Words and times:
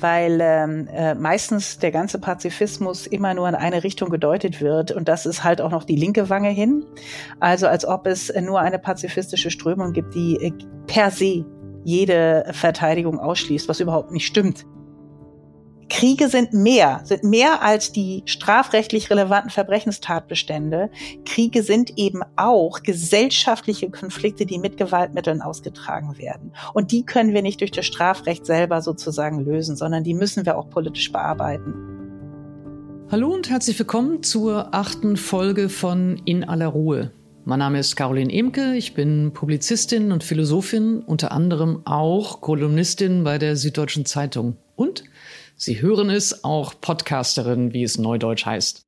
weil 0.00 0.38
ähm, 0.40 0.88
äh, 0.92 1.14
meistens 1.14 1.78
der 1.78 1.90
ganze 1.90 2.18
Pazifismus 2.18 3.06
immer 3.06 3.34
nur 3.34 3.48
in 3.48 3.54
eine 3.54 3.84
Richtung 3.84 4.10
gedeutet 4.10 4.60
wird 4.60 4.92
und 4.92 5.08
das 5.08 5.26
ist 5.26 5.44
halt 5.44 5.60
auch 5.60 5.70
noch 5.70 5.84
die 5.84 5.96
linke 5.96 6.30
Wange 6.30 6.50
hin. 6.50 6.84
Also 7.40 7.66
als 7.66 7.86
ob 7.86 8.06
es 8.06 8.32
nur 8.40 8.60
eine 8.60 8.78
pazifistische 8.78 9.50
Strömung 9.50 9.92
gibt, 9.92 10.14
die 10.14 10.36
äh, 10.36 10.52
per 10.86 11.10
se 11.10 11.44
jede 11.84 12.44
Verteidigung 12.52 13.18
ausschließt, 13.18 13.68
was 13.68 13.80
überhaupt 13.80 14.10
nicht 14.10 14.26
stimmt. 14.26 14.66
Kriege 15.98 16.28
sind 16.28 16.52
mehr, 16.52 17.00
sind 17.02 17.24
mehr 17.24 17.60
als 17.60 17.90
die 17.90 18.22
strafrechtlich 18.24 19.10
relevanten 19.10 19.50
Verbrechenstatbestände. 19.50 20.90
Kriege 21.24 21.64
sind 21.64 21.98
eben 21.98 22.20
auch 22.36 22.84
gesellschaftliche 22.84 23.90
Konflikte, 23.90 24.46
die 24.46 24.60
mit 24.60 24.76
Gewaltmitteln 24.76 25.42
ausgetragen 25.42 26.16
werden. 26.16 26.52
Und 26.72 26.92
die 26.92 27.04
können 27.04 27.34
wir 27.34 27.42
nicht 27.42 27.62
durch 27.62 27.72
das 27.72 27.84
Strafrecht 27.84 28.46
selber 28.46 28.80
sozusagen 28.80 29.40
lösen, 29.40 29.74
sondern 29.74 30.04
die 30.04 30.14
müssen 30.14 30.46
wir 30.46 30.56
auch 30.56 30.70
politisch 30.70 31.10
bearbeiten. 31.10 31.74
Hallo 33.10 33.34
und 33.34 33.50
herzlich 33.50 33.76
willkommen 33.76 34.22
zur 34.22 34.72
achten 34.72 35.16
Folge 35.16 35.68
von 35.68 36.22
In 36.24 36.44
aller 36.44 36.68
Ruhe. 36.68 37.10
Mein 37.44 37.58
Name 37.58 37.80
ist 37.80 37.96
Caroline 37.96 38.32
Emke, 38.32 38.76
ich 38.76 38.94
bin 38.94 39.32
Publizistin 39.32 40.12
und 40.12 40.22
Philosophin, 40.22 41.00
unter 41.00 41.32
anderem 41.32 41.80
auch 41.86 42.40
Kolumnistin 42.40 43.24
bei 43.24 43.38
der 43.38 43.56
Süddeutschen 43.56 44.04
Zeitung 44.04 44.58
und 44.76 45.02
Sie 45.60 45.82
hören 45.82 46.08
es, 46.08 46.44
auch 46.44 46.80
Podcasterin, 46.80 47.72
wie 47.72 47.82
es 47.82 47.98
neudeutsch 47.98 48.46
heißt. 48.46 48.86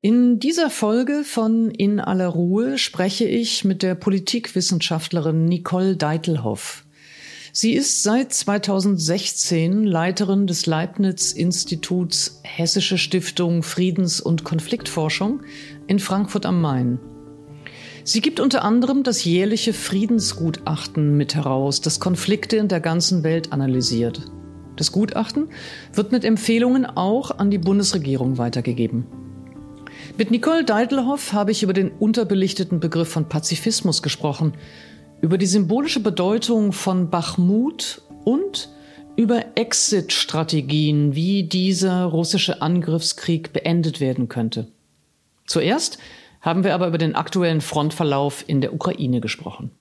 In 0.00 0.38
dieser 0.38 0.70
Folge 0.70 1.24
von 1.24 1.72
In 1.72 1.98
aller 1.98 2.28
Ruhe 2.28 2.78
spreche 2.78 3.24
ich 3.24 3.64
mit 3.64 3.82
der 3.82 3.96
Politikwissenschaftlerin 3.96 5.46
Nicole 5.46 5.96
Deitelhoff. 5.96 6.84
Sie 7.52 7.72
ist 7.72 8.04
seit 8.04 8.32
2016 8.32 9.82
Leiterin 9.82 10.46
des 10.46 10.66
Leibniz-Instituts 10.66 12.42
Hessische 12.44 12.96
Stiftung 12.96 13.64
Friedens- 13.64 14.20
und 14.20 14.44
Konfliktforschung 14.44 15.42
in 15.88 15.98
Frankfurt 15.98 16.46
am 16.46 16.60
Main. 16.60 17.00
Sie 18.04 18.20
gibt 18.20 18.38
unter 18.38 18.62
anderem 18.62 19.02
das 19.02 19.24
jährliche 19.24 19.72
Friedensgutachten 19.72 21.16
mit 21.16 21.34
heraus, 21.34 21.80
das 21.80 21.98
Konflikte 21.98 22.56
in 22.56 22.68
der 22.68 22.80
ganzen 22.80 23.24
Welt 23.24 23.52
analysiert. 23.52 24.30
Das 24.78 24.92
Gutachten 24.92 25.48
wird 25.92 26.12
mit 26.12 26.24
Empfehlungen 26.24 26.86
auch 26.86 27.36
an 27.36 27.50
die 27.50 27.58
Bundesregierung 27.58 28.38
weitergegeben. 28.38 29.06
Mit 30.16 30.30
Nicole 30.30 30.64
Deidelhoff 30.64 31.32
habe 31.32 31.50
ich 31.50 31.64
über 31.64 31.72
den 31.72 31.90
unterbelichteten 31.90 32.78
Begriff 32.78 33.08
von 33.08 33.28
Pazifismus 33.28 34.02
gesprochen, 34.02 34.52
über 35.20 35.36
die 35.36 35.46
symbolische 35.46 36.00
Bedeutung 36.00 36.72
von 36.72 37.10
Bachmut 37.10 38.02
und 38.24 38.68
über 39.16 39.56
Exit-Strategien, 39.56 41.16
wie 41.16 41.42
dieser 41.42 42.04
russische 42.04 42.62
Angriffskrieg 42.62 43.52
beendet 43.52 43.98
werden 43.98 44.28
könnte. 44.28 44.68
Zuerst 45.44 45.98
haben 46.40 46.62
wir 46.62 46.72
aber 46.72 46.86
über 46.86 46.98
den 46.98 47.16
aktuellen 47.16 47.60
Frontverlauf 47.60 48.44
in 48.46 48.60
der 48.60 48.72
Ukraine 48.72 49.20
gesprochen. 49.20 49.72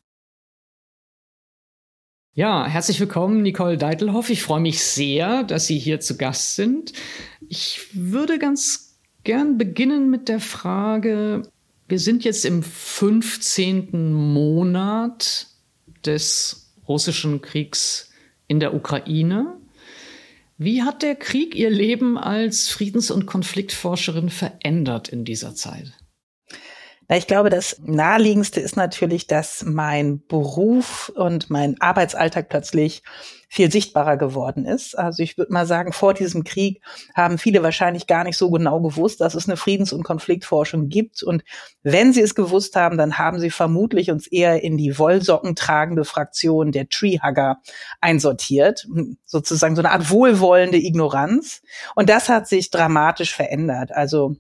Ja, 2.38 2.68
herzlich 2.68 3.00
willkommen, 3.00 3.42
Nicole 3.42 3.80
Deitelhoff. 3.80 4.30
Ich 4.30 4.44
freue 4.44 4.60
mich 4.60 4.84
sehr, 4.84 5.42
dass 5.42 5.66
Sie 5.66 5.80
hier 5.80 6.00
zu 6.00 6.18
Gast 6.18 6.56
sind. 6.56 6.94
Ich 7.50 7.88
würde 7.94 8.38
ganz 8.38 9.00
gern 9.24 9.58
beginnen 9.58 10.12
mit 10.12 10.30
der 10.30 10.40
Frage, 10.40 11.42
wir 11.88 11.98
sind 11.98 12.24
jetzt 12.24 12.46
im 12.46 12.62
15. 12.62 14.14
Monat 14.14 15.48
des 16.06 16.70
russischen 16.88 17.42
Kriegs 17.42 18.12
in 18.48 18.60
der 18.60 18.76
Ukraine. 18.76 19.58
Wie 20.60 20.84
hat 20.84 21.02
der 21.02 21.16
Krieg 21.16 21.56
Ihr 21.56 21.72
Leben 21.72 22.20
als 22.20 22.70
Friedens- 22.70 23.10
und 23.10 23.26
Konfliktforscherin 23.26 24.30
verändert 24.30 25.10
in 25.10 25.26
dieser 25.26 25.56
Zeit? 25.56 25.92
Na, 27.10 27.16
ich 27.16 27.28
glaube, 27.28 27.50
das 27.50 27.80
naheliegendste 27.84 28.60
ist 28.60 28.76
natürlich, 28.76 29.28
dass 29.28 29.64
mein 29.64 30.26
Beruf 30.28 31.10
und 31.16 31.50
mein 31.50 31.80
Arbeitsalltag 31.80 32.50
plötzlich 32.50 33.02
viel 33.50 33.72
sichtbarer 33.72 34.18
geworden 34.18 34.66
ist. 34.66 34.98
Also 34.98 35.24
ich 35.24 35.38
würde 35.38 35.54
mal 35.54 35.66
sagen, 35.66 35.94
vor 35.94 36.14
diesem 36.14 36.44
Krieg 36.44 36.82
haben 37.16 37.38
viele 37.38 37.64
wahrscheinlich 37.64 38.06
gar 38.06 38.26
nicht 38.26 38.38
so 38.38 38.52
genau 38.52 38.82
gewusst, 38.82 39.22
dass 39.22 39.36
es 39.36 39.48
eine 39.48 39.56
Friedens- 39.56 39.94
und 39.94 40.04
Konfliktforschung 40.04 40.90
gibt. 40.90 41.24
Und 41.24 41.46
wenn 41.82 42.12
sie 42.12 42.22
es 42.22 42.36
gewusst 42.36 42.76
haben, 42.76 42.98
dann 42.98 43.18
haben 43.18 43.40
sie 43.40 43.52
vermutlich 43.52 44.12
uns 44.12 44.28
eher 44.28 44.62
in 44.64 44.78
die 44.78 45.00
Wollsocken 45.00 45.56
tragende 45.56 46.04
Fraktion 46.04 46.74
der 46.74 46.90
Treehugger 46.90 47.62
einsortiert. 48.02 48.86
Sozusagen 49.24 49.78
so 49.78 49.82
eine 49.82 49.92
Art 49.92 50.10
wohlwollende 50.10 50.78
Ignoranz. 50.78 51.62
Und 51.96 52.10
das 52.10 52.28
hat 52.28 52.50
sich 52.50 52.70
dramatisch 52.70 53.34
verändert. 53.34 53.94
Also 53.94 54.36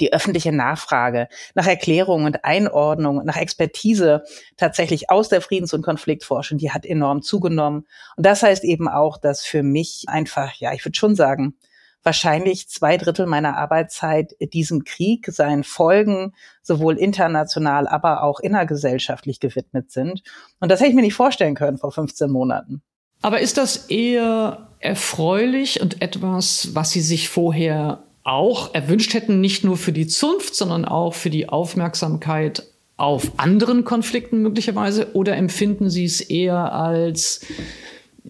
die 0.00 0.12
öffentliche 0.12 0.52
Nachfrage 0.52 1.28
nach 1.54 1.66
Erklärung 1.66 2.24
und 2.24 2.44
Einordnung, 2.44 3.24
nach 3.24 3.36
Expertise 3.36 4.22
tatsächlich 4.56 5.10
aus 5.10 5.28
der 5.28 5.40
Friedens- 5.40 5.74
und 5.74 5.82
Konfliktforschung, 5.82 6.58
die 6.58 6.70
hat 6.70 6.86
enorm 6.86 7.22
zugenommen. 7.22 7.86
Und 8.16 8.26
das 8.26 8.42
heißt 8.42 8.64
eben 8.64 8.88
auch, 8.88 9.18
dass 9.18 9.44
für 9.44 9.62
mich 9.62 10.04
einfach, 10.08 10.54
ja, 10.54 10.72
ich 10.72 10.84
würde 10.84 10.96
schon 10.96 11.14
sagen, 11.14 11.54
wahrscheinlich 12.02 12.68
zwei 12.68 12.96
Drittel 12.96 13.26
meiner 13.26 13.56
Arbeitszeit 13.56 14.34
diesem 14.40 14.84
Krieg, 14.84 15.26
seinen 15.26 15.64
Folgen 15.64 16.32
sowohl 16.62 16.96
international, 16.96 17.88
aber 17.88 18.22
auch 18.22 18.40
innergesellschaftlich 18.40 19.40
gewidmet 19.40 19.90
sind. 19.90 20.22
Und 20.60 20.70
das 20.70 20.80
hätte 20.80 20.90
ich 20.90 20.96
mir 20.96 21.02
nicht 21.02 21.14
vorstellen 21.14 21.54
können 21.54 21.78
vor 21.78 21.92
15 21.92 22.30
Monaten. 22.30 22.82
Aber 23.20 23.40
ist 23.40 23.58
das 23.58 23.86
eher 23.88 24.68
erfreulich 24.78 25.80
und 25.80 26.00
etwas, 26.00 26.70
was 26.74 26.90
Sie 26.90 27.00
sich 27.00 27.28
vorher 27.28 28.04
auch 28.28 28.74
erwünscht 28.74 29.14
hätten, 29.14 29.40
nicht 29.40 29.64
nur 29.64 29.76
für 29.76 29.92
die 29.92 30.06
Zunft, 30.06 30.54
sondern 30.54 30.84
auch 30.84 31.14
für 31.14 31.30
die 31.30 31.48
Aufmerksamkeit 31.48 32.64
auf 32.96 33.32
anderen 33.38 33.84
Konflikten 33.84 34.42
möglicherweise? 34.42 35.14
Oder 35.14 35.36
empfinden 35.36 35.88
Sie 35.88 36.04
es 36.04 36.20
eher 36.20 36.72
als 36.72 37.46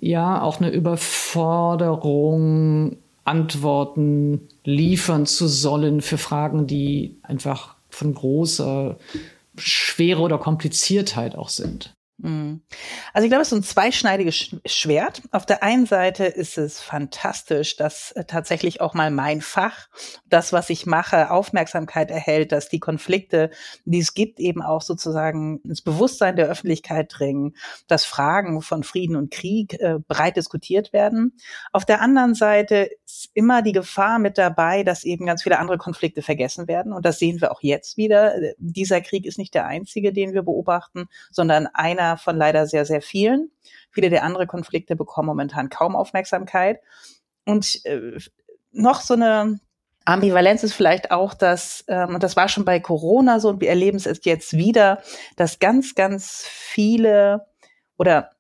ja 0.00 0.42
auch 0.42 0.60
eine 0.60 0.70
Überforderung, 0.70 2.98
Antworten 3.24 4.48
liefern 4.64 5.26
zu 5.26 5.48
sollen 5.48 6.00
für 6.00 6.16
Fragen, 6.16 6.66
die 6.66 7.16
einfach 7.22 7.74
von 7.90 8.14
großer 8.14 8.96
Schwere 9.56 10.22
oder 10.22 10.38
Kompliziertheit 10.38 11.36
auch 11.36 11.50
sind? 11.50 11.92
Mhm. 12.20 12.62
Also 13.12 13.24
ich 13.24 13.30
glaube, 13.30 13.42
es 13.42 13.52
ist 13.52 13.58
ein 13.58 13.62
zweischneidiges 13.62 14.56
Schwert. 14.66 15.22
Auf 15.30 15.46
der 15.46 15.62
einen 15.62 15.86
Seite 15.86 16.24
ist 16.24 16.58
es 16.58 16.80
fantastisch, 16.80 17.76
dass 17.76 18.10
äh, 18.12 18.24
tatsächlich 18.24 18.80
auch 18.80 18.92
mal 18.94 19.12
mein 19.12 19.40
Fach, 19.40 19.88
das, 20.26 20.52
was 20.52 20.68
ich 20.68 20.84
mache, 20.84 21.30
Aufmerksamkeit 21.30 22.10
erhält, 22.10 22.50
dass 22.50 22.68
die 22.68 22.80
Konflikte, 22.80 23.50
die 23.84 24.00
es 24.00 24.14
gibt, 24.14 24.40
eben 24.40 24.62
auch 24.62 24.82
sozusagen 24.82 25.60
ins 25.60 25.80
Bewusstsein 25.80 26.34
der 26.34 26.48
Öffentlichkeit 26.48 27.14
dringen, 27.16 27.54
dass 27.86 28.04
Fragen 28.04 28.62
von 28.62 28.82
Frieden 28.82 29.14
und 29.14 29.30
Krieg 29.30 29.74
äh, 29.74 29.98
breit 30.08 30.36
diskutiert 30.36 30.92
werden. 30.92 31.36
Auf 31.72 31.84
der 31.84 32.00
anderen 32.00 32.34
Seite 32.34 32.90
ist 33.04 33.30
immer 33.34 33.62
die 33.62 33.72
Gefahr 33.72 34.18
mit 34.18 34.38
dabei, 34.38 34.82
dass 34.82 35.04
eben 35.04 35.24
ganz 35.24 35.44
viele 35.44 35.60
andere 35.60 35.78
Konflikte 35.78 36.22
vergessen 36.22 36.66
werden. 36.66 36.92
Und 36.92 37.04
das 37.04 37.20
sehen 37.20 37.40
wir 37.40 37.52
auch 37.52 37.62
jetzt 37.62 37.96
wieder. 37.96 38.34
Äh, 38.42 38.54
dieser 38.58 39.00
Krieg 39.02 39.24
ist 39.24 39.38
nicht 39.38 39.54
der 39.54 39.66
einzige, 39.66 40.12
den 40.12 40.34
wir 40.34 40.42
beobachten, 40.42 41.08
sondern 41.30 41.68
einer 41.68 42.07
einer 42.08 42.16
von 42.16 42.36
leider 42.36 42.66
sehr, 42.66 42.84
sehr 42.84 43.02
vielen. 43.02 43.50
Viele 43.90 44.10
der 44.10 44.24
anderen 44.24 44.46
Konflikte 44.46 44.96
bekommen 44.96 45.26
momentan 45.26 45.68
kaum 45.68 45.96
Aufmerksamkeit. 45.96 46.80
Und 47.44 47.84
äh, 47.84 48.18
noch 48.72 49.00
so 49.00 49.14
eine 49.14 49.60
Ambivalenz 50.04 50.62
ist 50.62 50.74
vielleicht 50.74 51.10
auch, 51.10 51.34
dass, 51.34 51.84
ähm, 51.88 52.14
und 52.14 52.22
das 52.22 52.36
war 52.36 52.48
schon 52.48 52.64
bei 52.64 52.80
Corona 52.80 53.40
so, 53.40 53.50
und 53.50 53.60
wir 53.60 53.68
erleben 53.68 53.98
es 53.98 54.24
jetzt 54.24 54.54
wieder, 54.54 55.02
dass 55.36 55.58
ganz, 55.58 55.94
ganz 55.94 56.44
viele 56.46 57.46
oder 57.98 58.30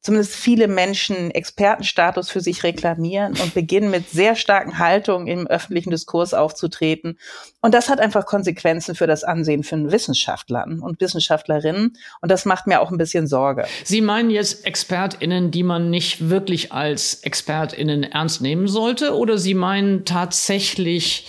zumindest 0.00 0.34
viele 0.34 0.66
Menschen 0.66 1.30
Expertenstatus 1.30 2.30
für 2.30 2.40
sich 2.40 2.62
reklamieren 2.62 3.38
und 3.40 3.54
beginnen 3.54 3.90
mit 3.90 4.08
sehr 4.08 4.34
starken 4.34 4.78
Haltungen 4.78 5.26
im 5.26 5.46
öffentlichen 5.46 5.90
Diskurs 5.90 6.32
aufzutreten. 6.32 7.18
Und 7.60 7.74
das 7.74 7.88
hat 7.88 8.00
einfach 8.00 8.24
Konsequenzen 8.24 8.94
für 8.94 9.06
das 9.06 9.24
Ansehen 9.24 9.62
von 9.62 9.92
Wissenschaftlern 9.92 10.80
und 10.80 11.00
Wissenschaftlerinnen. 11.00 11.96
Und 12.20 12.30
das 12.30 12.46
macht 12.46 12.66
mir 12.66 12.80
auch 12.80 12.90
ein 12.90 12.98
bisschen 12.98 13.26
Sorge. 13.26 13.66
Sie 13.84 14.00
meinen 14.00 14.30
jetzt 14.30 14.66
ExpertInnen, 14.66 15.50
die 15.50 15.62
man 15.62 15.90
nicht 15.90 16.30
wirklich 16.30 16.72
als 16.72 17.22
ExpertInnen 17.22 18.04
ernst 18.04 18.40
nehmen 18.40 18.68
sollte? 18.68 19.16
Oder 19.16 19.36
Sie 19.36 19.54
meinen 19.54 20.04
tatsächlich, 20.04 21.28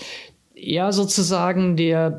ja, 0.56 0.92
sozusagen 0.92 1.76
der 1.76 2.10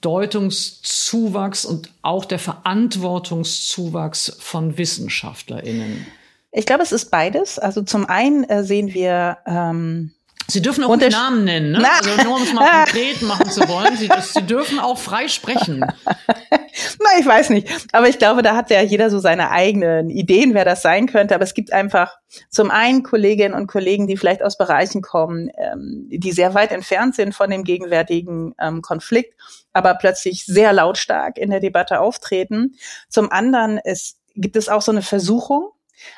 Bedeutungszuwachs 0.00 1.64
und 1.64 1.90
auch 2.02 2.24
der 2.24 2.38
Verantwortungszuwachs 2.38 4.36
von 4.38 4.78
WissenschaftlerInnen? 4.78 6.06
Ich 6.52 6.66
glaube, 6.66 6.82
es 6.82 6.92
ist 6.92 7.10
beides. 7.10 7.58
Also 7.58 7.82
zum 7.82 8.06
einen 8.06 8.44
äh, 8.44 8.62
sehen 8.64 8.94
wir 8.94 9.38
ähm, 9.46 10.12
Sie 10.50 10.62
dürfen 10.62 10.82
auch 10.82 10.96
nicht 10.96 11.12
Namen 11.12 11.44
nennen, 11.44 11.72
ne? 11.72 11.86
also 11.86 12.22
nur 12.24 12.36
um 12.36 12.42
es 12.42 12.54
mal 12.54 12.84
konkret 12.84 13.20
machen 13.20 13.50
zu 13.50 13.68
wollen. 13.68 13.98
Sie, 13.98 14.08
Sie 14.32 14.46
dürfen 14.46 14.78
auch 14.78 14.96
frei 14.96 15.28
sprechen. 15.28 15.80
Na, 16.10 17.20
ich 17.20 17.26
weiß 17.26 17.50
nicht. 17.50 17.68
Aber 17.92 18.08
ich 18.08 18.18
glaube, 18.18 18.40
da 18.40 18.56
hat 18.56 18.70
ja 18.70 18.80
jeder 18.80 19.10
so 19.10 19.18
seine 19.18 19.50
eigenen 19.50 20.08
Ideen, 20.08 20.54
wer 20.54 20.64
das 20.64 20.80
sein 20.80 21.06
könnte. 21.06 21.34
Aber 21.34 21.44
es 21.44 21.52
gibt 21.52 21.74
einfach 21.74 22.16
zum 22.48 22.70
einen 22.70 23.02
Kolleginnen 23.02 23.52
und 23.52 23.66
Kollegen, 23.66 24.06
die 24.06 24.16
vielleicht 24.16 24.42
aus 24.42 24.56
Bereichen 24.56 25.02
kommen, 25.02 25.50
ähm, 25.58 26.08
die 26.10 26.32
sehr 26.32 26.54
weit 26.54 26.72
entfernt 26.72 27.14
sind 27.14 27.34
von 27.34 27.50
dem 27.50 27.62
gegenwärtigen 27.62 28.54
ähm, 28.58 28.80
Konflikt, 28.80 29.34
aber 29.78 29.94
plötzlich 29.94 30.44
sehr 30.44 30.72
lautstark 30.72 31.38
in 31.38 31.50
der 31.50 31.60
Debatte 31.60 32.00
auftreten. 32.00 32.74
Zum 33.08 33.30
anderen 33.30 33.78
ist, 33.78 34.18
gibt 34.34 34.56
es 34.56 34.68
auch 34.68 34.82
so 34.82 34.92
eine 34.92 35.02
Versuchung, 35.02 35.70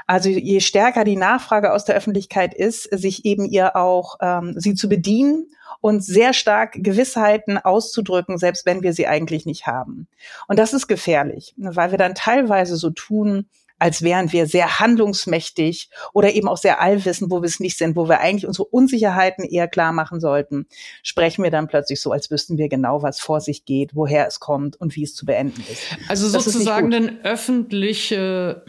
also 0.06 0.28
je 0.28 0.60
stärker 0.60 1.04
die 1.04 1.16
Nachfrage 1.16 1.72
aus 1.72 1.84
der 1.84 1.94
Öffentlichkeit 1.94 2.54
ist, 2.54 2.84
sich 2.84 3.24
eben 3.24 3.44
ihr 3.44 3.76
auch 3.76 4.16
ähm, 4.20 4.54
sie 4.56 4.74
zu 4.74 4.88
bedienen 4.88 5.46
und 5.80 6.04
sehr 6.04 6.32
stark 6.32 6.72
Gewissheiten 6.74 7.58
auszudrücken, 7.58 8.38
selbst 8.38 8.66
wenn 8.66 8.82
wir 8.82 8.92
sie 8.92 9.06
eigentlich 9.06 9.46
nicht 9.46 9.66
haben. 9.66 10.08
Und 10.48 10.58
das 10.58 10.72
ist 10.72 10.88
gefährlich, 10.88 11.54
weil 11.56 11.90
wir 11.90 11.98
dann 11.98 12.14
teilweise 12.14 12.76
so 12.76 12.90
tun, 12.90 13.48
als 13.80 14.02
wären 14.02 14.30
wir 14.30 14.46
sehr 14.46 14.78
handlungsmächtig 14.78 15.88
oder 16.12 16.32
eben 16.32 16.48
auch 16.48 16.58
sehr 16.58 16.80
allwissend, 16.80 17.30
wo 17.30 17.42
wir 17.42 17.46
es 17.46 17.58
nicht 17.58 17.78
sind, 17.78 17.96
wo 17.96 18.08
wir 18.08 18.20
eigentlich 18.20 18.46
unsere 18.46 18.66
Unsicherheiten 18.66 19.44
eher 19.44 19.68
klar 19.68 19.92
machen 19.92 20.20
sollten, 20.20 20.66
sprechen 21.02 21.42
wir 21.42 21.50
dann 21.50 21.66
plötzlich 21.66 22.00
so, 22.00 22.12
als 22.12 22.30
wüssten 22.30 22.58
wir 22.58 22.68
genau, 22.68 23.02
was 23.02 23.20
vor 23.20 23.40
sich 23.40 23.64
geht, 23.64 23.96
woher 23.96 24.26
es 24.26 24.38
kommt 24.38 24.80
und 24.80 24.94
wie 24.96 25.04
es 25.04 25.14
zu 25.14 25.26
beenden 25.26 25.64
ist. 25.70 25.82
Also 26.08 26.30
das 26.30 26.44
sozusagen 26.44 26.92
eine 26.92 27.24
öffentliche 27.24 28.64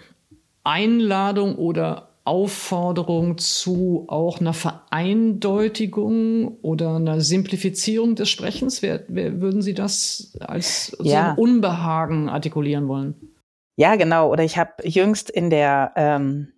Einladung 0.64 1.56
oder 1.56 2.08
Aufforderung 2.24 3.40
zu 3.40 4.06
auch 4.08 4.40
einer 4.40 4.54
Vereindeutigung 4.54 6.60
oder 6.62 6.96
einer 6.96 7.20
Simplifizierung 7.20 8.16
des 8.16 8.30
Sprechens? 8.30 8.82
Wer, 8.82 9.04
wer 9.08 9.42
würden 9.42 9.62
Sie 9.62 9.74
das 9.74 10.38
als 10.40 10.96
ja. 11.02 11.12
so 11.12 11.18
ein 11.18 11.38
Unbehagen 11.38 12.30
artikulieren 12.30 12.88
wollen? 12.88 13.31
Ja, 13.78 13.96
genau. 13.96 14.30
Oder 14.32 14.44
ich 14.44 14.58
habe 14.58 14.74
jüngst 14.84 15.30
in 15.30 15.50
der 15.50 15.94
ähm, 15.96 16.54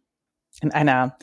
in 0.61 0.71
einer 0.71 1.17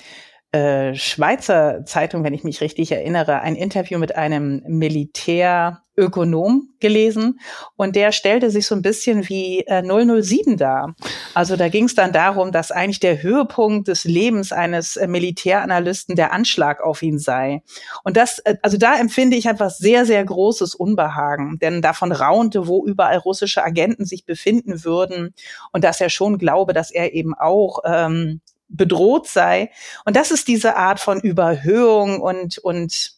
äh, 0.52 0.96
Schweizer 0.96 1.84
Zeitung, 1.84 2.24
wenn 2.24 2.34
ich 2.34 2.42
mich 2.42 2.60
richtig 2.60 2.90
erinnere, 2.90 3.40
ein 3.40 3.54
Interview 3.54 4.00
mit 4.00 4.16
einem 4.16 4.64
Militärökonom 4.66 6.70
gelesen 6.80 7.38
und 7.76 7.94
der 7.94 8.10
stellte 8.10 8.50
sich 8.50 8.66
so 8.66 8.74
ein 8.74 8.82
bisschen 8.82 9.28
wie 9.28 9.60
äh, 9.68 9.80
007 9.82 10.56
dar. 10.56 10.96
Also 11.34 11.54
da 11.54 11.68
ging 11.68 11.84
es 11.84 11.94
dann 11.94 12.12
darum, 12.12 12.50
dass 12.50 12.72
eigentlich 12.72 12.98
der 12.98 13.22
Höhepunkt 13.22 13.86
des 13.86 14.02
Lebens 14.02 14.50
eines 14.50 14.96
äh, 14.96 15.06
Militäranalysten 15.06 16.16
der 16.16 16.32
Anschlag 16.32 16.82
auf 16.82 17.00
ihn 17.02 17.20
sei. 17.20 17.62
Und 18.02 18.16
das, 18.16 18.40
äh, 18.40 18.56
also 18.62 18.76
da 18.76 18.98
empfinde 18.98 19.36
ich 19.36 19.48
einfach 19.48 19.70
sehr, 19.70 20.04
sehr 20.04 20.24
großes 20.24 20.74
Unbehagen, 20.74 21.60
denn 21.60 21.80
davon 21.80 22.10
raunte, 22.10 22.66
wo 22.66 22.84
überall 22.84 23.18
russische 23.18 23.62
Agenten 23.62 24.04
sich 24.04 24.24
befinden 24.24 24.84
würden 24.84 25.32
und 25.70 25.84
dass 25.84 26.00
er 26.00 26.10
schon 26.10 26.38
glaube, 26.38 26.72
dass 26.72 26.90
er 26.90 27.14
eben 27.14 27.34
auch 27.34 27.82
ähm, 27.84 28.40
bedroht 28.70 29.28
sei. 29.28 29.70
Und 30.04 30.16
das 30.16 30.30
ist 30.30 30.48
diese 30.48 30.76
Art 30.76 31.00
von 31.00 31.20
Überhöhung 31.20 32.20
und, 32.20 32.58
und 32.58 33.12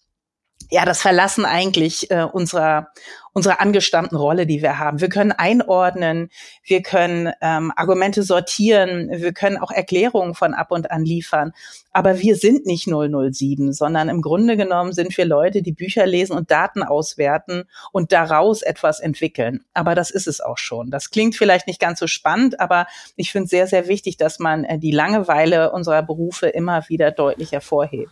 ja, 0.70 0.84
das 0.84 1.02
Verlassen 1.02 1.44
eigentlich 1.44 2.10
äh, 2.10 2.22
unserer, 2.25 2.88
unserer 3.32 3.61
angestammten 3.61 4.17
Rolle, 4.17 4.46
die 4.46 4.62
wir 4.62 4.79
haben. 4.79 5.00
Wir 5.00 5.08
können 5.08 5.32
einordnen, 5.32 6.31
wir 6.64 6.82
können 6.82 7.32
ähm, 7.40 7.73
Argumente 7.76 8.23
sortieren, 8.23 9.08
wir 9.11 9.32
können 9.32 9.56
auch 9.56 9.70
Erklärungen 9.70 10.34
von 10.34 10.55
ab 10.55 10.70
und 10.70 10.90
an 10.90 11.05
liefern. 11.05 11.52
Aber 11.93 12.20
wir 12.20 12.37
sind 12.37 12.67
nicht 12.67 12.87
007, 12.87 13.73
sondern 13.73 14.08
im 14.08 14.23
Grunde 14.23 14.56
genommen 14.56 14.93
sind 14.93 15.17
wir 15.17 15.25
Leute, 15.25 15.62
die 15.62 15.73
Bücher 15.73 16.06
lesen 16.06 16.37
und 16.37 16.50
Daten 16.50 16.82
auswerten 16.82 17.64
und 17.90 18.12
daraus 18.12 18.62
etwas 18.62 19.00
entwickeln. 19.00 19.64
Aber 19.75 19.94
das 19.94 20.11
ist 20.11 20.26
es 20.26 20.40
auch 20.40 20.58
schon. 20.58 20.90
Das 20.90 21.11
klingt 21.11 21.35
vielleicht 21.35 21.67
nicht 21.67 21.81
ganz 21.81 21.99
so 22.00 22.06
spannend, 22.06 22.61
aber 22.61 22.87
ich 23.17 23.32
finde 23.32 23.44
es 23.44 23.50
sehr, 23.50 23.67
sehr 23.67 23.88
wichtig, 23.88 24.17
dass 24.17 24.38
man 24.38 24.64
äh, 24.64 24.78
die 24.78 24.93
Langeweile 24.93 25.73
unserer 25.73 26.02
Berufe 26.02 26.49
immer 26.49 26.88
wieder 26.88 27.11
deutlich 27.11 27.52
hervorhebt. 27.52 28.11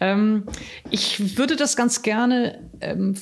Ähm, 0.00 0.46
ich 0.90 1.36
würde 1.36 1.56
das 1.56 1.76
ganz 1.76 2.02
gerne 2.02 2.70
ähm, 2.80 3.16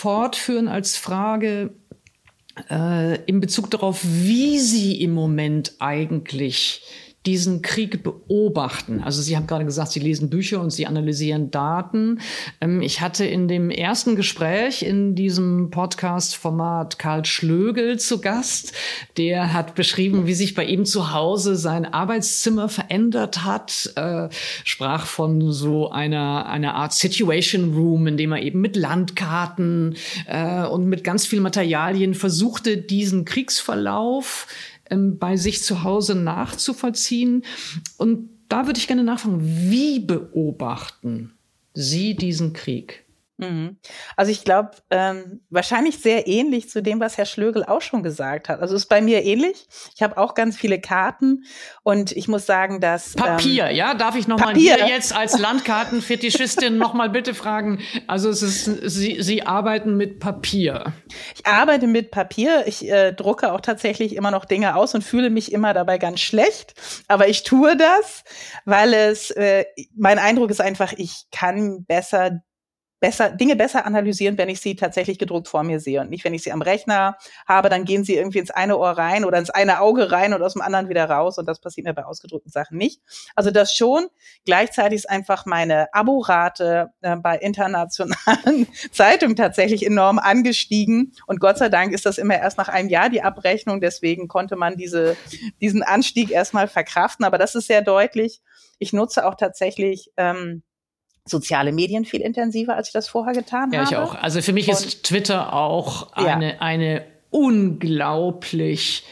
fortführen 0.00 0.68
als 0.68 0.96
Frage 0.96 1.74
äh, 2.70 3.22
in 3.24 3.40
Bezug 3.40 3.70
darauf, 3.70 4.00
wie 4.02 4.58
Sie 4.58 4.98
im 5.02 5.12
Moment 5.12 5.74
eigentlich 5.78 6.82
diesen 7.26 7.60
Krieg 7.60 8.02
beobachten. 8.02 9.02
Also 9.02 9.20
Sie 9.20 9.36
haben 9.36 9.46
gerade 9.46 9.66
gesagt, 9.66 9.92
Sie 9.92 10.00
lesen 10.00 10.30
Bücher 10.30 10.60
und 10.60 10.70
Sie 10.70 10.86
analysieren 10.86 11.50
Daten. 11.50 12.20
Ähm, 12.62 12.80
ich 12.80 13.02
hatte 13.02 13.26
in 13.26 13.46
dem 13.46 13.70
ersten 13.70 14.16
Gespräch 14.16 14.82
in 14.82 15.14
diesem 15.14 15.70
Podcast-Format 15.70 16.98
Karl 16.98 17.26
Schlögel 17.26 17.98
zu 17.98 18.22
Gast. 18.22 18.72
Der 19.18 19.52
hat 19.52 19.74
beschrieben, 19.74 20.26
wie 20.26 20.32
sich 20.32 20.54
bei 20.54 20.64
ihm 20.64 20.86
zu 20.86 21.12
Hause 21.12 21.56
sein 21.56 21.84
Arbeitszimmer 21.84 22.70
verändert 22.70 23.44
hat, 23.44 23.92
äh, 23.96 24.28
sprach 24.64 25.04
von 25.04 25.52
so 25.52 25.90
einer, 25.90 26.46
einer 26.46 26.74
Art 26.74 26.94
Situation 26.94 27.74
Room, 27.74 28.06
in 28.06 28.16
dem 28.16 28.32
er 28.32 28.40
eben 28.40 28.62
mit 28.62 28.76
Landkarten 28.76 29.94
äh, 30.26 30.64
und 30.64 30.86
mit 30.86 31.04
ganz 31.04 31.26
viel 31.26 31.42
Materialien 31.42 32.14
versuchte, 32.14 32.78
diesen 32.78 33.26
Kriegsverlauf 33.26 34.46
ähm, 34.90 35.18
bei 35.18 35.36
sich 35.36 35.62
zu 35.62 35.82
Hause 35.82 36.14
nachzuvollziehen. 36.14 37.44
Und 37.96 38.28
da 38.48 38.66
würde 38.66 38.78
ich 38.78 38.86
gerne 38.86 39.04
nachfragen, 39.04 39.40
wie 39.42 40.00
beobachten 40.00 41.32
Sie 41.74 42.14
diesen 42.14 42.52
Krieg? 42.52 43.04
Mhm. 43.40 43.78
Also 44.16 44.30
ich 44.30 44.44
glaube, 44.44 44.72
ähm, 44.90 45.40
wahrscheinlich 45.50 45.98
sehr 45.98 46.26
ähnlich 46.26 46.68
zu 46.68 46.82
dem, 46.82 47.00
was 47.00 47.16
Herr 47.16 47.24
Schlögel 47.24 47.64
auch 47.64 47.80
schon 47.80 48.02
gesagt 48.02 48.48
hat. 48.48 48.60
Also 48.60 48.74
ist 48.76 48.86
bei 48.86 49.00
mir 49.00 49.24
ähnlich. 49.24 49.66
Ich 49.94 50.02
habe 50.02 50.18
auch 50.18 50.34
ganz 50.34 50.56
viele 50.56 50.80
Karten 50.80 51.44
und 51.82 52.12
ich 52.12 52.28
muss 52.28 52.46
sagen, 52.46 52.80
dass 52.80 53.14
Papier, 53.14 53.66
ähm, 53.68 53.76
ja, 53.76 53.94
darf 53.94 54.16
ich 54.16 54.28
noch 54.28 54.36
Papier. 54.36 54.76
mal 54.76 54.84
hier 54.84 54.94
jetzt 54.94 55.16
als 55.16 55.38
Landkartenfetischistin 55.38 56.76
noch 56.76 56.92
mal 56.92 57.08
bitte 57.08 57.34
fragen. 57.34 57.80
Also 58.06 58.28
es 58.28 58.42
ist, 58.42 58.64
Sie, 58.64 59.22
Sie 59.22 59.46
arbeiten 59.46 59.96
mit 59.96 60.20
Papier. 60.20 60.92
Ich 61.34 61.46
arbeite 61.46 61.86
mit 61.86 62.10
Papier. 62.10 62.64
Ich 62.66 62.88
äh, 62.88 63.12
drucke 63.12 63.52
auch 63.52 63.60
tatsächlich 63.60 64.14
immer 64.14 64.30
noch 64.30 64.44
Dinge 64.44 64.76
aus 64.76 64.94
und 64.94 65.02
fühle 65.02 65.30
mich 65.30 65.52
immer 65.52 65.72
dabei 65.72 65.98
ganz 65.98 66.20
schlecht. 66.20 66.74
Aber 67.08 67.28
ich 67.28 67.42
tue 67.42 67.76
das, 67.76 68.24
weil 68.64 68.92
es 68.92 69.30
äh, 69.30 69.64
mein 69.96 70.18
Eindruck 70.18 70.50
ist 70.50 70.60
einfach, 70.60 70.92
ich 70.96 71.26
kann 71.30 71.84
besser 71.84 72.42
besser, 73.00 73.30
Dinge 73.30 73.56
besser 73.56 73.86
analysieren, 73.86 74.38
wenn 74.38 74.48
ich 74.48 74.60
sie 74.60 74.76
tatsächlich 74.76 75.18
gedruckt 75.18 75.48
vor 75.48 75.64
mir 75.64 75.80
sehe 75.80 76.00
und 76.00 76.10
nicht, 76.10 76.24
wenn 76.24 76.34
ich 76.34 76.42
sie 76.42 76.52
am 76.52 76.62
Rechner 76.62 77.16
habe, 77.48 77.70
dann 77.70 77.84
gehen 77.84 78.04
sie 78.04 78.16
irgendwie 78.16 78.38
ins 78.38 78.50
eine 78.50 78.76
Ohr 78.78 78.90
rein 78.90 79.24
oder 79.24 79.38
ins 79.38 79.50
eine 79.50 79.80
Auge 79.80 80.12
rein 80.12 80.34
und 80.34 80.42
aus 80.42 80.52
dem 80.52 80.62
anderen 80.62 80.88
wieder 80.88 81.08
raus 81.08 81.38
und 81.38 81.46
das 81.46 81.60
passiert 81.60 81.86
mir 81.86 81.94
bei 81.94 82.04
ausgedruckten 82.04 82.52
Sachen 82.52 82.76
nicht. 82.76 83.00
Also 83.34 83.50
das 83.50 83.74
schon. 83.74 84.06
Gleichzeitig 84.44 84.98
ist 84.98 85.10
einfach 85.10 85.46
meine 85.46 85.92
Aborate 85.94 86.90
äh, 87.00 87.16
bei 87.16 87.38
internationalen 87.38 88.68
Zeitungen 88.92 89.36
tatsächlich 89.36 89.84
enorm 89.84 90.18
angestiegen 90.18 91.12
und 91.26 91.40
Gott 91.40 91.58
sei 91.58 91.70
Dank 91.70 91.92
ist 91.92 92.04
das 92.06 92.18
immer 92.18 92.38
erst 92.38 92.58
nach 92.58 92.68
einem 92.68 92.90
Jahr 92.90 93.08
die 93.08 93.22
Abrechnung, 93.22 93.80
deswegen 93.80 94.28
konnte 94.28 94.56
man 94.56 94.76
diese, 94.76 95.16
diesen 95.60 95.82
Anstieg 95.82 96.30
erstmal 96.30 96.68
verkraften, 96.68 97.24
aber 97.24 97.38
das 97.38 97.54
ist 97.54 97.66
sehr 97.66 97.82
deutlich. 97.82 98.42
Ich 98.78 98.92
nutze 98.92 99.26
auch 99.26 99.34
tatsächlich 99.34 100.10
ähm, 100.16 100.62
soziale 101.30 101.72
Medien 101.72 102.04
viel 102.04 102.20
intensiver, 102.20 102.76
als 102.76 102.88
ich 102.88 102.92
das 102.92 103.08
vorher 103.08 103.32
getan 103.32 103.72
ja, 103.72 103.80
habe. 103.80 103.92
Ja, 103.92 104.02
ich 104.02 104.10
auch. 104.10 104.14
Also 104.14 104.42
für 104.42 104.52
mich 104.52 104.68
Und, 104.68 104.74
ist 104.74 105.04
Twitter 105.04 105.52
auch 105.52 106.12
eine, 106.12 106.54
ja. 106.54 106.58
eine 106.60 107.04
unglaublich 107.30 109.04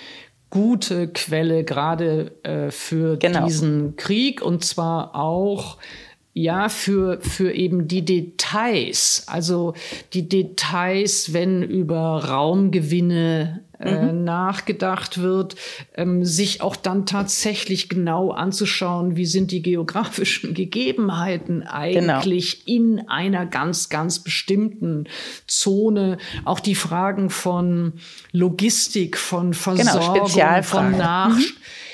gute 0.51 1.09
Quelle 1.09 1.65
gerade 1.65 2.33
äh, 2.43 2.71
für 2.71 3.19
genau. 3.19 3.47
diesen 3.47 3.97
Krieg 3.97 4.43
und 4.43 4.65
zwar 4.65 5.15
auch 5.15 5.77
ja, 6.33 6.69
für, 6.69 7.21
für 7.21 7.53
eben 7.53 7.89
die 7.89 8.05
Details, 8.05 9.25
also 9.27 9.75
die 10.13 10.29
Details, 10.29 11.33
wenn 11.33 11.65
über 11.65 12.25
Raumgewinne 12.25 13.65
äh, 13.81 14.13
mhm. 14.13 14.25
nachgedacht 14.25 15.19
wird, 15.21 15.57
ähm, 15.95 16.25
sich 16.25 16.61
auch 16.61 16.77
dann 16.77 17.07
tatsächlich 17.07 17.89
genau 17.89 18.31
anzuschauen, 18.31 19.17
wie 19.17 19.27
sind 19.27 19.51
die 19.51 19.63
geografischen 19.63 20.55
Gegebenheiten 20.55 21.63
eigentlich 21.63 22.65
genau. 22.65 22.77
in 22.77 23.09
einer 23.09 23.47
ganz, 23.47 23.89
ganz 23.89 24.21
bestimmten 24.21 25.05
Zone. 25.47 26.19
Auch 26.45 26.61
die 26.61 26.75
Fragen 26.75 27.31
von 27.31 27.95
Logistik, 28.33 29.17
von 29.17 29.53
genau, 29.53 29.63
Versorgung, 29.63 30.33
genau, 30.33 30.63
von 30.63 30.91
Nach. 30.97 31.37
Mhm. 31.37 31.45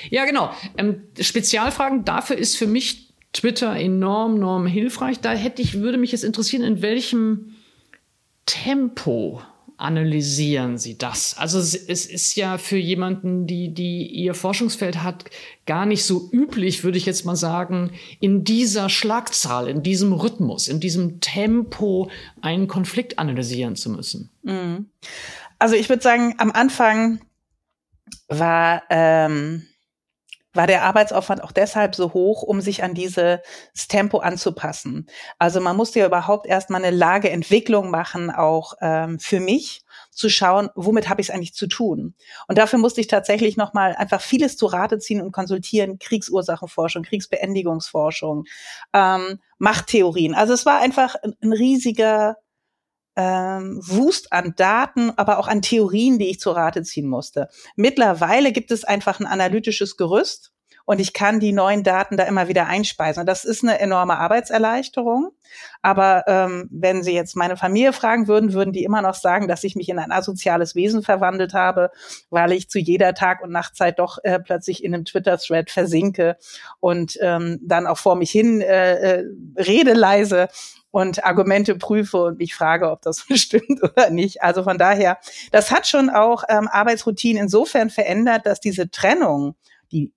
Ja, 0.09 0.25
genau. 0.25 0.51
Ähm, 0.77 1.01
Spezialfragen, 1.19 2.05
dafür 2.05 2.37
ist 2.37 2.57
für 2.57 2.67
mich 2.67 3.13
Twitter 3.33 3.75
enorm, 3.75 4.37
enorm 4.37 4.65
hilfreich. 4.65 5.19
Da 5.19 5.33
hätte 5.33 5.61
ich, 5.61 5.79
würde 5.79 5.97
mich 5.97 6.11
jetzt 6.11 6.23
interessieren, 6.23 6.63
in 6.63 6.81
welchem 6.81 7.55
Tempo 8.45 9.41
analysieren 9.77 10.77
Sie 10.77 10.97
das? 10.97 11.37
Also 11.37 11.59
es 11.59 11.75
ist 12.05 12.35
ja 12.35 12.57
für 12.57 12.77
jemanden, 12.77 13.47
die, 13.47 13.73
die 13.73 14.07
Ihr 14.07 14.33
Forschungsfeld 14.33 15.03
hat, 15.03 15.25
gar 15.65 15.85
nicht 15.85 16.03
so 16.03 16.29
üblich, 16.31 16.83
würde 16.83 16.97
ich 16.97 17.05
jetzt 17.05 17.25
mal 17.25 17.35
sagen, 17.35 17.91
in 18.19 18.43
dieser 18.43 18.89
Schlagzahl, 18.89 19.67
in 19.67 19.83
diesem 19.83 20.13
Rhythmus, 20.13 20.67
in 20.67 20.79
diesem 20.79 21.19
Tempo 21.19 22.09
einen 22.41 22.67
Konflikt 22.67 23.19
analysieren 23.19 23.75
zu 23.75 23.89
müssen. 23.89 24.29
Mhm. 24.43 24.87
Also 25.59 25.75
ich 25.75 25.89
würde 25.89 26.03
sagen, 26.03 26.35
am 26.37 26.51
Anfang 26.51 27.19
war 28.27 28.83
ähm, 28.89 29.65
war 30.55 30.67
der 30.67 30.83
Arbeitsaufwand 30.83 31.43
auch 31.43 31.51
deshalb 31.51 31.95
so 31.95 32.13
hoch, 32.13 32.43
um 32.43 32.61
sich 32.61 32.83
an 32.83 32.93
dieses 32.93 33.39
Tempo 33.87 34.19
anzupassen. 34.19 35.07
Also 35.37 35.61
man 35.61 35.75
musste 35.75 35.99
ja 35.99 36.05
überhaupt 36.05 36.47
erstmal 36.47 36.83
eine 36.83 36.95
Lageentwicklung 36.95 37.89
machen, 37.89 38.31
auch 38.31 38.73
ähm, 38.81 39.19
für 39.19 39.39
mich 39.39 39.83
zu 40.11 40.29
schauen, 40.29 40.69
womit 40.75 41.09
habe 41.09 41.21
ich 41.21 41.29
es 41.29 41.35
eigentlich 41.35 41.53
zu 41.53 41.67
tun. 41.67 42.15
Und 42.47 42.57
dafür 42.57 42.79
musste 42.79 43.01
ich 43.01 43.07
tatsächlich 43.07 43.57
nochmal 43.57 43.95
einfach 43.95 44.21
vieles 44.21 44.57
zu 44.57 44.65
Rate 44.65 44.97
ziehen 44.97 45.21
und 45.21 45.31
konsultieren, 45.31 45.99
Kriegsursachenforschung, 45.99 47.03
Kriegsbeendigungsforschung, 47.03 48.45
ähm, 48.93 49.39
Machttheorien. 49.57 50.33
Also 50.33 50.53
es 50.53 50.65
war 50.65 50.79
einfach 50.79 51.15
ein, 51.15 51.33
ein 51.41 51.51
riesiger 51.51 52.37
ähm, 53.15 53.79
Wust 53.81 54.33
an 54.33 54.53
Daten, 54.55 55.11
aber 55.15 55.39
auch 55.39 55.47
an 55.47 55.61
Theorien, 55.61 56.19
die 56.19 56.29
ich 56.29 56.39
zu 56.39 56.51
Rate 56.51 56.83
ziehen 56.83 57.07
musste. 57.07 57.49
Mittlerweile 57.75 58.51
gibt 58.51 58.71
es 58.71 58.83
einfach 58.83 59.19
ein 59.19 59.25
analytisches 59.25 59.97
Gerüst 59.97 60.54
und 60.85 60.99
ich 60.99 61.13
kann 61.13 61.39
die 61.39 61.51
neuen 61.51 61.83
Daten 61.83 62.15
da 62.15 62.23
immer 62.23 62.47
wieder 62.47 62.67
einspeisen. 62.67 63.25
Das 63.25 63.43
ist 63.43 63.63
eine 63.63 63.79
enorme 63.79 64.17
Arbeitserleichterung. 64.17 65.31
Aber 65.81 66.23
ähm, 66.27 66.69
wenn 66.71 67.03
Sie 67.03 67.13
jetzt 67.13 67.35
meine 67.35 67.57
Familie 67.57 67.93
fragen 67.93 68.27
würden, 68.27 68.53
würden 68.53 68.73
die 68.73 68.83
immer 68.83 69.01
noch 69.01 69.15
sagen, 69.15 69.47
dass 69.47 69.63
ich 69.63 69.75
mich 69.75 69.89
in 69.89 69.99
ein 69.99 70.11
asoziales 70.11 70.75
Wesen 70.75 71.01
verwandelt 71.01 71.53
habe, 71.53 71.91
weil 72.29 72.51
ich 72.51 72.69
zu 72.69 72.79
jeder 72.79 73.13
Tag- 73.13 73.43
und 73.43 73.51
Nachtzeit 73.51 73.99
doch 73.99 74.19
äh, 74.23 74.39
plötzlich 74.39 74.83
in 74.83 74.93
einem 74.93 75.05
Twitter-Thread 75.05 75.71
versinke 75.71 76.37
und 76.79 77.17
ähm, 77.21 77.59
dann 77.63 77.87
auch 77.87 77.97
vor 77.97 78.15
mich 78.15 78.31
hin 78.31 78.61
äh, 78.61 79.19
äh, 79.19 79.25
rede 79.57 79.93
leise 79.93 80.47
und 80.91 81.25
Argumente 81.25 81.75
prüfe 81.75 82.23
und 82.23 82.37
mich 82.37 82.55
frage, 82.55 82.89
ob 82.89 83.01
das 83.01 83.25
stimmt 83.33 83.83
oder 83.83 84.09
nicht. 84.11 84.43
Also 84.43 84.63
von 84.63 84.77
daher, 84.77 85.17
das 85.51 85.71
hat 85.71 85.87
schon 85.87 86.09
auch 86.09 86.43
ähm, 86.47 86.67
Arbeitsroutinen 86.67 87.43
insofern 87.43 87.89
verändert, 87.89 88.45
dass 88.45 88.59
diese 88.59 88.89
Trennung, 88.89 89.55
die 89.91 90.13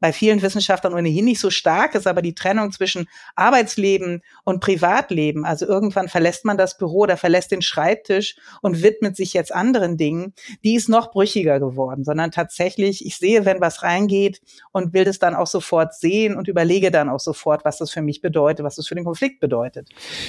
bei 0.00 0.12
vielen 0.12 0.42
Wissenschaftlern 0.42 0.94
ohnehin 0.94 1.24
nicht 1.24 1.40
so 1.40 1.50
stark 1.50 1.94
ist, 1.94 2.06
aber 2.06 2.22
die 2.22 2.34
Trennung 2.34 2.72
zwischen 2.72 3.06
Arbeitsleben 3.36 4.22
und 4.44 4.60
Privatleben, 4.60 5.44
also 5.44 5.66
irgendwann 5.66 6.08
verlässt 6.08 6.44
man 6.44 6.58
das 6.58 6.76
Büro 6.76 7.00
oder 7.00 7.16
verlässt 7.16 7.52
den 7.52 7.62
Schreibtisch 7.62 8.36
und 8.60 8.82
widmet 8.82 9.16
sich 9.16 9.32
jetzt 9.32 9.54
anderen 9.54 9.96
Dingen, 9.96 10.34
die 10.62 10.74
ist 10.74 10.88
noch 10.88 11.10
brüchiger 11.10 11.60
geworden, 11.60 12.04
sondern 12.04 12.30
tatsächlich, 12.30 13.06
ich 13.06 13.16
sehe, 13.16 13.44
wenn 13.44 13.60
was 13.60 13.82
reingeht 13.82 14.40
und 14.72 14.92
will 14.92 15.04
das 15.04 15.18
dann 15.18 15.34
auch 15.34 15.46
sofort 15.46 15.94
sehen 15.94 16.36
und 16.36 16.48
überlege 16.48 16.90
dann 16.90 17.08
auch 17.08 17.20
sofort, 17.20 17.64
was 17.64 17.78
das 17.78 17.90
für 17.90 18.02
mich 18.02 18.20
bedeutet, 18.20 18.64
was 18.64 18.76
das 18.76 18.86
für 18.86 18.94
den 18.94 19.04
Konflikt 19.04 19.40
bedeutet. 19.40 19.88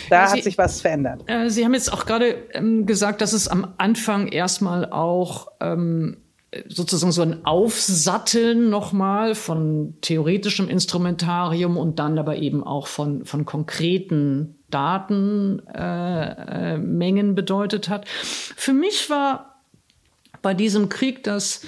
Da 0.10 0.28
Sie, 0.28 0.38
hat 0.38 0.44
sich 0.44 0.58
was 0.58 0.82
verändert. 0.82 1.24
Äh, 1.28 1.50
Sie 1.50 1.66
haben 1.66 1.74
jetzt 1.74 1.92
auch 1.92 2.06
gerade 2.06 2.48
ähm, 2.54 2.86
gesagt, 2.86 3.22
dass 3.22 3.34
es 3.34 3.48
am 3.48 3.74
Anfang 3.78 4.28
erstmal 4.28 4.90
auch 4.90 5.48
ähm, 5.60 6.25
sozusagen 6.68 7.12
so 7.12 7.22
ein 7.22 7.46
Aufsatteln 7.46 8.70
nochmal 8.70 9.36
von 9.36 9.96
theoretischem 10.02 10.70
Instrumentarium 10.70 11.78
und 11.78 12.00
dann 12.00 12.18
aber 12.18 12.38
eben 12.38 12.64
auch 12.64 12.88
von, 12.88 13.26
von 13.26 13.46
konkreten 13.46 14.56
Datenmengen 14.70 17.30
äh, 17.30 17.34
bedeutet 17.34 17.90
hat. 17.90 18.08
Für 18.08 18.74
mich 18.74 19.10
war 19.10 19.62
bei 20.42 20.54
diesem 20.54 20.90
Krieg 20.90 21.24
das 21.24 21.62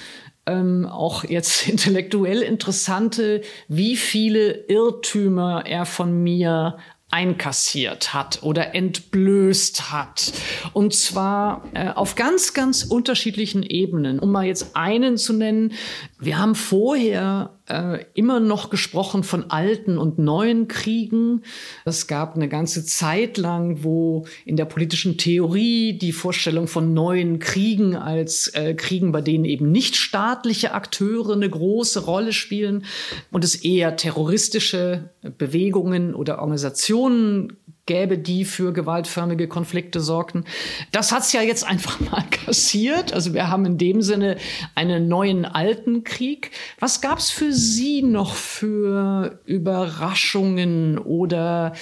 ähm, 0.45 0.85
auch 0.85 1.23
jetzt 1.23 1.67
intellektuell 1.69 2.41
interessante, 2.41 3.41
wie 3.67 3.95
viele 3.95 4.65
Irrtümer 4.67 5.63
er 5.65 5.85
von 5.85 6.23
mir 6.23 6.77
einkassiert 7.09 8.13
hat 8.13 8.43
oder 8.43 8.75
entblößt 8.75 9.91
hat. 9.91 10.33
Und 10.73 10.93
zwar 10.93 11.63
äh, 11.73 11.89
auf 11.89 12.15
ganz, 12.15 12.53
ganz 12.53 12.83
unterschiedlichen 12.83 13.63
Ebenen. 13.63 14.19
Um 14.19 14.31
mal 14.31 14.45
jetzt 14.45 14.75
einen 14.75 15.17
zu 15.17 15.33
nennen, 15.33 15.73
wir 16.19 16.37
haben 16.37 16.55
vorher 16.55 17.56
äh, 17.67 18.05
immer 18.13 18.39
noch 18.39 18.69
gesprochen 18.69 19.23
von 19.23 19.51
alten 19.51 19.97
und 19.97 20.19
neuen 20.19 20.67
Kriegen. 20.67 21.43
Es 21.85 22.07
gab 22.07 22.35
eine 22.35 22.47
ganze 22.47 22.85
Zeit 22.85 23.37
lang, 23.37 23.83
wo 23.83 24.25
in 24.45 24.55
der 24.55 24.65
politischen 24.65 25.17
Theorie 25.17 25.97
die 25.97 26.13
Vorstellung 26.13 26.67
von 26.67 26.93
neuen 26.93 27.39
Kriegen 27.39 27.95
als 27.95 28.47
äh, 28.49 28.73
Kriegen, 28.73 29.11
bei 29.11 29.21
denen 29.21 29.45
eben 29.45 29.71
nicht 29.71 29.95
staatliche 29.95 30.73
Akteure 30.73 31.33
eine 31.33 31.49
große 31.49 32.05
Rolle 32.05 32.33
spielen 32.33 32.85
und 33.31 33.43
es 33.43 33.55
eher 33.55 33.95
terroristische 33.95 35.09
Bewegungen 35.37 36.15
oder 36.15 36.39
Organisationen 36.39 37.57
gäbe, 37.87 38.19
die 38.19 38.45
für 38.45 38.71
gewaltförmige 38.71 39.47
Konflikte 39.47 39.99
sorgten. 39.99 40.45
Das 40.91 41.11
hat's 41.11 41.33
ja 41.33 41.41
jetzt 41.41 41.65
einfach 41.65 41.99
mal 41.99 42.23
kassiert. 42.31 43.13
Also 43.13 43.33
wir 43.33 43.49
haben 43.49 43.65
in 43.65 43.79
dem 43.79 44.03
Sinne 44.03 44.37
einen 44.75 45.07
neuen 45.07 45.45
alten 45.45 46.03
Krieg. 46.03 46.51
Was 46.79 47.01
gab's 47.01 47.31
für 47.31 47.51
Sie 47.51 48.03
noch 48.03 48.35
für 48.35 49.39
Überraschungen 49.45 50.99
oder 50.99 51.73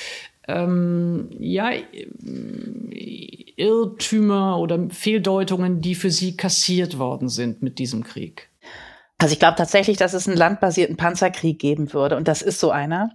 ähm, 0.48 1.28
ja, 1.40 1.72
Irrtümer 3.58 4.60
oder 4.60 4.90
Fehldeutungen, 4.90 5.82
die 5.82 5.96
für 5.96 6.12
Sie 6.12 6.38
kassiert 6.38 6.98
worden 6.98 7.30
sind 7.30 7.62
mit 7.62 7.80
diesem 7.80 8.04
Krieg? 8.04 8.50
Also 9.26 9.34
ich 9.34 9.40
glaube 9.40 9.56
tatsächlich, 9.58 9.98
dass 9.98 10.14
es 10.14 10.28
einen 10.28 10.38
landbasierten 10.38 10.98
Panzerkrieg 10.98 11.58
geben 11.58 11.94
würde 11.94 12.16
und 12.16 12.28
das 12.28 12.44
ist 12.44 12.60
so 12.60 12.70
einer. 12.70 13.10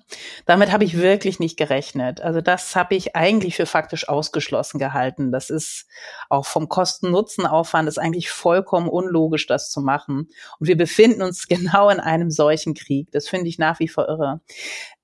Damit 0.45 0.73
habe 0.73 0.83
ich 0.83 0.99
wirklich 0.99 1.39
nicht 1.39 1.57
gerechnet. 1.57 2.21
Also 2.21 2.41
das 2.41 2.75
habe 2.75 2.97
ich 2.97 3.15
eigentlich 3.15 3.55
für 3.55 3.65
faktisch 3.65 4.09
ausgeschlossen 4.09 4.81
gehalten. 4.81 5.31
Das 5.31 5.51
ist 5.51 5.87
auch 6.29 6.47
vom 6.47 6.69
Kosten-Nutzen-Aufwand 6.69 7.89
ist 7.89 7.99
eigentlich 7.99 8.29
vollkommen 8.29 8.89
unlogisch, 8.89 9.47
das 9.47 9.71
zu 9.71 9.83
machen. 9.83 10.29
Und 10.59 10.67
wir 10.67 10.77
befinden 10.77 11.23
uns 11.23 11.47
genau 11.49 11.89
in 11.91 12.01
einem 12.01 12.33
solchen 12.33 12.75
Krieg. 12.75 13.13
Das 13.13 13.29
finde 13.29 13.47
ich 13.47 13.61
nach 13.61 13.79
wie 13.79 13.87
vor 13.87 14.09
irre. 14.09 14.41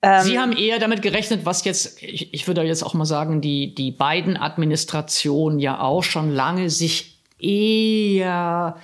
Ähm, 0.03 0.25
Sie 0.25 0.41
haben 0.41 0.57
eher 0.57 0.81
damit 0.81 1.03
gerechnet, 1.03 1.47
was 1.47 1.65
jetzt, 1.65 2.03
ich, 2.03 2.35
ich 2.35 2.49
würde 2.49 2.65
jetzt 2.65 2.83
auch 2.83 2.95
mal 2.95 3.05
sagen, 3.05 3.41
die, 3.41 3.77
die 3.77 3.93
beiden 3.93 4.37
Administrationen 4.37 5.61
ja 5.61 5.79
auch 5.79 6.03
schon 6.03 6.33
lange 6.33 6.69
sich 6.69 7.23
eher 7.39 8.81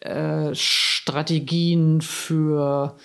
äh, 0.00 0.54
Strategien 0.54 2.00
für 2.00 2.96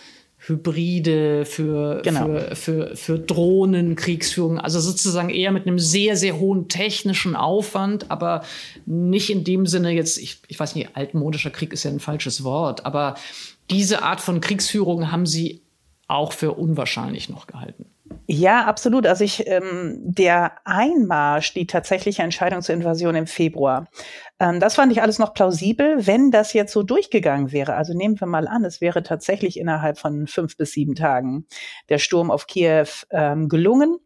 Hybride, 0.48 1.46
für, 1.46 2.02
genau. 2.04 2.26
für, 2.26 2.56
für, 2.56 2.96
für 2.96 3.20
Drohnenkriegsführung, 3.20 4.60
also 4.60 4.80
sozusagen 4.80 5.30
eher 5.30 5.52
mit 5.52 5.66
einem 5.66 5.80
sehr, 5.80 6.16
sehr 6.16 6.38
hohen 6.38 6.68
technischen 6.68 7.36
Aufwand, 7.36 8.12
aber 8.12 8.44
nicht 8.86 9.32
in 9.32 9.44
dem 9.44 9.66
Sinne 9.66 9.92
jetzt, 9.92 10.18
ich, 10.18 10.40
ich 10.48 10.60
weiß 10.60 10.76
nicht, 10.76 10.96
altmodischer 10.96 11.50
Krieg 11.50 11.74
ist 11.74 11.84
ja 11.84 11.92
ein 11.92 12.00
falsches 12.00 12.44
Wort, 12.44 12.86
aber 12.86 13.16
diese 13.72 14.04
Art 14.04 14.22
von 14.22 14.40
Kriegsführung 14.40 15.12
haben 15.12 15.26
sie 15.26 15.62
auch 16.08 16.32
für 16.32 16.52
unwahrscheinlich 16.52 17.30
noch 17.30 17.48
gehalten. 17.48 17.86
Ja, 18.28 18.66
absolut. 18.66 19.06
Also 19.08 19.24
ich, 19.24 19.48
ähm, 19.48 20.00
der 20.04 20.54
Einmarsch, 20.64 21.54
die 21.54 21.68
tatsächliche 21.68 22.24
Entscheidung 22.24 22.62
zur 22.62 22.76
Invasion 22.76 23.16
im 23.16 23.28
Februar, 23.28 23.88
ähm, 24.40 24.60
das 24.60 24.76
fand 24.76 24.92
ich 24.92 25.02
alles 25.02 25.20
noch 25.20 25.34
plausibel, 25.34 26.06
wenn 26.08 26.32
das 26.32 26.54
jetzt 26.54 26.74
so 26.74 26.84
durchgegangen 26.84 27.52
wäre. 27.52 27.76
Also 27.76 27.94
nehmen 27.94 28.20
wir 28.20 28.28
mal 28.28 28.48
an, 28.48 28.66
es 28.66 28.82
wäre 28.82 29.04
tatsächlich 29.04 29.58
innerhalb 29.58 29.98
von 29.98 30.28
fünf 30.28 30.58
bis 30.58 30.72
sieben 30.72 30.96
Tagen 30.96 31.48
der 31.90 32.00
Sturm 32.00 32.32
auf 32.32 32.48
Kiew 32.48 32.88
ähm, 33.12 33.48
gelungen. 33.50 33.98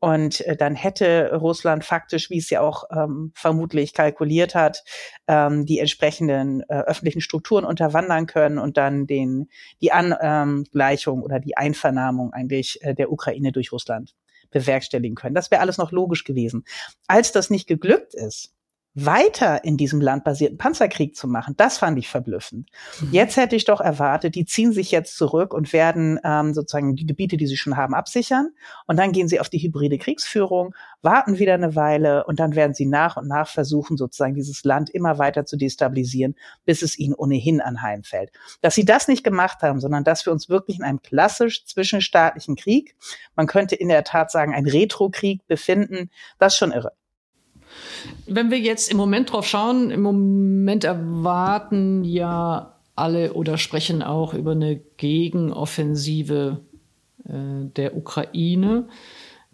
Und 0.00 0.42
äh, 0.42 0.54
dann 0.54 0.74
hätte 0.74 1.34
Russland 1.34 1.82
faktisch, 1.82 2.28
wie 2.28 2.36
es 2.36 2.50
ja 2.50 2.60
auch 2.60 2.84
ähm, 2.90 3.32
vermutlich 3.34 3.94
kalkuliert 3.94 4.54
hat, 4.54 4.84
ähm, 5.26 5.64
die 5.64 5.78
entsprechenden 5.78 6.60
äh, 6.68 6.80
öffentlichen 6.80 7.22
Strukturen 7.22 7.64
unterwandern 7.64 8.26
können 8.26 8.58
und 8.58 8.76
dann 8.76 9.06
den, 9.06 9.48
die 9.80 9.92
Angleichung 9.92 11.22
oder 11.22 11.40
die 11.40 11.56
Einvernahmung 11.56 12.34
eigentlich 12.34 12.82
äh, 12.82 12.94
der 12.94 13.10
Ukraine 13.10 13.50
durch 13.50 13.72
Russland 13.72 14.14
bewerkstelligen 14.50 15.14
können. 15.14 15.34
Das 15.34 15.50
wäre 15.50 15.62
alles 15.62 15.78
noch 15.78 15.90
logisch 15.90 16.24
gewesen. 16.24 16.64
Als 17.06 17.32
das 17.32 17.48
nicht 17.48 17.66
geglückt 17.66 18.14
ist, 18.14 18.53
weiter 18.94 19.64
in 19.64 19.76
diesem 19.76 20.00
landbasierten 20.00 20.56
Panzerkrieg 20.56 21.16
zu 21.16 21.26
machen, 21.26 21.54
das 21.56 21.78
fand 21.78 21.98
ich 21.98 22.08
verblüffend. 22.08 22.70
Mhm. 23.00 23.08
Jetzt 23.10 23.36
hätte 23.36 23.56
ich 23.56 23.64
doch 23.64 23.80
erwartet, 23.80 24.36
die 24.36 24.44
ziehen 24.44 24.72
sich 24.72 24.92
jetzt 24.92 25.16
zurück 25.16 25.52
und 25.52 25.72
werden 25.72 26.20
ähm, 26.22 26.54
sozusagen 26.54 26.94
die 26.94 27.06
Gebiete, 27.06 27.36
die 27.36 27.48
sie 27.48 27.56
schon 27.56 27.76
haben, 27.76 27.94
absichern. 27.94 28.50
Und 28.86 28.96
dann 28.96 29.10
gehen 29.10 29.26
sie 29.26 29.40
auf 29.40 29.48
die 29.48 29.58
hybride 29.58 29.98
Kriegsführung, 29.98 30.74
warten 31.02 31.38
wieder 31.38 31.54
eine 31.54 31.74
Weile 31.74 32.24
und 32.24 32.38
dann 32.38 32.54
werden 32.54 32.74
sie 32.74 32.86
nach 32.86 33.16
und 33.16 33.26
nach 33.26 33.48
versuchen, 33.48 33.96
sozusagen 33.96 34.34
dieses 34.34 34.62
Land 34.62 34.90
immer 34.90 35.18
weiter 35.18 35.44
zu 35.44 35.56
destabilisieren, 35.56 36.36
bis 36.64 36.82
es 36.82 36.96
ihnen 36.96 37.14
ohnehin 37.14 37.60
anheimfällt. 37.60 38.30
Dass 38.60 38.76
sie 38.76 38.84
das 38.84 39.08
nicht 39.08 39.24
gemacht 39.24 39.62
haben, 39.62 39.80
sondern 39.80 40.04
dass 40.04 40.24
wir 40.24 40.32
uns 40.32 40.48
wirklich 40.48 40.78
in 40.78 40.84
einem 40.84 41.02
klassisch 41.02 41.66
zwischenstaatlichen 41.66 42.54
Krieg, 42.54 42.94
man 43.34 43.48
könnte 43.48 43.74
in 43.74 43.88
der 43.88 44.04
Tat 44.04 44.30
sagen, 44.30 44.54
ein 44.54 44.66
Retro-Krieg 44.66 45.46
befinden, 45.48 46.10
das 46.38 46.52
ist 46.52 46.58
schon 46.58 46.70
irre. 46.70 46.92
Wenn 48.26 48.50
wir 48.50 48.58
jetzt 48.58 48.90
im 48.90 48.96
Moment 48.96 49.32
drauf 49.32 49.46
schauen, 49.46 49.90
im 49.90 50.02
Moment 50.02 50.84
erwarten 50.84 52.04
ja 52.04 52.74
alle 52.96 53.32
oder 53.32 53.58
sprechen 53.58 54.02
auch 54.02 54.34
über 54.34 54.52
eine 54.52 54.80
Gegenoffensive 54.96 56.60
äh, 57.24 57.66
der 57.76 57.96
Ukraine. 57.96 58.86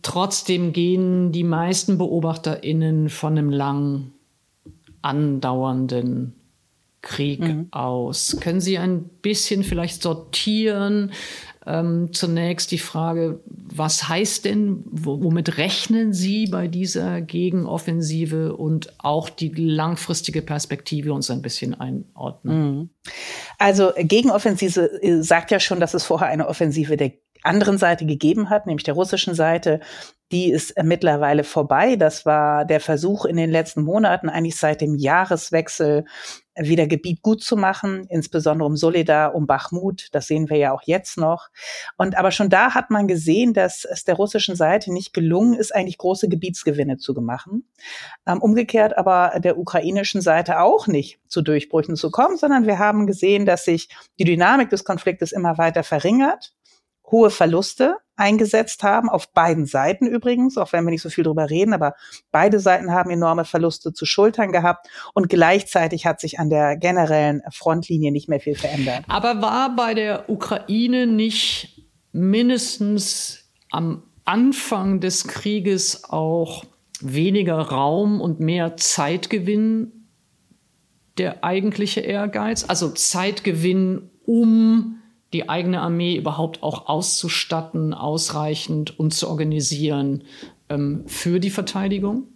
Trotzdem 0.02 0.72
gehen 0.72 1.32
die 1.32 1.44
meisten 1.44 1.98
BeobachterInnen 1.98 3.08
von 3.08 3.36
einem 3.36 3.50
lang 3.50 4.12
andauernden 5.02 6.34
Krieg 7.02 7.40
mhm. 7.40 7.68
aus. 7.70 8.36
Können 8.40 8.60
Sie 8.60 8.78
ein 8.78 9.04
bisschen 9.04 9.64
vielleicht 9.64 10.02
sortieren? 10.02 11.12
Ähm, 11.66 12.08
zunächst 12.12 12.70
die 12.70 12.78
Frage, 12.78 13.40
was 13.46 14.08
heißt 14.08 14.46
denn, 14.46 14.82
womit 14.86 15.58
rechnen 15.58 16.14
Sie 16.14 16.46
bei 16.46 16.68
dieser 16.68 17.20
Gegenoffensive 17.20 18.56
und 18.56 18.94
auch 18.98 19.28
die 19.28 19.52
langfristige 19.54 20.40
Perspektive 20.40 21.12
uns 21.12 21.30
ein 21.30 21.42
bisschen 21.42 21.78
einordnen? 21.78 22.76
Mhm. 22.76 22.90
Also 23.58 23.92
Gegenoffensive 23.96 25.02
äh, 25.02 25.22
sagt 25.22 25.50
ja 25.50 25.60
schon, 25.60 25.80
dass 25.80 25.92
es 25.92 26.04
vorher 26.04 26.28
eine 26.28 26.48
Offensive 26.48 26.96
der 26.96 27.12
anderen 27.42 27.78
Seite 27.78 28.06
gegeben 28.06 28.50
hat, 28.50 28.66
nämlich 28.66 28.84
der 28.84 28.94
russischen 28.94 29.34
Seite, 29.34 29.80
die 30.32 30.50
ist 30.50 30.74
mittlerweile 30.82 31.42
vorbei. 31.42 31.96
Das 31.96 32.24
war 32.24 32.64
der 32.64 32.80
Versuch 32.80 33.24
in 33.24 33.36
den 33.36 33.50
letzten 33.50 33.82
Monaten, 33.82 34.28
eigentlich 34.28 34.56
seit 34.56 34.80
dem 34.80 34.94
Jahreswechsel 34.94 36.04
wieder 36.56 36.86
Gebiet 36.86 37.22
gut 37.22 37.42
zu 37.42 37.56
machen, 37.56 38.06
insbesondere 38.08 38.66
um 38.66 38.76
Solidar, 38.76 39.34
um 39.34 39.46
Bachmut. 39.46 40.08
Das 40.12 40.26
sehen 40.26 40.50
wir 40.50 40.56
ja 40.56 40.72
auch 40.72 40.82
jetzt 40.84 41.16
noch. 41.16 41.48
Und 41.96 42.16
aber 42.18 42.30
schon 42.32 42.50
da 42.50 42.74
hat 42.74 42.90
man 42.90 43.08
gesehen, 43.08 43.54
dass 43.54 43.84
es 43.84 44.04
der 44.04 44.16
russischen 44.16 44.56
Seite 44.56 44.92
nicht 44.92 45.12
gelungen 45.12 45.54
ist, 45.54 45.74
eigentlich 45.74 45.98
große 45.98 46.28
Gebietsgewinne 46.28 46.98
zu 46.98 47.14
machen. 47.14 47.68
Ähm, 48.26 48.42
umgekehrt 48.42 48.98
aber 48.98 49.40
der 49.40 49.58
ukrainischen 49.58 50.20
Seite 50.20 50.60
auch 50.60 50.86
nicht 50.86 51.18
zu 51.28 51.42
Durchbrüchen 51.42 51.96
zu 51.96 52.10
kommen, 52.10 52.36
sondern 52.36 52.66
wir 52.66 52.78
haben 52.78 53.06
gesehen, 53.06 53.46
dass 53.46 53.64
sich 53.64 53.88
die 54.18 54.24
Dynamik 54.24 54.70
des 54.70 54.84
Konfliktes 54.84 55.32
immer 55.32 55.56
weiter 55.58 55.82
verringert 55.82 56.52
hohe 57.10 57.30
Verluste 57.30 57.96
eingesetzt 58.20 58.82
haben, 58.82 59.08
auf 59.08 59.32
beiden 59.32 59.64
Seiten 59.64 60.06
übrigens, 60.06 60.58
auch 60.58 60.72
wenn 60.72 60.84
wir 60.84 60.90
nicht 60.90 61.02
so 61.02 61.08
viel 61.08 61.24
drüber 61.24 61.48
reden, 61.48 61.72
aber 61.72 61.94
beide 62.30 62.60
Seiten 62.60 62.92
haben 62.92 63.10
enorme 63.10 63.46
Verluste 63.46 63.94
zu 63.94 64.04
schultern 64.04 64.52
gehabt 64.52 64.88
und 65.14 65.28
gleichzeitig 65.30 66.04
hat 66.06 66.20
sich 66.20 66.38
an 66.38 66.50
der 66.50 66.76
generellen 66.76 67.42
Frontlinie 67.50 68.12
nicht 68.12 68.28
mehr 68.28 68.40
viel 68.40 68.54
verändert. 68.54 69.04
Aber 69.08 69.40
war 69.40 69.74
bei 69.74 69.94
der 69.94 70.28
Ukraine 70.28 71.06
nicht 71.06 71.86
mindestens 72.12 73.50
am 73.70 74.02
Anfang 74.26 75.00
des 75.00 75.26
Krieges 75.26 76.04
auch 76.04 76.64
weniger 77.00 77.58
Raum 77.58 78.20
und 78.20 78.38
mehr 78.38 78.76
Zeitgewinn 78.76 80.06
der 81.16 81.42
eigentliche 81.42 82.00
Ehrgeiz? 82.00 82.64
Also 82.68 82.90
Zeitgewinn, 82.90 84.10
um 84.26 84.99
die 85.32 85.48
eigene 85.48 85.80
Armee 85.80 86.16
überhaupt 86.16 86.62
auch 86.62 86.88
auszustatten, 86.88 87.94
ausreichend 87.94 88.98
und 88.98 89.14
zu 89.14 89.28
organisieren 89.28 90.24
ähm, 90.68 91.04
für 91.06 91.40
die 91.40 91.50
Verteidigung? 91.50 92.28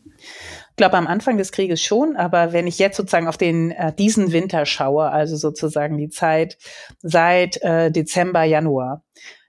Ich 0.71 0.77
glaube, 0.77 0.97
am 0.97 1.07
Anfang 1.07 1.39
des 1.39 1.53
Krieges 1.53 1.83
schon, 1.83 2.17
aber 2.17 2.53
wenn 2.53 2.67
ich 2.67 2.79
jetzt 2.79 2.97
sozusagen 2.97 3.29
auf 3.29 3.37
den 3.37 3.71
äh, 3.71 3.93
diesen 3.93 4.33
Winter 4.33 4.67
schaue, 4.67 5.11
also 5.11 5.37
sozusagen 5.37 5.99
die 5.99 6.09
Zeit 6.09 6.59
seit 7.01 7.63
äh, 7.63 7.91
Dezember, 7.93 8.43
Januar, 8.43 9.03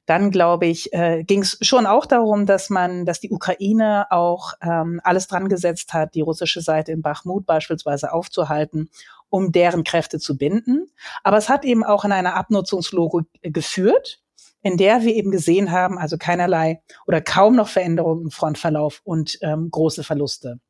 dann 0.06 0.30
glaube 0.30 0.68
ich, 0.68 0.94
äh, 0.94 1.24
ging 1.24 1.42
es 1.42 1.58
schon 1.62 1.88
auch 1.88 2.06
darum, 2.06 2.46
dass 2.46 2.70
man, 2.70 3.06
dass 3.06 3.20
die 3.20 3.32
Ukraine 3.32 4.06
auch 4.12 4.54
ähm, 4.62 5.02
alles 5.04 5.28
dran 5.28 5.50
gesetzt 5.50 5.94
hat, 5.94 6.14
die 6.14 6.22
russische 6.22 6.62
Seite 6.62 6.92
in 6.92 7.02
Bachmut 7.02 7.46
beispielsweise 7.46 8.14
aufzuhalten 8.14 8.90
um 9.36 9.52
deren 9.52 9.84
Kräfte 9.84 10.18
zu 10.18 10.38
binden. 10.38 10.90
Aber 11.22 11.36
es 11.36 11.50
hat 11.50 11.66
eben 11.66 11.84
auch 11.84 12.06
in 12.06 12.14
einer 12.14 12.36
Abnutzungslogik 12.36 13.26
geführt, 13.42 14.22
in 14.62 14.78
der 14.78 15.02
wir 15.02 15.14
eben 15.14 15.30
gesehen 15.30 15.72
haben, 15.72 15.98
also 15.98 16.18
keinerlei 16.18 16.82
oder 17.06 17.20
kaum 17.20 17.58
noch 17.58 17.68
Veränderungen 17.68 18.24
im 18.24 18.32
Frontverlauf 18.32 19.02
und 19.04 19.38
ähm, 19.42 19.70
große 19.70 20.06
Verluste. 20.06 20.62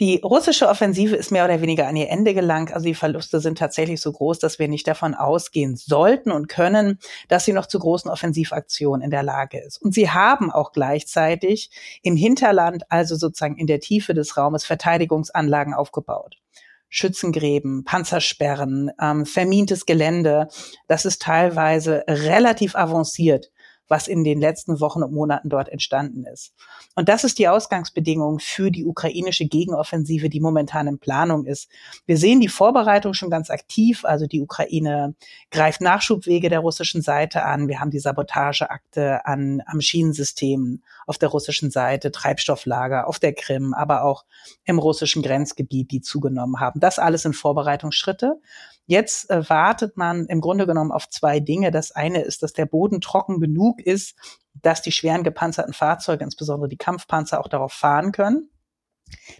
Die 0.00 0.22
russische 0.24 0.66
Offensive 0.66 1.14
ist 1.14 1.30
mehr 1.30 1.44
oder 1.44 1.60
weniger 1.60 1.86
an 1.86 1.94
ihr 1.94 2.08
Ende 2.08 2.32
gelangt. 2.32 2.72
Also 2.72 2.86
die 2.86 2.94
Verluste 2.94 3.38
sind 3.38 3.58
tatsächlich 3.58 4.00
so 4.00 4.10
groß, 4.10 4.38
dass 4.38 4.58
wir 4.58 4.66
nicht 4.66 4.88
davon 4.88 5.14
ausgehen 5.14 5.76
sollten 5.76 6.30
und 6.30 6.48
können, 6.48 6.98
dass 7.28 7.44
sie 7.44 7.52
noch 7.52 7.66
zu 7.66 7.78
großen 7.78 8.10
Offensivaktionen 8.10 9.02
in 9.02 9.10
der 9.10 9.22
Lage 9.22 9.60
ist. 9.60 9.76
Und 9.82 9.92
sie 9.92 10.08
haben 10.08 10.50
auch 10.50 10.72
gleichzeitig 10.72 11.70
im 12.02 12.16
Hinterland, 12.16 12.90
also 12.90 13.14
sozusagen 13.14 13.58
in 13.58 13.66
der 13.66 13.80
Tiefe 13.80 14.14
des 14.14 14.38
Raumes, 14.38 14.64
Verteidigungsanlagen 14.64 15.74
aufgebaut. 15.74 16.39
Schützengräben, 16.90 17.84
Panzersperren, 17.84 18.90
ähm, 19.00 19.24
vermintes 19.24 19.86
Gelände. 19.86 20.48
Das 20.88 21.06
ist 21.06 21.22
teilweise 21.22 22.04
relativ 22.06 22.74
avanciert 22.74 23.50
was 23.90 24.06
in 24.06 24.22
den 24.22 24.40
letzten 24.40 24.80
Wochen 24.80 25.02
und 25.02 25.12
Monaten 25.12 25.48
dort 25.48 25.68
entstanden 25.68 26.24
ist. 26.24 26.54
Und 26.94 27.08
das 27.08 27.24
ist 27.24 27.38
die 27.38 27.48
Ausgangsbedingung 27.48 28.38
für 28.38 28.70
die 28.70 28.86
ukrainische 28.86 29.46
Gegenoffensive, 29.46 30.28
die 30.28 30.40
momentan 30.40 30.86
in 30.86 30.98
Planung 31.00 31.44
ist. 31.44 31.68
Wir 32.06 32.16
sehen 32.16 32.40
die 32.40 32.48
Vorbereitung 32.48 33.14
schon 33.14 33.30
ganz 33.30 33.50
aktiv. 33.50 34.04
Also 34.04 34.28
die 34.28 34.40
Ukraine 34.40 35.14
greift 35.50 35.80
Nachschubwege 35.80 36.48
der 36.48 36.60
russischen 36.60 37.02
Seite 37.02 37.44
an. 37.44 37.66
Wir 37.66 37.80
haben 37.80 37.90
die 37.90 37.98
Sabotageakte 37.98 39.26
an, 39.26 39.60
am 39.66 39.80
Schienensystem 39.80 40.82
auf 41.06 41.18
der 41.18 41.30
russischen 41.30 41.72
Seite, 41.72 42.12
Treibstofflager 42.12 43.08
auf 43.08 43.18
der 43.18 43.34
Krim, 43.34 43.74
aber 43.74 44.04
auch 44.04 44.24
im 44.64 44.78
russischen 44.78 45.22
Grenzgebiet, 45.22 45.90
die 45.90 46.00
zugenommen 46.00 46.60
haben. 46.60 46.78
Das 46.78 47.00
alles 47.00 47.22
sind 47.22 47.34
Vorbereitungsschritte. 47.34 48.40
Jetzt 48.90 49.30
äh, 49.30 49.48
wartet 49.48 49.96
man 49.96 50.26
im 50.26 50.40
Grunde 50.40 50.66
genommen 50.66 50.90
auf 50.90 51.08
zwei 51.08 51.38
Dinge. 51.38 51.70
Das 51.70 51.92
eine 51.92 52.22
ist, 52.22 52.42
dass 52.42 52.54
der 52.54 52.66
Boden 52.66 53.00
trocken 53.00 53.38
genug 53.38 53.80
ist, 53.80 54.16
dass 54.52 54.82
die 54.82 54.90
schweren 54.90 55.22
gepanzerten 55.22 55.72
Fahrzeuge, 55.72 56.24
insbesondere 56.24 56.68
die 56.68 56.76
Kampfpanzer, 56.76 57.38
auch 57.38 57.46
darauf 57.46 57.72
fahren 57.72 58.10
können. 58.10 58.50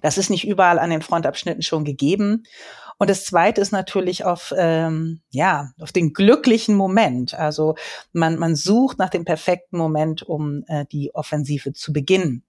Das 0.02 0.18
ist 0.18 0.30
nicht 0.30 0.46
überall 0.46 0.78
an 0.78 0.90
den 0.90 1.02
Frontabschnitten 1.02 1.64
schon 1.64 1.84
gegeben. 1.84 2.44
Und 3.00 3.08
das 3.08 3.24
Zweite 3.24 3.62
ist 3.62 3.72
natürlich 3.72 4.26
auf, 4.26 4.52
ähm, 4.54 5.22
ja, 5.30 5.72
auf 5.80 5.90
den 5.90 6.12
glücklichen 6.12 6.76
Moment. 6.76 7.32
Also 7.32 7.76
man, 8.12 8.38
man 8.38 8.54
sucht 8.56 8.98
nach 8.98 9.08
dem 9.08 9.24
perfekten 9.24 9.78
Moment, 9.78 10.22
um 10.22 10.64
äh, 10.68 10.84
die 10.92 11.14
Offensive 11.14 11.72
zu 11.72 11.94
beginnen. 11.94 12.44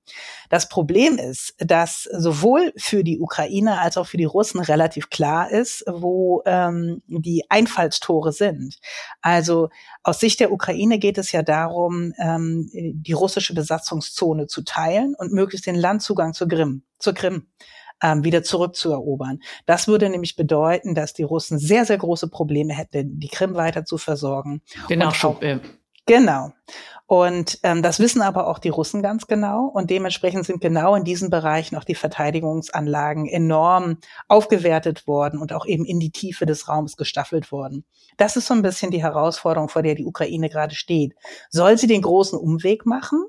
Das 0.49 0.67
Problem 0.67 1.17
ist, 1.17 1.55
dass 1.57 2.03
sowohl 2.03 2.73
für 2.75 3.05
die 3.05 3.21
Ukraine 3.21 3.79
als 3.79 3.95
auch 3.95 4.07
für 4.07 4.17
die 4.17 4.25
Russen 4.25 4.59
relativ 4.59 5.09
klar 5.09 5.49
ist, 5.49 5.85
wo 5.87 6.41
ähm, 6.45 7.01
die 7.07 7.45
Einfallstore 7.47 8.33
sind. 8.33 8.77
Also 9.21 9.69
aus 10.03 10.19
Sicht 10.19 10.41
der 10.41 10.51
Ukraine 10.51 10.99
geht 10.99 11.17
es 11.17 11.31
ja 11.31 11.43
darum, 11.43 12.11
ähm, 12.17 12.69
die 12.73 13.13
russische 13.13 13.53
Besatzungszone 13.53 14.47
zu 14.47 14.63
teilen 14.63 15.15
und 15.17 15.31
möglichst 15.31 15.65
den 15.65 15.75
Landzugang 15.75 16.33
zur 16.33 16.49
Krim, 16.49 16.83
zur 16.99 17.13
Krim 17.13 17.47
ähm, 18.01 18.23
wieder 18.23 18.43
zurückzuerobern. 18.43 19.39
Das 19.65 19.87
würde 19.87 20.09
nämlich 20.09 20.35
bedeuten, 20.35 20.95
dass 20.95 21.13
die 21.13 21.23
Russen 21.23 21.59
sehr, 21.59 21.85
sehr 21.85 21.97
große 21.97 22.29
Probleme 22.29 22.73
hätten, 22.73 23.19
die 23.19 23.29
Krim 23.29 23.55
weiter 23.55 23.85
zu 23.85 23.97
versorgen. 23.97 24.61
Auch, 26.05 26.05
genau. 26.05 26.51
Und 27.11 27.59
ähm, 27.63 27.81
das 27.81 27.99
wissen 27.99 28.21
aber 28.21 28.47
auch 28.47 28.57
die 28.57 28.69
Russen 28.69 29.01
ganz 29.01 29.27
genau. 29.27 29.65
Und 29.65 29.89
dementsprechend 29.89 30.45
sind 30.45 30.61
genau 30.61 30.95
in 30.95 31.03
diesen 31.03 31.29
Bereichen 31.29 31.75
auch 31.75 31.83
die 31.83 31.95
Verteidigungsanlagen 31.95 33.27
enorm 33.27 33.97
aufgewertet 34.29 35.07
worden 35.07 35.41
und 35.41 35.51
auch 35.51 35.65
eben 35.65 35.83
in 35.83 35.99
die 35.99 36.11
Tiefe 36.11 36.45
des 36.45 36.69
Raums 36.69 36.95
gestaffelt 36.95 37.51
worden. 37.51 37.83
Das 38.15 38.37
ist 38.37 38.47
so 38.47 38.53
ein 38.53 38.61
bisschen 38.61 38.91
die 38.91 39.03
Herausforderung, 39.03 39.67
vor 39.67 39.81
der 39.81 39.95
die 39.95 40.05
Ukraine 40.05 40.47
gerade 40.47 40.73
steht. 40.73 41.13
Soll 41.49 41.77
sie 41.77 41.87
den 41.87 42.01
großen 42.01 42.39
Umweg 42.39 42.85
machen? 42.85 43.25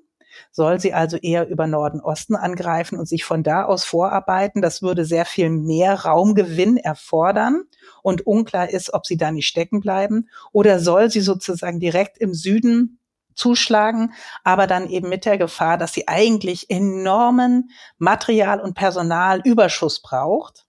Soll 0.51 0.81
sie 0.81 0.95
also 0.95 1.17
eher 1.17 1.49
über 1.49 1.67
Norden-Osten 1.67 2.37
angreifen 2.37 2.99
und 2.99 3.07
sich 3.07 3.25
von 3.25 3.43
da 3.43 3.65
aus 3.65 3.85
vorarbeiten. 3.85 4.63
Das 4.63 4.83
würde 4.83 5.05
sehr 5.05 5.25
viel 5.25 5.51
mehr 5.51 6.05
Raumgewinn 6.05 6.77
erfordern 6.77 7.65
und 8.03 8.27
unklar 8.27 8.71
ist, 8.71 8.93
ob 8.95 9.07
sie 9.07 9.17
da 9.17 9.31
nicht 9.31 9.47
stecken 9.47 9.81
bleiben 9.81 10.29
oder 10.53 10.79
soll 10.79 11.11
sie 11.11 11.21
sozusagen 11.21 11.81
direkt 11.81 12.19
im 12.19 12.35
Süden 12.35 12.99
zuschlagen, 13.35 14.13
aber 14.45 14.67
dann 14.67 14.89
eben 14.89 15.09
mit 15.09 15.25
der 15.25 15.39
Gefahr, 15.39 15.79
dass 15.79 15.93
sie 15.95 16.07
eigentlich 16.07 16.69
enormen 16.71 17.71
Material- 17.99 18.61
und 18.61 18.75
Personalüberschuss 18.75 20.03
braucht 20.03 20.67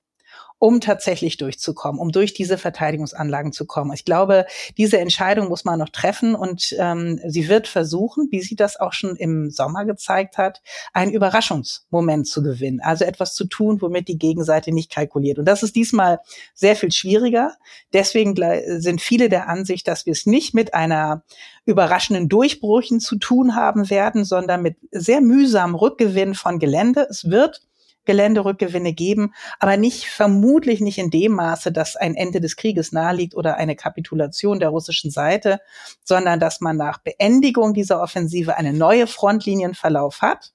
um 0.63 0.79
tatsächlich 0.79 1.35
durchzukommen, 1.35 1.99
um 1.99 2.13
durch 2.13 2.33
diese 2.33 2.57
Verteidigungsanlagen 2.57 3.51
zu 3.51 3.65
kommen. 3.65 3.91
Ich 3.91 4.05
glaube, 4.05 4.45
diese 4.77 4.97
Entscheidung 4.97 5.49
muss 5.49 5.65
man 5.65 5.77
noch 5.77 5.89
treffen 5.89 6.35
und 6.35 6.73
ähm, 6.79 7.19
sie 7.27 7.49
wird 7.49 7.67
versuchen, 7.67 8.29
wie 8.31 8.39
sie 8.39 8.55
das 8.55 8.79
auch 8.79 8.93
schon 8.93 9.17
im 9.17 9.49
Sommer 9.49 9.83
gezeigt 9.83 10.37
hat, 10.37 10.61
einen 10.93 11.11
Überraschungsmoment 11.11 12.27
zu 12.27 12.41
gewinnen. 12.41 12.79
Also 12.79 13.03
etwas 13.03 13.35
zu 13.35 13.43
tun, 13.43 13.81
womit 13.81 14.07
die 14.07 14.17
Gegenseite 14.17 14.71
nicht 14.71 14.89
kalkuliert. 14.89 15.37
Und 15.37 15.43
das 15.49 15.63
ist 15.63 15.75
diesmal 15.75 16.21
sehr 16.53 16.77
viel 16.77 16.93
schwieriger. 16.93 17.57
Deswegen 17.91 18.33
sind 18.79 19.01
viele 19.01 19.27
der 19.27 19.49
Ansicht, 19.49 19.85
dass 19.89 20.05
wir 20.05 20.13
es 20.13 20.25
nicht 20.25 20.53
mit 20.53 20.73
einer 20.73 21.23
überraschenden 21.65 22.29
Durchbrüchen 22.29 23.01
zu 23.01 23.17
tun 23.17 23.57
haben 23.57 23.89
werden, 23.89 24.23
sondern 24.23 24.61
mit 24.61 24.77
sehr 24.91 25.19
mühsamem 25.19 25.75
Rückgewinn 25.75 26.35
von 26.35 26.57
Gelände. 26.57 27.05
Es 27.09 27.29
wird 27.29 27.63
Geländerückgewinne 28.05 28.93
geben, 28.93 29.33
aber 29.59 29.77
nicht, 29.77 30.05
vermutlich 30.05 30.81
nicht 30.81 30.97
in 30.97 31.09
dem 31.09 31.33
Maße, 31.33 31.71
dass 31.71 31.95
ein 31.95 32.15
Ende 32.15 32.41
des 32.41 32.55
Krieges 32.55 32.91
naheliegt 32.91 33.35
oder 33.35 33.57
eine 33.57 33.75
Kapitulation 33.75 34.59
der 34.59 34.69
russischen 34.69 35.11
Seite, 35.11 35.59
sondern 36.03 36.39
dass 36.39 36.61
man 36.61 36.77
nach 36.77 36.99
Beendigung 36.99 37.73
dieser 37.73 38.01
Offensive 38.01 38.57
eine 38.57 38.73
neue 38.73 39.07
Frontlinienverlauf 39.07 40.21
hat 40.21 40.53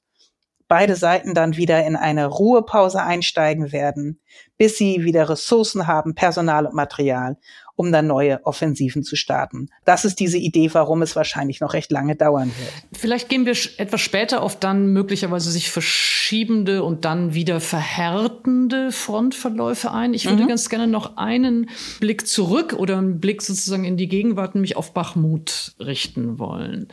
beide 0.69 0.97
Seiten 0.97 1.35
dann 1.35 1.57
wieder 1.57 1.85
in 1.85 1.97
eine 1.97 2.27
Ruhepause 2.27 3.03
einsteigen 3.03 3.73
werden, 3.73 4.21
bis 4.59 4.77
sie 4.77 5.03
wieder 5.03 5.29
Ressourcen 5.29 5.87
haben, 5.87 6.15
Personal 6.15 6.67
und 6.67 6.75
Material, 6.75 7.39
um 7.79 7.93
dann 7.93 8.09
neue 8.09 8.45
Offensiven 8.45 9.05
zu 9.05 9.15
starten. 9.15 9.69
Das 9.85 10.05
ist 10.05 10.19
diese 10.19 10.37
Idee, 10.37 10.75
warum 10.75 11.01
es 11.01 11.15
wahrscheinlich 11.15 11.61
noch 11.61 11.75
recht 11.75 11.93
lange 11.93 12.17
dauern 12.17 12.51
wird. 12.59 12.73
Vielleicht 13.01 13.29
gehen 13.29 13.47
wir 13.47 13.57
etwas 13.77 14.01
später 14.01 14.43
auf 14.43 14.59
dann 14.59 14.93
möglicherweise 14.93 15.53
sich 15.53 15.71
verschiebende 15.71 16.83
und 16.83 17.05
dann 17.05 17.35
wieder 17.35 17.61
verhärtende 17.61 18.91
Frontverläufe 18.91 19.93
ein. 19.93 20.13
Ich 20.13 20.27
würde 20.27 20.43
mhm. 20.43 20.49
ganz 20.49 20.69
gerne 20.69 20.89
noch 20.89 21.17
einen 21.19 21.71
Blick 22.01 22.27
zurück 22.27 22.73
oder 22.73 22.99
einen 22.99 23.21
Blick 23.21 23.43
sozusagen 23.43 23.85
in 23.85 23.97
die 23.97 24.09
Gegenwart, 24.09 24.57
nämlich 24.57 24.77
auf 24.77 24.93
Bachmut 24.93 25.77
richten 25.79 26.41
wollen. 26.41 26.89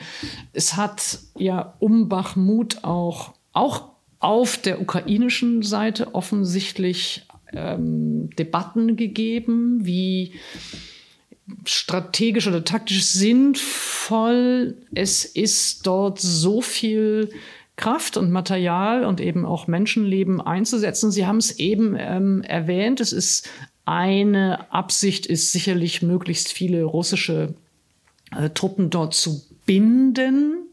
Es 0.54 0.76
hat 0.76 1.18
ja 1.36 1.74
um 1.80 2.10
Bachmut 2.10 2.84
auch 2.84 3.34
auch 3.54 3.96
auf 4.20 4.58
der 4.58 4.82
ukrainischen 4.82 5.64
Seite 5.64 6.14
offensichtlich 6.14 7.25
ähm, 7.54 8.30
Debatten 8.38 8.96
gegeben, 8.96 9.86
wie 9.86 10.34
strategisch 11.66 12.48
oder 12.48 12.64
taktisch 12.64 13.06
sinnvoll 13.06 14.78
es 14.94 15.26
ist, 15.26 15.86
dort 15.86 16.20
so 16.20 16.62
viel 16.62 17.30
Kraft 17.76 18.18
und 18.18 18.32
Material 18.32 19.04
und 19.06 19.20
eben 19.20 19.46
auch 19.46 19.68
Menschenleben 19.68 20.42
einzusetzen. 20.42 21.12
Sie 21.12 21.26
haben 21.26 21.38
es 21.38 21.60
eben 21.60 21.96
ähm, 22.00 22.42
erwähnt, 22.42 23.00
es 23.00 23.12
ist 23.12 23.50
eine 23.86 24.72
Absicht 24.74 25.28
ist 25.28 25.52
sicherlich 25.52 26.02
möglichst 26.02 26.52
viele 26.52 26.84
russische 26.84 27.54
äh, 28.36 28.50
Truppen 28.50 28.90
dort 28.90 29.14
zu 29.14 29.44
binden. 29.66 30.68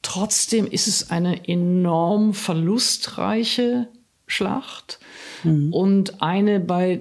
Trotzdem 0.00 0.66
ist 0.66 0.86
es 0.86 1.10
eine 1.10 1.46
enorm 1.48 2.32
verlustreiche 2.32 3.88
Schlacht 4.26 4.98
mhm. 5.42 5.72
und 5.72 6.22
eine, 6.22 6.60
bei 6.60 7.00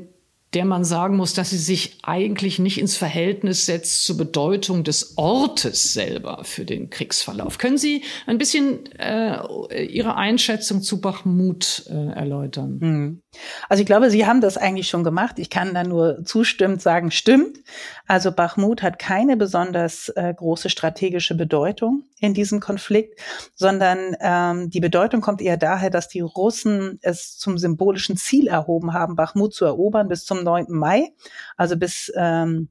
der 0.53 0.65
man 0.65 0.83
sagen 0.83 1.17
muss, 1.17 1.33
dass 1.33 1.49
sie 1.49 1.57
sich 1.57 1.97
eigentlich 2.03 2.59
nicht 2.59 2.79
ins 2.79 2.95
Verhältnis 2.95 3.65
setzt 3.65 4.03
zur 4.03 4.17
Bedeutung 4.17 4.83
des 4.83 5.17
Ortes 5.17 5.93
selber 5.93 6.43
für 6.43 6.65
den 6.65 6.89
Kriegsverlauf. 6.89 7.57
Können 7.57 7.77
Sie 7.77 8.03
ein 8.27 8.37
bisschen 8.37 8.85
äh, 8.97 9.85
Ihre 9.85 10.15
Einschätzung 10.15 10.81
zu 10.81 11.01
Bachmut 11.01 11.85
äh, 11.89 12.13
erläutern? 12.13 12.77
Hm. 12.79 13.21
Also 13.67 13.81
ich 13.81 13.87
glaube, 13.87 14.11
Sie 14.11 14.27
haben 14.27 14.41
das 14.41 14.57
eigentlich 14.57 14.89
schon 14.89 15.03
gemacht. 15.03 15.39
Ich 15.39 15.49
kann 15.49 15.73
da 15.73 15.83
nur 15.83 16.23
zustimmend 16.23 16.81
sagen, 16.81 17.09
stimmt. 17.09 17.57
Also 18.05 18.31
Bachmut 18.31 18.83
hat 18.83 18.99
keine 18.99 19.37
besonders 19.37 20.09
äh, 20.09 20.33
große 20.35 20.69
strategische 20.69 21.35
Bedeutung 21.35 22.03
in 22.19 22.33
diesem 22.33 22.59
Konflikt, 22.59 23.19
sondern 23.55 24.15
ähm, 24.21 24.69
die 24.69 24.79
Bedeutung 24.79 25.21
kommt 25.21 25.41
eher 25.41 25.57
daher, 25.57 25.89
dass 25.89 26.09
die 26.09 26.21
Russen 26.21 26.99
es 27.01 27.37
zum 27.37 27.57
symbolischen 27.57 28.17
Ziel 28.17 28.47
erhoben 28.47 28.93
haben, 28.93 29.15
Bachmut 29.15 29.53
zu 29.53 29.65
erobern 29.65 30.07
bis 30.07 30.25
zum 30.25 30.42
9. 30.43 30.67
Mai, 30.69 31.13
also 31.57 31.77
bis 31.77 32.11
ähm, 32.15 32.69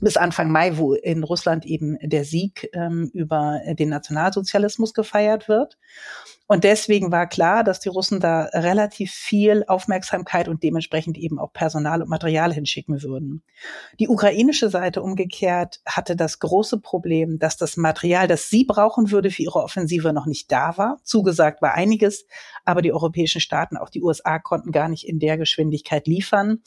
bis 0.00 0.16
Anfang 0.16 0.50
Mai, 0.50 0.76
wo 0.76 0.94
in 0.94 1.22
Russland 1.22 1.64
eben 1.66 1.98
der 2.02 2.24
Sieg 2.24 2.68
ähm, 2.72 3.10
über 3.12 3.60
den 3.78 3.90
Nationalsozialismus 3.90 4.92
gefeiert 4.92 5.48
wird. 5.48 5.78
Und 6.46 6.64
deswegen 6.64 7.10
war 7.10 7.26
klar, 7.26 7.64
dass 7.64 7.80
die 7.80 7.88
Russen 7.88 8.20
da 8.20 8.42
relativ 8.52 9.12
viel 9.12 9.64
Aufmerksamkeit 9.66 10.46
und 10.46 10.62
dementsprechend 10.62 11.16
eben 11.16 11.38
auch 11.38 11.54
Personal 11.54 12.02
und 12.02 12.10
Material 12.10 12.52
hinschicken 12.52 13.02
würden. 13.02 13.42
Die 13.98 14.08
ukrainische 14.08 14.68
Seite 14.68 15.00
umgekehrt 15.00 15.80
hatte 15.86 16.16
das 16.16 16.40
große 16.40 16.80
Problem, 16.80 17.38
dass 17.38 17.56
das 17.56 17.78
Material, 17.78 18.28
das 18.28 18.50
sie 18.50 18.64
brauchen 18.64 19.10
würde 19.10 19.30
für 19.30 19.42
ihre 19.42 19.62
Offensive, 19.62 20.12
noch 20.12 20.26
nicht 20.26 20.52
da 20.52 20.76
war. 20.76 20.98
Zugesagt 21.02 21.62
war 21.62 21.72
einiges, 21.72 22.26
aber 22.66 22.82
die 22.82 22.92
europäischen 22.92 23.40
Staaten, 23.40 23.78
auch 23.78 23.88
die 23.88 24.02
USA, 24.02 24.38
konnten 24.38 24.70
gar 24.70 24.90
nicht 24.90 25.08
in 25.08 25.20
der 25.20 25.38
Geschwindigkeit 25.38 26.06
liefern. 26.06 26.60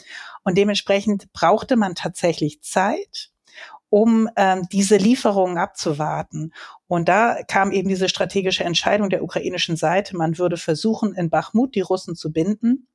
Und 0.48 0.58
dementsprechend 0.58 1.34
brauchte 1.34 1.76
man 1.76 1.94
tatsächlich 1.94 2.62
Zeit 2.62 3.32
um 3.90 4.30
ähm, 4.38 4.66
diese 4.72 4.96
Lieferungen 4.96 5.58
abzuwarten. 5.58 6.54
Und 6.88 7.10
da 7.10 7.44
kam 7.44 7.74
eben 7.74 7.90
diese 7.90 8.08
strategische 8.08 8.64
Entscheidung 8.64 9.10
der 9.10 9.24
ukrainischen 9.24 9.76
Seite, 9.76 10.16
man 10.16 10.38
würde 10.38 10.56
versuchen, 10.56 11.14
in 11.16 11.30
Bachmut 11.30 11.76
die 11.76 11.82
Russen 11.82 12.16
zu 12.16 12.32
binden. 12.32 12.88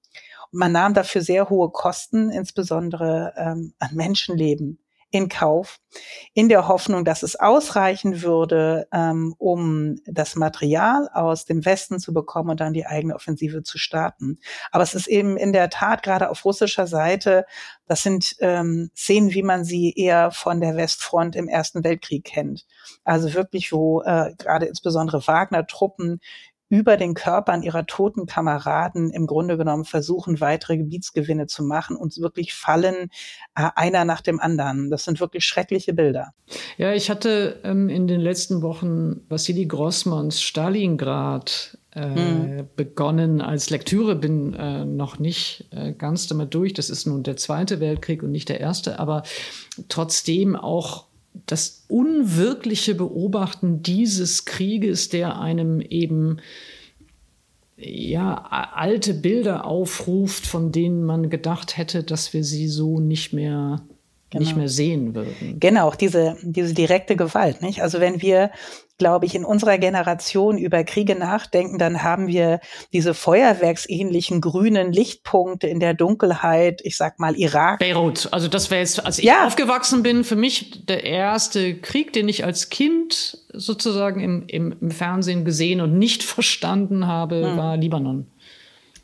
man 0.50 0.72
nahm 0.72 0.94
dafür 0.94 1.20
sehr 1.20 1.50
hohe 1.50 1.68
Kosten, 1.70 2.30
insbesondere 2.30 3.34
ähm, 3.36 3.74
an 3.78 3.94
Menschenleben 3.96 4.78
in 5.12 5.28
Kauf, 5.28 5.78
in 6.32 6.48
der 6.48 6.68
Hoffnung, 6.68 7.04
dass 7.04 7.22
es 7.22 7.36
ausreichen 7.36 8.22
würde, 8.22 8.88
ähm, 8.92 9.34
um 9.36 9.96
das 10.06 10.36
Material 10.36 11.08
aus 11.12 11.44
dem 11.44 11.66
Westen 11.66 12.00
zu 12.00 12.14
bekommen 12.14 12.48
und 12.48 12.60
dann 12.60 12.72
die 12.72 12.86
eigene 12.86 13.14
Offensive 13.14 13.62
zu 13.62 13.76
starten. 13.76 14.38
Aber 14.70 14.82
es 14.82 14.94
ist 14.94 15.06
eben 15.06 15.36
in 15.36 15.52
der 15.52 15.68
Tat 15.68 16.02
gerade 16.02 16.30
auf 16.30 16.46
russischer 16.46 16.86
Seite, 16.86 17.44
das 17.86 18.02
sind 18.02 18.36
ähm, 18.40 18.90
Szenen, 18.96 19.34
wie 19.34 19.42
man 19.42 19.64
sie 19.64 19.92
eher 19.94 20.30
von 20.30 20.62
der 20.62 20.76
Westfront 20.76 21.36
im 21.36 21.46
Ersten 21.46 21.84
Weltkrieg 21.84 22.24
kennt. 22.24 22.64
Also 23.04 23.34
wirklich, 23.34 23.70
wo 23.70 24.00
äh, 24.00 24.32
gerade 24.38 24.64
insbesondere 24.64 25.26
Wagner-Truppen 25.26 26.20
über 26.72 26.96
den 26.96 27.12
Körpern 27.12 27.62
ihrer 27.62 27.84
toten 27.84 28.24
Kameraden 28.24 29.10
im 29.10 29.26
Grunde 29.26 29.58
genommen 29.58 29.84
versuchen, 29.84 30.40
weitere 30.40 30.78
Gebietsgewinne 30.78 31.46
zu 31.46 31.62
machen 31.64 31.96
und 31.96 32.16
wirklich 32.16 32.54
fallen 32.54 33.10
äh, 33.54 33.68
einer 33.74 34.06
nach 34.06 34.22
dem 34.22 34.40
anderen. 34.40 34.88
Das 34.88 35.04
sind 35.04 35.20
wirklich 35.20 35.44
schreckliche 35.44 35.92
Bilder. 35.92 36.32
Ja, 36.78 36.94
ich 36.94 37.10
hatte 37.10 37.60
ähm, 37.62 37.90
in 37.90 38.06
den 38.06 38.22
letzten 38.22 38.62
Wochen 38.62 39.20
Vassili 39.28 39.66
Grossmans 39.66 40.40
Stalingrad 40.40 41.76
äh, 41.94 42.06
mhm. 42.06 42.68
begonnen 42.74 43.42
als 43.42 43.68
Lektüre, 43.68 44.16
bin 44.16 44.54
äh, 44.54 44.86
noch 44.86 45.18
nicht 45.18 45.66
äh, 45.72 45.92
ganz 45.92 46.26
damit 46.26 46.54
durch. 46.54 46.72
Das 46.72 46.88
ist 46.88 47.06
nun 47.06 47.22
der 47.22 47.36
Zweite 47.36 47.80
Weltkrieg 47.80 48.22
und 48.22 48.30
nicht 48.30 48.48
der 48.48 48.60
erste, 48.60 48.98
aber 48.98 49.24
trotzdem 49.90 50.56
auch 50.56 51.04
das 51.46 51.84
unwirkliche 51.88 52.94
Beobachten 52.94 53.82
dieses 53.82 54.44
Krieges, 54.44 55.08
der 55.08 55.40
einem 55.40 55.80
eben 55.80 56.38
ja, 57.76 58.34
alte 58.34 59.14
Bilder 59.14 59.64
aufruft, 59.64 60.46
von 60.46 60.72
denen 60.72 61.04
man 61.04 61.30
gedacht 61.30 61.76
hätte, 61.76 62.04
dass 62.04 62.32
wir 62.32 62.44
sie 62.44 62.68
so 62.68 63.00
nicht 63.00 63.32
mehr 63.32 63.82
genau. 64.32 64.44
nicht 64.44 64.56
mehr 64.56 64.68
sehen 64.68 65.14
würden. 65.14 65.58
Genau, 65.60 65.92
diese, 65.92 66.36
diese 66.42 66.74
direkte 66.74 67.16
Gewalt, 67.16 67.62
nicht? 67.62 67.82
Also 67.82 68.00
wenn 68.00 68.20
wir, 68.22 68.50
glaube 68.98 69.26
ich, 69.26 69.34
in 69.34 69.44
unserer 69.44 69.78
Generation 69.78 70.58
über 70.58 70.84
Kriege 70.84 71.14
nachdenken, 71.14 71.78
dann 71.78 72.02
haben 72.02 72.26
wir 72.26 72.60
diese 72.92 73.14
feuerwerksähnlichen 73.14 74.40
grünen 74.40 74.92
Lichtpunkte 74.92 75.66
in 75.66 75.80
der 75.80 75.94
Dunkelheit, 75.94 76.80
ich 76.84 76.96
sag 76.96 77.18
mal 77.18 77.36
Irak. 77.36 77.78
Beirut, 77.78 78.28
also 78.32 78.48
das 78.48 78.70
wäre 78.70 78.80
jetzt, 78.80 79.04
als 79.04 79.18
ich 79.18 79.24
ja. 79.24 79.46
aufgewachsen 79.46 80.02
bin, 80.02 80.24
für 80.24 80.36
mich 80.36 80.86
der 80.86 81.04
erste 81.04 81.76
Krieg, 81.76 82.12
den 82.12 82.28
ich 82.28 82.44
als 82.44 82.70
Kind 82.70 83.38
sozusagen 83.52 84.20
im, 84.20 84.44
im, 84.48 84.74
im 84.80 84.90
Fernsehen 84.90 85.44
gesehen 85.44 85.80
und 85.80 85.98
nicht 85.98 86.22
verstanden 86.22 87.06
habe, 87.06 87.50
hm. 87.50 87.56
war 87.56 87.76
Libanon. 87.76 88.31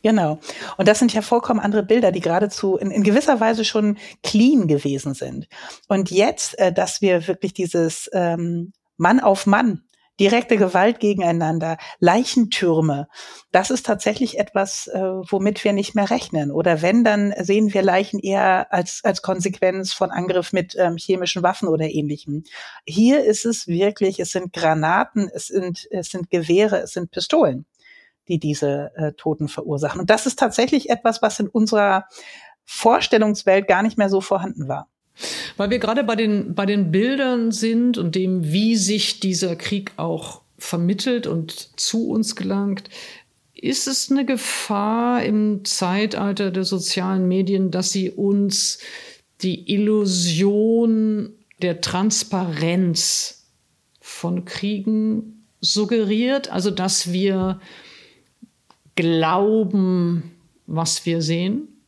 Genau. 0.02 0.38
Und 0.76 0.88
das 0.88 0.98
sind 0.98 1.12
ja 1.12 1.22
vollkommen 1.22 1.60
andere 1.60 1.82
Bilder, 1.82 2.12
die 2.12 2.20
geradezu 2.20 2.76
in, 2.76 2.90
in 2.90 3.02
gewisser 3.02 3.40
Weise 3.40 3.64
schon 3.64 3.98
clean 4.22 4.68
gewesen 4.68 5.14
sind. 5.14 5.48
Und 5.88 6.10
jetzt, 6.10 6.58
äh, 6.58 6.72
dass 6.72 7.00
wir 7.02 7.26
wirklich 7.26 7.52
dieses 7.52 8.08
ähm, 8.12 8.72
Mann 8.96 9.20
auf 9.20 9.46
Mann 9.46 9.82
direkte 10.20 10.56
Gewalt 10.56 10.98
gegeneinander, 11.00 11.76
Leichentürme, 12.00 13.08
das 13.52 13.70
ist 13.70 13.86
tatsächlich 13.86 14.38
etwas, 14.38 14.88
äh, 14.88 15.00
womit 15.00 15.62
wir 15.62 15.72
nicht 15.72 15.94
mehr 15.94 16.10
rechnen. 16.10 16.50
Oder 16.50 16.82
wenn, 16.82 17.04
dann 17.04 17.32
sehen 17.38 17.72
wir 17.72 17.82
Leichen 17.82 18.18
eher 18.18 18.72
als, 18.72 19.00
als 19.04 19.22
Konsequenz 19.22 19.92
von 19.92 20.10
Angriff 20.10 20.52
mit 20.52 20.74
ähm, 20.76 20.96
chemischen 20.96 21.42
Waffen 21.42 21.68
oder 21.68 21.88
ähnlichem. 21.88 22.44
Hier 22.84 23.24
ist 23.24 23.44
es 23.44 23.68
wirklich, 23.68 24.18
es 24.18 24.30
sind 24.30 24.52
Granaten, 24.52 25.30
es 25.32 25.46
sind, 25.46 25.86
es 25.90 26.08
sind 26.10 26.30
Gewehre, 26.30 26.82
es 26.82 26.92
sind 26.92 27.10
Pistolen 27.10 27.66
die 28.28 28.38
diese 28.38 28.92
äh, 28.96 29.12
Toten 29.12 29.48
verursachen. 29.48 30.00
Und 30.00 30.10
das 30.10 30.26
ist 30.26 30.38
tatsächlich 30.38 30.90
etwas, 30.90 31.22
was 31.22 31.40
in 31.40 31.48
unserer 31.48 32.06
Vorstellungswelt 32.64 33.66
gar 33.66 33.82
nicht 33.82 33.98
mehr 33.98 34.10
so 34.10 34.20
vorhanden 34.20 34.68
war. 34.68 34.88
Weil 35.56 35.70
wir 35.70 35.78
gerade 35.78 36.04
bei 36.04 36.14
den, 36.14 36.54
bei 36.54 36.66
den 36.66 36.90
Bildern 36.90 37.50
sind 37.50 37.98
und 37.98 38.14
dem, 38.14 38.44
wie 38.52 38.76
sich 38.76 39.20
dieser 39.20 39.56
Krieg 39.56 39.92
auch 39.96 40.42
vermittelt 40.58 41.26
und 41.26 41.78
zu 41.80 42.08
uns 42.08 42.36
gelangt, 42.36 42.90
ist 43.54 43.88
es 43.88 44.10
eine 44.10 44.24
Gefahr 44.24 45.22
im 45.24 45.64
Zeitalter 45.64 46.50
der 46.50 46.64
sozialen 46.64 47.26
Medien, 47.26 47.70
dass 47.70 47.90
sie 47.90 48.10
uns 48.10 48.78
die 49.42 49.72
Illusion 49.72 51.32
der 51.60 51.80
Transparenz 51.80 53.46
von 54.00 54.44
Kriegen 54.44 55.44
suggeriert, 55.60 56.50
also 56.52 56.70
dass 56.70 57.12
wir 57.12 57.60
glauben, 58.98 60.36
was 60.66 61.06
wir 61.06 61.22
sehen? 61.22 61.86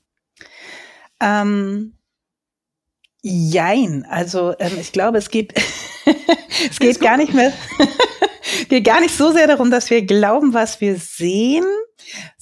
Ähm, 1.21 1.95
jein. 3.21 4.07
Also 4.09 4.55
ähm, 4.61 4.79
ich 4.81 4.93
glaube, 4.93 5.19
es 5.19 5.29
geht, 5.29 5.53
es 6.71 6.79
geht 6.79 7.01
gar 7.01 7.17
nicht 7.17 7.35
mehr, 7.35 7.53
geht 8.69 8.85
gar 8.85 9.01
nicht 9.01 9.17
so 9.17 9.33
sehr 9.33 9.49
darum, 9.49 9.73
dass 9.73 9.91
wir 9.91 10.03
glauben, 10.07 10.55
was 10.55 10.81
wir 10.81 10.97
sehen, 10.99 11.65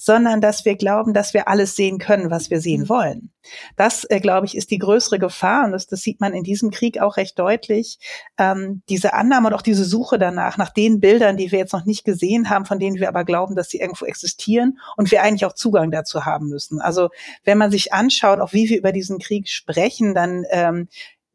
sondern 0.01 0.39
dass 0.39 0.63
wir 0.63 0.77
glauben, 0.77 1.13
dass 1.13 1.33
wir 1.33 1.49
alles 1.49 1.75
sehen 1.75 1.97
können, 1.97 2.31
was 2.31 2.49
wir 2.49 2.61
sehen 2.61 2.83
mhm. 2.83 2.89
wollen. 2.89 3.31
Das, 3.75 4.05
äh, 4.05 4.21
glaube 4.21 4.45
ich, 4.45 4.55
ist 4.55 4.71
die 4.71 4.77
größere 4.77 5.19
Gefahr 5.19 5.65
und 5.65 5.73
das, 5.73 5.87
das 5.87 6.01
sieht 6.01 6.21
man 6.21 6.33
in 6.33 6.43
diesem 6.43 6.71
Krieg 6.71 7.01
auch 7.01 7.17
recht 7.17 7.37
deutlich. 7.37 7.99
Ähm, 8.37 8.81
diese 8.87 9.13
Annahme 9.13 9.49
und 9.49 9.53
auch 9.53 9.61
diese 9.61 9.83
Suche 9.83 10.17
danach, 10.17 10.57
nach 10.57 10.69
den 10.69 11.01
Bildern, 11.01 11.35
die 11.35 11.51
wir 11.51 11.59
jetzt 11.59 11.73
noch 11.73 11.85
nicht 11.85 12.05
gesehen 12.05 12.49
haben, 12.49 12.65
von 12.65 12.79
denen 12.79 12.95
wir 12.95 13.09
aber 13.09 13.25
glauben, 13.25 13.55
dass 13.55 13.69
sie 13.69 13.79
irgendwo 13.79 14.05
existieren 14.05 14.79
und 14.95 15.11
wir 15.11 15.21
eigentlich 15.21 15.45
auch 15.45 15.53
Zugang 15.53 15.91
dazu 15.91 16.25
haben 16.25 16.47
müssen. 16.47 16.79
Also 16.79 17.09
wenn 17.43 17.57
man 17.57 17.69
sich 17.69 17.91
anschaut, 17.91 18.39
auch 18.39 18.53
wie 18.53 18.69
wir 18.69 18.77
über 18.77 18.93
diesen 18.93 19.19
Krieg 19.19 19.49
sprechen, 19.49 20.15
dann 20.15 20.45
ähm, 20.49 20.87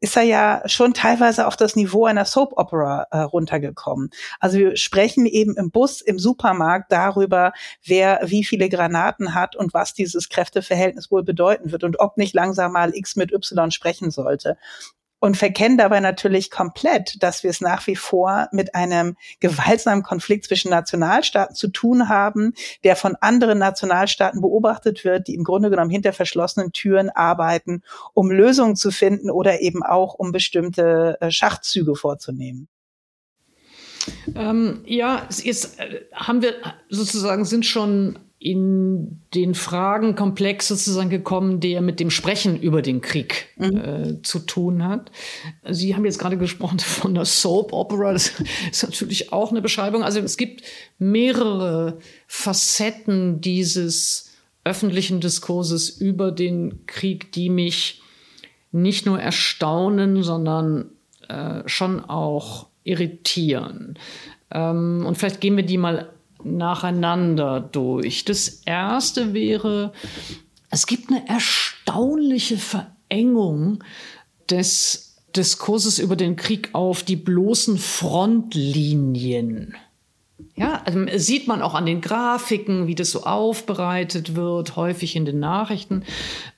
ist 0.05 0.15
er 0.15 0.21
ja 0.21 0.61
schon 0.67 0.93
teilweise 0.93 1.47
auf 1.47 1.57
das 1.57 1.75
Niveau 1.75 2.05
einer 2.05 2.25
Soap 2.25 2.53
Opera 2.57 3.07
äh, 3.09 3.17
runtergekommen. 3.21 4.11
Also 4.39 4.59
wir 4.59 4.77
sprechen 4.77 5.25
eben 5.25 5.57
im 5.57 5.71
Bus, 5.71 5.99
im 5.99 6.19
Supermarkt 6.19 6.91
darüber, 6.91 7.53
wer 7.83 8.19
wie 8.23 8.43
viele 8.43 8.69
Granaten 8.69 9.33
hat 9.33 9.55
und 9.55 9.73
was 9.73 9.95
dieses 9.95 10.29
Kräfteverhältnis 10.29 11.09
wohl 11.09 11.23
bedeuten 11.23 11.71
wird 11.71 11.83
und 11.83 11.99
ob 11.99 12.17
nicht 12.17 12.35
langsam 12.35 12.73
mal 12.73 12.95
X 12.95 13.15
mit 13.15 13.33
Y 13.33 13.71
sprechen 13.71 14.11
sollte 14.11 14.57
und 15.25 15.37
verkennen 15.37 15.77
dabei 15.77 16.01
natürlich 16.01 16.51
komplett, 16.51 17.23
dass 17.23 17.41
wir 17.41 17.49
es 17.49 17.59
nach 17.59 17.87
wie 17.87 17.95
vor 17.95 18.47
mit 18.51 18.75
einem 18.75 19.17
gewaltsamen 19.39 20.03
Konflikt 20.03 20.45
zwischen 20.45 20.69
Nationalstaaten 20.69 21.55
zu 21.55 21.69
tun 21.69 22.09
haben, 22.09 22.53
der 22.83 22.95
von 22.95 23.15
anderen 23.21 23.57
Nationalstaaten 23.57 24.39
beobachtet 24.39 25.03
wird, 25.03 25.27
die 25.27 25.33
im 25.33 25.43
Grunde 25.43 25.71
genommen 25.71 25.89
hinter 25.89 26.13
verschlossenen 26.13 26.73
Türen 26.73 27.09
arbeiten, 27.09 27.81
um 28.13 28.29
Lösungen 28.29 28.75
zu 28.75 28.91
finden 28.91 29.31
oder 29.31 29.61
eben 29.61 29.81
auch 29.81 30.13
um 30.13 30.31
bestimmte 30.31 31.17
äh, 31.19 31.31
Schachzüge 31.31 31.95
vorzunehmen. 31.95 32.67
Ähm, 34.35 34.83
ja, 34.85 35.27
jetzt 35.41 35.79
äh, 35.79 36.01
haben 36.13 36.43
wir 36.43 36.53
sozusagen 36.89 37.45
sind 37.45 37.65
schon 37.65 38.19
in 38.45 39.21
den 39.33 39.55
Fragenkomplex 39.55 40.67
sozusagen 40.67 41.09
gekommen, 41.09 41.61
der 41.61 41.81
mit 41.81 41.99
dem 41.99 42.11
Sprechen 42.11 42.61
über 42.61 42.83
den 42.83 43.01
Krieg 43.01 43.47
mhm. 43.57 43.77
äh, 43.77 44.21
zu 44.21 44.37
tun 44.37 44.83
hat. 44.83 45.09
Sie 45.67 45.95
haben 45.95 46.05
jetzt 46.05 46.19
gerade 46.19 46.37
gesprochen 46.37 46.77
von 46.79 47.15
der 47.15 47.25
Soap 47.25 47.73
Opera. 47.73 48.13
Das 48.13 48.33
ist 48.71 48.83
natürlich 48.83 49.33
auch 49.33 49.49
eine 49.49 49.63
Beschreibung. 49.63 50.03
Also 50.03 50.19
es 50.19 50.37
gibt 50.37 50.61
mehrere 50.99 51.97
Facetten 52.27 53.41
dieses 53.41 54.35
öffentlichen 54.63 55.21
Diskurses 55.21 55.89
über 55.89 56.31
den 56.31 56.85
Krieg, 56.85 57.31
die 57.31 57.49
mich 57.49 58.03
nicht 58.71 59.07
nur 59.07 59.19
erstaunen, 59.19 60.21
sondern 60.21 60.91
äh, 61.29 61.63
schon 61.65 61.99
auch 62.05 62.67
irritieren. 62.83 63.97
Ähm, 64.51 65.03
und 65.03 65.17
vielleicht 65.17 65.41
gehen 65.41 65.57
wir 65.57 65.65
die 65.65 65.79
mal 65.79 66.11
nacheinander 66.45 67.59
durch. 67.59 68.25
Das 68.25 68.61
erste 68.65 69.33
wäre, 69.33 69.93
es 70.69 70.87
gibt 70.87 71.09
eine 71.09 71.27
erstaunliche 71.27 72.57
Verengung 72.57 73.83
des 74.49 75.17
Diskurses 75.35 75.99
über 75.99 76.15
den 76.15 76.35
Krieg 76.35 76.69
auf 76.73 77.03
die 77.03 77.15
bloßen 77.15 77.77
Frontlinien. 77.77 79.75
Ja, 80.55 80.81
also 80.85 80.99
sieht 81.17 81.47
man 81.47 81.61
auch 81.61 81.73
an 81.73 81.85
den 81.85 82.01
Grafiken, 82.01 82.87
wie 82.87 82.95
das 82.95 83.11
so 83.11 83.23
aufbereitet 83.23 84.35
wird, 84.35 84.75
häufig 84.75 85.15
in 85.15 85.25
den 85.25 85.39
Nachrichten. 85.39 86.03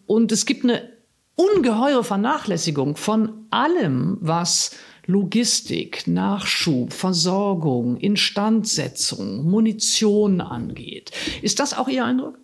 Und 0.05 0.31
es 0.31 0.45
gibt 0.45 0.63
eine 0.63 0.89
ungeheure 1.35 2.03
Vernachlässigung 2.03 2.95
von 2.95 3.47
allem, 3.49 4.17
was 4.21 4.71
Logistik, 5.07 6.05
Nachschub, 6.05 6.93
Versorgung, 6.93 7.97
Instandsetzung, 7.97 9.49
Munition 9.49 10.41
angeht. 10.41 11.11
Ist 11.41 11.59
das 11.59 11.73
auch 11.73 11.87
Ihr 11.87 12.05
Eindruck? 12.05 12.37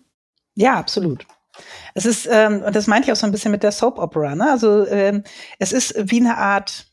Ja, 0.54 0.74
absolut. 0.74 1.26
Es 1.94 2.06
ist, 2.06 2.26
ähm, 2.30 2.62
und 2.62 2.74
das 2.74 2.86
meinte 2.86 3.06
ich 3.06 3.12
auch 3.12 3.20
so 3.20 3.26
ein 3.26 3.32
bisschen 3.32 3.52
mit 3.52 3.62
der 3.62 3.70
Soap 3.70 3.98
Opera, 3.98 4.34
ne? 4.34 4.50
Also 4.50 4.86
ähm, 4.86 5.22
es 5.58 5.72
ist 5.72 5.94
wie 6.10 6.20
eine 6.20 6.36
Art 6.38 6.86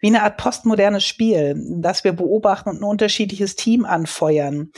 wie 0.00 0.08
eine 0.08 0.22
Art 0.22 0.36
postmodernes 0.36 1.04
Spiel, 1.04 1.54
das 1.80 2.04
wir 2.04 2.12
beobachten 2.12 2.68
und 2.70 2.80
ein 2.80 2.84
unterschiedliches 2.84 3.56
Team 3.56 3.84
anfeuern. 3.84 4.70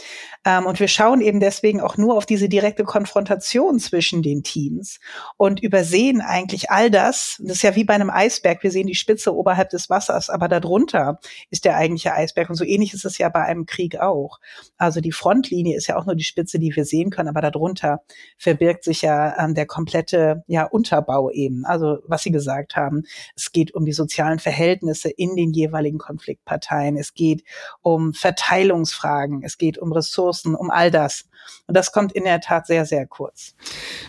Ähm, 0.45 0.67
und 0.67 0.81
wir 0.81 0.89
schauen 0.89 1.21
eben 1.21 1.41
deswegen 1.41 1.81
auch 1.81 1.97
nur 1.97 2.17
auf 2.17 2.27
diese 2.27 2.49
direkte 2.49 2.85
Konfrontation 2.85 3.79
zwischen 3.79 4.23
den 4.23 4.43
Teams 4.43 5.01
und 5.37 5.61
übersehen 5.63 6.21
eigentlich 6.21 6.71
all 6.71 6.91
das. 6.91 7.37
Das 7.41 7.57
ist 7.57 7.63
ja 7.63 7.77
wie 7.77 7.85
bei 7.85 7.95
einem 7.95 8.11
Eisberg. 8.11 8.63
Wir 8.63 8.71
sehen 8.71 8.87
die 8.87 8.95
Spitze 8.95 9.35
oberhalb 9.35 9.71
des 9.71 9.91
Wassers, 9.91 10.31
aber 10.31 10.49
darunter 10.49 11.19
ist 11.51 11.65
der 11.65 11.77
eigentliche 11.77 12.15
Eisberg. 12.15 12.51
Und 12.51 12.57
so 12.57 12.65
ähnlich 12.65 12.95
ist 12.95 13.05
es 13.05 13.19
ja 13.19 13.29
bei 13.29 13.43
einem 13.43 13.67
Krieg 13.67 13.99
auch. 14.01 14.39
Also 14.77 15.01
die 15.01 15.13
Frontlinie 15.13 15.77
ist 15.77 15.87
ja 15.87 15.97
auch 15.97 16.07
nur 16.07 16.15
die 16.15 16.25
Spitze, 16.25 16.59
die 16.59 16.75
wir 16.75 16.85
sehen 16.85 17.11
können, 17.11 17.29
aber 17.29 17.41
darunter 17.41 18.03
verbirgt 18.37 18.85
sich 18.85 19.03
ja 19.03 19.37
ähm, 19.39 19.55
der 19.55 19.67
komplette 19.67 20.45
ja, 20.47 20.65
Unterbau 20.65 21.31
eben. 21.31 21.65
Also 21.65 21.99
was 22.07 22.23
Sie 22.23 22.31
gesagt 22.31 22.77
haben, 22.77 23.05
es 23.37 23.53
geht 23.53 23.75
um 23.75 23.85
die 23.85 23.93
sozialen 23.93 24.39
Verhältnisse 24.39 25.11
in 25.19 25.37
den 25.37 25.53
jeweiligen 25.53 25.99
Konfliktparteien. 25.99 26.97
Es 26.97 27.15
geht 27.15 27.45
um 27.83 28.15
Verteilungsfragen. 28.15 29.43
Es 29.43 29.59
geht 29.59 29.79
um 29.79 29.93
Ressourcen 29.93 30.55
um 30.55 30.71
all 30.71 30.91
das. 30.91 31.25
Und 31.67 31.77
das 31.77 31.93
kommt 31.93 32.13
in 32.13 32.25
der 32.25 32.41
Tat 32.41 32.67
sehr, 32.67 32.87
sehr 32.87 33.07
kurz. 33.07 33.55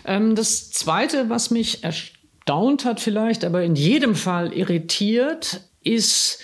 Ähm, 0.04 0.34
das 0.34 0.70
Zweite, 0.70 1.28
was 1.28 1.50
mich 1.50 1.84
erstaunt 1.84 2.84
hat 2.84 3.00
vielleicht, 3.00 3.44
aber 3.44 3.62
in 3.62 3.74
jedem 3.74 4.14
Fall 4.14 4.52
irritiert, 4.52 5.68
ist, 5.82 6.40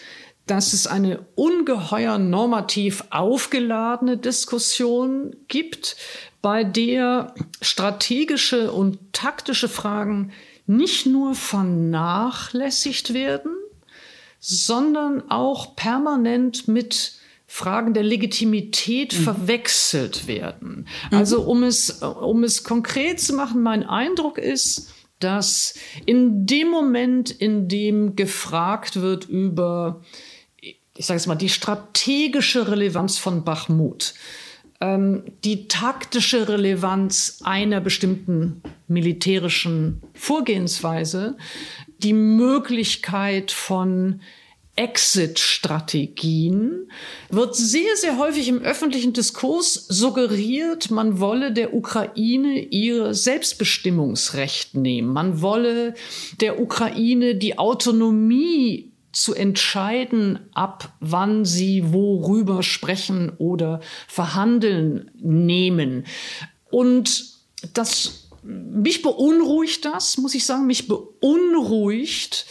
dass 0.46 0.72
es 0.72 0.86
eine 0.86 1.26
ungeheuer 1.34 2.18
normativ 2.18 3.04
aufgeladene 3.10 4.16
Diskussion 4.16 5.34
gibt, 5.48 5.96
bei 6.40 6.62
der 6.62 7.34
strategische 7.60 8.70
und 8.70 9.12
taktische 9.12 9.68
Fragen 9.68 10.30
nicht 10.66 11.06
nur 11.06 11.34
vernachlässigt 11.34 13.14
werden, 13.14 13.52
sondern 14.48 15.28
auch 15.28 15.74
permanent 15.74 16.68
mit 16.68 17.14
Fragen 17.48 17.94
der 17.94 18.04
Legitimität 18.04 19.12
mhm. 19.12 19.24
verwechselt 19.24 20.28
werden. 20.28 20.86
Mhm. 21.10 21.18
Also 21.18 21.42
um 21.42 21.64
es, 21.64 22.02
um 22.02 22.44
es 22.44 22.62
konkret 22.62 23.20
zu 23.20 23.34
machen, 23.34 23.62
mein 23.62 23.82
Eindruck 23.82 24.38
ist, 24.38 24.92
dass 25.18 25.74
in 26.04 26.46
dem 26.46 26.68
Moment, 26.70 27.30
in 27.30 27.66
dem 27.66 28.14
gefragt 28.14 29.00
wird 29.00 29.28
über, 29.28 30.02
ich 30.60 31.06
sage 31.06 31.18
es 31.18 31.26
mal, 31.26 31.34
die 31.34 31.48
strategische 31.48 32.68
Relevanz 32.68 33.18
von 33.18 33.42
Bachmut, 33.42 34.14
ähm, 34.80 35.24
die 35.42 35.66
taktische 35.66 36.48
Relevanz 36.48 37.40
einer 37.42 37.80
bestimmten 37.80 38.62
militärischen 38.86 40.02
Vorgehensweise, 40.14 41.36
die 41.98 42.12
Möglichkeit 42.12 43.50
von 43.50 44.20
Exit-Strategien 44.76 46.92
wird 47.30 47.56
sehr, 47.56 47.96
sehr 47.96 48.18
häufig 48.18 48.48
im 48.48 48.60
öffentlichen 48.60 49.14
Diskurs 49.14 49.86
suggeriert, 49.88 50.90
man 50.90 51.18
wolle 51.18 51.52
der 51.52 51.72
Ukraine 51.74 52.58
ihr 52.58 53.14
Selbstbestimmungsrecht 53.14 54.74
nehmen. 54.74 55.14
Man 55.14 55.40
wolle 55.40 55.94
der 56.40 56.60
Ukraine 56.60 57.36
die 57.36 57.58
Autonomie 57.58 58.92
zu 59.12 59.34
entscheiden, 59.34 60.40
ab 60.52 60.92
wann 61.00 61.46
sie 61.46 61.94
worüber 61.94 62.62
sprechen 62.62 63.32
oder 63.38 63.80
verhandeln 64.06 65.10
nehmen. 65.14 66.04
Und 66.70 67.24
das, 67.72 68.25
mich 68.46 69.02
beunruhigt 69.02 69.84
das, 69.84 70.18
muss 70.18 70.34
ich 70.34 70.46
sagen, 70.46 70.66
mich 70.66 70.88
beunruhigt, 70.88 72.46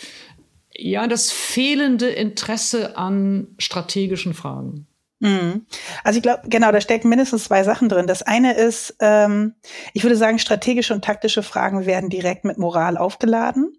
ja, 0.74 1.08
das 1.08 1.32
fehlende 1.32 2.08
Interesse 2.10 2.98
an 2.98 3.56
strategischen 3.58 4.34
Fragen. 4.34 4.88
Mhm. 5.20 5.66
Also 6.04 6.18
ich 6.18 6.24
glaube, 6.24 6.42
genau, 6.50 6.72
da 6.72 6.82
stecken 6.82 7.08
mindestens 7.08 7.46
zwei 7.46 7.64
Sachen 7.64 7.88
drin. 7.88 8.08
Das 8.08 8.22
eine 8.22 8.56
ist, 8.56 8.96
ähm, 9.00 9.56
ich 9.94 10.04
würde 10.04 10.18
sagen, 10.18 10.40
strategische 10.40 10.94
und 10.94 11.06
taktische 11.06 11.44
Fragen 11.44 11.86
werden 11.86 12.10
direkt 12.10 12.44
mit 12.44 12.58
Moral 12.58 12.98
aufgeladen 12.98 13.74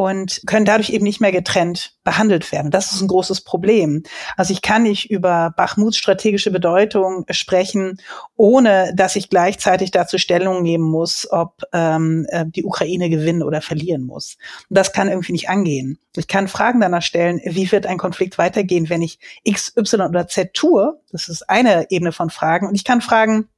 und 0.00 0.40
können 0.46 0.64
dadurch 0.64 0.88
eben 0.88 1.04
nicht 1.04 1.20
mehr 1.20 1.30
getrennt 1.30 1.92
behandelt 2.04 2.52
werden. 2.52 2.70
Das 2.70 2.90
ist 2.90 3.02
ein 3.02 3.08
großes 3.08 3.42
Problem. 3.42 4.02
Also 4.34 4.54
ich 4.54 4.62
kann 4.62 4.84
nicht 4.84 5.10
über 5.10 5.52
Bachmuts 5.54 5.98
strategische 5.98 6.50
Bedeutung 6.50 7.26
sprechen, 7.28 8.00
ohne 8.34 8.94
dass 8.96 9.14
ich 9.14 9.28
gleichzeitig 9.28 9.90
dazu 9.90 10.16
Stellung 10.16 10.62
nehmen 10.62 10.84
muss, 10.84 11.30
ob 11.30 11.64
ähm, 11.74 12.26
äh, 12.30 12.46
die 12.46 12.64
Ukraine 12.64 13.10
gewinnen 13.10 13.42
oder 13.42 13.60
verlieren 13.60 14.04
muss. 14.04 14.38
Und 14.70 14.78
das 14.78 14.94
kann 14.94 15.10
irgendwie 15.10 15.32
nicht 15.32 15.50
angehen. 15.50 15.98
Ich 16.16 16.28
kann 16.28 16.48
Fragen 16.48 16.80
danach 16.80 17.02
stellen, 17.02 17.38
wie 17.44 17.70
wird 17.70 17.84
ein 17.84 17.98
Konflikt 17.98 18.38
weitergehen, 18.38 18.88
wenn 18.88 19.02
ich 19.02 19.18
X, 19.44 19.76
Y 19.76 20.08
oder 20.08 20.26
Z 20.26 20.54
tue? 20.54 20.98
Das 21.12 21.28
ist 21.28 21.50
eine 21.50 21.90
Ebene 21.90 22.12
von 22.12 22.30
Fragen. 22.30 22.66
Und 22.66 22.74
ich 22.74 22.84
kann 22.84 23.02
fragen, 23.02 23.48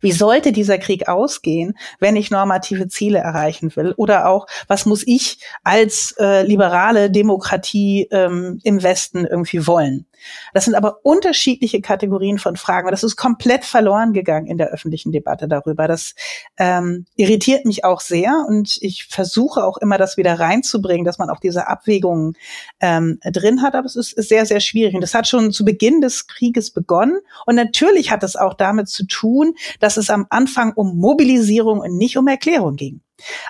Wie 0.00 0.12
sollte 0.12 0.52
dieser 0.52 0.78
Krieg 0.78 1.08
ausgehen, 1.08 1.76
wenn 1.98 2.16
ich 2.16 2.30
normative 2.30 2.88
Ziele 2.88 3.18
erreichen 3.18 3.74
will? 3.74 3.94
Oder 3.96 4.28
auch, 4.28 4.46
was 4.68 4.86
muss 4.86 5.06
ich 5.06 5.40
als 5.64 6.14
äh, 6.18 6.42
liberale 6.42 7.10
Demokratie 7.10 8.08
ähm, 8.10 8.60
im 8.62 8.82
Westen 8.82 9.24
irgendwie 9.24 9.66
wollen? 9.66 10.06
Das 10.54 10.64
sind 10.64 10.74
aber 10.74 11.00
unterschiedliche 11.04 11.80
Kategorien 11.80 12.38
von 12.38 12.56
Fragen. 12.56 12.90
Das 12.90 13.02
ist 13.02 13.16
komplett 13.16 13.64
verloren 13.64 14.12
gegangen 14.12 14.46
in 14.46 14.58
der 14.58 14.68
öffentlichen 14.68 15.12
Debatte 15.12 15.48
darüber. 15.48 15.88
Das 15.88 16.14
ähm, 16.56 17.06
irritiert 17.16 17.64
mich 17.64 17.84
auch 17.84 18.00
sehr 18.00 18.44
und 18.48 18.78
ich 18.80 19.06
versuche 19.06 19.64
auch 19.64 19.78
immer, 19.78 19.98
das 19.98 20.16
wieder 20.16 20.38
reinzubringen, 20.38 21.04
dass 21.04 21.18
man 21.18 21.30
auch 21.30 21.40
diese 21.40 21.68
Abwägungen 21.68 22.34
ähm, 22.80 23.18
drin 23.22 23.62
hat. 23.62 23.74
Aber 23.74 23.86
es 23.86 23.96
ist, 23.96 24.10
sehr, 24.28 24.46
sehr 24.46 24.60
schwierig. 24.60 24.94
Und 24.94 25.00
das 25.00 25.14
hat 25.14 25.28
schon 25.28 25.52
zu 25.52 25.64
Beginn 25.64 26.00
des 26.00 26.26
Krieges 26.26 26.70
begonnen. 26.70 27.18
Und 27.46 27.54
natürlich 27.54 28.10
hat 28.10 28.22
es 28.22 28.36
auch 28.36 28.54
damit 28.54 28.88
zu 28.88 29.06
tun, 29.06 29.54
dass 29.80 29.96
es 29.96 30.10
am 30.10 30.26
Anfang 30.30 30.72
um 30.74 30.96
Mobilisierung 30.98 31.80
und 31.80 31.96
nicht 31.96 32.16
um 32.16 32.26
Erklärung 32.26 32.76
ging. 32.76 33.00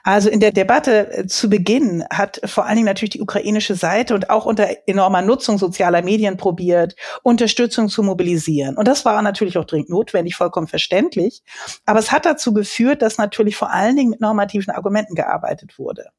Also 0.03 0.31
in 0.31 0.41
der 0.41 0.53
Debatte 0.53 1.13
äh, 1.13 1.27
zu 1.27 1.51
Beginn 1.51 2.05
hat 2.11 2.41
vor 2.45 2.67
allen 2.67 2.77
Dingen 2.77 2.87
natürlich 2.87 3.11
die 3.11 3.21
ukrainische 3.21 3.75
Seite 3.75 4.15
und 4.15 4.31
auch 4.31 4.47
unter 4.47 4.69
enormer 4.87 5.23
Nutzung 5.23 5.59
sozialer 5.59 6.03
Medien 6.03 6.37
probiert, 6.37 6.97
Unterstützung 7.23 7.89
zu 7.89 8.03
mobilisieren. 8.03 8.77
Und 8.77 8.89
das 8.89 9.05
war 9.05 9.21
natürlich 9.23 9.59
auch 9.59 9.65
dringend 9.65 9.91
notwendig, 9.91 10.37
vollkommen 10.37 10.69
verständlich. 10.69 11.43
Aber 11.85 11.99
es 11.99 12.13
hat 12.13 12.25
dazu 12.25 12.53
geführt, 12.55 13.03
dass 13.03 13.19
natürlich 13.19 13.57
vor 13.57 13.71
allen 13.71 13.97
Dingen 13.97 14.11
mit 14.11 14.21
normativen 14.21 14.75
Argumenten 14.75 15.15
gearbeitet 15.15 15.79
wurde. 15.79 16.11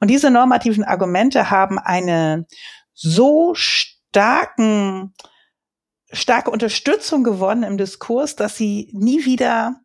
Und 0.00 0.08
diese 0.08 0.30
normativen 0.30 0.84
Argumente 0.84 1.50
haben 1.50 1.78
eine 1.78 2.46
so 2.94 3.54
starken, 3.54 5.14
starke 6.12 6.50
Unterstützung 6.50 7.24
gewonnen 7.24 7.62
im 7.62 7.78
Diskurs, 7.78 8.36
dass 8.36 8.56
sie 8.56 8.90
nie 8.92 9.24
wieder 9.24 9.81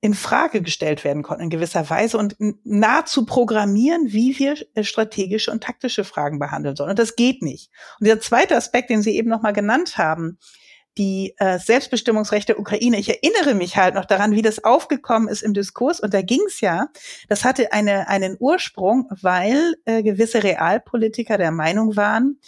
in 0.00 0.14
Frage 0.14 0.62
gestellt 0.62 1.02
werden 1.02 1.22
konnten 1.22 1.44
in 1.44 1.50
gewisser 1.50 1.90
Weise 1.90 2.18
und 2.18 2.36
nahezu 2.64 3.26
programmieren, 3.26 4.12
wie 4.12 4.38
wir 4.38 4.56
äh, 4.74 4.84
strategische 4.84 5.50
und 5.50 5.62
taktische 5.62 6.04
Fragen 6.04 6.38
behandeln 6.38 6.76
sollen. 6.76 6.90
Und 6.90 6.98
das 6.98 7.16
geht 7.16 7.42
nicht. 7.42 7.70
Und 7.98 8.06
der 8.06 8.20
zweite 8.20 8.56
Aspekt, 8.56 8.90
den 8.90 9.02
Sie 9.02 9.16
eben 9.16 9.28
nochmal 9.28 9.52
genannt 9.52 9.98
haben, 9.98 10.38
die 10.98 11.34
äh, 11.38 11.58
Selbstbestimmungsrecht 11.58 12.48
der 12.48 12.58
Ukraine. 12.58 12.98
Ich 12.98 13.08
erinnere 13.08 13.54
mich 13.54 13.76
halt 13.76 13.94
noch 13.94 14.04
daran, 14.04 14.32
wie 14.32 14.42
das 14.42 14.64
aufgekommen 14.64 15.28
ist 15.28 15.42
im 15.42 15.54
Diskurs. 15.54 16.00
Und 16.00 16.12
da 16.12 16.22
ging 16.22 16.40
es 16.46 16.60
ja, 16.60 16.88
das 17.28 17.44
hatte 17.44 17.72
eine, 17.72 18.08
einen 18.08 18.36
Ursprung, 18.38 19.08
weil 19.22 19.76
äh, 19.84 20.02
gewisse 20.02 20.42
Realpolitiker 20.42 21.38
der 21.38 21.52
Meinung 21.52 21.96
waren, 21.96 22.40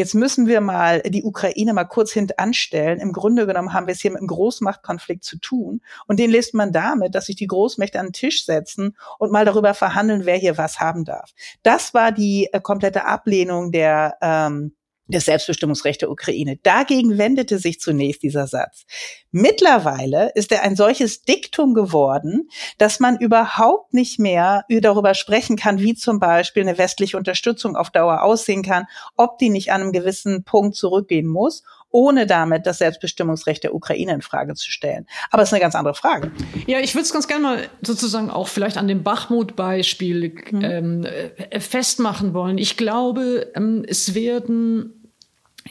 Jetzt 0.00 0.14
müssen 0.14 0.46
wir 0.46 0.62
mal 0.62 1.02
die 1.02 1.24
Ukraine 1.24 1.74
mal 1.74 1.84
kurz 1.84 2.10
hintanstellen. 2.10 3.00
Im 3.00 3.12
Grunde 3.12 3.46
genommen 3.46 3.74
haben 3.74 3.86
wir 3.86 3.92
es 3.92 4.00
hier 4.00 4.10
mit 4.10 4.20
einem 4.20 4.28
Großmachtkonflikt 4.28 5.22
zu 5.22 5.38
tun. 5.38 5.82
Und 6.06 6.18
den 6.18 6.30
lässt 6.30 6.54
man 6.54 6.72
damit, 6.72 7.14
dass 7.14 7.26
sich 7.26 7.36
die 7.36 7.46
Großmächte 7.46 8.00
an 8.00 8.06
den 8.06 8.12
Tisch 8.14 8.46
setzen 8.46 8.96
und 9.18 9.30
mal 9.30 9.44
darüber 9.44 9.74
verhandeln, 9.74 10.24
wer 10.24 10.36
hier 10.36 10.56
was 10.56 10.80
haben 10.80 11.04
darf. 11.04 11.32
Das 11.62 11.92
war 11.92 12.12
die 12.12 12.48
äh, 12.50 12.62
komplette 12.62 13.04
Ablehnung 13.04 13.72
der 13.72 14.16
ähm, 14.22 14.72
des 15.10 15.24
Selbstbestimmungsrechts 15.26 16.00
der 16.00 16.10
Ukraine. 16.10 16.58
Dagegen 16.62 17.18
wendete 17.18 17.58
sich 17.58 17.80
zunächst 17.80 18.22
dieser 18.22 18.46
Satz. 18.46 18.84
Mittlerweile 19.30 20.32
ist 20.34 20.52
er 20.52 20.62
ein 20.62 20.76
solches 20.76 21.22
Diktum 21.22 21.74
geworden, 21.74 22.48
dass 22.78 23.00
man 23.00 23.18
überhaupt 23.18 23.94
nicht 23.94 24.18
mehr 24.18 24.64
darüber 24.68 25.14
sprechen 25.14 25.56
kann, 25.56 25.78
wie 25.78 25.94
zum 25.94 26.18
Beispiel 26.18 26.62
eine 26.62 26.78
westliche 26.78 27.16
Unterstützung 27.16 27.76
auf 27.76 27.90
Dauer 27.90 28.22
aussehen 28.22 28.62
kann, 28.62 28.86
ob 29.16 29.38
die 29.38 29.50
nicht 29.50 29.72
an 29.72 29.82
einem 29.82 29.92
gewissen 29.92 30.44
Punkt 30.44 30.76
zurückgehen 30.76 31.26
muss 31.26 31.62
ohne 31.90 32.26
damit 32.26 32.66
das 32.66 32.78
Selbstbestimmungsrecht 32.78 33.64
der 33.64 33.74
Ukraine 33.74 34.12
in 34.12 34.22
Frage 34.22 34.54
zu 34.54 34.70
stellen. 34.70 35.06
Aber 35.30 35.42
es 35.42 35.48
ist 35.48 35.52
eine 35.52 35.60
ganz 35.60 35.74
andere 35.74 35.94
Frage. 35.94 36.30
Ja, 36.66 36.78
ich 36.78 36.94
würde 36.94 37.02
es 37.02 37.12
ganz 37.12 37.28
gerne 37.28 37.42
mal 37.42 37.68
sozusagen 37.82 38.30
auch 38.30 38.48
vielleicht 38.48 38.76
an 38.76 38.88
dem 38.88 39.02
Bachmut-Beispiel 39.02 40.34
mhm. 40.50 40.62
ähm, 40.62 41.04
äh, 41.04 41.60
festmachen 41.60 42.34
wollen. 42.34 42.58
Ich 42.58 42.76
glaube, 42.76 43.50
ähm, 43.54 43.84
es 43.86 44.14
werden 44.14 44.99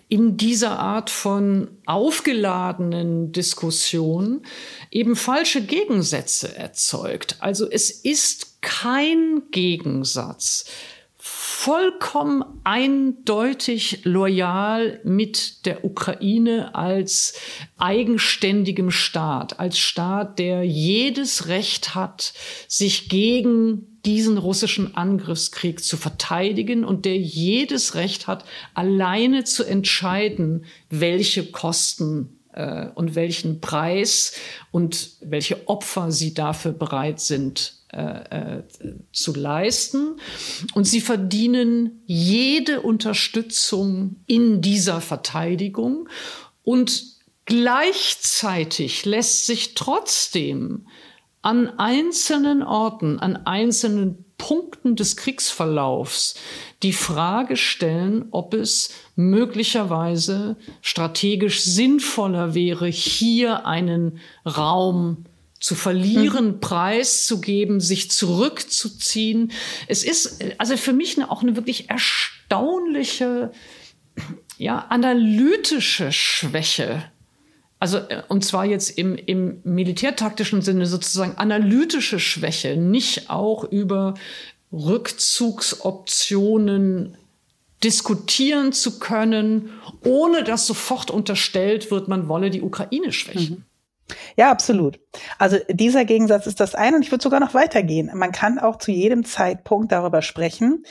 in 0.08 0.38
dieser 0.38 0.80
Art 0.80 1.10
von 1.10 1.70
aufgeladenen 1.86 3.32
Diskussion 3.32 4.42
eben 4.92 5.16
falsche 5.16 5.62
Gegensätze 5.62 6.56
erzeugt. 6.56 7.38
Also 7.40 7.70
es 7.70 7.90
ist 7.92 8.62
kein 8.62 9.44
Gegensatz 9.52 10.66
vollkommen 11.22 12.44
eindeutig 12.64 14.06
loyal 14.06 15.02
mit 15.04 15.66
der 15.66 15.84
Ukraine 15.84 16.74
als 16.74 17.34
eigenständigem 17.78 18.92
Staat, 18.92 19.60
als 19.60 19.78
Staat, 19.78 20.40
der 20.40 20.64
jedes 20.64 21.50
Recht 21.50 21.96
hat, 21.96 22.34
sich 22.70 23.10
gegen 23.10 23.89
diesen 24.06 24.38
russischen 24.38 24.96
Angriffskrieg 24.96 25.84
zu 25.84 25.98
verteidigen 25.98 26.84
und 26.86 27.06
der 27.06 27.18
jedes 27.18 27.96
Recht 27.96 28.28
hat, 28.28 28.46
alleine 28.74 29.44
zu 29.44 29.64
entscheiden, 29.64 30.66
welche 30.90 31.52
Kosten 31.52 32.40
äh, 32.54 32.88
und 32.96 33.16
welchen 33.16 33.62
Preis 33.62 34.34
und 34.72 35.12
welche 35.22 35.68
Opfer 35.68 36.12
sie 36.12 36.34
dafür 36.34 36.72
bereit 36.72 37.20
sind 37.20 37.80
äh, 37.92 38.60
äh, 38.60 38.64
zu 39.12 39.34
leisten. 39.34 40.18
Und 40.76 40.86
sie 40.86 41.02
verdienen 41.02 42.04
jede 42.06 42.82
Unterstützung 42.82 44.18
in 44.28 44.62
dieser 44.62 45.02
Verteidigung. 45.02 46.08
Und 46.64 47.04
gleichzeitig 47.46 49.06
lässt 49.06 49.48
sich 49.48 49.74
trotzdem 49.74 50.86
an 51.42 51.80
einzelnen 51.80 52.64
Orten, 52.64 53.20
an 53.20 53.36
einzelnen 53.46 54.26
Punkten 54.38 54.96
des 54.96 55.16
Kriegsverlaufs 55.18 56.36
die 56.82 56.94
Frage 56.94 57.58
stellen, 57.58 58.26
ob 58.32 58.54
es 58.54 58.92
möglicherweise 59.16 60.56
strategisch 60.82 61.62
sinnvoller 61.62 62.56
wäre, 62.56 62.88
hier 62.88 63.66
einen 63.66 64.20
Raum 64.46 65.26
zu 65.60 65.76
verlieren, 65.76 66.54
mhm. 66.54 66.60
preiszugeben, 66.62 67.82
sich 67.82 68.10
zurückzuziehen. 68.10 69.52
Es 69.88 70.04
ist 70.04 70.44
also 70.58 70.78
für 70.78 70.94
mich 70.94 71.18
eine, 71.18 71.30
auch 71.30 71.44
eine 71.44 71.58
wirklich 71.58 71.90
erstaunliche, 71.90 73.52
ja, 74.58 74.86
analytische 74.90 76.12
Schwäche 76.12 77.04
also, 77.80 77.98
äh, 77.98 78.22
und 78.28 78.46
zwar 78.46 78.66
jetzt 78.66 78.96
im, 78.98 79.16
im 79.16 79.62
militärtaktischen 79.64 80.62
Sinne 80.62 80.86
sozusagen 80.86 81.38
analytische 81.38 82.20
Schwäche, 82.20 82.76
nicht 82.78 83.30
auch 83.30 83.64
über 83.64 84.16
Rückzugsoptionen 84.72 87.18
diskutieren 87.84 88.72
zu 88.74 89.00
können, 89.00 89.72
ohne 90.04 90.44
dass 90.44 90.68
sofort 90.68 91.10
unterstellt 91.10 91.90
wird, 91.92 92.10
man 92.10 92.28
wolle 92.28 92.50
die 92.50 92.62
Ukraine 92.62 93.14
schwächen. 93.14 93.60
Mhm. 93.60 93.64
Ja, 94.36 94.52
absolut. 94.52 95.00
Also 95.38 95.58
dieser 95.70 96.04
Gegensatz 96.04 96.48
ist 96.48 96.60
das 96.60 96.76
eine 96.76 96.98
und 96.98 97.04
ich 97.04 97.12
würde 97.12 97.22
sogar 97.22 97.40
noch 97.40 97.54
weitergehen. 97.54 98.10
Man 98.14 98.32
kann 98.32 98.58
auch 98.58 98.78
zu 98.78 98.92
jedem 98.92 99.24
Zeitpunkt 99.24 99.92
darüber 99.92 100.24
sprechen, 100.24 100.84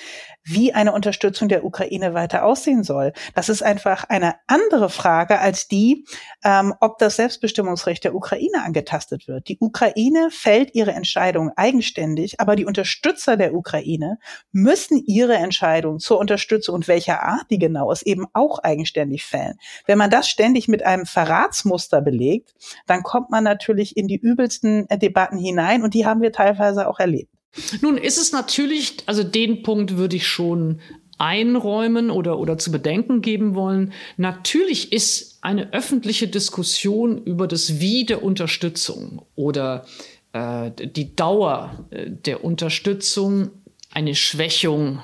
wie 0.49 0.73
eine 0.73 0.93
Unterstützung 0.93 1.49
der 1.49 1.65
Ukraine 1.65 2.15
weiter 2.15 2.45
aussehen 2.45 2.83
soll. 2.83 3.13
Das 3.35 3.49
ist 3.49 3.63
einfach 3.63 4.05
eine 4.05 4.35
andere 4.47 4.89
Frage 4.89 5.41
als 5.41 5.69
die, 5.69 6.07
ähm, 6.45 6.75
ob 6.81 6.99
das 6.99 7.17
Selbstbestimmungsrecht 7.17 8.05
der 8.05 8.15
Ukraine 8.15 8.65
angetastet 8.65 9.29
wird. 9.29 9.49
Die 9.49 9.59
Ukraine 9.61 10.31
fällt 10.31 10.75
ihre 10.75 10.93
Entscheidung 10.93 11.53
eigenständig, 11.57 12.41
aber 12.41 12.57
die 12.57 12.65
Unterstützer 12.65 13.37
der 13.37 13.55
Ukraine 13.55 14.19
müssen 14.53 15.03
ihre 15.05 15.35
Entscheidung 15.35 15.99
zur 15.99 16.19
Unterstützung 16.19 16.75
und 16.75 16.89
welcher 16.89 17.23
Art 17.23 17.47
die 17.51 17.59
genau 17.59 17.93
ist, 17.93 18.03
eben 18.03 18.27
auch 18.33 18.59
eigenständig 18.61 19.25
fällen. 19.25 19.59
Wenn 19.87 19.99
man 19.99 20.11
das 20.11 20.29
ständig 20.29 20.69
mit 20.69 20.85
einem 20.85 21.07
Verratsmuster 21.07 22.01
belegt, 22.01 22.55
dann 22.87 23.03
kommt 23.03 23.31
man 23.31 23.45
natürlich 23.45 23.97
in 23.97 24.09
die 24.09 24.17
übelsten 24.17 24.89
äh, 24.89 24.99
Debatten 24.99 25.39
hinein 25.39 25.83
und 25.83 25.95
die 25.95 26.07
haben 26.07 26.23
wir 26.23 26.33
teilweise 26.33 26.89
auch 26.89 26.99
erlebt. 26.99 27.38
Nun 27.81 27.97
ist 27.97 28.19
es 28.19 28.33
natürlich, 28.33 28.97
also 29.07 29.25
den 29.25 29.63
Punkt 29.63 29.97
würde 29.97 30.17
ich 30.17 30.27
schon 30.27 30.81
einräumen 31.19 32.11
oder, 32.11 32.39
oder 32.39 32.59
zu 32.59 32.71
bedenken 32.71 33.23
geben 33.23 33.55
wollen. 33.55 33.93
Natürlich 34.17 34.93
ist 34.93 35.39
eine 35.43 35.73
öffentliche 35.73 36.29
Diskussion 36.29 37.19
über 37.25 37.47
das 37.49 37.81
Wie 37.81 38.07
der 38.07 38.23
Unterstützung 38.23 39.23
oder 39.35 39.85
äh, 40.33 40.71
die 40.71 41.17
Dauer 41.17 41.87
äh, 41.91 42.11
der 42.11 42.45
Unterstützung 42.45 43.51
eine 43.93 44.15
Schwächung 44.15 45.03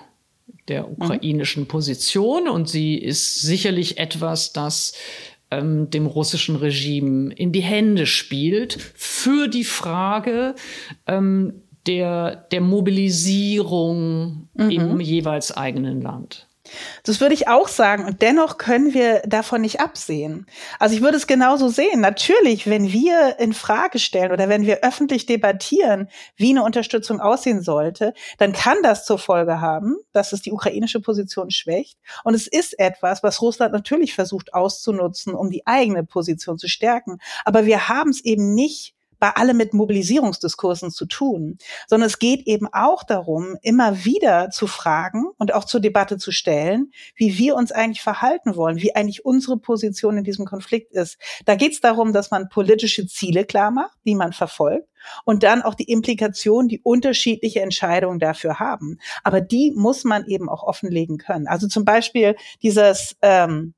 der 0.69 0.87
mhm. 0.87 0.93
ukrainischen 0.93 1.67
Position 1.67 2.49
und 2.49 2.69
sie 2.69 2.97
ist 2.97 3.41
sicherlich 3.41 3.99
etwas, 3.99 4.53
das 4.53 4.95
ähm, 5.51 5.91
dem 5.91 6.07
russischen 6.07 6.57
Regime 6.57 7.33
in 7.35 7.53
die 7.53 7.63
Hände 7.63 8.07
spielt 8.07 8.79
für 8.95 9.49
die 9.49 9.65
Frage, 9.65 10.55
ähm, 11.07 11.64
der, 11.87 12.37
der 12.37 12.61
Mobilisierung 12.61 14.49
mhm. 14.55 14.71
im 14.71 15.01
jeweils 15.01 15.57
eigenen 15.57 16.01
Land. 16.01 16.49
Das 17.03 17.21
würde 17.21 17.35
ich 17.35 17.47
auch 17.49 17.69
sagen. 17.69 18.07
Und 18.07 18.23
dennoch 18.23 18.57
können 18.57 18.95
wir 18.95 19.21
davon 19.27 19.61
nicht 19.61 19.81
absehen. 19.81 20.47
Also 20.79 20.95
ich 20.95 21.03
würde 21.03 21.17
es 21.17 21.27
genauso 21.27 21.69
sehen. 21.69 22.01
Natürlich, 22.01 22.67
wenn 22.67 22.91
wir 22.91 23.39
in 23.39 23.53
Frage 23.53 23.99
stellen 23.99 24.33
oder 24.33 24.49
wenn 24.49 24.65
wir 24.65 24.83
öffentlich 24.83 25.27
debattieren, 25.27 26.09
wie 26.37 26.51
eine 26.51 26.63
Unterstützung 26.63 27.21
aussehen 27.21 27.63
sollte, 27.63 28.15
dann 28.39 28.53
kann 28.53 28.79
das 28.83 29.05
zur 29.05 29.19
Folge 29.19 29.61
haben, 29.61 29.97
dass 30.13 30.33
es 30.33 30.41
die 30.41 30.53
ukrainische 30.53 31.01
Position 31.01 31.51
schwächt. 31.51 31.99
Und 32.25 32.35
es 32.35 32.47
ist 32.47 32.79
etwas, 32.79 33.23
was 33.23 33.43
Russland 33.43 33.73
natürlich 33.73 34.15
versucht 34.15 34.55
auszunutzen, 34.55 35.35
um 35.35 35.51
die 35.51 35.67
eigene 35.67 36.05
Position 36.05 36.57
zu 36.57 36.69
stärken. 36.69 37.19
Aber 37.45 37.67
wir 37.67 37.89
haben 37.89 38.11
es 38.11 38.25
eben 38.25 38.55
nicht 38.55 38.95
bei 39.25 39.37
allem 39.37 39.57
mit 39.57 39.73
Mobilisierungsdiskursen 39.73 40.91
zu 40.91 41.07
tun, 41.07 41.57
sondern 41.87 42.09
es 42.09 42.19
geht 42.19 42.47
eben 42.47 42.69
auch 42.71 43.05
darum, 43.05 43.57
immer 43.63 44.05
wieder 44.05 44.51
zu 44.51 44.67
fragen 44.67 45.25
und 45.39 45.55
auch 45.55 45.65
zur 45.65 45.81
Debatte 45.81 46.19
zu 46.19 46.31
stellen, 46.31 46.93
wie 47.17 47.39
wir 47.39 47.57
uns 47.57 47.73
eigentlich 47.73 48.03
verhalten 48.03 48.55
wollen, 48.55 48.83
wie 48.83 48.95
eigentlich 48.95 49.25
unsere 49.25 49.57
Position 49.57 50.19
in 50.19 50.25
diesem 50.25 50.45
Konflikt 50.45 50.93
ist. 50.93 51.17
Da 51.47 51.55
geht 51.55 51.73
es 51.73 51.81
darum, 51.81 52.13
dass 52.13 52.31
man 52.31 52.51
politische 52.51 53.07
Ziele 53.07 53.47
klar 53.47 53.71
macht, 53.71 53.97
die 54.05 54.15
man 54.15 54.35
verfolgt 54.35 54.91
und 55.25 55.43
dann 55.43 55.63
auch 55.63 55.75
die 55.75 55.91
Implikationen, 55.91 56.69
die 56.69 56.83
unterschiedliche 56.83 57.63
Entscheidungen 57.63 58.19
dafür 58.19 58.61
haben. 58.61 58.99
Aber 59.23 59.41
die 59.41 59.73
muss 59.75 60.05
man 60.05 60.27
eben 60.27 60.51
auch 60.51 60.65
offenlegen 60.65 61.17
können. 61.17 61.47
Also 61.47 61.67
zum 61.67 61.87
Beispiel 61.87 62.37
dieses 62.63 63.17
ähm, 63.23 63.73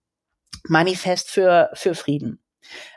Manifest 0.64 1.30
für, 1.30 1.70
für 1.74 1.94
Frieden. 1.94 2.40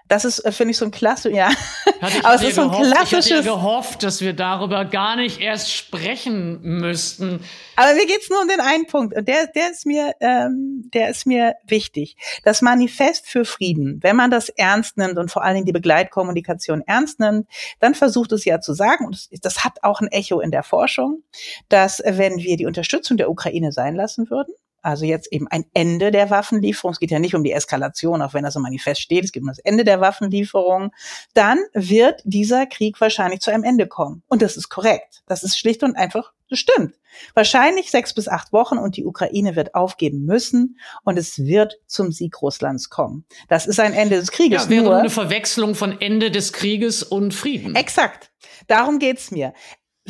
Das 0.10 0.26
ist, 0.26 0.40
äh, 0.40 0.52
finde 0.52 0.72
ich, 0.72 0.78
so 0.78 0.86
ein 0.86 0.92
klasse, 0.92 1.32
ja. 1.32 1.50
Aber 2.24 2.36
es 2.36 2.44
ist 2.44 2.56
so 2.56 2.64
ein 2.64 2.70
gehofft, 2.70 2.92
klassisches. 2.92 3.40
Ich 3.40 3.46
gehofft, 3.46 4.04
dass 4.04 4.22
wir 4.22 4.34
darüber 4.34 4.84
gar 4.84 5.16
nicht 5.16 5.40
erst 5.40 5.72
sprechen 5.72 6.60
müssten. 6.62 7.42
Aber 7.76 7.94
mir 7.94 8.08
geht's 8.08 8.30
nur 8.30 8.42
um 8.42 8.48
den 8.48 8.60
einen 8.60 8.88
Punkt 8.88 9.16
und 9.16 9.28
der, 9.28 9.48
der 9.48 9.70
ist 9.70 9.86
mir, 9.86 10.14
ähm, 10.20 10.90
der 10.94 11.10
ist 11.10 11.26
mir 11.28 11.56
wichtig. 11.66 12.18
Das 12.44 12.62
Manifest 12.62 13.28
für 13.28 13.46
Frieden, 13.46 14.00
wenn 14.02 14.16
man 14.16 14.32
das 14.32 14.50
ernst 14.50 14.98
nimmt 14.98 15.18
und 15.18 15.30
vor 15.32 15.44
allen 15.44 15.54
Dingen 15.54 15.68
die 15.68 15.72
Begleitkommunikation 15.72 16.82
ernst 16.88 17.20
nimmt, 17.20 17.48
dann 17.80 17.94
versucht 17.94 18.32
es 18.32 18.46
ja 18.46 18.60
zu 18.60 18.74
sagen 18.74 19.06
und 19.06 19.16
das, 19.16 19.30
das 19.42 19.64
hat 19.64 19.84
auch 19.84 20.02
ein 20.02 20.08
Echo 20.08 20.40
in 20.40 20.52
der 20.52 20.64
Forschung, 20.64 21.24
dass 21.70 22.02
wenn 22.04 22.38
wir 22.38 22.58
die 22.58 22.66
Unterstützung 22.66 23.16
der 23.18 23.30
Ukraine 23.30 23.72
sein 23.72 23.96
lassen 23.96 24.30
würden, 24.32 24.54
also 24.82 25.06
jetzt 25.06 25.32
eben 25.32 25.48
ein 25.48 25.66
Ende 25.74 26.12
der 26.12 26.30
Waffenlieferung. 26.30 26.92
Es 26.94 27.00
geht 27.00 27.12
ja 27.12 27.20
nicht 27.20 27.36
um 27.36 27.44
die 27.44 27.52
Eskalation, 27.52 28.22
auch 28.22 28.34
wenn 28.34 28.44
das 28.44 28.56
im 28.56 28.62
Manifest 28.62 29.02
steht. 29.02 29.24
Es 29.24 29.32
geht 29.32 29.44
um 29.44 29.50
das 29.50 29.60
Ende 29.60 29.84
der 29.84 30.02
Waffenlieferung. 30.02 30.92
Dann 31.34 31.60
wird 31.74 32.22
dieser 32.26 32.66
Krieg 32.66 33.00
wahrscheinlich 33.02 33.42
zu 33.42 33.52
einem 33.52 33.64
Ende 33.64 33.88
kommen. 33.88 34.24
Und 34.28 34.42
das 34.42 34.58
ist 34.58 34.70
korrekt. 34.70 35.24
Das 35.28 35.44
ist 35.44 35.58
schlicht 35.58 35.84
und 35.84 35.96
einfach, 35.96 36.34
das 36.50 36.60
stimmt. 36.60 36.96
Wahrscheinlich 37.34 37.92
sechs 37.92 38.14
bis 38.14 38.28
acht 38.28 38.54
Wochen 38.54 38.78
und 38.78 38.96
die 38.96 39.06
Ukraine 39.06 39.56
wird 39.56 39.76
aufgeben 39.76 40.26
müssen 40.26 40.80
und 41.04 41.18
es 41.18 41.40
wird 41.40 41.80
zum 41.88 42.12
Sieg 42.12 42.42
Russlands 42.42 42.90
kommen. 42.90 43.26
Das 43.48 43.66
ist 43.66 43.80
ein 43.80 43.94
Ende 43.94 44.18
des 44.18 44.32
Krieges. 44.32 44.66
Ja, 44.66 44.70
wäre 44.70 44.84
nur 44.84 44.98
eine 44.98 45.10
Verwechslung 45.10 45.76
von 45.76 46.00
Ende 46.00 46.32
des 46.32 46.54
Krieges 46.54 47.04
und 47.04 47.34
Frieden. 47.34 47.76
Exakt. 47.76 48.32
Darum 48.68 49.00
geht's 49.00 49.32
mir. 49.32 49.54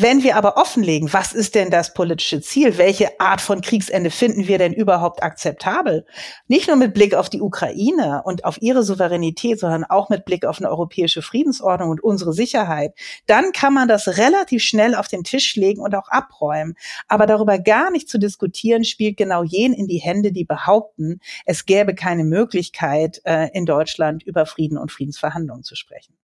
Wenn 0.02 0.24
wir 0.24 0.38
aber 0.38 0.56
offenlegen, 0.56 1.12
was 1.12 1.34
ist 1.34 1.56
denn 1.56 1.72
das 1.72 1.94
politische 1.94 2.40
Ziel? 2.40 2.78
Welche 2.78 3.20
Art 3.20 3.42
von 3.42 3.60
Kriegsende 3.60 4.12
finden 4.12 4.48
wir 4.48 4.58
denn 4.58 4.72
überhaupt 4.72 5.22
akzeptabel? 5.22 6.06
Nicht 6.48 6.70
nur 6.70 6.78
mit 6.78 6.94
Blick 6.94 7.14
auf 7.16 7.30
die 7.30 7.42
Ukraine 7.42 8.22
und 8.24 8.46
auf 8.46 8.62
ihre 8.62 8.84
Souveränität, 8.84 9.60
sondern 9.60 9.84
auch 9.84 10.08
mit 10.08 10.24
Blick 10.24 10.46
auf 10.46 10.60
eine 10.60 10.70
europäische 10.70 11.22
Friedensordnung 11.22 11.90
und 11.90 12.02
unsere 12.02 12.32
Sicherheit. 12.32 12.94
Dann 13.26 13.52
kann 13.52 13.74
man 13.74 13.90
das 13.90 14.18
relativ 14.18 14.64
schnell 14.64 14.96
auf 14.96 15.10
den 15.10 15.26
Tisch 15.26 15.58
legen 15.58 15.82
und 15.82 15.94
auch 15.94 16.08
abräumen. 16.08 16.76
Aber 17.10 17.26
darüber 17.26 17.60
gar 17.60 17.92
nicht 17.92 18.08
zu 18.08 18.20
diskutieren, 18.20 18.86
spielt 18.86 19.18
genau 19.18 19.44
jenen 19.44 19.76
in 19.76 19.88
die 19.88 20.00
Hände, 20.00 20.32
die 20.32 20.46
behaupten, 20.46 21.20
es 21.46 21.66
gäbe 21.66 21.94
keine 21.94 22.24
Möglichkeit, 22.24 23.20
äh, 23.26 23.50
in 23.52 23.66
Deutschland 23.66 24.24
über 24.24 24.46
Frieden 24.46 24.78
und 24.78 24.94
Friedensverhandlungen 24.94 25.66
zu 25.66 25.76
sprechen. 25.76 26.19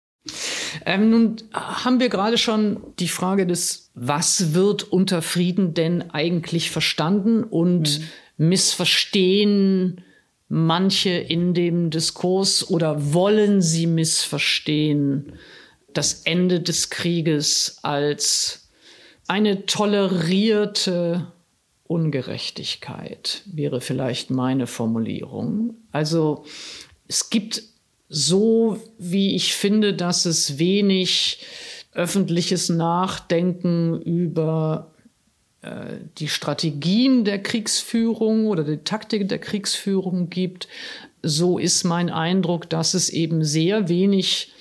Ähm, 0.85 1.11
nun 1.11 1.37
haben 1.53 2.01
wir 2.01 2.09
gerade 2.09 2.39
schon 2.39 2.81
die 2.99 3.09
Frage 3.09 3.47
des, 3.47 3.91
was 3.95 4.55
wird 4.55 4.85
unter 4.85 5.23
Frieden 5.23 5.75
denn 5.75 6.11
eigentlich 6.11 6.70
verstanden 6.70 7.45
und 7.45 8.01
mhm. 8.01 8.49
missverstehen 8.49 10.03
manche 10.49 11.11
in 11.11 11.55
dem 11.55 11.91
Diskurs 11.91 12.68
oder 12.68 13.14
wollen 13.14 13.62
sie 13.62 13.87
missverstehen 13.87 15.33
das 15.95 16.23
Ende 16.25 16.61
des 16.61 16.91
Krieges 16.91 17.79
als 17.83 18.68
eine 19.29 19.66
tolerierte 19.66 21.33
Ungerechtigkeit, 21.85 23.43
wäre 23.47 23.81
vielleicht 23.81 24.31
meine 24.31 24.66
Formulierung. 24.66 25.77
Also 25.91 26.45
es 27.09 27.31
gibt 27.31 27.62
so, 28.14 28.78
wie 28.98 29.34
ich 29.34 29.54
finde, 29.54 29.94
dass 29.94 30.26
es 30.26 30.58
wenig 30.58 31.38
öffentliches 31.94 32.68
Nachdenken 32.68 34.02
über 34.02 34.92
äh, 35.62 35.96
die 36.18 36.28
Strategien 36.28 37.24
der 37.24 37.42
Kriegsführung 37.42 38.48
oder 38.48 38.64
die 38.64 38.84
Taktik 38.84 39.30
der 39.30 39.38
Kriegsführung 39.38 40.28
gibt, 40.28 40.68
so 41.22 41.56
ist 41.56 41.84
mein 41.84 42.10
Eindruck, 42.10 42.68
dass 42.68 42.92
es 42.92 43.08
eben 43.08 43.44
sehr 43.44 43.88
wenig 43.88 44.52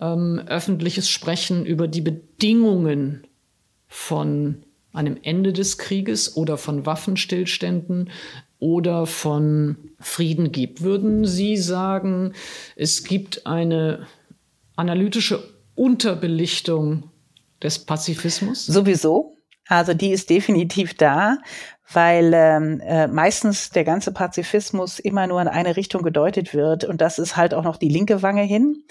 ähm, 0.00 0.40
öffentliches 0.46 1.08
Sprechen 1.08 1.66
über 1.66 1.88
die 1.88 2.00
Bedingungen 2.00 3.26
von 3.88 4.62
einem 4.92 5.18
Ende 5.22 5.52
des 5.52 5.78
Krieges 5.78 6.36
oder 6.36 6.56
von 6.58 6.86
Waffenstillständen 6.86 8.10
oder 8.64 9.04
von 9.04 9.76
Frieden 10.00 10.50
gibt. 10.50 10.80
Würden 10.80 11.26
Sie 11.26 11.58
sagen, 11.58 12.32
es 12.76 13.04
gibt 13.04 13.46
eine 13.46 14.06
analytische 14.74 15.44
Unterbelichtung 15.74 17.10
des 17.62 17.80
Pazifismus? 17.80 18.64
Sowieso. 18.64 19.36
Also 19.68 19.92
die 19.92 20.12
ist 20.12 20.30
definitiv 20.30 20.94
da, 20.94 21.36
weil 21.92 22.32
ähm, 22.34 22.80
äh, 22.80 23.06
meistens 23.06 23.68
der 23.68 23.84
ganze 23.84 24.12
Pazifismus 24.12 24.98
immer 24.98 25.26
nur 25.26 25.42
in 25.42 25.48
eine 25.48 25.76
Richtung 25.76 26.02
gedeutet 26.02 26.54
wird 26.54 26.84
und 26.84 27.02
das 27.02 27.18
ist 27.18 27.36
halt 27.36 27.52
auch 27.52 27.64
noch 27.64 27.76
die 27.76 27.90
linke 27.90 28.22
Wange 28.22 28.42
hin. 28.44 28.82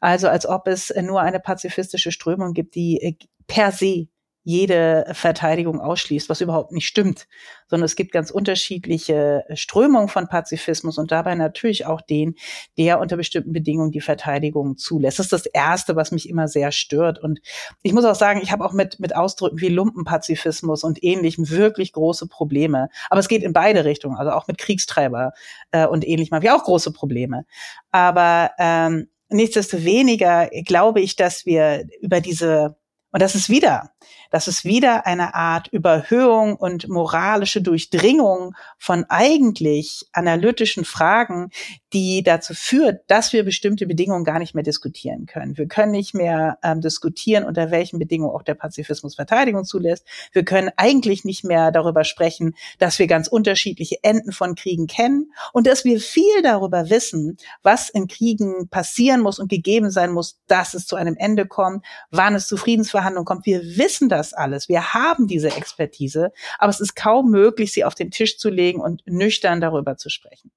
Also 0.00 0.28
als 0.28 0.46
ob 0.46 0.68
es 0.68 0.92
nur 1.00 1.22
eine 1.22 1.40
pazifistische 1.40 2.12
Strömung 2.12 2.52
gibt, 2.52 2.74
die 2.74 3.00
äh, 3.00 3.14
per 3.46 3.72
se 3.72 4.08
jede 4.44 5.06
Verteidigung 5.12 5.80
ausschließt, 5.80 6.28
was 6.28 6.40
überhaupt 6.40 6.72
nicht 6.72 6.86
stimmt, 6.86 7.28
sondern 7.68 7.84
es 7.84 7.94
gibt 7.94 8.12
ganz 8.12 8.30
unterschiedliche 8.30 9.44
Strömungen 9.54 10.08
von 10.08 10.28
Pazifismus 10.28 10.98
und 10.98 11.12
dabei 11.12 11.34
natürlich 11.36 11.86
auch 11.86 12.00
den, 12.00 12.34
der 12.76 13.00
unter 13.00 13.16
bestimmten 13.16 13.52
Bedingungen 13.52 13.92
die 13.92 14.00
Verteidigung 14.00 14.76
zulässt. 14.76 15.20
Das 15.20 15.26
ist 15.26 15.32
das 15.32 15.46
Erste, 15.46 15.94
was 15.94 16.10
mich 16.10 16.28
immer 16.28 16.48
sehr 16.48 16.72
stört. 16.72 17.20
Und 17.20 17.40
ich 17.82 17.92
muss 17.92 18.04
auch 18.04 18.16
sagen, 18.16 18.40
ich 18.42 18.50
habe 18.50 18.64
auch 18.64 18.72
mit, 18.72 18.98
mit 18.98 19.14
Ausdrücken 19.14 19.60
wie 19.60 19.68
Lumpenpazifismus 19.68 20.82
und 20.82 21.02
ähnlichem 21.04 21.48
wirklich 21.48 21.92
große 21.92 22.26
Probleme. 22.26 22.88
Aber 23.10 23.20
es 23.20 23.28
geht 23.28 23.44
in 23.44 23.52
beide 23.52 23.84
Richtungen, 23.84 24.16
also 24.16 24.32
auch 24.32 24.48
mit 24.48 24.58
Kriegstreiber 24.58 25.32
äh, 25.70 25.86
und 25.86 26.06
ähnlichem 26.06 26.34
habe 26.34 26.46
ich 26.46 26.50
auch 26.50 26.64
große 26.64 26.92
Probleme. 26.92 27.46
Aber 27.92 28.50
ähm, 28.58 29.08
nichtsdestoweniger 29.28 30.50
glaube 30.64 31.00
ich, 31.00 31.16
dass 31.16 31.46
wir 31.46 31.86
über 32.00 32.20
diese 32.20 32.76
und 33.12 33.20
das 33.20 33.34
ist 33.34 33.50
wieder, 33.50 33.90
das 34.30 34.48
ist 34.48 34.64
wieder 34.64 35.06
eine 35.06 35.34
Art 35.34 35.68
Überhöhung 35.68 36.56
und 36.56 36.88
moralische 36.88 37.60
Durchdringung 37.60 38.54
von 38.78 39.04
eigentlich 39.10 40.06
analytischen 40.12 40.86
Fragen, 40.86 41.50
die 41.92 42.22
dazu 42.22 42.54
führt, 42.54 43.02
dass 43.08 43.34
wir 43.34 43.44
bestimmte 43.44 43.86
Bedingungen 43.86 44.24
gar 44.24 44.38
nicht 44.38 44.54
mehr 44.54 44.64
diskutieren 44.64 45.26
können. 45.26 45.58
Wir 45.58 45.68
können 45.68 45.92
nicht 45.92 46.14
mehr 46.14 46.58
ähm, 46.62 46.80
diskutieren, 46.80 47.44
unter 47.44 47.70
welchen 47.70 47.98
Bedingungen 47.98 48.34
auch 48.34 48.42
der 48.42 48.54
Pazifismus 48.54 49.14
Verteidigung 49.14 49.66
zulässt. 49.66 50.06
Wir 50.32 50.44
können 50.44 50.70
eigentlich 50.76 51.26
nicht 51.26 51.44
mehr 51.44 51.70
darüber 51.70 52.04
sprechen, 52.04 52.54
dass 52.78 52.98
wir 52.98 53.06
ganz 53.06 53.28
unterschiedliche 53.28 54.02
Enden 54.02 54.32
von 54.32 54.54
Kriegen 54.54 54.86
kennen 54.86 55.32
und 55.52 55.66
dass 55.66 55.84
wir 55.84 56.00
viel 56.00 56.40
darüber 56.42 56.88
wissen, 56.88 57.36
was 57.62 57.90
in 57.90 58.08
Kriegen 58.08 58.68
passieren 58.68 59.20
muss 59.20 59.38
und 59.38 59.50
gegeben 59.50 59.90
sein 59.90 60.12
muss, 60.12 60.38
dass 60.46 60.72
es 60.72 60.86
zu 60.86 60.96
einem 60.96 61.16
Ende 61.18 61.46
kommt, 61.46 61.84
wann 62.10 62.34
es 62.34 62.46
zu 62.46 62.56
Friedensverhandlungen 62.56 63.01
kommt. 63.24 63.46
Wir 63.46 63.62
wissen 63.62 64.08
das 64.08 64.32
alles. 64.32 64.68
Wir 64.68 64.94
haben 64.94 65.26
diese 65.26 65.54
Expertise, 65.54 66.32
aber 66.58 66.70
es 66.70 66.80
ist 66.80 66.94
kaum 66.94 67.30
möglich, 67.30 67.72
sie 67.72 67.84
auf 67.84 67.94
den 67.94 68.10
Tisch 68.10 68.38
zu 68.38 68.50
legen 68.50 68.80
und 68.80 69.02
nüchtern 69.06 69.60
darüber 69.60 69.96
zu 69.96 70.08
sprechen. 70.08 70.50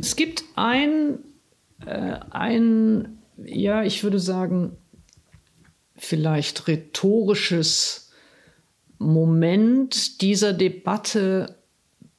Es 0.00 0.16
gibt 0.16 0.44
ein, 0.54 1.18
äh, 1.84 2.18
ein, 2.30 3.22
ja, 3.38 3.82
ich 3.82 4.02
würde 4.04 4.18
sagen, 4.18 4.76
vielleicht 5.96 6.68
rhetorisches 6.68 8.12
Moment 8.98 10.20
dieser 10.22 10.52
Debatte, 10.52 11.58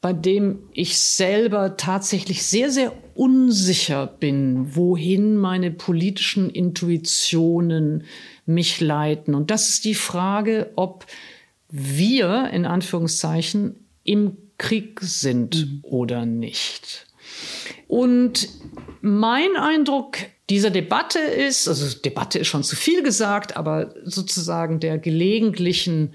bei 0.02 0.14
dem 0.14 0.60
ich 0.74 0.98
selber 0.98 1.78
tatsächlich 1.78 2.43
sehr, 2.43 2.72
sehr 2.72 2.93
unsicher 3.16 4.06
bin, 4.06 4.76
wohin 4.76 5.38
meine 5.38 5.72
politischen 5.72 6.50
Intuitionen 6.50 8.04
mich 8.45 8.80
leiten. 8.80 9.34
Und 9.34 9.50
das 9.50 9.70
ist 9.70 9.86
die 9.86 9.95
Frage, 9.95 10.72
ob 10.76 11.08
wir 11.70 12.50
in 12.52 12.66
Anführungszeichen 12.66 13.76
im 14.04 14.38
Krieg 14.58 15.00
sind 15.02 15.68
mhm. 15.68 15.80
oder 15.84 16.26
nicht. 16.26 17.08
Und 17.88 18.48
mein 19.02 19.56
Eindruck 19.56 20.18
dieser 20.50 20.70
Debatte 20.70 21.20
ist, 21.20 21.68
also 21.68 22.00
Debatte 22.00 22.39
ist 22.39 22.48
schon 22.48 22.64
zu 22.64 22.78
viel 22.78 23.04
gesagt, 23.04 23.58
aber 23.58 23.93
sozusagen 24.06 24.80
der 24.80 24.98
gelegentlichen 24.98 26.14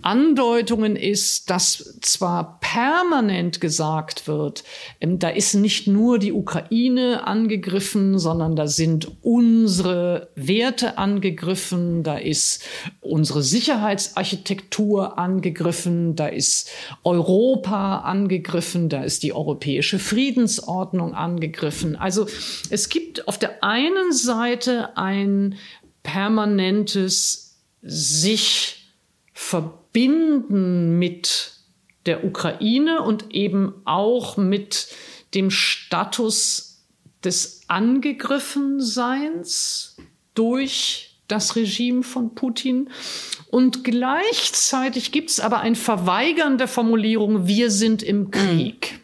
Andeutungen 0.00 0.96
ist, 0.96 1.50
dass 1.50 1.98
zwar 2.00 2.60
permanent 2.60 3.60
gesagt 3.60 4.26
wird, 4.26 4.64
ähm, 5.02 5.18
da 5.18 5.28
ist 5.28 5.52
nicht 5.52 5.86
nur 5.86 6.18
die 6.18 6.32
Ukraine 6.32 7.26
angegriffen, 7.26 8.18
sondern 8.18 8.56
da 8.56 8.68
sind 8.68 9.18
unsere 9.20 10.30
Werte 10.34 10.96
angegriffen, 10.96 12.02
da 12.04 12.16
ist 12.16 12.64
unsere 13.02 13.42
Sicherheitsarchitektur 13.42 15.18
angegriffen, 15.18 16.16
da 16.16 16.28
ist 16.28 16.70
Europa 17.02 17.98
angegriffen, 17.98 18.88
da 18.88 19.04
ist 19.04 19.22
die 19.24 19.34
europäische 19.34 19.98
Friedensordnung 19.98 21.12
angegriffen. 21.12 21.96
Also 21.96 22.26
es 22.70 22.88
gibt 22.88 23.28
auf 23.28 23.38
der 23.38 23.62
einen 23.62 24.12
Seite 24.12 24.96
ein 24.96 25.56
permanentes 26.02 27.58
sich 27.82 28.90
verbinden 29.32 30.98
mit 30.98 31.52
der 32.06 32.24
Ukraine 32.24 33.02
und 33.02 33.34
eben 33.34 33.74
auch 33.84 34.36
mit 34.36 34.88
dem 35.34 35.50
Status 35.50 36.82
des 37.24 37.62
Angegriffenseins 37.68 39.96
durch 40.34 41.14
das 41.28 41.56
Regime 41.56 42.02
von 42.02 42.34
Putin. 42.34 42.90
Und 43.50 43.84
gleichzeitig 43.84 45.12
gibt 45.12 45.30
es 45.30 45.40
aber 45.40 45.60
ein 45.60 45.74
Verweigern 45.74 46.58
der 46.58 46.68
Formulierung, 46.68 47.46
wir 47.46 47.70
sind 47.70 48.02
im 48.02 48.30
Krieg. 48.30 49.00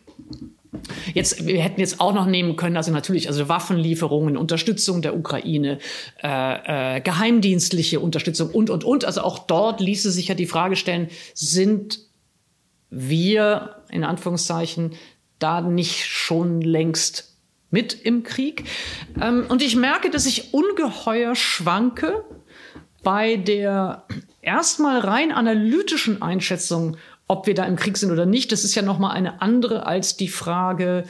Jetzt, 1.15 1.47
wir 1.47 1.61
hätten 1.61 1.81
jetzt 1.81 2.01
auch 2.01 2.15
noch 2.15 2.27
nehmen 2.27 2.55
können, 2.57 2.77
also 2.77 2.93
natürlich, 2.93 3.29
also 3.29 3.49
Waffenlieferungen, 3.49 4.37
Unterstützung 4.37 5.03
der 5.03 5.17
Ukraine, 5.17 5.79
äh, 6.23 6.97
äh, 6.97 7.01
geheimdienstliche 7.01 7.99
Unterstützung 7.99 8.51
und, 8.51 8.71
und, 8.71 8.85
und. 8.85 9.05
Also 9.05 9.23
auch 9.23 9.41
dort 9.41 9.81
ließe 9.81 10.11
sich 10.11 10.29
ja 10.29 10.35
die 10.35 10.47
Frage 10.47 10.77
stellen, 10.77 11.09
sind 11.35 12.01
wir, 12.91 13.83
in 13.91 14.05
Anführungszeichen, 14.05 14.93
da 15.39 15.61
nicht 15.61 16.07
schon 16.07 16.61
längst 16.61 17.37
mit 17.71 17.95
im 18.05 18.23
Krieg? 18.23 18.65
Ähm, 19.21 19.47
und 19.49 19.63
ich 19.63 19.75
merke, 19.75 20.11
dass 20.11 20.27
ich 20.27 20.55
ungeheuer 20.55 21.35
schwanke 21.35 22.25
bei 23.03 23.37
der 23.37 24.05
erstmal 24.43 25.01
rein 25.01 25.33
analytischen 25.33 26.23
Einschätzung 26.23 26.97
ob 27.31 27.47
wir 27.47 27.55
da 27.55 27.65
im 27.65 27.77
Krieg 27.77 27.97
sind 27.97 28.11
oder 28.11 28.27
nicht, 28.27 28.51
das 28.51 28.65
ist 28.65 28.75
ja 28.75 28.83
noch 28.83 28.99
mal 28.99 29.13
eine 29.13 29.41
andere 29.41 29.87
als 29.87 30.17
die 30.17 30.29
Frage, 30.29 31.05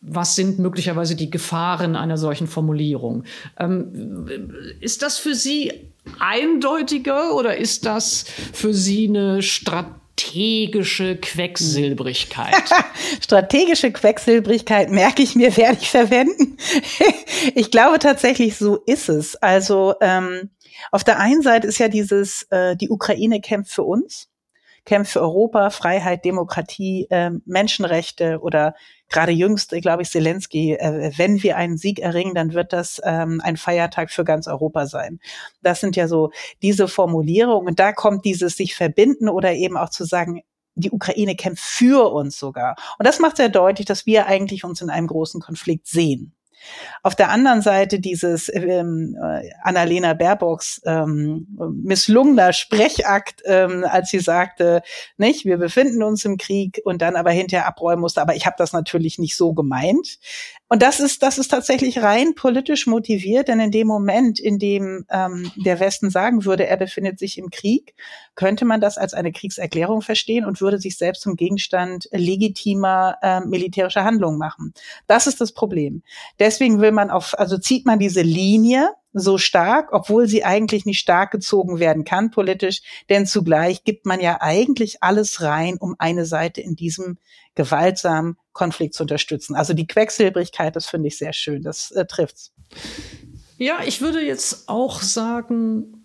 was 0.00 0.34
sind 0.34 0.58
möglicherweise 0.58 1.16
die 1.16 1.30
Gefahren 1.30 1.96
einer 1.96 2.16
solchen 2.16 2.46
Formulierung? 2.46 3.24
Ähm, 3.58 4.54
ist 4.80 5.02
das 5.02 5.18
für 5.18 5.34
Sie 5.34 5.92
eindeutiger 6.18 7.34
oder 7.34 7.58
ist 7.58 7.84
das 7.84 8.24
für 8.54 8.72
Sie 8.72 9.06
eine 9.06 9.42
strategische 9.42 11.16
Quecksilbrigkeit? 11.16 12.54
strategische 13.20 13.92
Quecksilbrigkeit 13.92 14.90
merke 14.90 15.22
ich 15.22 15.34
mir, 15.34 15.54
werde 15.58 15.78
ich 15.82 15.90
verwenden. 15.90 16.56
ich 17.54 17.70
glaube 17.70 17.98
tatsächlich, 17.98 18.56
so 18.56 18.76
ist 18.86 19.10
es. 19.10 19.36
Also 19.36 19.94
ähm, 20.00 20.48
auf 20.90 21.04
der 21.04 21.18
einen 21.18 21.42
Seite 21.42 21.66
ist 21.66 21.78
ja 21.78 21.88
dieses, 21.88 22.46
äh, 22.48 22.76
die 22.76 22.88
Ukraine 22.88 23.42
kämpft 23.42 23.72
für 23.72 23.82
uns 23.82 24.30
kämpft 24.86 25.12
für 25.12 25.20
Europa, 25.20 25.70
Freiheit, 25.70 26.24
Demokratie, 26.24 27.06
äh, 27.10 27.32
Menschenrechte 27.44 28.38
oder 28.40 28.74
gerade 29.10 29.32
jüngst, 29.32 29.70
glaube 29.82 30.02
ich, 30.02 30.10
Zelensky, 30.10 30.74
äh, 30.74 31.12
wenn 31.16 31.42
wir 31.42 31.56
einen 31.56 31.76
Sieg 31.76 31.98
erringen, 31.98 32.34
dann 32.34 32.54
wird 32.54 32.72
das 32.72 33.00
ähm, 33.04 33.40
ein 33.44 33.56
Feiertag 33.56 34.10
für 34.10 34.24
ganz 34.24 34.48
Europa 34.48 34.86
sein. 34.86 35.20
Das 35.60 35.80
sind 35.80 35.96
ja 35.96 36.08
so 36.08 36.30
diese 36.62 36.88
Formulierungen. 36.88 37.68
Und 37.68 37.78
da 37.78 37.92
kommt 37.92 38.24
dieses 38.24 38.56
sich 38.56 38.74
verbinden 38.74 39.28
oder 39.28 39.52
eben 39.52 39.76
auch 39.76 39.90
zu 39.90 40.04
sagen, 40.04 40.42
die 40.76 40.90
Ukraine 40.90 41.34
kämpft 41.34 41.64
für 41.64 42.12
uns 42.12 42.38
sogar. 42.38 42.76
Und 42.98 43.06
das 43.06 43.18
macht 43.18 43.38
sehr 43.38 43.48
deutlich, 43.48 43.86
dass 43.86 44.06
wir 44.06 44.26
eigentlich 44.26 44.64
uns 44.64 44.82
in 44.82 44.90
einem 44.90 45.06
großen 45.06 45.40
Konflikt 45.40 45.86
sehen. 45.86 46.35
Auf 47.02 47.14
der 47.14 47.30
anderen 47.30 47.62
Seite 47.62 48.00
dieses 48.00 48.52
ähm, 48.52 49.16
äh, 49.22 49.50
Annalena 49.62 50.14
Baerbocks 50.14 50.80
ähm, 50.84 51.46
misslungener 51.82 52.52
Sprechakt, 52.52 53.42
ähm, 53.44 53.84
als 53.88 54.10
sie 54.10 54.20
sagte, 54.20 54.82
nicht, 55.16 55.44
wir 55.44 55.58
befinden 55.58 56.02
uns 56.02 56.24
im 56.24 56.36
Krieg 56.36 56.80
und 56.84 57.02
dann 57.02 57.16
aber 57.16 57.30
hinterher 57.30 57.66
abräumen 57.66 58.00
musste. 58.00 58.20
Aber 58.20 58.34
ich 58.34 58.46
habe 58.46 58.56
das 58.58 58.72
natürlich 58.72 59.18
nicht 59.18 59.36
so 59.36 59.52
gemeint. 59.52 60.18
Und 60.68 60.82
das 60.82 60.98
ist, 60.98 61.22
das 61.22 61.38
ist 61.38 61.48
tatsächlich 61.48 62.02
rein 62.02 62.34
politisch 62.34 62.88
motiviert, 62.88 63.46
denn 63.46 63.60
in 63.60 63.70
dem 63.70 63.86
Moment, 63.86 64.40
in 64.40 64.58
dem 64.58 65.06
ähm, 65.10 65.52
der 65.64 65.78
Westen 65.78 66.10
sagen 66.10 66.44
würde, 66.44 66.66
er 66.66 66.76
befindet 66.76 67.20
sich 67.20 67.38
im 67.38 67.50
Krieg, 67.50 67.94
könnte 68.34 68.64
man 68.64 68.80
das 68.80 68.98
als 68.98 69.14
eine 69.14 69.30
Kriegserklärung 69.30 70.02
verstehen 70.02 70.44
und 70.44 70.60
würde 70.60 70.78
sich 70.78 70.98
selbst 70.98 71.22
zum 71.22 71.36
Gegenstand 71.36 72.08
legitimer 72.10 73.16
äh, 73.22 73.40
militärischer 73.40 74.04
Handlungen 74.04 74.38
machen. 74.38 74.74
Das 75.06 75.28
ist 75.28 75.40
das 75.40 75.52
Problem. 75.52 76.02
Deswegen 76.40 76.80
will 76.80 76.92
man 76.92 77.10
auf, 77.10 77.38
also 77.38 77.58
zieht 77.58 77.86
man 77.86 78.00
diese 78.00 78.22
Linie 78.22 78.90
so 79.18 79.38
stark, 79.38 79.92
obwohl 79.92 80.28
sie 80.28 80.44
eigentlich 80.44 80.84
nicht 80.84 80.98
stark 80.98 81.30
gezogen 81.30 81.78
werden 81.78 82.04
kann 82.04 82.30
politisch, 82.30 82.82
denn 83.08 83.26
zugleich 83.26 83.82
gibt 83.84 84.04
man 84.04 84.20
ja 84.20 84.38
eigentlich 84.40 85.02
alles 85.02 85.40
rein, 85.40 85.78
um 85.78 85.96
eine 85.98 86.26
Seite 86.26 86.60
in 86.60 86.76
diesem 86.76 87.16
gewaltsamen 87.54 88.36
Konflikt 88.52 88.94
zu 88.94 89.04
unterstützen. 89.04 89.56
Also 89.56 89.72
die 89.72 89.86
Quecksilbrigkeit, 89.86 90.76
das 90.76 90.86
finde 90.86 91.08
ich 91.08 91.16
sehr 91.16 91.32
schön, 91.32 91.62
das 91.62 91.90
äh, 91.92 92.04
trifft's. 92.04 92.52
Ja, 93.56 93.78
ich 93.86 94.02
würde 94.02 94.20
jetzt 94.20 94.68
auch 94.68 95.00
sagen, 95.00 96.04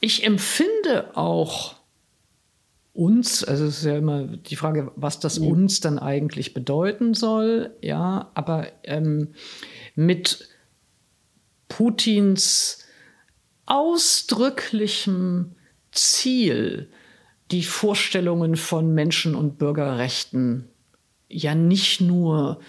ich 0.00 0.24
empfinde 0.24 1.16
auch 1.16 1.76
uns, 2.92 3.42
also 3.42 3.64
es 3.64 3.78
ist 3.78 3.84
ja 3.84 3.96
immer 3.96 4.24
die 4.24 4.56
Frage, 4.56 4.92
was 4.96 5.18
das 5.18 5.38
ja. 5.38 5.44
uns 5.44 5.80
dann 5.80 5.98
eigentlich 5.98 6.52
bedeuten 6.52 7.14
soll, 7.14 7.74
ja, 7.80 8.30
aber 8.34 8.68
ähm, 8.84 9.34
mit 9.94 10.48
Putins 11.76 12.78
ausdrücklichem 13.66 15.56
Ziel, 15.92 16.88
die 17.50 17.64
Vorstellungen 17.64 18.56
von 18.56 18.94
Menschen- 18.94 19.34
und 19.34 19.58
Bürgerrechten 19.58 20.70
ja 21.28 21.54
nicht 21.54 22.00
nur 22.00 22.60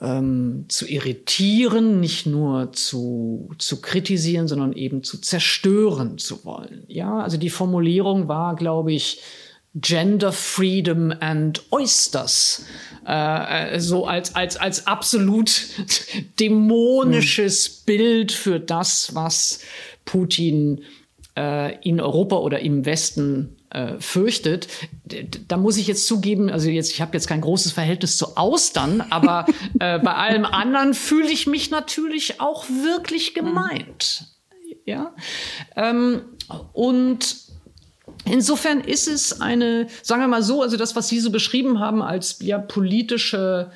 ähm, 0.00 0.66
zu 0.68 0.86
irritieren, 0.86 1.98
nicht 1.98 2.26
nur 2.26 2.70
zu, 2.70 3.50
zu 3.58 3.80
kritisieren, 3.80 4.46
sondern 4.46 4.74
eben 4.74 5.02
zu 5.02 5.20
zerstören 5.20 6.16
zu 6.16 6.44
wollen. 6.44 6.84
Ja, 6.86 7.18
also 7.18 7.38
die 7.38 7.50
Formulierung 7.50 8.28
war, 8.28 8.54
glaube 8.54 8.92
ich, 8.92 9.22
Gender 9.78 10.32
Freedom 10.32 11.12
and 11.20 11.62
Oysters, 11.70 12.64
äh, 13.06 13.74
äh, 13.74 13.80
so 13.80 14.06
als, 14.06 14.34
als, 14.34 14.56
als 14.56 14.86
absolut 14.86 15.66
dämonisches 16.40 17.66
hm. 17.66 17.72
Bild 17.84 18.32
für 18.32 18.58
das, 18.58 19.14
was 19.14 19.60
Putin 20.06 20.82
äh, 21.36 21.78
in 21.86 22.00
Europa 22.00 22.36
oder 22.36 22.60
im 22.60 22.86
Westen 22.86 23.56
äh, 23.68 23.98
fürchtet. 23.98 24.68
Da 25.48 25.58
muss 25.58 25.76
ich 25.76 25.86
jetzt 25.86 26.06
zugeben, 26.06 26.48
also 26.48 26.70
jetzt, 26.70 26.92
ich 26.92 27.02
habe 27.02 27.12
jetzt 27.12 27.28
kein 27.28 27.42
großes 27.42 27.72
Verhältnis 27.72 28.16
zu 28.16 28.38
Austern, 28.38 29.02
aber 29.10 29.44
äh, 29.78 29.98
bei 29.98 30.14
allem 30.14 30.46
anderen 30.46 30.94
fühle 30.94 31.30
ich 31.30 31.46
mich 31.46 31.70
natürlich 31.70 32.40
auch 32.40 32.64
wirklich 32.68 33.28
hm. 33.28 33.34
gemeint. 33.34 34.24
Ja. 34.86 35.14
Ähm, 35.74 36.22
und 36.72 37.45
Insofern 38.30 38.80
ist 38.80 39.08
es 39.08 39.40
eine, 39.40 39.86
sagen 40.02 40.20
wir 40.20 40.28
mal 40.28 40.42
so, 40.42 40.62
also 40.62 40.76
das, 40.76 40.96
was 40.96 41.08
Sie 41.08 41.20
so 41.20 41.30
beschrieben 41.30 41.80
haben 41.80 42.02
als 42.02 42.38
ja 42.40 42.58
politische 42.58 43.70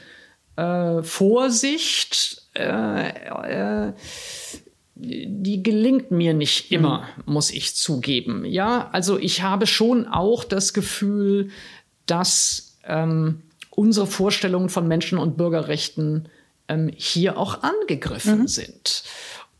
äh, 0.57 1.03
Vorsicht, 1.03 2.42
äh, 2.55 3.88
äh, 3.88 3.92
die 4.96 5.62
gelingt 5.62 6.11
mir 6.11 6.34
nicht 6.34 6.72
immer, 6.72 7.07
mhm. 7.24 7.32
muss 7.34 7.51
ich 7.51 7.74
zugeben. 7.74 8.44
Ja, 8.44 8.90
also 8.92 9.18
ich 9.18 9.42
habe 9.42 9.66
schon 9.66 10.07
auch 10.07 10.44
das 10.44 10.74
Gefühl, 10.74 11.51
dass 12.07 12.76
ähm, 12.84 13.42
unsere 13.70 14.07
Vorstellungen 14.07 14.68
von 14.68 14.86
Menschen- 14.88 15.18
und 15.18 15.36
Bürgerrechten 15.36 16.28
ähm, 16.68 16.90
hier 16.96 17.38
auch 17.38 17.62
angegriffen 17.62 18.40
mhm. 18.40 18.48
sind. 18.48 19.05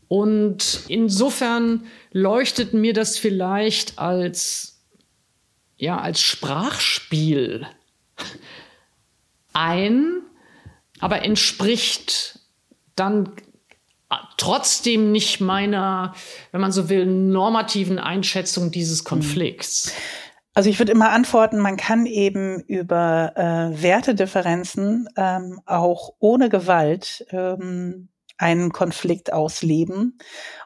Und 0.07 0.81
insofern 0.89 1.85
leuchtet 2.11 2.73
mir 2.73 2.93
das 2.93 3.17
vielleicht 3.17 3.97
als 3.97 4.70
ja, 5.81 5.99
als 5.99 6.21
Sprachspiel 6.21 7.65
ein, 9.51 10.21
aber 10.99 11.25
entspricht 11.25 12.39
dann 12.95 13.31
trotzdem 14.37 15.11
nicht 15.11 15.41
meiner, 15.41 16.13
wenn 16.51 16.61
man 16.61 16.71
so 16.71 16.87
will, 16.87 17.07
normativen 17.07 17.97
Einschätzung 17.97 18.69
dieses 18.69 19.03
Konflikts. 19.03 19.91
Also 20.53 20.69
ich 20.69 20.77
würde 20.77 20.91
immer 20.91 21.09
antworten, 21.09 21.57
man 21.57 21.77
kann 21.77 22.05
eben 22.05 22.61
über 22.67 23.33
äh, 23.35 23.81
Wertedifferenzen 23.81 25.09
ähm, 25.17 25.61
auch 25.65 26.13
ohne 26.19 26.49
Gewalt 26.49 27.25
ähm, 27.31 28.09
einen 28.41 28.71
Konflikt 28.71 29.31
ausleben. 29.31 30.17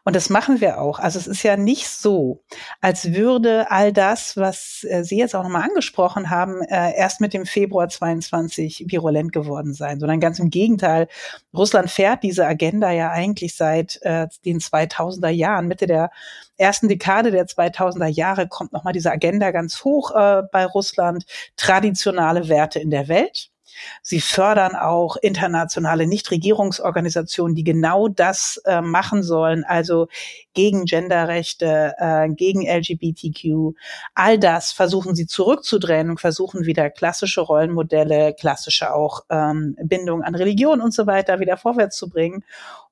Und 0.05 0.15
das 0.15 0.29
machen 0.29 0.61
wir 0.61 0.79
auch. 0.79 0.99
Also 0.99 1.19
es 1.19 1.27
ist 1.27 1.43
ja 1.43 1.57
nicht 1.57 1.89
so, 1.89 2.43
als 2.79 3.13
würde 3.13 3.69
all 3.69 3.91
das, 3.91 4.37
was 4.37 4.85
äh, 4.89 5.03
Sie 5.03 5.17
jetzt 5.17 5.35
auch 5.35 5.43
nochmal 5.43 5.63
angesprochen 5.63 6.29
haben, 6.29 6.61
äh, 6.61 6.95
erst 6.95 7.19
mit 7.19 7.33
dem 7.33 7.45
Februar 7.45 7.89
22 7.89 8.85
virulent 8.87 9.33
geworden 9.33 9.73
sein, 9.73 9.99
sondern 9.99 10.21
ganz 10.21 10.39
im 10.39 10.49
Gegenteil. 10.49 11.07
Russland 11.53 11.89
fährt 11.91 12.23
diese 12.23 12.45
Agenda 12.45 12.91
ja 12.91 13.11
eigentlich 13.11 13.55
seit 13.55 13.99
äh, 14.03 14.27
den 14.45 14.59
2000er 14.59 15.29
Jahren. 15.29 15.67
Mitte 15.67 15.85
der 15.85 16.11
ersten 16.57 16.87
Dekade 16.87 17.31
der 17.31 17.47
2000er 17.47 18.07
Jahre 18.07 18.47
kommt 18.47 18.71
nochmal 18.71 18.93
diese 18.93 19.11
Agenda 19.11 19.51
ganz 19.51 19.83
hoch 19.83 20.11
bei 20.13 20.65
Russland. 20.65 21.25
Traditionale 21.57 22.47
Werte 22.47 22.79
in 22.79 22.91
der 22.91 23.09
Welt. 23.09 23.49
Sie 24.01 24.21
fördern 24.21 24.75
auch 24.75 25.15
internationale 25.17 26.07
Nichtregierungsorganisationen, 26.07 27.55
die 27.55 27.63
genau 27.63 28.07
das 28.07 28.61
äh, 28.65 28.81
machen 28.81 29.23
sollen, 29.23 29.63
also 29.63 30.07
gegen 30.53 30.85
Genderrechte, 30.85 31.93
äh, 31.97 32.29
gegen 32.29 32.65
LGBTQ. 32.67 33.75
All 34.13 34.39
das 34.39 34.71
versuchen 34.71 35.15
sie 35.15 35.27
zurückzudrehen 35.27 36.09
und 36.09 36.19
versuchen 36.19 36.65
wieder 36.65 36.89
klassische 36.89 37.41
Rollenmodelle, 37.41 38.33
klassische 38.33 38.93
auch 38.93 39.21
ähm, 39.29 39.75
Bindung 39.83 40.23
an 40.23 40.35
Religion 40.35 40.81
und 40.81 40.93
so 40.93 41.07
weiter 41.07 41.39
wieder 41.39 41.57
vorwärts 41.57 41.97
zu 41.97 42.09
bringen. 42.09 42.43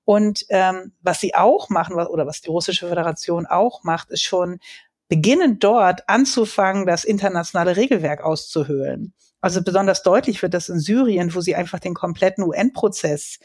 Und 0.06 0.46
ähm, 0.50 0.92
was 1.02 1.22
sie 1.22 1.34
auch 1.34 1.70
machen, 1.70 1.96
oder 1.96 2.28
was 2.28 2.42
die 2.42 2.50
russische 2.50 2.88
Föderation 2.88 3.46
auch 3.46 3.84
macht, 3.84 4.10
ist 4.10 4.24
schon 4.24 4.60
beginnen 5.08 5.60
dort 5.60 6.10
anzufangen, 6.10 6.86
das 6.86 7.04
internationale 7.04 7.78
Regelwerk 7.78 8.24
auszuhöhlen. 8.24 9.14
Also 9.44 9.62
besonders 9.62 10.04
deutlich 10.04 10.42
wird 10.42 10.54
das 10.54 10.70
in 10.70 10.80
Syrien, 10.80 11.36
wo 11.36 11.42
sie 11.42 11.54
einfach 11.54 11.80
den 11.80 11.94
kompletten 11.94 12.46
UN-Prozess 12.46 13.40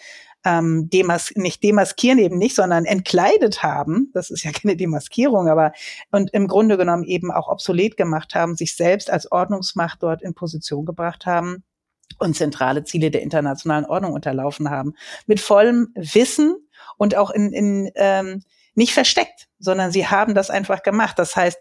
ähm, 0.44 0.88
demas 0.88 1.32
nicht 1.34 1.60
demaskieren 1.64 2.20
eben 2.20 2.38
nicht, 2.38 2.54
sondern 2.54 2.84
entkleidet 2.84 3.64
haben. 3.64 4.12
Das 4.14 4.30
ist 4.30 4.44
ja 4.44 4.52
keine 4.54 4.76
Demaskierung, 4.76 5.48
aber 5.48 5.72
und 6.12 6.32
im 6.32 6.46
Grunde 6.46 6.76
genommen 6.76 7.02
eben 7.02 7.32
auch 7.32 7.48
obsolet 7.48 7.96
gemacht 7.96 8.36
haben, 8.36 8.54
sich 8.54 8.76
selbst 8.76 9.10
als 9.10 9.32
Ordnungsmacht 9.32 10.00
dort 10.00 10.22
in 10.22 10.34
Position 10.34 10.86
gebracht 10.86 11.26
haben 11.26 11.64
und 12.20 12.36
zentrale 12.36 12.84
Ziele 12.84 13.10
der 13.10 13.22
internationalen 13.22 13.84
Ordnung 13.84 14.12
unterlaufen 14.12 14.70
haben. 14.70 14.94
Mit 15.26 15.40
vollem 15.40 15.88
Wissen 15.96 16.54
und 16.96 17.16
auch 17.16 17.30
in, 17.30 17.52
in 17.52 17.90
ähm, 17.96 18.44
nicht 18.76 18.94
versteckt, 18.94 19.47
sondern 19.58 19.92
sie 19.92 20.06
haben 20.06 20.34
das 20.34 20.50
einfach 20.50 20.82
gemacht. 20.82 21.18
Das 21.18 21.36
heißt, 21.36 21.58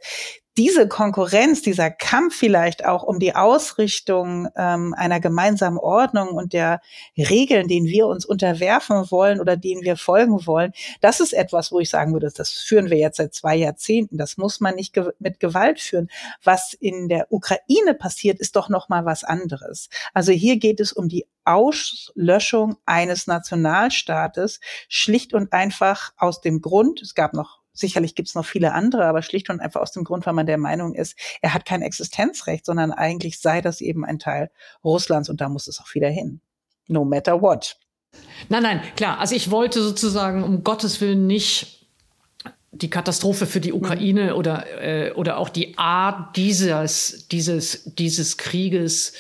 diese 0.58 0.88
Konkurrenz, 0.88 1.62
dieser 1.62 1.92
Kampf 1.92 2.36
vielleicht 2.36 2.84
auch 2.84 3.04
um 3.04 3.20
die 3.20 3.36
Ausrichtung 3.36 4.48
ähm, 4.56 4.96
einer 4.98 5.20
gemeinsamen 5.20 5.78
Ordnung 5.78 6.30
und 6.30 6.52
der 6.52 6.82
Regeln, 7.16 7.68
denen 7.68 7.86
wir 7.86 8.08
uns 8.08 8.26
unterwerfen 8.26 9.12
wollen 9.12 9.40
oder 9.40 9.56
denen 9.56 9.84
wir 9.84 9.98
folgen 9.98 10.48
wollen, 10.48 10.74
das 11.00 11.20
ist 11.20 11.34
etwas, 11.34 11.72
wo 11.72 11.80
ich 11.80 11.92
sagen 11.92 12.12
würde, 12.12 12.32
das 12.36 12.52
führen 12.52 12.90
wir 12.90 12.98
jetzt 12.98 13.18
seit 13.18 13.36
zwei 13.36 13.56
Jahrzehnten. 13.56 14.18
Das 14.18 14.38
muss 14.38 14.60
man 14.60 14.74
nicht 14.74 14.94
ge 14.94 15.12
mit 15.20 15.40
Gewalt 15.40 15.80
führen. 15.80 16.10
Was 16.44 16.74
in 16.74 17.08
der 17.08 17.32
Ukraine 17.32 17.94
passiert, 17.94 18.40
ist 18.40 18.56
doch 18.56 18.68
noch 18.68 18.90
mal 18.90 19.06
was 19.06 19.24
anderes. 19.24 19.90
Also 20.16 20.32
hier 20.32 20.58
geht 20.58 20.80
es 20.80 20.92
um 20.92 21.08
die 21.08 21.28
Auslöschung 21.46 22.78
eines 22.86 23.28
Nationalstaates, 23.28 24.60
schlicht 24.90 25.36
und 25.36 25.54
einfach 25.54 26.14
aus 26.18 26.42
dem 26.42 26.62
Grund, 26.62 27.02
es 27.04 27.14
gab 27.14 27.34
noch 27.34 27.60
Sicherlich 27.78 28.16
gibt 28.16 28.30
es 28.30 28.36
noch 28.36 28.46
viele 28.46 28.74
andere, 28.74 29.06
aber 29.06 29.22
schlicht 29.22 29.50
und 29.50 29.60
einfach 29.60 29.82
aus 29.82 29.92
dem 29.92 30.04
Grund, 30.04 30.26
weil 30.26 30.34
man 30.34 30.46
der 30.46 30.58
Meinung 30.58 30.96
ist, 30.96 31.18
er 31.42 31.54
hat 31.54 31.66
kein 31.66 31.82
Existenzrecht, 31.82 32.66
sondern 32.66 32.92
eigentlich 32.92 33.40
sei 33.40 33.62
das 33.62 33.82
eben 33.82 34.04
ein 34.04 34.20
Teil 34.20 34.50
Russlands 34.84 35.30
und 35.30 35.42
da 35.42 35.50
muss 35.50 35.68
es 35.68 35.80
auch 35.80 35.94
wieder 35.94 36.10
hin. 36.10 36.42
No 36.88 37.06
matter 37.06 37.42
what. 37.42 37.78
Nein, 38.50 38.64
nein, 38.64 38.82
klar. 38.96 39.20
Also 39.20 39.36
ich 39.36 39.52
wollte 39.52 39.82
sozusagen 39.82 40.44
um 40.44 40.64
Gottes 40.64 41.02
Willen 41.02 41.28
nicht 41.28 41.78
die 42.72 42.90
Katastrophe 42.90 43.46
für 43.46 43.60
die 43.60 43.74
Ukraine 43.74 44.32
mhm. 44.32 44.38
oder, 44.38 44.66
äh, 44.82 45.12
oder 45.12 45.38
auch 45.38 45.50
die 45.50 45.78
Art 45.78 46.36
dieses, 46.36 47.28
dieses, 47.28 47.96
dieses 47.96 48.38
Krieges 48.38 49.14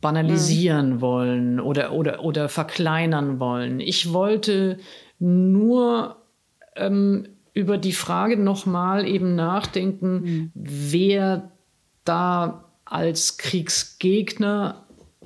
banalisieren 0.00 0.94
mhm. 0.94 1.00
wollen 1.00 1.60
oder, 1.60 1.92
oder, 1.92 2.22
oder 2.22 2.48
verkleinern 2.48 3.40
wollen. 3.40 3.80
Ich 3.80 4.12
wollte 4.12 4.78
nur 5.18 6.16
ähm, 6.74 7.28
über 7.56 7.78
die 7.78 7.94
Frage 7.94 8.36
nochmal 8.36 9.08
eben 9.08 9.34
nachdenken, 9.34 10.12
mhm. 10.12 10.50
wer 10.54 11.52
da 12.04 12.70
als 12.84 13.38
Kriegsgegner 13.38 14.84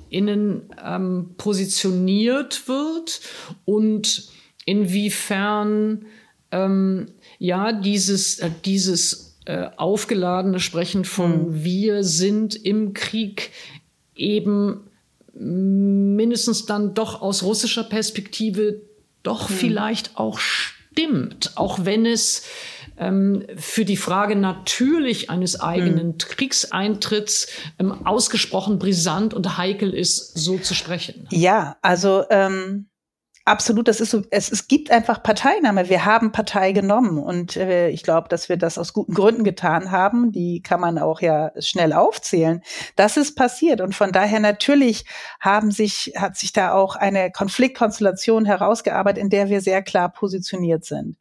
innen 0.09 0.69
ähm, 0.81 1.31
positioniert 1.37 2.69
wird 2.69 3.19
und 3.65 4.29
inwiefern 4.65 6.05
ähm, 6.51 7.07
ja 7.37 7.73
dieses, 7.73 8.39
äh, 8.39 8.49
dieses 8.63 9.37
äh, 9.43 9.67
aufgeladene 9.75 10.61
Sprechen 10.61 11.03
von 11.03 11.49
mhm. 11.49 11.63
wir 11.65 12.05
sind 12.05 12.55
im 12.55 12.93
Krieg 12.93 13.51
eben 14.15 14.87
mindestens 15.33 16.65
dann 16.65 16.93
doch 16.93 17.21
aus 17.21 17.43
russischer 17.43 17.83
Perspektive 17.83 18.81
doch 19.21 19.49
mhm. 19.49 19.53
vielleicht 19.53 20.17
auch 20.17 20.39
stimmt, 20.91 21.51
auch 21.55 21.85
wenn 21.85 22.05
es 22.05 22.43
ähm, 22.97 23.45
für 23.57 23.85
die 23.85 23.97
Frage 23.97 24.35
natürlich 24.35 25.29
eines 25.29 25.59
eigenen 25.59 26.07
mhm. 26.07 26.17
Kriegseintritts 26.17 27.47
ähm, 27.79 28.05
ausgesprochen 28.05 28.79
brisant 28.79 29.33
und 29.33 29.57
heikel 29.57 29.93
ist, 29.93 30.37
so 30.37 30.57
zu 30.57 30.73
sprechen. 30.73 31.27
Ja, 31.31 31.77
also 31.81 32.23
ähm, 32.29 32.87
Absolut, 33.43 33.87
das 33.87 33.99
ist 34.01 34.11
so, 34.11 34.21
es, 34.29 34.51
es 34.51 34.67
gibt 34.67 34.91
einfach 34.91 35.23
Parteinahme. 35.23 35.89
Wir 35.89 36.05
haben 36.05 36.31
Partei 36.31 36.73
genommen 36.73 37.17
und 37.17 37.57
äh, 37.57 37.89
ich 37.89 38.03
glaube, 38.03 38.29
dass 38.29 38.49
wir 38.49 38.57
das 38.57 38.77
aus 38.77 38.93
guten 38.93 39.15
Gründen 39.15 39.43
getan 39.43 39.89
haben. 39.89 40.31
Die 40.31 40.61
kann 40.61 40.79
man 40.79 40.99
auch 40.99 41.21
ja 41.21 41.51
schnell 41.57 41.91
aufzählen. 41.91 42.61
Das 42.95 43.17
ist 43.17 43.35
passiert 43.35 43.81
und 43.81 43.95
von 43.95 44.11
daher 44.11 44.39
natürlich 44.39 45.05
haben 45.39 45.71
sich, 45.71 46.13
hat 46.17 46.37
sich 46.37 46.53
da 46.53 46.73
auch 46.73 46.95
eine 46.95 47.31
Konfliktkonstellation 47.31 48.45
herausgearbeitet, 48.45 49.23
in 49.23 49.29
der 49.31 49.49
wir 49.49 49.61
sehr 49.61 49.81
klar 49.81 50.09
positioniert 50.09 50.85
sind. 50.85 51.17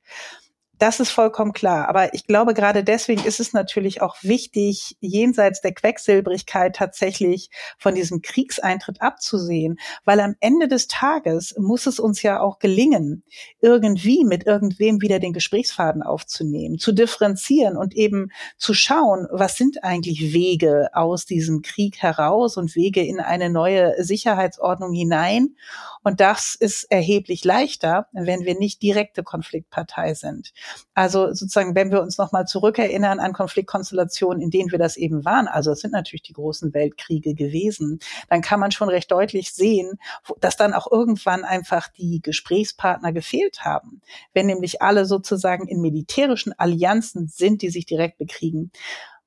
Das 0.81 0.99
ist 0.99 1.11
vollkommen 1.11 1.53
klar. 1.53 1.91
Aber 1.91 2.15
ich 2.15 2.27
glaube, 2.27 2.55
gerade 2.55 2.83
deswegen 2.83 3.23
ist 3.25 3.39
es 3.39 3.53
natürlich 3.53 4.01
auch 4.01 4.17
wichtig, 4.23 4.97
jenseits 5.01 5.61
der 5.61 5.75
Quecksilbrigkeit 5.75 6.75
tatsächlich 6.75 7.51
von 7.77 7.95
diesem 7.95 8.23
Kriegseintritt 8.23 9.03
abzusehen, 9.03 9.79
weil 10.07 10.21
am 10.21 10.37
Ende 10.41 10.69
des 10.69 10.89
Tages 10.89 11.55
muss 11.59 11.87
es 11.87 12.01
uns 12.01 12.23
ja 12.23 12.41
auch 12.41 12.61
gelingen, 12.61 13.25
irgendwie 13.61 14.25
mit 14.25 14.47
irgendwem 14.47 15.03
wieder 15.03 15.19
den 15.19 15.35
Gesprächsfaden 15.35 16.03
aufzunehmen, 16.03 16.79
zu 16.79 16.93
differenzieren 16.93 17.77
und 17.77 17.95
eben 17.95 18.31
zu 18.57 18.73
schauen, 18.73 19.29
was 19.31 19.59
sind 19.59 19.85
eigentlich 19.85 20.33
Wege 20.33 20.89
aus 20.95 21.27
diesem 21.27 21.61
Krieg 21.61 21.99
heraus 21.99 22.57
und 22.57 22.75
Wege 22.75 23.05
in 23.05 23.21
eine 23.21 23.51
neue 23.51 24.03
Sicherheitsordnung 24.03 24.95
hinein. 24.95 25.57
Und 26.03 26.21
das 26.21 26.55
ist 26.55 26.85
erheblich 26.85 27.45
leichter, 27.45 28.07
wenn 28.13 28.45
wir 28.45 28.59
nicht 28.59 28.83
direkte 28.83 29.23
Konfliktpartei 29.23 30.15
sind. 30.15 30.53
Also 30.95 31.29
sozusagen, 31.29 31.75
wenn 31.75 31.91
wir 31.91 32.01
uns 32.01 32.17
nochmal 32.17 32.47
zurückerinnern 32.47 33.21
an 33.21 33.33
Konfliktkonstellationen, 33.33 34.43
in 34.43 34.51
denen 34.51 34.71
wir 34.71 34.79
das 34.79 34.97
eben 34.97 35.25
waren, 35.25 35.47
also 35.47 35.73
es 35.73 35.81
sind 35.81 35.93
natürlich 35.93 36.23
die 36.23 36.33
großen 36.33 36.73
Weltkriege 36.73 37.35
gewesen, 37.35 37.99
dann 38.29 38.41
kann 38.41 38.61
man 38.61 38.71
schon 38.71 38.89
recht 38.89 39.11
deutlich 39.11 39.53
sehen, 39.53 39.99
dass 40.41 40.57
dann 40.57 40.73
auch 40.73 40.91
irgendwann 40.91 41.45
einfach 41.45 41.89
die 41.89 42.21
Gesprächspartner 42.23 43.13
gefehlt 43.13 43.65
haben. 43.65 44.01
Wenn 44.33 44.47
nämlich 44.47 44.81
alle 44.81 45.05
sozusagen 45.05 45.69
in 45.69 45.81
militärischen 45.81 46.59
Allianzen 46.59 47.29
sind, 47.29 47.63
die 47.63 47.71
sich 47.71 47.85
direkt 47.85 48.19
bekriegen 48.19 48.71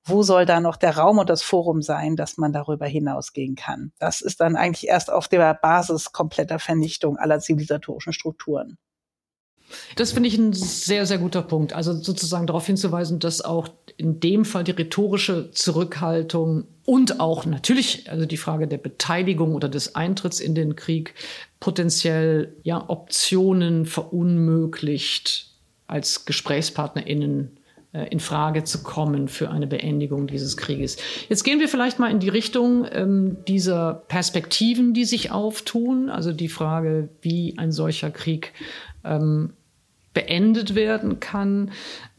wo 0.06 0.24
soll 0.24 0.46
da 0.46 0.60
noch 0.60 0.76
der 0.76 0.98
Raum 0.98 1.18
und 1.20 1.30
das 1.30 1.42
Forum 1.42 1.82
sein, 1.82 2.16
dass 2.16 2.38
man 2.38 2.52
darüber 2.52 2.86
hinausgehen 2.86 3.56
kann? 3.56 3.92
Das 4.00 4.22
ist 4.22 4.42
dann 4.42 4.56
eigentlich 4.56 4.88
erst 4.90 5.12
auf 5.12 5.28
der 5.28 5.54
Basis 5.54 6.12
kompletter 6.12 6.60
Vernichtung 6.60 7.18
aller 7.18 7.40
zivilisatorischen 7.40 8.14
Strukturen. 8.14 8.78
Das 9.96 10.12
finde 10.12 10.30
ich 10.30 10.38
ein 10.38 10.54
sehr, 10.54 11.06
sehr 11.06 11.18
guter 11.18 11.42
Punkt. 11.42 11.74
Also 11.74 11.94
sozusagen 11.94 12.48
darauf 12.48 12.66
hinzuweisen, 12.66 13.20
dass 13.20 13.42
auch 13.42 13.70
in 13.98 14.20
dem 14.20 14.46
Fall 14.46 14.64
die 14.64 14.72
rhetorische 14.72 15.52
Zurückhaltung 15.52 16.66
und 16.86 17.20
auch 17.20 17.46
natürlich 17.46 18.10
also 18.10 18.26
die 18.26 18.38
Frage 18.38 18.68
der 18.68 18.78
Beteiligung 18.78 19.56
oder 19.56 19.70
des 19.70 19.96
Eintritts 19.96 20.40
in 20.40 20.56
den 20.56 20.76
Krieg 20.76 21.14
potenziell 21.60 22.56
ja 22.64 22.90
Optionen 22.90 23.86
verunmöglicht 23.86 25.54
als 25.88 26.26
GesprächspartnerInnen 26.26 27.58
in 27.94 28.20
Frage 28.20 28.64
zu 28.64 28.82
kommen 28.82 29.28
für 29.28 29.52
eine 29.52 29.68
Beendigung 29.68 30.28
dieses 30.28 30.58
Krieges. 30.58 30.98
Jetzt 31.30 31.44
gehen 31.44 31.60
wir 31.60 31.70
vielleicht 31.70 32.00
mal 32.00 32.10
in 32.10 32.20
die 32.20 32.30
Richtung 32.30 32.88
ähm, 32.92 33.38
dieser 33.48 33.94
Perspektiven, 34.08 34.94
die 34.94 35.06
sich 35.06 35.32
auftun, 35.32 36.10
also 36.10 36.34
die 36.34 36.50
Frage, 36.50 37.10
wie 37.22 37.56
ein 37.58 37.72
solcher 37.72 38.10
Krieg 38.10 38.54
ähm, 39.04 39.54
beendet 40.14 40.76
werden 40.76 41.20
kann. 41.20 41.72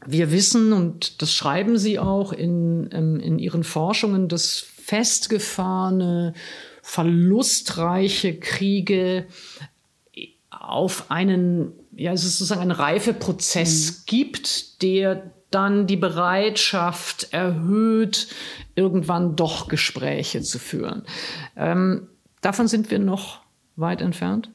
Wir 0.07 0.31
wissen, 0.31 0.72
und 0.72 1.22
das 1.22 1.35
schreiben 1.35 1.77
Sie 1.77 1.99
auch 1.99 2.33
in, 2.33 2.89
ähm, 2.93 3.18
in 3.18 3.39
Ihren 3.39 3.64
Forschungen, 3.64 4.29
dass 4.29 4.59
festgefahrene, 4.61 6.35
verlustreiche 6.83 8.39
Kriege 8.39 9.27
auf 10.51 11.11
einen, 11.11 11.72
ja, 11.97 12.12
es 12.12 12.25
ist 12.25 12.39
sozusagen 12.39 12.62
ein 12.62 12.70
Reifeprozess 12.70 13.91
mhm. 13.91 14.03
gibt, 14.07 14.83
der 14.83 15.34
dann 15.55 15.87
die 15.87 15.97
Bereitschaft 15.97 17.33
erhöht, 17.33 18.29
irgendwann 18.75 19.37
doch 19.37 19.69
Gespräche 19.69 20.43
zu 20.43 20.59
führen. 20.59 21.05
Ähm, 21.57 22.09
davon 22.41 22.67
sind 22.67 22.91
wir 22.91 22.99
noch 22.99 23.41
weit 23.77 24.01
entfernt. 24.01 24.51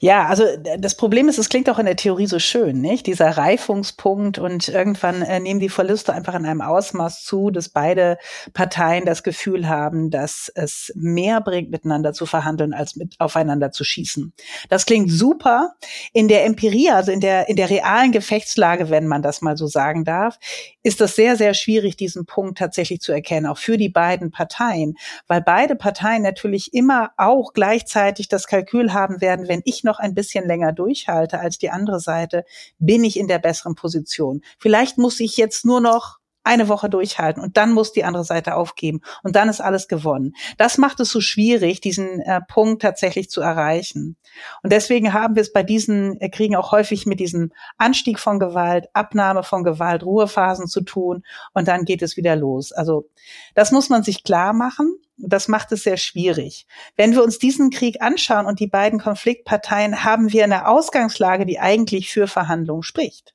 Ja, 0.00 0.26
also 0.26 0.44
das 0.78 0.96
Problem 0.96 1.28
ist, 1.28 1.38
es 1.38 1.48
klingt 1.48 1.70
auch 1.70 1.78
in 1.78 1.86
der 1.86 1.96
Theorie 1.96 2.26
so 2.26 2.38
schön, 2.38 2.80
nicht? 2.80 3.06
Dieser 3.06 3.36
Reifungspunkt 3.36 4.38
und 4.38 4.68
irgendwann 4.68 5.22
äh, 5.22 5.40
nehmen 5.40 5.60
die 5.60 5.68
Verluste 5.68 6.12
einfach 6.12 6.34
in 6.34 6.46
einem 6.46 6.60
Ausmaß 6.60 7.24
zu, 7.24 7.50
dass 7.50 7.68
beide 7.68 8.18
Parteien 8.52 9.04
das 9.04 9.22
Gefühl 9.22 9.68
haben, 9.68 10.10
dass 10.10 10.50
es 10.54 10.92
mehr 10.94 11.40
bringt, 11.40 11.70
miteinander 11.70 12.12
zu 12.12 12.26
verhandeln, 12.26 12.74
als 12.74 12.96
mit 12.96 13.16
aufeinander 13.18 13.70
zu 13.70 13.84
schießen. 13.84 14.32
Das 14.68 14.86
klingt 14.86 15.10
super. 15.10 15.72
In 16.12 16.28
der 16.28 16.44
Empirie, 16.44 16.90
also 16.90 17.12
in 17.12 17.20
der, 17.20 17.48
in 17.48 17.56
der 17.56 17.70
realen 17.70 18.12
Gefechtslage, 18.12 18.90
wenn 18.90 19.06
man 19.06 19.22
das 19.22 19.40
mal 19.40 19.56
so 19.56 19.66
sagen 19.66 20.04
darf, 20.04 20.38
ist 20.82 21.00
das 21.00 21.16
sehr, 21.16 21.36
sehr 21.36 21.54
schwierig, 21.54 21.96
diesen 21.96 22.26
Punkt 22.26 22.58
tatsächlich 22.58 23.00
zu 23.00 23.12
erkennen, 23.12 23.46
auch 23.46 23.58
für 23.58 23.76
die 23.76 23.88
beiden 23.88 24.30
Parteien, 24.30 24.94
weil 25.26 25.40
beide 25.40 25.74
Parteien 25.74 26.22
natürlich 26.22 26.74
immer 26.74 27.10
auch 27.16 27.52
gleichzeitig 27.52 28.28
das 28.28 28.46
Kalkül 28.46 28.92
haben 28.92 29.20
werden, 29.20 29.45
wenn 29.48 29.62
ich 29.64 29.84
noch 29.84 29.98
ein 29.98 30.14
bisschen 30.14 30.46
länger 30.46 30.72
durchhalte 30.72 31.40
als 31.40 31.58
die 31.58 31.70
andere 31.70 32.00
Seite, 32.00 32.44
bin 32.78 33.04
ich 33.04 33.18
in 33.18 33.28
der 33.28 33.38
besseren 33.38 33.74
Position. 33.74 34.42
Vielleicht 34.58 34.98
muss 34.98 35.20
ich 35.20 35.36
jetzt 35.36 35.64
nur 35.64 35.80
noch 35.80 36.18
eine 36.46 36.68
Woche 36.68 36.88
durchhalten 36.88 37.42
und 37.42 37.56
dann 37.56 37.72
muss 37.72 37.92
die 37.92 38.04
andere 38.04 38.24
Seite 38.24 38.54
aufgeben 38.54 39.00
und 39.22 39.36
dann 39.36 39.48
ist 39.48 39.60
alles 39.60 39.88
gewonnen. 39.88 40.34
Das 40.56 40.78
macht 40.78 41.00
es 41.00 41.10
so 41.10 41.20
schwierig, 41.20 41.80
diesen 41.80 42.20
äh, 42.20 42.40
Punkt 42.48 42.82
tatsächlich 42.82 43.30
zu 43.30 43.40
erreichen. 43.40 44.16
Und 44.62 44.72
deswegen 44.72 45.12
haben 45.12 45.34
wir 45.34 45.42
es 45.42 45.52
bei 45.52 45.62
diesen 45.62 46.20
äh, 46.20 46.28
Kriegen 46.28 46.56
auch 46.56 46.72
häufig 46.72 47.06
mit 47.06 47.20
diesem 47.20 47.52
Anstieg 47.78 48.18
von 48.18 48.38
Gewalt, 48.38 48.86
Abnahme 48.92 49.42
von 49.42 49.64
Gewalt, 49.64 50.04
Ruhephasen 50.04 50.68
zu 50.68 50.82
tun 50.82 51.24
und 51.52 51.68
dann 51.68 51.84
geht 51.84 52.02
es 52.02 52.16
wieder 52.16 52.36
los. 52.36 52.72
Also 52.72 53.08
das 53.54 53.72
muss 53.72 53.88
man 53.88 54.02
sich 54.02 54.24
klar 54.24 54.52
machen. 54.52 54.96
Das 55.18 55.48
macht 55.48 55.72
es 55.72 55.82
sehr 55.82 55.96
schwierig. 55.96 56.66
Wenn 56.94 57.12
wir 57.12 57.24
uns 57.24 57.38
diesen 57.38 57.70
Krieg 57.70 58.02
anschauen 58.02 58.44
und 58.44 58.60
die 58.60 58.66
beiden 58.66 59.00
Konfliktparteien, 59.00 60.04
haben 60.04 60.30
wir 60.30 60.44
eine 60.44 60.68
Ausgangslage, 60.68 61.46
die 61.46 61.58
eigentlich 61.58 62.10
für 62.12 62.26
Verhandlungen 62.26 62.82
spricht. 62.82 63.34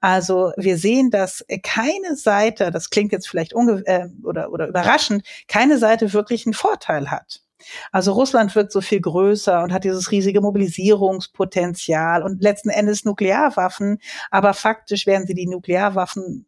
Also 0.00 0.52
wir 0.56 0.78
sehen, 0.78 1.10
dass 1.10 1.44
keine 1.62 2.14
Seite, 2.16 2.70
das 2.70 2.90
klingt 2.90 3.12
jetzt 3.12 3.28
vielleicht 3.28 3.52
unge 3.52 3.82
äh, 3.86 4.08
oder, 4.22 4.52
oder 4.52 4.68
überraschend, 4.68 5.26
keine 5.48 5.78
Seite 5.78 6.12
wirklich 6.12 6.46
einen 6.46 6.54
Vorteil 6.54 7.10
hat. 7.10 7.42
Also 7.90 8.12
Russland 8.12 8.54
wird 8.54 8.70
so 8.70 8.80
viel 8.80 9.00
größer 9.00 9.62
und 9.62 9.72
hat 9.72 9.84
dieses 9.84 10.10
riesige 10.10 10.40
Mobilisierungspotenzial 10.40 12.22
und 12.22 12.40
letzten 12.40 12.70
Endes 12.70 13.04
Nuklearwaffen, 13.04 13.98
aber 14.30 14.54
faktisch 14.54 15.06
werden 15.06 15.26
sie 15.26 15.34
die 15.34 15.48
Nuklearwaffen 15.48 16.46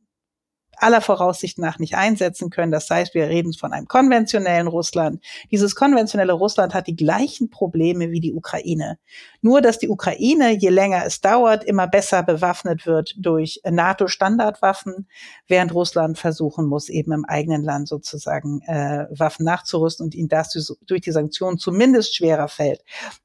aller 0.82 1.00
Voraussicht 1.00 1.58
nach 1.58 1.78
nicht 1.78 1.94
einsetzen 1.94 2.50
können. 2.50 2.72
Das 2.72 2.88
heißt, 2.88 3.14
wir 3.14 3.28
reden 3.28 3.52
von 3.52 3.72
einem 3.72 3.86
konventionellen 3.86 4.66
Russland. 4.66 5.22
Dieses 5.50 5.74
konventionelle 5.74 6.32
Russland 6.32 6.74
hat 6.74 6.86
die 6.86 6.96
gleichen 6.96 7.50
Probleme 7.50 8.10
wie 8.10 8.20
die 8.20 8.32
Ukraine. 8.32 8.98
Nur, 9.42 9.60
dass 9.60 9.78
die 9.78 9.88
Ukraine, 9.88 10.52
je 10.52 10.68
länger 10.70 11.04
es 11.04 11.20
dauert, 11.20 11.64
immer 11.64 11.86
besser 11.86 12.22
bewaffnet 12.22 12.86
wird 12.86 13.14
durch 13.18 13.60
NATO-Standardwaffen, 13.64 15.08
während 15.48 15.74
Russland 15.74 16.18
versuchen 16.18 16.66
muss, 16.66 16.88
eben 16.88 17.12
im 17.12 17.24
eigenen 17.24 17.62
Land 17.62 17.88
sozusagen 17.88 18.60
äh, 18.62 19.06
Waffen 19.10 19.44
nachzurüsten 19.44 20.04
und 20.04 20.14
ihnen 20.14 20.28
das 20.28 20.50
durch 20.86 21.00
die 21.00 21.12
Sanktionen 21.12 21.58
zumindest 21.58 22.16
schwerer 22.16 22.48
fällt. 22.48 22.82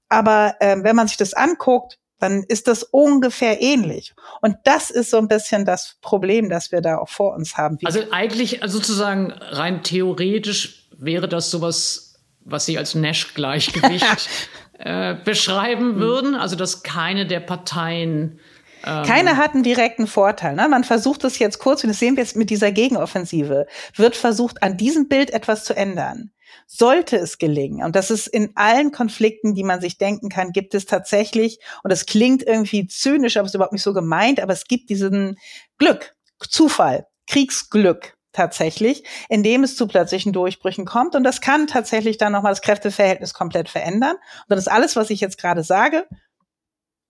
Aber 0.10 0.56
äh, 0.60 0.78
wenn 0.82 0.96
man 0.96 1.08
sich 1.08 1.18
das 1.18 1.34
anguckt, 1.34 2.00
dann 2.20 2.44
ist 2.48 2.68
das 2.68 2.84
ungefähr 2.84 3.62
ähnlich. 3.62 4.14
Und 4.42 4.58
das 4.64 4.90
ist 4.90 5.10
so 5.10 5.18
ein 5.18 5.28
bisschen 5.28 5.66
das 5.66 5.98
Problem, 6.02 6.50
das 6.50 6.72
wir 6.72 6.82
da 6.82 6.98
auch 6.98 7.10
vor 7.10 7.34
uns 7.34 7.58
haben. 7.58 7.78
also 7.84 8.02
eigentlich 8.12 8.64
also 8.64 8.78
sozusagen 8.78 9.32
rein 9.32 9.84
theoretisch 9.84 10.88
wäre 10.98 11.28
das 11.28 11.52
sowas, 11.52 12.16
was 12.42 12.66
Sie 12.66 12.78
als 12.78 12.96
Nash-Gleichgewicht 12.96 14.30
äh, 14.80 15.16
beschreiben 15.16 15.96
hm. 15.96 16.00
würden. 16.00 16.36
Also 16.36 16.56
dass 16.56 16.84
keine 16.84 17.26
der 17.26 17.42
Parteien 17.42 18.40
ähm, 18.86 19.04
keine 19.04 19.38
hat 19.38 19.54
einen 19.54 19.64
direkten 19.64 20.08
Vorteil. 20.08 20.56
Ne? 20.56 20.68
Man 20.68 20.84
versucht 20.84 21.24
es 21.24 21.40
jetzt 21.40 21.60
kurz, 21.60 21.84
und 21.84 21.90
das 21.90 22.00
sehen 22.00 22.16
wir 22.16 22.24
jetzt 22.24 22.36
mit 22.36 22.50
dieser 22.50 22.72
Gegenoffensive, 22.72 23.68
wird 23.96 24.16
versucht, 24.16 24.64
an 24.64 24.78
diesem 24.78 25.08
Bild 25.08 25.32
etwas 25.32 25.64
zu 25.64 25.76
ändern. 25.76 26.32
Sollte 26.68 27.18
es 27.18 27.38
gelingen, 27.38 27.84
und 27.84 27.96
das 27.96 28.12
ist 28.12 28.28
in 28.28 28.52
allen 28.56 28.92
Konflikten, 28.92 29.56
die 29.56 29.64
man 29.64 29.82
sich 29.82 29.98
denken 29.98 30.30
kann, 30.30 30.52
gibt 30.52 30.74
es 30.74 30.86
tatsächlich, 30.86 31.60
und 31.84 31.92
das 31.92 32.06
klingt 32.06 32.44
irgendwie 32.44 32.88
zynisch, 32.88 33.38
aber 33.38 33.46
es 33.46 33.52
ist 33.52 33.56
überhaupt 33.56 33.74
nicht 33.74 33.84
so 33.84 33.94
gemeint, 33.94 34.40
aber 34.40 34.54
es 34.54 34.66
gibt 34.66 34.90
diesen 34.90 35.38
Glück, 35.78 36.16
Zufall, 36.40 37.08
Kriegsglück 37.28 38.16
tatsächlich, 38.36 39.04
indem 39.30 39.64
es 39.64 39.76
zu 39.76 39.88
plötzlichen 39.88 40.34
Durchbrüchen 40.34 40.86
kommt. 40.86 41.16
Und 41.16 41.24
das 41.24 41.42
kann 41.42 41.68
tatsächlich 41.68 42.18
dann 42.18 42.34
nochmal 42.34 42.52
das 42.52 42.62
Kräfteverhältnis 42.62 43.34
komplett 43.34 43.70
verändern. 43.70 44.16
Und 44.16 44.50
dann 44.50 44.60
ist 44.60 44.70
alles, 44.70 44.96
was 44.96 45.10
ich 45.10 45.22
jetzt 45.22 45.38
gerade 45.38 45.64
sage, 45.64 46.06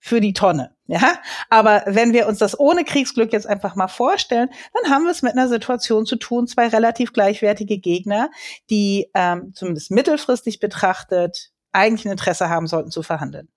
für 0.05 0.21
die 0.21 0.33
Tonne. 0.33 0.69
Ja, 0.85 1.15
aber 1.49 1.81
wenn 1.87 2.13
wir 2.13 2.27
uns 2.27 2.37
das 2.37 2.59
ohne 2.59 2.83
Kriegsglück 2.83 3.33
jetzt 3.33 3.47
einfach 3.47 3.75
mal 3.75 3.87
vorstellen, 3.87 4.49
dann 4.71 4.91
haben 4.93 5.05
wir 5.05 5.09
es 5.09 5.23
mit 5.23 5.31
einer 5.33 5.47
Situation 5.47 6.05
zu 6.05 6.15
tun, 6.15 6.45
zwei 6.45 6.67
relativ 6.67 7.11
gleichwertige 7.11 7.79
Gegner, 7.79 8.29
die 8.69 9.09
ähm, 9.15 9.51
zumindest 9.55 9.89
mittelfristig 9.89 10.59
betrachtet 10.59 11.49
eigentlich 11.71 12.05
ein 12.05 12.11
Interesse 12.11 12.49
haben 12.49 12.67
sollten 12.67 12.91
zu 12.91 13.01
verhandeln. 13.01 13.49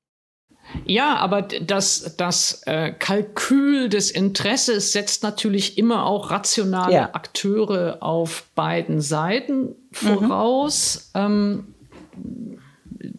Ja, 0.87 1.17
aber 1.17 1.43
das, 1.43 2.17
das 2.17 2.63
äh, 2.65 2.93
Kalkül 2.93 3.91
des 3.91 4.11
Interesses 4.11 4.93
setzt 4.93 5.23
natürlich 5.23 5.77
immer 5.77 6.07
auch 6.07 6.31
rationale 6.31 6.95
ja. 6.95 7.11
Akteure 7.13 7.99
auf 8.01 8.45
beiden 8.55 9.03
Seiten 9.03 9.75
voraus. 9.93 11.11
Mhm. 11.15 11.21
Ähm, 11.21 11.75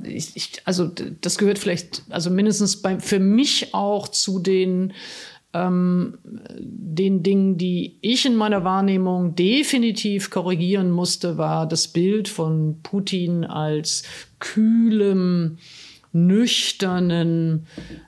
ich, 0.04 0.36
ich, 0.36 0.62
also 0.66 0.90
das 1.22 1.38
gehört 1.38 1.60
vielleicht, 1.60 2.04
also 2.10 2.30
mindestens 2.30 2.82
bei, 2.82 3.00
für 3.00 3.20
mich 3.20 3.74
auch 3.74 4.08
zu 4.08 4.40
den, 4.40 4.94
ähm, 5.54 6.18
den 6.60 7.24
Dingen, 7.24 7.58
die 7.58 7.98
ich 8.02 8.26
in 8.26 8.36
meiner 8.36 8.64
Wahrnehmung 8.64 9.36
definitiv 9.36 10.30
korrigieren 10.30 10.92
musste, 10.92 11.38
war 11.38 11.68
das 11.68 11.88
Bild 11.88 12.28
von 12.28 12.80
Putin 12.84 13.46
als 13.46 14.04
kühlem, 14.40 15.58
nüchternen 16.12 17.68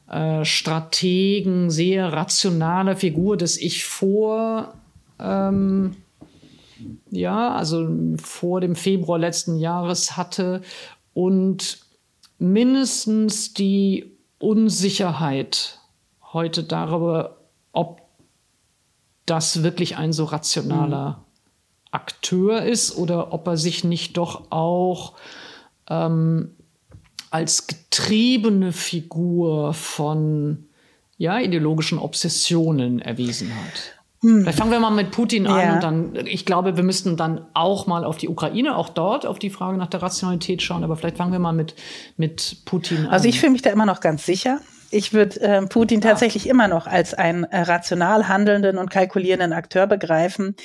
äh, 0.10 0.44
Strategen, 0.44 1.70
sehr 1.70 2.12
rationaler 2.12 2.96
Figur, 2.96 3.38
das 3.38 3.58
ich 3.58 3.86
vor 3.86 4.74
ähm, 5.20 5.96
ja, 7.12 7.54
also 7.54 7.88
vor 8.18 8.62
dem 8.62 8.76
Februar 8.76 9.20
letzten 9.20 9.58
Jahres 9.58 10.18
hatte 10.18 10.62
und 11.14 11.80
mindestens 12.38 13.54
die 13.54 14.18
Unsicherheit 14.40 15.80
heute 16.34 16.64
darüber, 16.64 17.38
ob 17.72 18.02
das 19.26 19.64
wirklich 19.64 19.98
ein 19.98 20.14
so 20.14 20.26
rationaler 20.26 21.10
mhm. 21.10 21.32
Akteur 21.92 22.64
ist 22.64 22.96
oder 22.98 23.34
ob 23.34 23.48
er 23.48 23.58
sich 23.58 23.84
nicht 23.84 24.18
doch 24.18 24.50
auch 24.50 25.14
ähm, 25.90 26.56
als 27.30 27.68
getriebene 27.68 28.72
Figur 28.72 29.74
von 29.74 30.66
ja, 31.18 31.40
ideologischen 31.40 32.00
Obsessionen 32.00 33.00
erwiesen 33.00 33.54
hat. 33.54 34.01
Hm. 34.22 34.44
Vielleicht 34.44 34.60
fangen 34.60 34.72
wir 34.72 34.80
mal 34.80 34.92
mit 34.92 35.12
Putin 35.12 35.48
an 35.48 35.60
ja. 35.60 35.74
und 35.74 35.84
dann, 35.84 36.28
ich 36.28 36.46
glaube, 36.46 36.78
wir 36.78 36.84
müssten 36.84 37.18
dann 37.18 37.46
auch 37.54 37.88
mal 37.88 38.04
auf 38.04 38.18
die 38.18 38.30
Ukraine, 38.30 38.76
auch 38.76 38.90
dort 38.90 39.26
auf 39.26 39.40
die 39.40 39.50
Frage 39.50 39.78
nach 39.78 39.88
der 39.88 40.02
Rationalität 40.02 40.62
schauen, 40.62 40.84
aber 40.84 40.96
vielleicht 40.96 41.18
fangen 41.18 41.32
wir 41.32 41.40
mal 41.40 41.54
mit, 41.54 41.76
mit 42.18 42.58
Putin 42.66 43.06
an. 43.06 43.08
Also 43.08 43.28
ich 43.28 43.40
fühle 43.40 43.52
mich 43.52 43.64
da 43.64 43.72
immer 43.72 43.88
noch 43.88 44.00
ganz 44.00 44.26
sicher 44.26 44.60
ich 44.92 45.14
würde 45.14 45.40
äh, 45.42 45.62
Putin 45.66 46.02
tatsächlich 46.02 46.48
immer 46.48 46.68
noch 46.68 46.88
als 46.88 47.14
einen 47.14 47.46
äh, 47.46 47.62
rational 47.62 48.28
handelnden 48.28 48.78
und 48.78 48.90
kalkulierenden 48.90 49.54
Akteur 49.54 49.88
begreifen, 49.88 50.56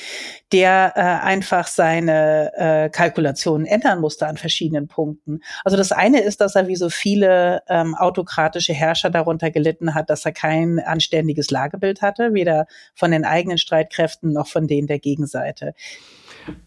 der 0.52 0.92
äh, 0.96 1.00
einfach 1.00 1.66
seine 1.66 2.52
äh, 2.56 2.88
Kalkulationen 2.90 3.66
ändern 3.66 4.00
musste 4.00 4.26
an 4.26 4.36
verschiedenen 4.36 4.88
Punkten. 4.88 5.40
Also 5.64 5.76
das 5.76 5.92
eine 5.92 6.20
ist, 6.20 6.40
dass 6.40 6.54
er 6.54 6.66
wie 6.66 6.76
so 6.76 6.90
viele 6.90 7.62
ähm, 7.68 7.94
autokratische 7.94 8.72
Herrscher 8.72 9.10
darunter 9.10 9.50
gelitten 9.50 9.94
hat, 9.94 10.10
dass 10.10 10.24
er 10.24 10.32
kein 10.32 10.80
anständiges 10.80 11.50
Lagebild 11.50 12.02
hatte, 12.02 12.34
weder 12.34 12.66
von 12.94 13.10
den 13.10 13.24
eigenen 13.24 13.58
Streitkräften 13.58 14.32
noch 14.32 14.48
von 14.48 14.66
denen 14.66 14.86
der 14.86 14.98
Gegenseite. 14.98 15.74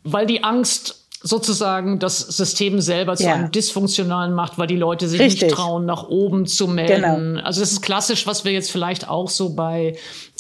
Weil 0.04 0.26
die 0.26 0.44
Angst 0.44 0.99
sozusagen 1.22 2.00
das 2.00 2.20
System 2.20 2.80
selber 2.80 3.16
zu 3.16 3.24
Ja. 3.24 3.34
einem 3.34 3.52
dysfunktionalen 3.52 4.34
macht, 4.34 4.58
weil 4.58 4.68
die 4.68 4.78
Leute 4.78 5.08
sich 5.08 5.20
Richtig. 5.20 5.44
nicht 5.44 5.54
trauen, 5.56 5.86
nach 5.86 6.08
oben 6.08 6.46
zu 6.46 6.68
melden. 6.68 7.34
Genau. 7.34 7.46
Also 7.46 7.60
das 7.60 7.72
ist 7.74 7.82
klassisch, 7.82 8.26
was 8.26 8.46
wir 8.46 8.52
jetzt 8.52 8.72
vielleicht 8.72 9.10
auch 9.10 9.30
so 9.30 9.54
bei 9.54 9.98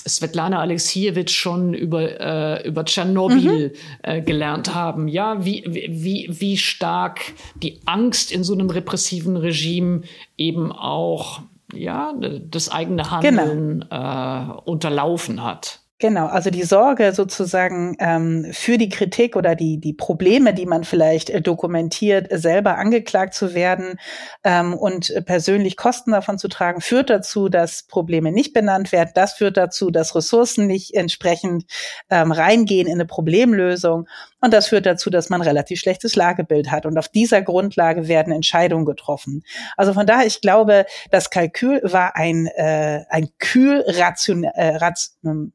Svetlana 0.07 0.59
Alexievich 0.59 1.29
schon 1.31 1.73
über, 1.73 2.19
äh, 2.19 2.67
über 2.67 2.85
Tschernobyl 2.85 3.73
äh, 4.03 4.21
gelernt 4.21 4.73
haben. 4.73 5.09
Ja, 5.09 5.43
wie, 5.43 5.63
wie, 5.67 6.27
wie 6.29 6.57
stark 6.57 7.19
die 7.55 7.81
Angst 7.85 8.31
in 8.31 8.43
so 8.45 8.53
einem 8.53 8.69
repressiven 8.69 9.35
Regime 9.35 10.03
eben 10.37 10.71
auch 10.71 11.41
ja, 11.73 12.13
das 12.49 12.69
eigene 12.69 13.11
Handeln 13.11 13.85
äh, 13.91 14.45
unterlaufen 14.65 15.43
hat. 15.43 15.81
Genau, 16.01 16.27
also 16.27 16.49
die 16.49 16.63
Sorge 16.63 17.11
sozusagen 17.11 17.97
ähm, 17.99 18.47
für 18.53 18.77
die 18.77 18.87
Kritik 18.87 19.35
oder 19.35 19.53
die, 19.53 19.81
die 19.81 19.91
Probleme, 19.91 20.53
die 20.53 20.65
man 20.65 20.85
vielleicht 20.85 21.29
äh, 21.29 21.41
dokumentiert, 21.41 22.27
selber 22.31 22.77
angeklagt 22.77 23.33
zu 23.33 23.53
werden 23.53 23.99
ähm, 24.45 24.73
und 24.73 25.13
persönlich 25.25 25.75
Kosten 25.75 26.11
davon 26.11 26.37
zu 26.37 26.47
tragen, 26.47 26.79
führt 26.79 27.09
dazu, 27.09 27.49
dass 27.49 27.83
Probleme 27.83 28.31
nicht 28.31 28.53
benannt 28.53 28.93
werden. 28.93 29.11
Das 29.13 29.33
führt 29.33 29.57
dazu, 29.57 29.91
dass 29.91 30.15
Ressourcen 30.15 30.67
nicht 30.67 30.93
entsprechend 30.93 31.65
ähm, 32.09 32.31
reingehen 32.31 32.87
in 32.87 32.93
eine 32.93 33.05
Problemlösung. 33.05 34.07
Und 34.39 34.53
das 34.53 34.69
führt 34.69 34.85
dazu, 34.85 35.09
dass 35.09 35.29
man 35.29 35.41
relativ 35.41 35.81
schlechtes 35.81 36.15
Lagebild 36.15 36.71
hat. 36.71 36.85
Und 36.85 36.97
auf 36.97 37.09
dieser 37.09 37.41
Grundlage 37.41 38.07
werden 38.07 38.31
Entscheidungen 38.31 38.85
getroffen. 38.85 39.43
Also 39.75 39.93
von 39.93 40.07
daher, 40.07 40.25
ich 40.25 40.39
glaube, 40.39 40.85
das 41.11 41.29
Kalkül 41.29 41.81
war 41.83 42.15
ein, 42.15 42.47
äh, 42.55 43.03
ein 43.09 43.27
kühl 43.37 43.83
ration, 43.85 44.45
äh, 44.45 44.77
raz, 44.77 45.17
ähm, 45.25 45.51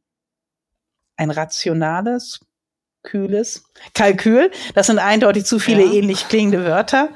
ein 1.16 1.30
rationales, 1.30 2.40
kühles 3.04 3.64
Kalkül. 3.92 4.50
Das 4.74 4.86
sind 4.86 4.98
eindeutig 4.98 5.44
zu 5.44 5.58
viele 5.58 5.84
Ja. 5.84 5.92
ähnlich 5.92 6.26
klingende 6.28 6.64
Wörter. 6.64 7.10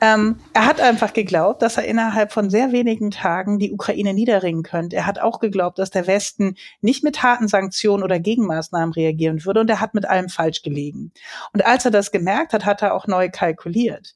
Ähm, 0.00 0.40
er 0.54 0.64
hat 0.66 0.80
einfach 0.80 1.12
geglaubt, 1.12 1.60
dass 1.60 1.76
er 1.76 1.84
innerhalb 1.84 2.32
von 2.32 2.48
sehr 2.48 2.72
wenigen 2.72 3.10
Tagen 3.10 3.58
die 3.58 3.70
Ukraine 3.70 4.14
niederringen 4.14 4.62
könnte. 4.62 4.96
Er 4.96 5.06
hat 5.06 5.18
auch 5.18 5.40
geglaubt, 5.40 5.78
dass 5.78 5.90
der 5.90 6.06
Westen 6.06 6.56
nicht 6.80 7.04
mit 7.04 7.22
harten 7.22 7.46
Sanktionen 7.46 8.02
oder 8.02 8.18
Gegenmaßnahmen 8.18 8.94
reagieren 8.94 9.44
würde. 9.44 9.60
Und 9.60 9.68
er 9.68 9.80
hat 9.80 9.92
mit 9.92 10.06
allem 10.06 10.30
falsch 10.30 10.62
gelegen. 10.62 11.12
Und 11.52 11.64
als 11.66 11.84
er 11.84 11.90
das 11.90 12.10
gemerkt 12.10 12.54
hat, 12.54 12.64
hat 12.64 12.80
er 12.82 12.94
auch 12.94 13.06
neu 13.06 13.28
kalkuliert. 13.28 14.14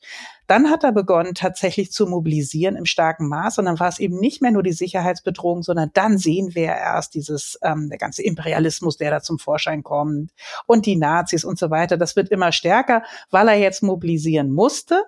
Dann 0.49 0.70
hat 0.70 0.82
er 0.82 0.92
begonnen, 0.92 1.34
tatsächlich 1.34 1.92
zu 1.92 2.07
mobilisieren 2.07 2.74
im 2.74 2.86
starken 2.86 3.28
Maß. 3.28 3.59
Und 3.59 3.66
dann 3.66 3.78
war 3.78 3.88
es 3.88 3.99
eben 3.99 4.18
nicht 4.18 4.42
mehr 4.42 4.51
nur 4.51 4.62
die 4.62 4.72
Sicherheitsbedrohung, 4.72 5.62
sondern 5.62 5.90
dann 5.92 6.18
sehen 6.18 6.55
wir 6.55 6.68
erst 6.68 7.14
dieses, 7.14 7.59
ähm, 7.62 7.90
der 7.90 7.99
ganze 7.99 8.22
Imperialismus, 8.22 8.96
der 8.96 9.11
da 9.11 9.20
zum 9.20 9.38
Vorschein 9.38 9.82
kommt 9.82 10.32
und 10.66 10.86
die 10.86 10.96
Nazis 10.96 11.44
und 11.44 11.59
so 11.59 11.70
weiter. 11.70 11.99
Das 11.99 12.16
wird 12.16 12.30
immer 12.30 12.51
stärker, 12.51 13.03
weil 13.30 13.46
er 13.49 13.59
jetzt 13.59 13.82
mobilisieren 13.82 14.51
musste. 14.51 15.05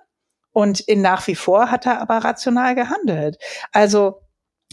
Und 0.53 0.79
in 0.79 1.01
nach 1.01 1.25
wie 1.27 1.35
vor 1.35 1.71
hat 1.71 1.87
er 1.87 2.01
aber 2.01 2.19
rational 2.19 2.75
gehandelt. 2.75 3.37
Also 3.71 4.21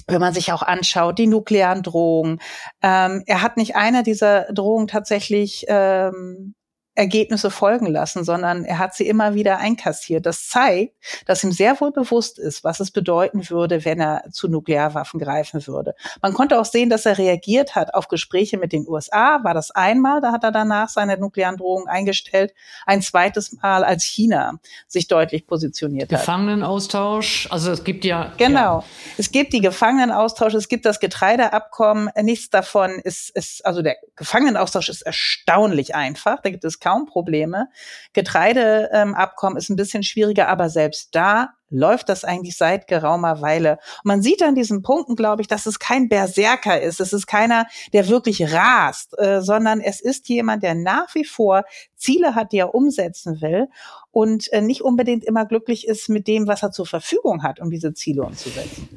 wenn 0.06 0.20
man 0.20 0.34
sich 0.34 0.52
auch 0.52 0.62
anschaut, 0.62 1.18
die 1.18 1.26
nuklearen 1.26 1.82
Drohungen. 1.82 2.40
Ähm, 2.82 3.22
er 3.26 3.42
hat 3.42 3.56
nicht 3.56 3.76
einer 3.76 4.02
dieser 4.02 4.44
Drohungen 4.52 4.88
tatsächlich 4.88 5.64
ähm, 5.68 6.54
Ergebnisse 6.98 7.50
folgen 7.50 7.86
lassen, 7.86 8.24
sondern 8.24 8.64
er 8.64 8.78
hat 8.78 8.94
sie 8.94 9.06
immer 9.06 9.34
wieder 9.34 9.58
einkassiert. 9.58 10.26
Das 10.26 10.48
zeigt, 10.48 10.94
dass 11.26 11.44
ihm 11.44 11.52
sehr 11.52 11.80
wohl 11.80 11.92
bewusst 11.92 12.40
ist, 12.40 12.64
was 12.64 12.80
es 12.80 12.90
bedeuten 12.90 13.48
würde, 13.50 13.84
wenn 13.84 14.00
er 14.00 14.24
zu 14.32 14.48
Nuklearwaffen 14.48 15.20
greifen 15.20 15.64
würde. 15.68 15.94
Man 16.22 16.34
konnte 16.34 16.58
auch 16.58 16.64
sehen, 16.64 16.90
dass 16.90 17.06
er 17.06 17.16
reagiert 17.16 17.76
hat 17.76 17.94
auf 17.94 18.08
Gespräche 18.08 18.58
mit 18.58 18.72
den 18.72 18.86
USA. 18.88 19.44
War 19.44 19.54
das 19.54 19.70
einmal, 19.70 20.20
da 20.20 20.32
hat 20.32 20.42
er 20.42 20.50
danach 20.50 20.88
seine 20.88 21.16
nuklearen 21.16 21.56
Drohungen 21.56 21.86
eingestellt. 21.86 22.52
Ein 22.84 23.00
zweites 23.00 23.52
Mal, 23.52 23.84
als 23.84 24.02
China 24.02 24.58
sich 24.88 25.06
deutlich 25.06 25.46
positioniert 25.46 26.12
hat. 26.12 26.20
Gefangenenaustausch, 26.20 27.46
also 27.52 27.70
es 27.70 27.84
gibt 27.84 28.04
ja. 28.04 28.32
Genau. 28.38 28.82
Es 29.16 29.30
gibt 29.30 29.52
die 29.52 29.60
Gefangenenaustausch, 29.60 30.54
es 30.54 30.68
gibt 30.68 30.84
das 30.84 30.98
Getreideabkommen. 30.98 32.10
Nichts 32.22 32.50
davon 32.50 32.90
ist, 33.04 33.30
ist, 33.30 33.64
also 33.64 33.82
der 33.82 33.96
Gefangenenaustausch 34.16 34.88
ist 34.88 35.02
erstaunlich 35.02 35.94
einfach. 35.94 36.42
Da 36.42 36.50
gibt 36.50 36.64
es 36.64 36.80
kaum 36.88 37.06
Probleme. 37.06 37.68
Getreideabkommen 38.14 39.58
ist 39.58 39.68
ein 39.68 39.76
bisschen 39.76 40.02
schwieriger, 40.02 40.48
aber 40.48 40.70
selbst 40.70 41.14
da 41.14 41.50
läuft 41.70 42.08
das 42.08 42.24
eigentlich 42.24 42.56
seit 42.56 42.86
geraumer 42.86 43.42
Weile. 43.42 43.72
Und 43.72 44.04
man 44.04 44.22
sieht 44.22 44.42
an 44.42 44.54
diesen 44.54 44.80
Punkten, 44.80 45.16
glaube 45.16 45.42
ich, 45.42 45.48
dass 45.48 45.66
es 45.66 45.78
kein 45.78 46.08
Berserker 46.08 46.80
ist. 46.80 46.98
Es 46.98 47.12
ist 47.12 47.26
keiner, 47.26 47.66
der 47.92 48.08
wirklich 48.08 48.54
rast, 48.54 49.18
äh, 49.18 49.42
sondern 49.42 49.80
es 49.80 50.00
ist 50.00 50.30
jemand, 50.30 50.62
der 50.62 50.74
nach 50.74 51.14
wie 51.14 51.24
vor 51.24 51.64
Ziele 51.94 52.34
hat, 52.34 52.52
die 52.52 52.58
er 52.58 52.74
umsetzen 52.74 53.42
will 53.42 53.68
und 54.10 54.50
äh, 54.54 54.62
nicht 54.62 54.80
unbedingt 54.80 55.24
immer 55.24 55.44
glücklich 55.44 55.86
ist 55.86 56.08
mit 56.08 56.26
dem, 56.26 56.46
was 56.46 56.62
er 56.62 56.70
zur 56.70 56.86
Verfügung 56.86 57.42
hat, 57.42 57.60
um 57.60 57.70
diese 57.70 57.92
Ziele 57.92 58.22
umzusetzen. 58.22 58.88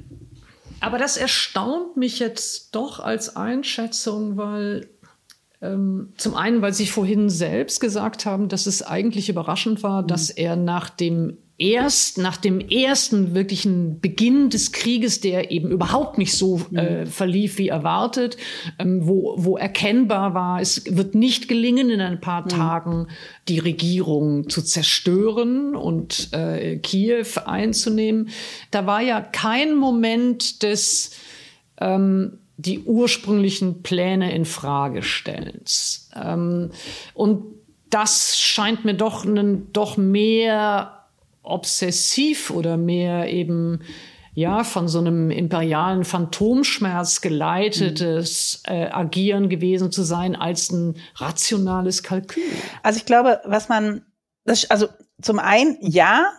Aber 0.80 0.98
das 0.98 1.18
erstaunt 1.18 1.98
mich 1.98 2.20
jetzt 2.20 2.74
doch 2.74 3.02
als 3.02 3.36
Einschätzung, 3.36 4.38
weil 4.38 4.82
ähm, 4.82 5.01
zum 5.62 6.36
einen, 6.36 6.64
weil 6.64 6.74
Sie 6.74 6.88
vorhin 6.88 7.30
selbst 7.30 7.80
gesagt 7.80 8.26
haben, 8.26 8.48
dass 8.48 8.66
es 8.66 8.82
eigentlich 8.82 9.30
überraschend 9.30 9.84
war, 9.84 10.02
dass 10.02 10.32
er 10.32 10.56
nach 10.56 10.90
dem 10.90 11.38
erst 11.62 12.18
nach 12.18 12.38
dem 12.38 12.60
ersten 12.60 13.36
wirklichen 13.36 14.00
Beginn 14.00 14.50
des 14.50 14.72
Krieges, 14.72 15.22
der 15.22 15.52
eben 15.52 15.70
überhaupt 15.70 16.18
nicht 16.18 16.34
so 16.34 16.60
äh, 16.74 17.06
verlief 17.06 17.60
wie 17.60 17.68
erwartet, 17.68 18.36
ähm, 18.80 19.08
wo, 19.08 19.36
wo 19.38 19.58
erkennbar 19.58 20.34
war, 20.34 20.60
es 20.60 20.84
wird 20.98 21.14
nicht 21.14 21.48
gelingen, 21.48 21.92
in 21.92 22.02
ein 22.02 22.20
paar 22.20 22.48
Tagen 22.48 23.08
die 23.48 23.60
Regierung 23.60 24.50
zu 24.50 24.64
zerstören 24.64 25.76
und 25.76 26.34
äh, 26.34 26.78
Kiew 26.78 27.28
einzunehmen. 27.46 28.30
Da 28.72 28.88
war 28.88 29.02
ja 29.02 29.22
kein 29.22 29.76
Moment 29.76 30.64
des 30.64 31.12
ähm, 31.80 32.40
die 32.62 32.80
ursprünglichen 32.80 33.82
Pläne 33.84 34.34
in 34.34 34.46
Frage 34.46 35.04
stellens. 35.04 36.10
Ähm, 36.16 36.72
und 37.14 37.44
das 37.90 38.40
scheint 38.40 38.86
mir 38.86 38.94
doch 38.94 39.26
einen, 39.26 39.72
doch 39.74 39.98
mehr 39.98 41.08
obsessiv 41.44 42.52
oder 42.52 42.78
mehr 42.78 43.32
eben 43.32 43.82
ja 44.34 44.64
von 44.64 44.88
so 44.88 45.00
einem 45.00 45.30
imperialen 45.30 46.06
Phantomschmerz 46.06 47.20
geleitetes 47.20 48.64
äh, 48.66 48.86
Agieren 48.86 49.50
gewesen 49.50 49.92
zu 49.92 50.04
sein 50.04 50.36
als 50.36 50.72
ein 50.72 50.96
rationales 51.16 52.04
Kalkül. 52.04 52.44
Also 52.82 52.98
ich 52.98 53.06
glaube, 53.06 53.42
was 53.44 53.68
man, 53.68 54.06
das, 54.46 54.70
also 54.70 54.88
zum 55.22 55.40
einen 55.40 55.78
ja, 55.82 56.32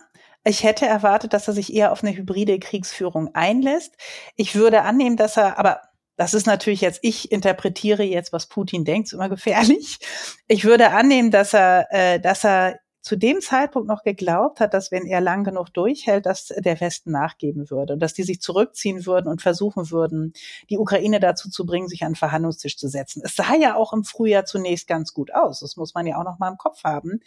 ich 0.43 0.63
hätte 0.63 0.85
erwartet, 0.85 1.33
dass 1.33 1.47
er 1.47 1.53
sich 1.53 1.73
eher 1.73 1.91
auf 1.91 2.03
eine 2.03 2.15
hybride 2.15 2.59
Kriegsführung 2.59 3.33
einlässt. 3.35 3.95
Ich 4.35 4.55
würde 4.55 4.81
annehmen, 4.81 5.15
dass 5.15 5.37
er, 5.37 5.57
aber 5.57 5.81
das 6.15 6.33
ist 6.33 6.45
natürlich 6.45 6.81
jetzt, 6.81 6.99
ich 7.01 7.31
interpretiere 7.31 8.03
jetzt, 8.03 8.33
was 8.33 8.47
Putin 8.47 8.85
denkt, 8.85 9.07
ist 9.07 9.13
immer 9.13 9.29
gefährlich. 9.29 9.99
Ich 10.47 10.65
würde 10.65 10.91
annehmen, 10.91 11.31
dass 11.31 11.53
er, 11.53 11.87
äh, 11.91 12.19
dass 12.19 12.43
er 12.45 12.79
zu 13.03 13.17
dem 13.17 13.41
Zeitpunkt 13.41 13.89
noch 13.89 14.03
geglaubt 14.03 14.61
hat, 14.61 14.73
dass 14.73 14.89
wenn 14.89 15.05
er 15.05 15.19
lang 15.19 15.43
genug 15.43 15.73
durchhält, 15.73 16.25
dass 16.25 16.53
der 16.57 16.79
Westen 16.79 17.11
nachgeben 17.11 17.69
würde, 17.69 17.97
dass 17.97 18.13
die 18.13 18.23
sich 18.23 18.39
zurückziehen 18.39 19.05
würden 19.05 19.27
und 19.27 19.41
versuchen 19.41 19.91
würden, 19.91 20.31
die 20.69 20.77
Ukraine 20.77 21.19
dazu 21.19 21.49
zu 21.49 21.65
bringen, 21.65 21.89
sich 21.89 22.03
an 22.03 22.11
den 22.11 22.15
Verhandlungstisch 22.15 22.77
zu 22.77 22.87
setzen. 22.87 23.21
Es 23.25 23.35
sah 23.35 23.55
ja 23.55 23.75
auch 23.75 23.91
im 23.91 24.05
Frühjahr 24.05 24.45
zunächst 24.45 24.87
ganz 24.87 25.13
gut 25.13 25.33
aus. 25.33 25.59
Das 25.59 25.75
muss 25.75 25.93
man 25.93 26.07
ja 26.07 26.17
auch 26.17 26.23
noch 26.23 26.39
mal 26.39 26.49
im 26.49 26.57
Kopf 26.57 26.85
haben. 26.85 27.19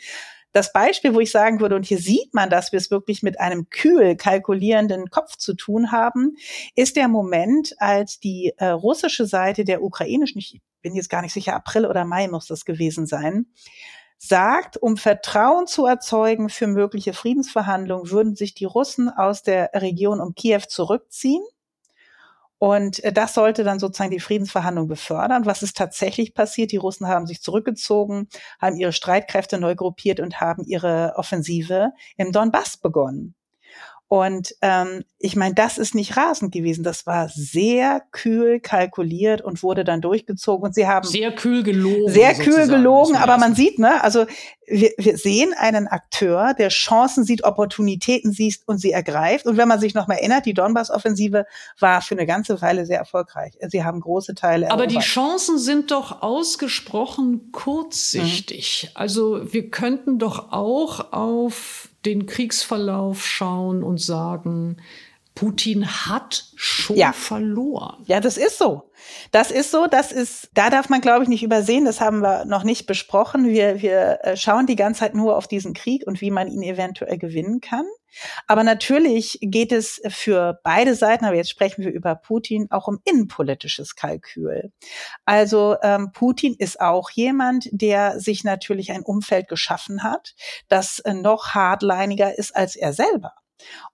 Das 0.56 0.72
Beispiel, 0.72 1.12
wo 1.12 1.20
ich 1.20 1.30
sagen 1.30 1.60
würde, 1.60 1.76
und 1.76 1.84
hier 1.84 1.98
sieht 1.98 2.32
man, 2.32 2.48
dass 2.48 2.72
wir 2.72 2.78
es 2.78 2.90
wirklich 2.90 3.22
mit 3.22 3.38
einem 3.38 3.68
kühl 3.68 4.16
kalkulierenden 4.16 5.10
Kopf 5.10 5.36
zu 5.36 5.52
tun 5.52 5.92
haben, 5.92 6.38
ist 6.74 6.96
der 6.96 7.08
Moment, 7.08 7.74
als 7.76 8.20
die 8.20 8.54
äh, 8.56 8.68
russische 8.68 9.26
Seite 9.26 9.66
der 9.66 9.82
ukrainischen, 9.82 10.38
ich 10.38 10.62
bin 10.80 10.94
jetzt 10.94 11.10
gar 11.10 11.20
nicht 11.20 11.34
sicher, 11.34 11.54
April 11.54 11.84
oder 11.84 12.06
Mai 12.06 12.28
muss 12.28 12.46
das 12.46 12.64
gewesen 12.64 13.06
sein, 13.06 13.52
sagt, 14.16 14.78
um 14.78 14.96
Vertrauen 14.96 15.66
zu 15.66 15.84
erzeugen 15.84 16.48
für 16.48 16.68
mögliche 16.68 17.12
Friedensverhandlungen, 17.12 18.10
würden 18.10 18.34
sich 18.34 18.54
die 18.54 18.64
Russen 18.64 19.10
aus 19.10 19.42
der 19.42 19.72
Region 19.74 20.22
um 20.22 20.34
Kiew 20.34 20.62
zurückziehen. 20.68 21.44
Und 22.58 23.04
äh, 23.04 23.12
das 23.12 23.34
sollte 23.34 23.64
dann 23.64 23.78
sozusagen 23.78 24.10
die 24.10 24.20
Friedensverhandlung 24.20 24.88
befördern. 24.88 25.46
Was 25.46 25.62
ist 25.62 25.76
tatsächlich 25.76 26.34
passiert? 26.34 26.72
Die 26.72 26.78
Russen 26.78 27.06
haben 27.06 27.26
sich 27.26 27.42
zurückgezogen, 27.42 28.28
haben 28.60 28.76
ihre 28.76 28.92
Streitkräfte 28.92 29.58
neu 29.60 29.74
gruppiert 29.76 30.20
und 30.20 30.40
haben 30.40 30.64
ihre 30.64 31.14
Offensive 31.16 31.92
im 32.16 32.32
Donbass 32.32 32.78
begonnen. 32.78 33.35
Und 34.08 34.54
ähm, 34.62 35.02
ich 35.18 35.34
meine, 35.34 35.54
das 35.54 35.78
ist 35.78 35.96
nicht 35.96 36.16
rasend 36.16 36.52
gewesen. 36.52 36.84
Das 36.84 37.06
war 37.06 37.28
sehr 37.28 38.02
kühl 38.12 38.60
kalkuliert 38.60 39.40
und 39.40 39.64
wurde 39.64 39.82
dann 39.82 40.00
durchgezogen. 40.00 40.64
Und 40.64 40.74
sie 40.76 40.86
haben 40.86 41.06
sehr 41.06 41.34
kühl 41.34 41.64
gelogen. 41.64 42.12
Sehr 42.12 42.34
kühl 42.34 42.68
gelogen, 42.68 43.16
aber 43.16 43.36
man 43.36 43.56
sieht, 43.56 43.80
ne, 43.80 44.02
also 44.04 44.26
wir, 44.68 44.92
wir 44.98 45.16
sehen 45.18 45.54
einen 45.56 45.88
Akteur, 45.88 46.54
der 46.54 46.68
Chancen 46.68 47.24
sieht, 47.24 47.42
Opportunitäten 47.42 48.30
sieht 48.30 48.60
und 48.66 48.78
sie 48.78 48.92
ergreift. 48.92 49.46
Und 49.46 49.56
wenn 49.56 49.66
man 49.66 49.80
sich 49.80 49.94
noch 49.94 50.06
mal 50.06 50.14
erinnert, 50.14 50.46
die 50.46 50.54
Donbass-Offensive 50.54 51.44
war 51.80 52.00
für 52.00 52.14
eine 52.14 52.26
ganze 52.26 52.60
Weile 52.62 52.86
sehr 52.86 52.98
erfolgreich. 52.98 53.54
Sie 53.68 53.82
haben 53.82 54.00
große 54.00 54.36
Teile. 54.36 54.70
Aber 54.70 54.84
erobert. 54.84 55.02
die 55.02 55.06
Chancen 55.06 55.58
sind 55.58 55.90
doch 55.90 56.22
ausgesprochen 56.22 57.50
kurzsichtig. 57.50 58.84
Mhm. 58.84 58.90
Also 58.94 59.52
wir 59.52 59.70
könnten 59.70 60.20
doch 60.20 60.52
auch 60.52 61.12
auf 61.12 61.88
den 62.06 62.26
Kriegsverlauf 62.26 63.26
schauen 63.26 63.82
und 63.82 64.00
sagen, 64.00 64.78
Putin 65.34 65.86
hat 65.86 66.46
schon 66.56 66.96
ja. 66.96 67.12
verloren. 67.12 68.02
Ja, 68.06 68.20
das 68.20 68.38
ist 68.38 68.56
so. 68.56 68.90
Das 69.32 69.50
ist 69.50 69.70
so, 69.70 69.86
das 69.86 70.10
ist, 70.10 70.48
da 70.54 70.70
darf 70.70 70.88
man, 70.88 71.02
glaube 71.02 71.24
ich, 71.24 71.28
nicht 71.28 71.42
übersehen, 71.42 71.84
das 71.84 72.00
haben 72.00 72.20
wir 72.20 72.46
noch 72.46 72.64
nicht 72.64 72.86
besprochen. 72.86 73.46
Wir, 73.46 73.82
wir 73.82 74.20
äh, 74.22 74.36
schauen 74.36 74.66
die 74.66 74.76
ganze 74.76 75.00
Zeit 75.00 75.14
nur 75.14 75.36
auf 75.36 75.46
diesen 75.46 75.74
Krieg 75.74 76.06
und 76.06 76.22
wie 76.22 76.30
man 76.30 76.48
ihn 76.48 76.62
eventuell 76.62 77.18
gewinnen 77.18 77.60
kann. 77.60 77.84
Aber 78.46 78.64
natürlich 78.64 79.38
geht 79.40 79.72
es 79.72 80.00
für 80.08 80.60
beide 80.62 80.94
Seiten, 80.94 81.24
aber 81.24 81.36
jetzt 81.36 81.50
sprechen 81.50 81.84
wir 81.84 81.92
über 81.92 82.14
Putin, 82.14 82.68
auch 82.70 82.88
um 82.88 82.98
innenpolitisches 83.04 83.94
Kalkül. 83.94 84.72
Also 85.24 85.76
ähm, 85.82 86.10
Putin 86.12 86.54
ist 86.58 86.80
auch 86.80 87.10
jemand, 87.10 87.68
der 87.72 88.20
sich 88.20 88.44
natürlich 88.44 88.92
ein 88.92 89.02
Umfeld 89.02 89.48
geschaffen 89.48 90.02
hat, 90.02 90.34
das 90.68 90.98
äh, 91.00 91.14
noch 91.14 91.54
hardliniger 91.54 92.36
ist 92.38 92.54
als 92.54 92.76
er 92.76 92.92
selber. 92.92 93.34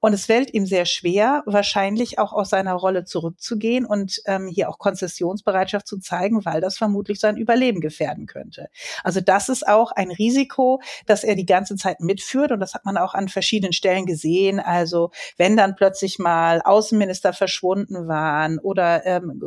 Und 0.01 0.13
es 0.13 0.27
fällt 0.27 0.53
ihm 0.55 0.67
sehr 0.67 0.87
schwer, 0.87 1.43
wahrscheinlich 1.47 2.19
auch 2.19 2.33
aus 2.33 2.51
seiner 2.51 2.75
Rolle 2.75 3.05
zurückzugehen 3.05 3.85
und 3.85 4.21
ähm, 4.27 4.49
hier 4.49 4.69
auch 4.69 4.79
Konzessionsbereitschaft 4.79 5.87
zu 5.87 5.99
zeigen, 5.99 6.45
weil 6.45 6.61
das 6.61 6.77
vermutlich 6.77 7.21
sein 7.21 7.37
Überleben 7.37 7.81
gefährden 7.81 8.27
könnte. 8.27 8.69
Also 9.05 9.21
das 9.21 9.49
ist 9.49 9.67
auch 9.67 9.93
ein 9.93 10.11
Risiko, 10.11 10.81
das 11.07 11.25
er 11.25 11.37
die 11.37 11.47
ganze 11.47 11.77
Zeit 11.77 12.01
mitführt 12.01 12.53
und 12.53 12.61
das 12.61 12.75
hat 12.75 12.85
man 12.85 12.97
auch 12.97 13.15
an 13.15 13.29
verschiedenen 13.29 13.73
Stellen 13.73 14.07
gesehen. 14.07 14.61
Also 14.61 15.11
wenn 15.37 15.57
dann 15.57 15.77
plötzlich 15.77 16.19
mal 16.19 16.61
Außenminister 16.63 17.33
verschwunden 17.33 18.09
waren 18.09 18.59
oder 18.59 19.07
ähm, 19.07 19.41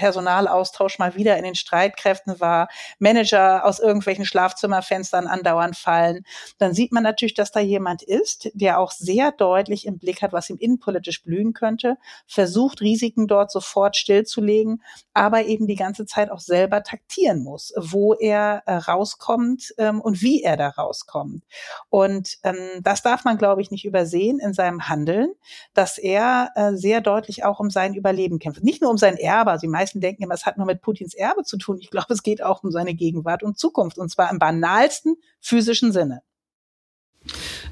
Personalaustausch 0.00 0.98
mal 0.98 1.14
wieder 1.14 1.36
in 1.36 1.44
den 1.44 1.54
Streitkräften 1.54 2.40
war, 2.40 2.68
Manager 2.98 3.66
aus 3.66 3.80
irgendwelchen 3.80 4.24
Schlafzimmerfenstern 4.24 5.26
andauernd 5.26 5.76
fallen, 5.76 6.24
dann 6.56 6.72
sieht 6.72 6.90
man 6.90 7.02
natürlich, 7.02 7.34
dass 7.34 7.52
da 7.52 7.60
jemand 7.60 8.02
ist, 8.02 8.48
der 8.54 8.78
auch 8.78 8.92
sehr 8.92 9.30
deutlich 9.30 9.86
im 9.86 9.98
Blick 9.98 10.22
hat, 10.22 10.32
was 10.32 10.48
ihm 10.48 10.56
innenpolitisch 10.56 11.22
blühen 11.22 11.52
könnte, 11.52 11.98
versucht, 12.26 12.80
Risiken 12.80 13.26
dort 13.26 13.52
sofort 13.52 13.94
stillzulegen, 13.94 14.82
aber 15.12 15.44
eben 15.44 15.66
die 15.66 15.76
ganze 15.76 16.06
Zeit 16.06 16.30
auch 16.30 16.40
selber 16.40 16.82
taktieren 16.82 17.42
muss, 17.42 17.74
wo 17.76 18.14
er 18.14 18.62
äh, 18.64 18.76
rauskommt 18.76 19.74
ähm, 19.76 20.00
und 20.00 20.22
wie 20.22 20.42
er 20.42 20.56
da 20.56 20.68
rauskommt. 20.68 21.44
Und 21.90 22.38
ähm, 22.42 22.56
das 22.80 23.02
darf 23.02 23.24
man, 23.24 23.36
glaube 23.36 23.60
ich, 23.60 23.70
nicht 23.70 23.84
übersehen 23.84 24.38
in 24.38 24.54
seinem 24.54 24.88
Handeln, 24.88 25.34
dass 25.74 25.98
er 25.98 26.52
äh, 26.54 26.72
sehr 26.72 27.02
deutlich 27.02 27.44
auch 27.44 27.60
um 27.60 27.68
sein 27.68 27.92
Überleben 27.92 28.38
kämpft. 28.38 28.62
Nicht 28.62 28.80
nur 28.80 28.90
um 28.90 28.96
sein 28.96 29.18
Erbe, 29.18 29.50
also 29.50 29.62
die 29.62 29.68
meisten 29.68 29.89
meisten 29.90 30.00
denken 30.00 30.22
immer, 30.22 30.34
es 30.34 30.46
hat 30.46 30.56
nur 30.56 30.66
mit 30.66 30.80
Putins 30.80 31.14
Erbe 31.14 31.42
zu 31.42 31.58
tun. 31.58 31.78
Ich 31.80 31.90
glaube, 31.90 32.12
es 32.12 32.22
geht 32.22 32.42
auch 32.42 32.62
um 32.62 32.70
seine 32.70 32.94
Gegenwart 32.94 33.42
und 33.42 33.58
Zukunft 33.58 33.98
und 33.98 34.10
zwar 34.10 34.30
im 34.30 34.38
banalsten 34.38 35.16
physischen 35.40 35.92
Sinne. 35.92 36.22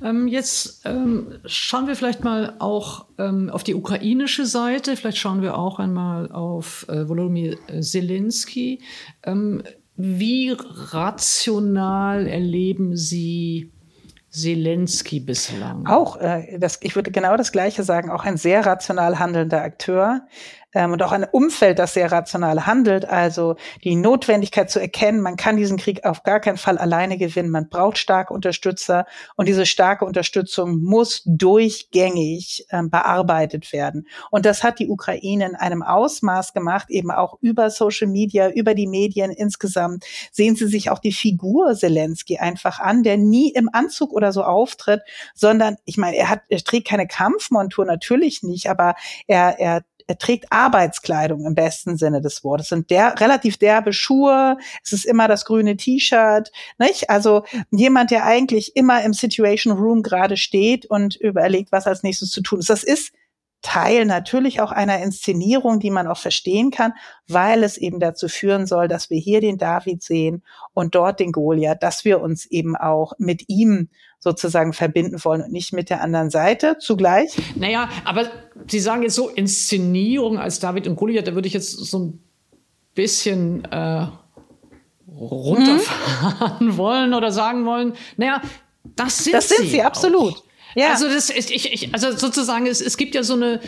Ähm, 0.03 0.29
jetzt 0.29 0.83
ähm, 0.85 1.41
schauen 1.47 1.87
wir 1.87 1.97
vielleicht 1.97 2.23
mal 2.23 2.57
auch 2.59 3.07
ähm, 3.19 3.51
auf 3.51 3.65
die 3.65 3.75
ukrainische 3.75 4.45
Seite. 4.45 4.97
Vielleicht 4.97 5.19
schauen 5.19 5.43
wir 5.43 5.57
auch 5.57 5.79
einmal 5.79 6.31
auf 6.31 6.87
äh, 6.89 7.09
Volodymyr 7.09 7.57
Zelensky. 7.81 8.81
Ähm, 9.25 9.63
wie 9.97 10.55
rational 10.93 12.27
erleben 12.27 12.95
Sie 12.97 13.73
Zelensky 14.31 15.21
bislang? 15.21 15.87
Auch, 15.87 16.17
äh, 16.21 16.59
das, 16.59 16.79
ich 16.83 16.95
würde 16.95 17.11
genau 17.11 17.37
das 17.37 17.51
Gleiche 17.51 17.83
sagen, 17.83 18.11
auch 18.11 18.25
ein 18.25 18.37
sehr 18.37 18.65
rational 18.67 19.19
handelnder 19.19 19.63
Akteur, 19.63 20.27
ähm, 20.75 20.93
und 20.93 21.03
auch 21.03 21.13
ein 21.13 21.25
Umfeld, 21.25 21.79
das 21.79 21.95
sehr 21.95 22.13
rational 22.13 22.67
handelt. 22.67 23.07
Also 23.07 23.57
die 23.85 23.97
Notwendigkeit 23.97 24.71
zu 24.71 24.81
erkennen, 24.81 25.21
man 25.21 25.37
kann 25.37 25.57
diesen 25.57 25.79
Krieg 25.79 26.05
auf 26.05 26.23
gar 26.23 26.41
keinen 26.41 26.59
Fall 26.59 26.79
alleine 26.79 27.17
gewinnen. 27.17 27.51
Man 27.51 27.69
braucht 27.69 27.99
starke 27.99 28.35
Unterstützer 28.35 29.07
und 29.37 29.49
diese 29.49 29.67
starke 29.67 30.05
Unterstützung 30.05 30.83
muss 30.83 31.23
durchgängig 31.25 32.67
ähm, 32.71 32.91
bearbeitet 32.91 33.73
werden. 33.73 34.07
Und 34.31 34.45
das 34.45 34.63
hat 34.63 34.79
die 34.79 34.89
Ukraine 34.89 35.47
in 35.47 35.57
einem 35.57 35.83
Ausmaß 35.83 36.53
gemacht, 36.53 36.91
eben 36.91 37.11
auch 37.11 37.39
über 37.41 37.71
Social 37.71 38.09
Media, 38.09 38.51
über 38.51 38.75
die 38.75 38.87
Medien 38.87 39.31
insgesamt. 39.31 40.05
Sehen 40.33 40.57
Sie 40.57 40.67
sich 40.67 40.91
auch 40.91 40.99
die 40.99 41.13
Figur 41.13 41.75
Zelensky 41.75 42.39
einfach 42.39 42.79
an, 42.81 43.03
der 43.03 43.17
nie 43.17 43.53
im 43.53 43.71
Anzug 43.73 44.13
oder 44.13 44.33
so 44.33 44.43
auftritt, 44.43 45.01
sondern 45.35 45.77
ich 45.85 45.97
meine, 45.97 46.17
er 46.17 46.29
hat, 46.29 46.43
er 46.49 46.63
trägt 46.63 46.89
keine 46.89 47.07
Kampfmontur, 47.07 47.85
natürlich 47.85 48.43
nicht, 48.43 48.69
aber 48.69 48.95
er, 49.27 49.59
er 49.59 49.83
er 50.09 50.19
trägt 50.19 50.47
Arbeitskleidung 50.51 51.45
im 51.47 51.55
besten 51.55 51.97
Sinne 51.97 52.21
des 52.21 52.43
Wortes. 52.43 52.67
Es 52.67 52.71
sind 52.71 52.91
der, 52.91 53.21
relativ 53.21 53.59
derbe 53.59 53.93
Schuhe, 53.93 54.57
es 54.83 54.93
ist 54.93 55.05
immer 55.05 55.29
das 55.29 55.45
grüne 55.45 55.77
T-Shirt, 55.77 56.51
nicht? 56.79 57.11
Also 57.11 57.45
jemand, 57.71 58.11
der 58.11 58.25
eigentlich 58.25 58.75
immer 58.75 59.05
im 59.05 59.13
Situation 59.13 59.77
Room 59.77 60.03
gerade 60.03 60.37
steht 60.37 60.87
und 60.87 61.15
überlegt, 61.17 61.73
was 61.73 61.87
als 61.87 62.03
nächstes 62.03 62.31
zu 62.31 62.41
tun 62.41 62.61
ist. 62.61 62.71
Das 62.71 62.83
ist 62.83 63.13
Teil 63.61 64.05
natürlich 64.05 64.61
auch 64.61 64.71
einer 64.71 65.03
Inszenierung, 65.03 65.81
die 65.81 65.91
man 65.91 66.07
auch 66.07 66.19
verstehen 66.19 66.71
kann, 66.71 66.93
weil 67.27 67.65
es 67.65 67.77
eben 67.77 67.99
dazu 67.99 68.29
führen 68.29 68.67
soll, 68.67 68.87
dass 68.89 69.11
wir 69.11 69.19
hier 69.19 69.41
den 69.41 69.59
David 69.59 70.03
sehen 70.03 70.43
und 70.75 70.95
dort 70.95 71.19
den 71.19 71.33
Goliath, 71.33 71.83
dass 71.83 72.05
wir 72.05 72.21
uns 72.21 72.47
eben 72.47 72.77
auch 72.77 73.13
mit 73.19 73.49
ihm 73.49 73.89
sozusagen 74.21 74.73
verbinden 74.73 75.23
wollen 75.25 75.43
und 75.43 75.53
nicht 75.53 75.73
mit 75.73 75.91
der 75.91 76.03
anderen 76.03 76.31
Seite 76.31 76.79
zugleich. 76.79 77.37
Naja, 77.57 77.89
aber 78.05 78.27
Sie 78.71 78.81
sagen 78.81 79.03
jetzt 79.03 79.15
so 79.15 79.29
Inszenierung 79.29 80.39
als 80.39 80.61
David 80.61 80.87
und 80.87 80.97
Goliath, 80.97 81.27
da 81.27 81.35
würde 81.35 81.49
ich 81.49 81.55
jetzt 81.55 81.71
so 81.71 81.99
ein 81.99 82.23
bisschen 82.95 83.65
äh, 83.65 84.07
runterfahren 85.19 86.67
mhm. 86.67 86.77
wollen 86.77 87.15
oder 87.15 87.33
sagen 87.33 87.65
wollen, 87.65 87.95
naja, 88.17 88.43
das 88.97 89.25
sind, 89.25 89.35
das 89.35 89.49
sind 89.49 89.63
sie, 89.63 89.71
sie 89.71 89.83
absolut. 89.83 90.35
Auch. 90.35 90.48
Ja. 90.75 90.91
Also 90.91 91.07
das 91.07 91.31
ist, 91.31 91.51
ich, 91.51 91.73
ich, 91.73 91.95
also 91.95 92.15
sozusagen, 92.17 92.67
es, 92.67 92.81
es 92.81 92.97
gibt 92.97 93.15
ja 93.15 93.23
so 93.23 93.35
eine, 93.35 93.61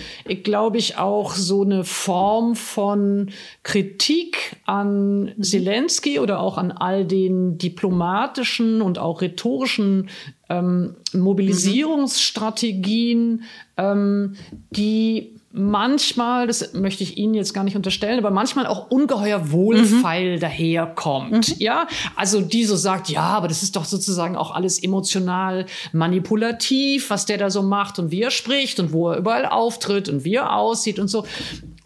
glaube 0.42 0.78
ich, 0.78 0.98
auch 0.98 1.34
so 1.34 1.62
eine 1.62 1.84
Form 1.84 2.57
von 2.57 3.30
Kritik 3.62 4.57
an 4.66 5.34
mhm. 5.36 5.42
Zelensky 5.42 6.18
oder 6.18 6.40
auch 6.40 6.59
an 6.59 6.72
all 6.72 7.05
den 7.05 7.59
diplomatischen 7.59 8.82
und 8.82 8.98
auch 8.98 9.22
rhetorischen 9.22 10.09
ähm, 10.48 10.96
Mobilisierungsstrategien, 11.12 13.44
ähm, 13.76 14.34
die 14.70 15.39
manchmal, 15.53 16.46
das 16.46 16.74
möchte 16.74 17.03
ich 17.03 17.16
Ihnen 17.16 17.34
jetzt 17.34 17.55
gar 17.55 17.64
nicht 17.64 17.76
unterstellen, 17.76 18.18
aber 18.18 18.30
manchmal 18.30 18.66
auch 18.66 18.90
ungeheuer 18.90 19.51
wohlfeil 19.51 20.36
mhm. 20.36 20.40
daherkommt. 20.40 21.48
Mhm. 21.48 21.55
Ja, 21.59 21.88
also 22.14 22.40
die 22.40 22.64
so 22.64 22.76
sagt, 22.76 23.09
ja, 23.09 23.22
aber 23.22 23.48
das 23.48 23.62
ist 23.62 23.74
doch 23.74 23.84
sozusagen 23.84 24.36
auch 24.36 24.53
alles 24.53 24.82
emotional 24.82 25.66
manipulativ, 25.92 27.11
was 27.11 27.26
der 27.26 27.38
da 27.38 27.51
so 27.51 27.62
macht 27.62 27.98
und 27.98 28.12
wie 28.12 28.22
er 28.22 28.30
spricht 28.30 28.78
und 28.78 28.92
wo 28.92 29.11
er 29.11 29.18
überall 29.18 29.46
auftritt 29.46 30.09
und 30.09 30.24
wie 30.24 30.36
er 30.36 30.55
aussieht 30.57 30.98
und 30.98 31.09
so. 31.09 31.24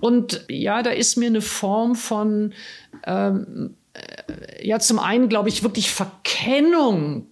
Und 0.01 0.45
ja, 0.49 0.83
da 0.83 0.91
ist 0.91 1.17
mir 1.17 1.29
eine 1.29 1.41
Form 1.41 1.95
von, 1.95 2.53
ähm, 3.07 3.75
äh, 3.95 4.67
ja, 4.67 4.79
zum 4.79 4.99
einen 4.99 5.31
glaube 5.31 5.49
ich 5.49 5.63
wirklich 5.63 5.91
Verkennung 5.91 7.27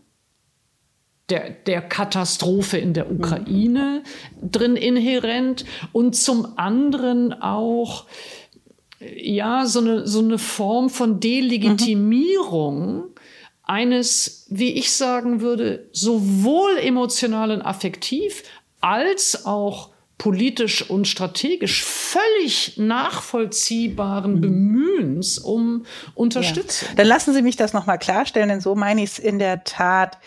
der, 1.32 1.48
der 1.48 1.80
Katastrophe 1.80 2.76
in 2.76 2.92
der 2.92 3.10
Ukraine 3.10 4.02
drin 4.42 4.76
inhärent 4.76 5.64
und 5.92 6.14
zum 6.14 6.58
anderen 6.58 7.32
auch 7.32 8.04
ja 9.00 9.64
so 9.64 9.80
eine, 9.80 10.06
so 10.06 10.18
eine 10.18 10.36
Form 10.36 10.90
von 10.90 11.20
Delegitimierung 11.20 12.96
mhm. 12.96 13.04
eines, 13.62 14.46
wie 14.50 14.72
ich 14.72 14.92
sagen 14.92 15.40
würde, 15.40 15.88
sowohl 15.92 16.76
emotional 16.76 17.50
und 17.50 17.62
affektiv 17.62 18.42
als 18.82 19.46
auch 19.46 19.88
politisch 20.18 20.88
und 20.88 21.08
strategisch 21.08 21.82
völlig 21.82 22.76
nachvollziehbaren 22.76 24.34
mhm. 24.34 24.40
Bemühens 24.42 25.38
um 25.38 25.86
Unterstützung. 26.14 26.90
Ja. 26.90 26.94
Dann 26.96 27.06
lassen 27.06 27.32
Sie 27.32 27.42
mich 27.42 27.56
das 27.56 27.72
nochmal 27.72 27.98
klarstellen, 27.98 28.50
denn 28.50 28.60
so 28.60 28.74
meine 28.74 29.02
ich 29.02 29.12
es 29.12 29.18
in 29.18 29.38
der 29.38 29.64
Tat 29.64 30.18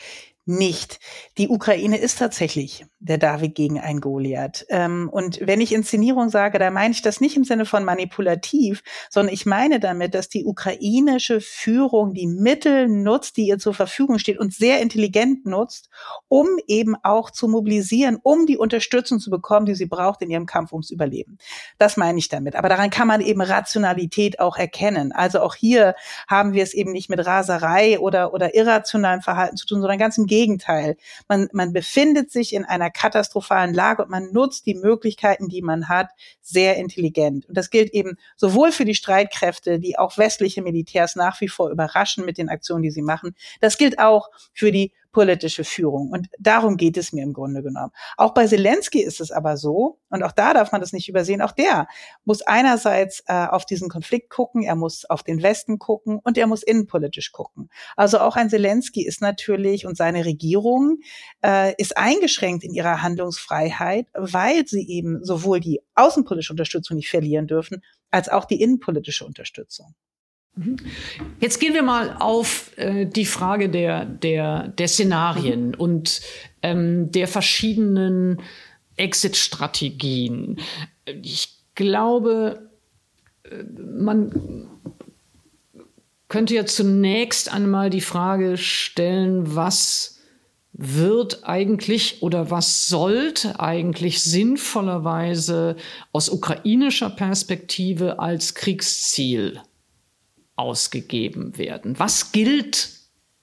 nicht. 0.46 1.00
Die 1.38 1.50
Ukraine 1.50 1.98
ist 1.98 2.20
tatsächlich 2.20 2.86
der 3.06 3.18
David 3.20 3.56
gegen 3.56 3.80
ein 3.80 4.01
Goliath. 4.01 4.66
Ähm, 4.70 5.10
und 5.12 5.39
wenn 5.41 5.62
ich 5.62 5.74
Inszenierung 5.74 6.30
sage, 6.30 6.58
da 6.58 6.72
meine 6.72 6.91
ich 6.91 7.01
das 7.01 7.22
nicht 7.22 7.38
im 7.38 7.43
Sinne 7.43 7.66
von 7.66 7.84
manipulativ, 7.84 8.82
sondern 9.10 9.34
ich 9.34 9.45
meine 9.45 9.80
damit, 9.80 10.16
dass 10.16 10.28
die 10.28 10.45
ukrainische 10.45 11.39
Führung 11.39 12.14
die 12.14 12.26
Mittel 12.28 12.88
nutzt, 12.88 13.38
die 13.38 13.47
ihr 13.47 13.60
zur 13.60 13.76
Verfügung 13.76 14.18
steht 14.18 14.39
und 14.39 14.53
sehr 14.53 14.82
intelligent 14.82 15.45
nutzt, 15.45 15.89
um 16.28 16.47
eben 16.68 16.95
auch 17.03 17.30
zu 17.30 17.47
mobilisieren, 17.47 18.18
um 18.22 18.47
die 18.47 18.58
Unterstützung 18.58 19.20
zu 19.20 19.30
bekommen, 19.30 19.68
die 19.68 19.76
sie 19.76 19.86
braucht 19.86 20.22
in 20.24 20.32
ihrem 20.32 20.47
Kampf 20.47 20.72
ums 20.72 20.89
Überleben. 20.89 21.38
Das 21.78 21.97
meine 21.97 22.18
ich 22.18 22.30
damit. 22.30 22.56
Aber 22.56 22.70
daran 22.70 22.89
kann 22.89 23.08
man 23.08 23.22
eben 23.22 23.41
Rationalität 23.41 24.39
auch 24.39 24.58
erkennen. 24.58 25.12
Also 25.12 25.41
auch 25.41 25.53
hier 25.53 25.93
haben 26.28 26.53
wir 26.53 26.64
es 26.64 26.74
eben 26.74 26.91
nicht 26.91 27.10
mit 27.10 27.24
Raserei 27.24 27.99
oder, 27.99 28.34
oder 28.34 28.56
irrationalem 28.56 29.22
Verhalten 29.22 29.58
zu 29.58 29.68
tun, 29.68 29.82
sondern 29.82 29.99
ganz 29.99 30.18
im 30.18 30.26
Gegenteil. 30.26 30.97
Man, 31.28 31.49
man 31.51 31.72
befindet 31.72 32.32
sich 32.32 32.53
in 32.53 32.66
einer 32.66 32.95
katastrophalen 32.96 33.74
Lage 33.74 34.04
und 34.04 34.10
man 34.10 34.32
nutzt 34.32 34.66
die 34.66 34.74
Möglichkeiten, 34.74 35.50
die 35.50 35.62
man 35.62 35.89
hat, 35.89 36.10
sehr 36.41 36.78
intelligent. 36.78 37.46
Und 37.46 37.58
das 37.58 37.70
gilt 37.70 37.93
eben 37.93 38.18
sowohl 38.38 38.72
für 38.72 38.86
die 38.86 38.96
Streitkräfte, 38.96 39.80
die 39.80 40.00
auch 40.00 40.18
westliche 40.18 40.62
Militärs 40.62 41.16
nach 41.16 41.41
wie 41.41 41.50
vor 41.50 41.70
überraschen 41.70 42.26
mit 42.26 42.38
den 42.38 42.50
Aktionen, 42.50 42.84
die 42.84 42.91
sie 42.91 43.02
machen. 43.02 43.36
Das 43.60 43.78
gilt 43.78 44.00
auch 44.00 44.30
für 44.54 44.72
die 44.72 44.93
politische 45.16 45.63
Führung. 45.63 46.09
Und 46.09 46.28
darum 46.39 46.76
geht 46.76 46.97
es 46.97 47.13
mir 47.13 47.24
im 47.24 47.32
Grunde 47.32 47.63
genommen. 47.63 47.93
Auch 48.18 48.34
bei 48.34 48.47
Zelensky 48.47 49.01
ist 49.01 49.22
es 49.22 49.32
aber 49.32 49.55
so, 49.55 49.97
und 50.09 50.24
auch 50.24 50.34
da 50.34 50.53
darf 50.53 50.74
man 50.74 50.82
das 50.82 50.91
nicht 50.91 51.07
übersehen, 51.07 51.41
auch 51.41 51.53
der 51.53 51.88
muss 52.26 52.41
einerseits 52.41 53.24
äh, 53.28 53.45
auf 53.45 53.66
diesen 53.66 53.88
Konflikt 53.88 54.30
gucken, 54.30 54.63
er 54.63 54.76
muss 54.76 55.05
auf 55.05 55.24
den 55.24 55.41
Westen 55.41 55.80
gucken 55.80 56.20
und 56.22 56.38
er 56.38 56.47
muss 56.47 56.63
innenpolitisch 56.63 57.32
gucken. 57.32 57.70
Also 57.95 58.20
auch 58.20 58.36
ein 58.36 58.49
Zelensky 58.49 59.07
ist 59.07 59.22
natürlich 59.22 59.86
und 59.86 59.95
seine 59.95 60.26
Regierung 60.26 60.97
äh, 61.41 61.74
ist 61.78 61.95
eingeschränkt 61.95 62.66
in 62.66 62.74
ihrer 62.74 63.01
Handlungsfreiheit, 63.01 64.07
weil 64.13 64.68
sie 64.68 64.86
eben 64.86 65.24
sowohl 65.24 65.61
die 65.61 65.80
außenpolitische 65.95 66.51
Unterstützung 66.51 66.97
nicht 66.97 67.09
verlieren 67.09 67.47
dürfen, 67.47 67.82
als 68.11 68.28
auch 68.28 68.43
die 68.43 68.61
innenpolitische 68.61 69.26
Unterstützung. 69.26 69.95
Mhm. 70.56 70.78
Jetzt 71.39 71.60
gehen 71.60 71.74
wir 71.74 71.84
mal 71.84 72.18
auf 72.20 72.72
äh, 72.78 73.06
die 73.06 73.26
Frage 73.26 73.70
der, 73.70 74.06
der, 74.06 74.70
der 74.70 74.88
Szenarien 74.88 75.70
mhm. 75.70 75.74
und 75.76 76.22
ähm, 76.62 77.12
der 77.12 77.28
verschiedenen 77.28 78.41
Exit-Strategien. 78.95 80.58
Ich 81.22 81.60
glaube, 81.76 82.70
äh, 83.43 83.64
man 83.64 84.70
könnte 86.28 86.56
ja 86.56 86.66
zunächst 86.66 87.53
einmal 87.53 87.89
die 87.89 88.01
Frage 88.01 88.58
stellen, 88.58 89.56
was 89.56 90.20
wird 90.78 91.43
eigentlich 91.43 92.22
oder 92.22 92.51
was 92.51 92.88
sollte 92.88 93.60
eigentlich 93.62 94.22
sinnvollerweise 94.22 95.78
aus 96.12 96.30
ukrainischer 96.30 97.10
Perspektive 97.10 98.20
als 98.20 98.56
Kriegsziel 98.56 99.62
ausgegeben 100.56 101.58
werden. 101.58 101.99
Was 101.99 102.32
gilt 102.32 102.91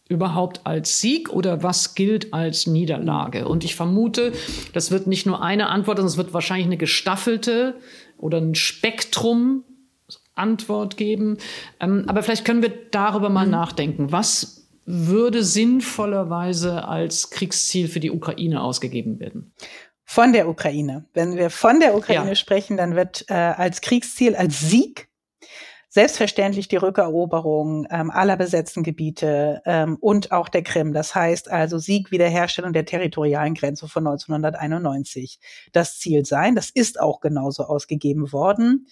überhaupt 0.09 0.63
als 0.65 1.01
Sieg 1.01 1.31
oder 1.31 1.63
was 1.63 1.95
gilt 1.95 2.33
als 2.33 2.67
Niederlage? 2.67 3.49
Und 3.49 3.65
ich 3.65 3.75
vermute, 3.75 4.33
das 4.73 4.91
wird 4.91 5.07
nicht 5.07 5.27
nur 5.27 5.43
eine 5.43 5.69
Antwort, 5.69 5.99
sondern 5.99 6.11
es 6.13 6.17
wird 6.17 6.35
wahrscheinlich 6.35 6.67
eine 6.67 6.77
gestaffelte 6.77 7.77
oder 8.19 8.39
ein 8.39 8.55
Spektrum 8.55 9.65
Antwort 10.35 10.97
geben. 10.97 11.39
Ähm, 11.81 12.05
aber 12.07 12.23
vielleicht 12.23 12.45
können 12.45 12.63
wir 12.63 12.73
darüber 12.91 13.29
mal 13.29 13.47
mhm. 13.47 13.53
nachdenken. 13.53 14.13
Was 14.13 14.69
würde 14.85 15.45
sinnvollerweise 15.45 16.89
als 16.89 17.31
Kriegsziel 17.31 17.89
für 17.89 18.01
die 18.01 18.11
Ukraine 18.11 18.63
ausgegeben 18.63 19.21
werden? 19.21 19.53
Von 20.05 20.33
der 20.33 20.49
Ukraine. 20.49 21.07
Wenn 21.15 21.37
wir 21.37 21.51
von 21.51 21.81
der 21.81 21.95
Ukraine 21.97 22.31
ja. 22.31 22.35
sprechen, 22.35 22.77
dann 22.77 22.97
wird 22.97 23.25
äh, 23.29 23.35
als 23.35 23.81
Kriegsziel, 23.81 24.35
als 24.35 24.61
Sieg 24.61 25.09
Selbstverständlich 25.95 26.69
die 26.69 26.77
Rückeroberung 26.77 27.87
ähm, 27.91 28.11
aller 28.11 28.39
besetzten 28.39 28.83
Gebiete 28.83 29.61
ähm, 29.67 29.99
und 30.01 30.33
auch 30.33 30.49
der 30.49 30.63
Krim. 30.63 30.95
Das 30.95 31.15
heißt 31.15 31.51
also 31.51 31.77
Sieg, 31.77 32.11
Wiederherstellung 32.11 32.73
der 32.73 32.87
territorialen 32.87 33.53
Grenze 33.53 33.87
von 33.89 34.07
1991. 34.07 35.39
Das 35.73 35.99
Ziel 35.99 36.25
sein. 36.25 36.55
Das 36.55 36.71
ist 36.71 36.99
auch 36.99 37.21
genauso 37.21 37.65
ausgegeben 37.65 38.33
worden. 38.33 38.87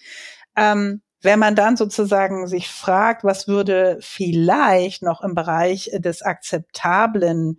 Ähm, 0.55 1.01
wenn 1.23 1.39
man 1.39 1.55
dann 1.55 1.75
sozusagen 1.75 2.45
sich 2.45 2.69
fragt, 2.69 3.23
was 3.23 3.47
würde 3.47 3.97
vielleicht 4.01 5.01
noch 5.01 5.21
im 5.21 5.33
Bereich 5.33 5.89
des 5.95 6.21
akzeptablen 6.21 7.57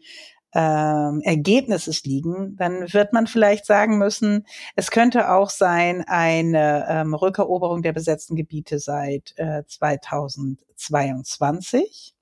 ähm, 0.55 1.21
Ergebnisses 1.23 2.05
liegen, 2.05 2.57
dann 2.57 2.93
wird 2.93 3.13
man 3.13 3.27
vielleicht 3.27 3.67
sagen 3.67 3.99
müssen, 3.99 4.47
es 4.77 4.91
könnte 4.91 5.31
auch 5.31 5.51
sein 5.51 6.03
eine 6.07 6.87
ähm, 6.89 7.15
Rückeroberung 7.15 7.83
der 7.83 7.93
besetzten 7.93 8.37
Gebiete 8.37 8.79
seit 8.79 9.35
äh, 9.37 9.65
2022 9.67 12.15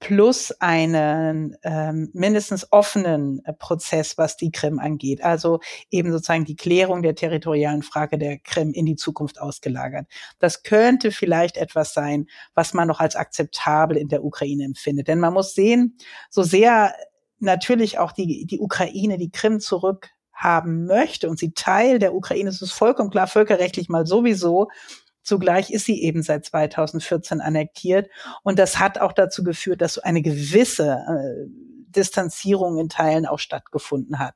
plus 0.00 0.50
einen 0.60 1.56
ähm, 1.62 2.08
mindestens 2.14 2.72
offenen 2.72 3.44
äh, 3.44 3.52
Prozess, 3.52 4.16
was 4.16 4.38
die 4.38 4.50
Krim 4.50 4.78
angeht. 4.78 5.22
Also 5.22 5.60
eben 5.90 6.10
sozusagen 6.10 6.46
die 6.46 6.56
Klärung 6.56 7.02
der 7.02 7.14
territorialen 7.14 7.82
Frage 7.82 8.16
der 8.16 8.38
Krim 8.38 8.72
in 8.72 8.86
die 8.86 8.96
Zukunft 8.96 9.40
ausgelagert. 9.40 10.06
Das 10.38 10.62
könnte 10.62 11.12
vielleicht 11.12 11.58
etwas 11.58 11.92
sein, 11.92 12.26
was 12.54 12.72
man 12.72 12.88
noch 12.88 13.00
als 13.00 13.14
akzeptabel 13.14 13.98
in 13.98 14.08
der 14.08 14.24
Ukraine 14.24 14.64
empfindet. 14.64 15.06
Denn 15.06 15.20
man 15.20 15.34
muss 15.34 15.54
sehen, 15.54 15.98
so 16.30 16.42
sehr 16.42 16.94
natürlich 17.40 17.98
auch 17.98 18.12
die, 18.12 18.46
die 18.46 18.60
Ukraine, 18.60 19.18
die 19.18 19.30
Krim 19.30 19.60
zurück 19.60 20.10
haben 20.32 20.86
möchte 20.86 21.28
und 21.28 21.38
sie 21.38 21.52
Teil 21.52 21.98
der 21.98 22.14
Ukraine 22.14 22.48
ist, 22.48 22.62
ist 22.62 22.72
vollkommen 22.72 23.10
klar, 23.10 23.26
völkerrechtlich 23.26 23.88
mal 23.88 24.06
sowieso. 24.06 24.68
Zugleich 25.22 25.70
ist 25.70 25.84
sie 25.84 26.02
eben 26.02 26.22
seit 26.22 26.46
2014 26.46 27.40
annektiert 27.40 28.08
und 28.42 28.58
das 28.58 28.78
hat 28.78 28.98
auch 28.98 29.12
dazu 29.12 29.44
geführt, 29.44 29.82
dass 29.82 29.94
so 29.94 30.02
eine 30.02 30.22
gewisse 30.22 30.92
äh, 30.92 31.46
Distanzierung 31.88 32.78
in 32.78 32.88
Teilen 32.88 33.26
auch 33.26 33.38
stattgefunden 33.38 34.18
hat. 34.18 34.34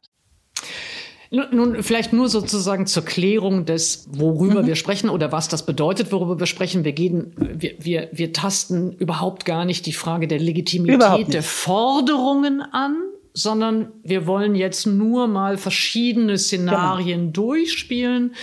Nun, 1.51 1.83
vielleicht 1.83 2.13
nur 2.13 2.29
sozusagen 2.29 2.87
zur 2.87 3.05
Klärung 3.05 3.65
des, 3.65 4.07
worüber 4.11 4.63
mhm. 4.63 4.67
wir 4.67 4.77
sprechen 4.77 5.11
oder 5.11 5.33
was 5.33 5.49
das 5.49 5.67
bedeutet, 5.67 6.13
worüber 6.13 6.39
wir 6.39 6.47
sprechen. 6.47 6.85
Wir 6.85 6.93
gehen, 6.93 7.33
wir, 7.37 7.75
wir, 7.79 8.09
wir 8.13 8.33
tasten 8.33 8.93
überhaupt 8.93 9.45
gar 9.45 9.65
nicht 9.65 9.87
die 9.87 9.93
Frage 9.93 10.29
der 10.29 10.39
Legitimität 10.39 11.33
der 11.33 11.43
Forderungen 11.43 12.61
an, 12.61 12.97
sondern 13.33 13.89
wir 14.03 14.27
wollen 14.27 14.55
jetzt 14.55 14.87
nur 14.87 15.27
mal 15.27 15.57
verschiedene 15.57 16.39
Szenarien 16.39 17.33
genau. 17.33 17.33
durchspielen, 17.33 18.35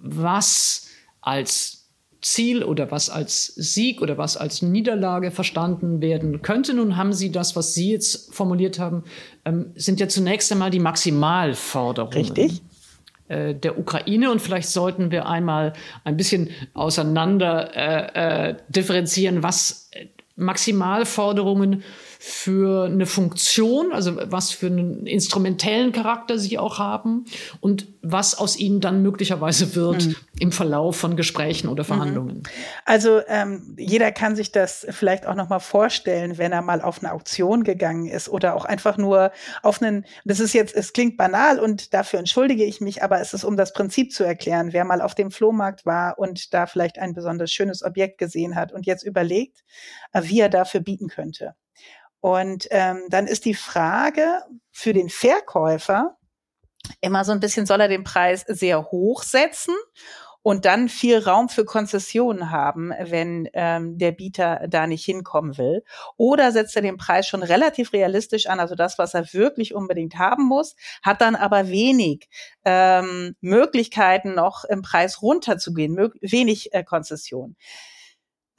was 0.00 0.88
als 1.20 1.78
Ziel 2.20 2.64
oder 2.64 2.90
was 2.90 3.10
als 3.10 3.46
Sieg 3.46 4.02
oder 4.02 4.18
was 4.18 4.36
als 4.36 4.60
Niederlage 4.60 5.30
verstanden 5.30 6.00
werden 6.00 6.42
könnte. 6.42 6.74
Nun 6.74 6.96
haben 6.96 7.12
Sie 7.12 7.30
das, 7.30 7.54
was 7.54 7.74
Sie 7.74 7.92
jetzt 7.92 8.34
formuliert 8.34 8.80
haben, 8.80 9.04
ähm, 9.48 9.72
sind 9.74 10.00
ja 10.00 10.08
zunächst 10.08 10.50
einmal 10.52 10.70
die 10.70 10.80
Maximalforderungen. 10.80 12.14
Richtig 12.14 12.62
äh, 13.28 13.54
der 13.54 13.78
Ukraine 13.78 14.30
und 14.30 14.40
vielleicht 14.40 14.68
sollten 14.68 15.10
wir 15.10 15.26
einmal 15.26 15.74
ein 16.04 16.16
bisschen 16.16 16.50
auseinander 16.74 17.74
äh, 17.74 18.50
äh, 18.50 18.56
differenzieren, 18.68 19.42
was 19.42 19.90
äh, 19.92 20.06
Maximalforderungen 20.36 21.82
für 22.28 22.84
eine 22.84 23.06
Funktion, 23.06 23.92
also 23.92 24.16
was 24.30 24.50
für 24.50 24.66
einen 24.66 25.06
instrumentellen 25.06 25.92
Charakter 25.92 26.38
sie 26.38 26.58
auch 26.58 26.78
haben 26.78 27.24
und 27.60 27.88
was 28.02 28.36
aus 28.36 28.58
ihnen 28.58 28.80
dann 28.80 29.02
möglicherweise 29.02 29.74
wird 29.74 30.06
mhm. 30.06 30.16
im 30.38 30.52
Verlauf 30.52 30.96
von 30.96 31.16
Gesprächen 31.16 31.68
oder 31.68 31.84
mhm. 31.84 31.86
Verhandlungen. 31.86 32.42
Also 32.84 33.22
ähm, 33.28 33.74
jeder 33.78 34.12
kann 34.12 34.36
sich 34.36 34.52
das 34.52 34.86
vielleicht 34.90 35.26
auch 35.26 35.34
noch 35.34 35.48
mal 35.48 35.58
vorstellen, 35.58 36.36
wenn 36.36 36.52
er 36.52 36.60
mal 36.60 36.82
auf 36.82 37.02
eine 37.02 37.12
Auktion 37.12 37.64
gegangen 37.64 38.06
ist 38.06 38.28
oder 38.28 38.54
auch 38.54 38.66
einfach 38.66 38.98
nur 38.98 39.32
auf 39.62 39.80
einen. 39.80 40.04
Das 40.26 40.38
ist 40.38 40.52
jetzt, 40.52 40.74
es 40.74 40.92
klingt 40.92 41.16
banal 41.16 41.58
und 41.58 41.94
dafür 41.94 42.18
entschuldige 42.18 42.64
ich 42.64 42.82
mich, 42.82 43.02
aber 43.02 43.20
es 43.20 43.32
ist 43.32 43.44
um 43.44 43.56
das 43.56 43.72
Prinzip 43.72 44.12
zu 44.12 44.22
erklären. 44.22 44.72
Wer 44.72 44.84
mal 44.84 45.00
auf 45.00 45.14
dem 45.14 45.30
Flohmarkt 45.30 45.86
war 45.86 46.18
und 46.18 46.52
da 46.52 46.66
vielleicht 46.66 46.98
ein 46.98 47.14
besonders 47.14 47.50
schönes 47.50 47.82
Objekt 47.82 48.18
gesehen 48.18 48.54
hat 48.54 48.70
und 48.70 48.84
jetzt 48.84 49.02
überlegt, 49.02 49.64
äh, 50.12 50.22
wie 50.24 50.40
er 50.40 50.50
dafür 50.50 50.80
bieten 50.80 51.08
könnte. 51.08 51.54
Und 52.20 52.66
ähm, 52.70 53.04
dann 53.08 53.26
ist 53.26 53.44
die 53.44 53.54
Frage 53.54 54.42
für 54.70 54.92
den 54.92 55.08
Verkäufer 55.08 56.16
immer 57.00 57.24
so 57.24 57.32
ein 57.32 57.40
bisschen, 57.40 57.66
soll 57.66 57.80
er 57.80 57.88
den 57.88 58.04
Preis 58.04 58.44
sehr 58.46 58.90
hoch 58.90 59.22
setzen 59.22 59.74
und 60.42 60.64
dann 60.64 60.88
viel 60.88 61.18
Raum 61.18 61.48
für 61.48 61.64
Konzessionen 61.64 62.50
haben, 62.50 62.92
wenn 62.98 63.48
ähm, 63.52 63.98
der 63.98 64.12
Bieter 64.12 64.66
da 64.68 64.86
nicht 64.86 65.04
hinkommen 65.04 65.58
will. 65.58 65.84
Oder 66.16 66.52
setzt 66.52 66.74
er 66.76 66.82
den 66.82 66.96
Preis 66.96 67.26
schon 67.26 67.42
relativ 67.42 67.92
realistisch 67.92 68.46
an, 68.46 68.60
also 68.60 68.74
das, 68.74 68.98
was 68.98 69.14
er 69.14 69.32
wirklich 69.32 69.74
unbedingt 69.74 70.16
haben 70.16 70.44
muss, 70.44 70.74
hat 71.02 71.20
dann 71.20 71.36
aber 71.36 71.68
wenig 71.68 72.28
ähm, 72.64 73.36
Möglichkeiten, 73.40 74.34
noch 74.34 74.64
im 74.64 74.82
Preis 74.82 75.22
runterzugehen, 75.22 75.96
wenig 75.96 76.72
äh, 76.72 76.82
Konzessionen. 76.82 77.56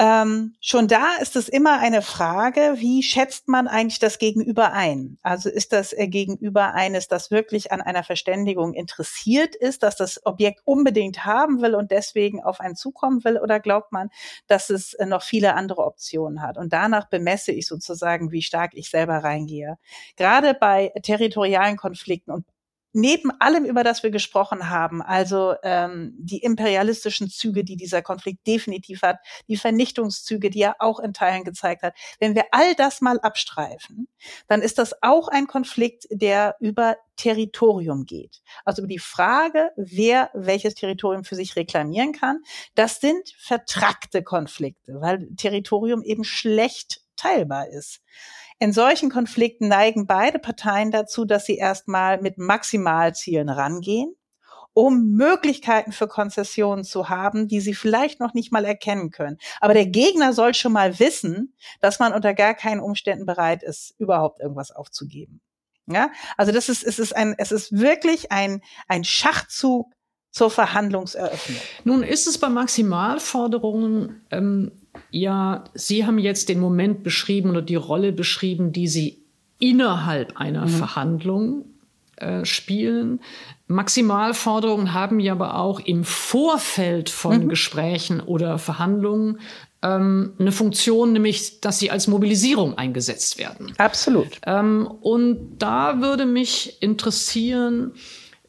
Ähm, 0.02 0.56
schon 0.62 0.88
da 0.88 1.18
ist 1.22 1.36
es 1.36 1.50
immer 1.50 1.80
eine 1.80 2.02
Frage, 2.02 2.76
wie 2.78 3.04
schätzt 3.04 3.50
man 3.50 3.68
eigentlich 3.68 4.00
das 4.00 4.18
Gegenüber 4.18 4.72
ein? 4.72 5.18
Also 5.24 5.50
ist 5.50 5.74
das 5.74 5.92
äh, 5.92 6.08
Gegenüber 6.08 6.74
eines, 6.74 7.10
das 7.10 7.32
wirklich 7.32 7.74
an 7.74 7.82
einer 7.82 8.06
Verständigung 8.06 8.74
interessiert 8.74 9.56
ist, 9.56 9.84
dass 9.84 9.98
das 9.98 10.26
Objekt 10.26 10.62
unbedingt 10.64 11.26
haben 11.26 11.62
will 11.62 11.76
und 11.76 11.92
deswegen 11.92 12.42
auf 12.42 12.62
einen 12.62 12.78
zukommen 12.78 13.26
will? 13.26 13.40
Oder 13.40 13.60
glaubt 13.60 13.92
man, 13.92 14.10
dass 14.48 14.70
es 14.70 14.94
äh, 14.94 15.06
noch 15.06 15.22
viele 15.22 15.56
andere 15.56 15.84
Optionen 15.84 16.42
hat? 16.42 16.58
Und 16.58 16.72
danach 16.72 17.10
bemesse 17.10 17.52
ich 17.52 17.68
sozusagen, 17.68 18.32
wie 18.32 18.42
stark 18.42 18.72
ich 18.76 18.90
selber 18.90 19.18
reingehe. 19.18 19.78
Gerade 20.16 20.54
bei 20.54 20.94
territorialen 21.04 21.76
Konflikten 21.76 22.32
und 22.32 22.46
neben 22.94 23.32
allem, 23.40 23.66
über 23.66 23.84
das 23.84 24.04
wir 24.04 24.12
gesprochen 24.12 24.70
haben, 24.70 25.02
also 25.02 25.56
ähm, 25.64 26.14
die 26.18 26.40
imperialistischen 26.40 27.30
Züge, 27.30 27.64
die 27.64 27.76
dieser 27.76 28.02
Konflikt 28.02 28.46
definitiv 28.48 29.02
hat, 29.02 29.18
die 29.48 29.58
Vernichtungszüge, 29.58 30.50
die 30.50 30.62
er 30.62 30.76
auch 30.80 31.00
in 31.00 31.14
Teilen 31.14 31.44
gezeigt 31.44 31.84
hat, 31.84 31.94
wenn 32.20 32.36
wir 32.36 32.46
all 32.52 32.76
das 32.76 33.02
mal 33.02 33.20
abstreifen, 33.20 34.08
dann 34.48 34.62
ist 34.62 34.78
das 34.78 34.96
auch 35.02 35.28
ein 35.28 35.48
Konflikt, 35.48 36.08
der 36.12 36.56
über 36.60 36.98
Territorium 37.16 38.06
geht. 38.06 38.42
Also 38.64 38.82
über 38.82 38.88
die 38.88 39.00
Frage, 39.00 39.72
wer 39.76 40.30
welches 40.34 40.74
Territorium 40.74 41.24
für 41.24 41.36
sich 41.36 41.56
reklamieren 41.56 42.14
kann. 42.14 42.40
Das 42.76 43.02
sind 43.02 43.30
vertrackte 43.38 44.24
Konflikte, 44.24 45.02
weil 45.02 45.28
Territorium 45.36 46.02
eben 46.02 46.24
schlecht 46.24 47.02
teilbar 47.18 47.68
ist. 47.68 48.02
In 48.60 48.74
solchen 48.74 49.10
Konflikten 49.10 49.70
neigen 49.70 50.06
beide 50.06 50.38
Parteien 50.38 50.92
dazu, 50.92 51.24
dass 51.24 51.46
sie 51.46 51.56
erstmal 51.56 52.22
mit 52.22 52.38
Maximalzielen 52.38 53.48
rangehen, 53.48 54.14
um 54.74 55.12
Möglichkeiten 55.12 55.94
für 55.94 56.10
Konzessionen 56.10 56.84
zu 56.84 57.08
haben, 57.08 57.48
die 57.48 57.62
sie 57.62 57.74
vielleicht 57.74 58.20
noch 58.20 58.34
nicht 58.34 58.52
mal 58.52 58.66
erkennen 58.66 59.12
können. 59.12 59.38
Aber 59.62 59.74
der 59.74 59.86
Gegner 59.86 60.34
soll 60.34 60.54
schon 60.54 60.74
mal 60.74 61.00
wissen, 61.00 61.56
dass 61.80 62.00
man 62.00 62.14
unter 62.14 62.34
gar 62.34 62.54
keinen 62.54 62.82
Umständen 62.82 63.26
bereit 63.26 63.64
ist, 63.64 63.96
überhaupt 63.98 64.42
irgendwas 64.42 64.72
aufzugeben. 64.72 65.40
Ja, 65.88 66.12
also 66.38 66.52
das 66.52 66.70
ist, 66.70 66.84
es 66.84 67.00
ist 67.00 67.16
ein, 67.16 67.36
es 67.38 67.52
ist 67.52 67.72
wirklich 67.72 68.32
ein, 68.32 68.62
ein 68.88 69.04
Schachzug 69.04 69.92
zur 70.32 70.52
Verhandlungseröffnung. 70.52 71.60
Nun 71.84 72.04
ist 72.04 72.28
es 72.28 72.38
bei 72.38 72.50
Maximalforderungen 72.50 74.26
ähm, 74.32 74.79
ja, 75.12 75.64
Sie 75.74 76.06
haben 76.06 76.20
jetzt 76.20 76.50
den 76.50 76.60
Moment 76.60 77.04
beschrieben 77.04 77.50
oder 77.50 77.62
die 77.62 77.76
Rolle 77.76 78.12
beschrieben, 78.12 78.72
die 78.72 78.88
Sie 78.88 79.20
innerhalb 79.60 80.38
einer 80.38 80.66
mhm. 80.66 80.70
Verhandlung 80.70 81.66
äh, 82.16 82.46
spielen. 82.46 83.20
Maximalforderungen 83.68 84.94
haben 84.94 85.20
ja 85.20 85.34
aber 85.34 85.56
auch 85.60 85.80
im 85.80 86.04
Vorfeld 86.04 87.10
von 87.10 87.44
mhm. 87.44 87.50
Gesprächen 87.50 88.20
oder 88.22 88.58
Verhandlungen 88.58 89.40
ähm, 89.82 90.34
eine 90.40 90.52
Funktion, 90.52 91.14
nämlich, 91.14 91.62
dass 91.62 91.80
sie 91.80 91.92
als 91.92 92.08
Mobilisierung 92.08 92.78
eingesetzt 92.78 93.38
werden. 93.38 93.74
Absolut. 93.78 94.40
Ähm, 94.46 94.88
und 95.02 95.58
da 95.60 96.02
würde 96.02 96.26
mich 96.26 96.82
interessieren, 96.82 97.94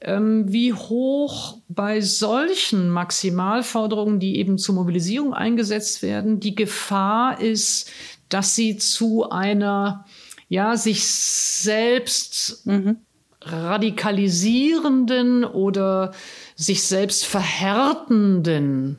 wie 0.03 0.73
hoch 0.73 1.59
bei 1.69 2.01
solchen 2.01 2.89
Maximalforderungen, 2.89 4.19
die 4.19 4.39
eben 4.39 4.57
zur 4.57 4.75
Mobilisierung 4.75 5.35
eingesetzt 5.35 6.03
werden, 6.03 6.41
die 6.41 6.55
Gefahr 6.55 7.41
ist, 7.41 7.91
dass 8.31 8.55
sie 8.55 8.79
zu 8.79 9.29
einer, 9.29 10.07
ja, 10.49 10.77
sich 10.77 11.07
selbst 11.07 12.67
mhm. 12.67 12.97
radikalisierenden 13.43 15.45
oder 15.45 16.13
sich 16.57 16.83
selbst 16.83 17.27
verhärtenden 17.27 18.99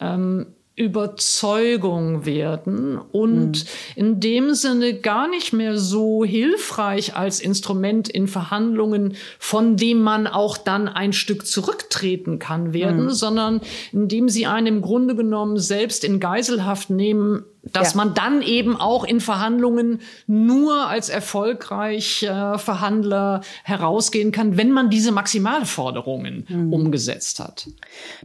ähm, 0.00 0.46
Überzeugung 0.76 2.26
werden 2.26 2.98
und 2.98 3.64
mhm. 3.64 3.68
in 3.96 4.20
dem 4.20 4.54
Sinne 4.54 4.92
gar 4.92 5.26
nicht 5.26 5.54
mehr 5.54 5.78
so 5.78 6.22
hilfreich 6.22 7.16
als 7.16 7.40
Instrument 7.40 8.10
in 8.10 8.28
Verhandlungen, 8.28 9.16
von 9.38 9.78
dem 9.78 10.02
man 10.02 10.26
auch 10.26 10.58
dann 10.58 10.86
ein 10.88 11.14
Stück 11.14 11.46
zurücktreten 11.46 12.38
kann 12.38 12.74
werden, 12.74 13.04
mhm. 13.04 13.10
sondern 13.10 13.60
indem 13.90 14.28
sie 14.28 14.44
einen 14.44 14.66
im 14.66 14.82
Grunde 14.82 15.16
genommen 15.16 15.58
selbst 15.58 16.04
in 16.04 16.20
Geiselhaft 16.20 16.90
nehmen, 16.90 17.44
dass 17.72 17.92
ja. 17.92 17.98
man 17.98 18.14
dann 18.14 18.42
eben 18.42 18.76
auch 18.76 19.04
in 19.04 19.20
Verhandlungen 19.20 20.00
nur 20.26 20.88
als 20.88 21.08
erfolgreicher 21.08 22.58
Verhandler 22.58 23.40
herausgehen 23.64 24.32
kann, 24.32 24.56
wenn 24.56 24.70
man 24.70 24.90
diese 24.90 25.12
Maximalforderungen 25.12 26.46
mhm. 26.48 26.72
umgesetzt 26.72 27.40
hat. 27.40 27.68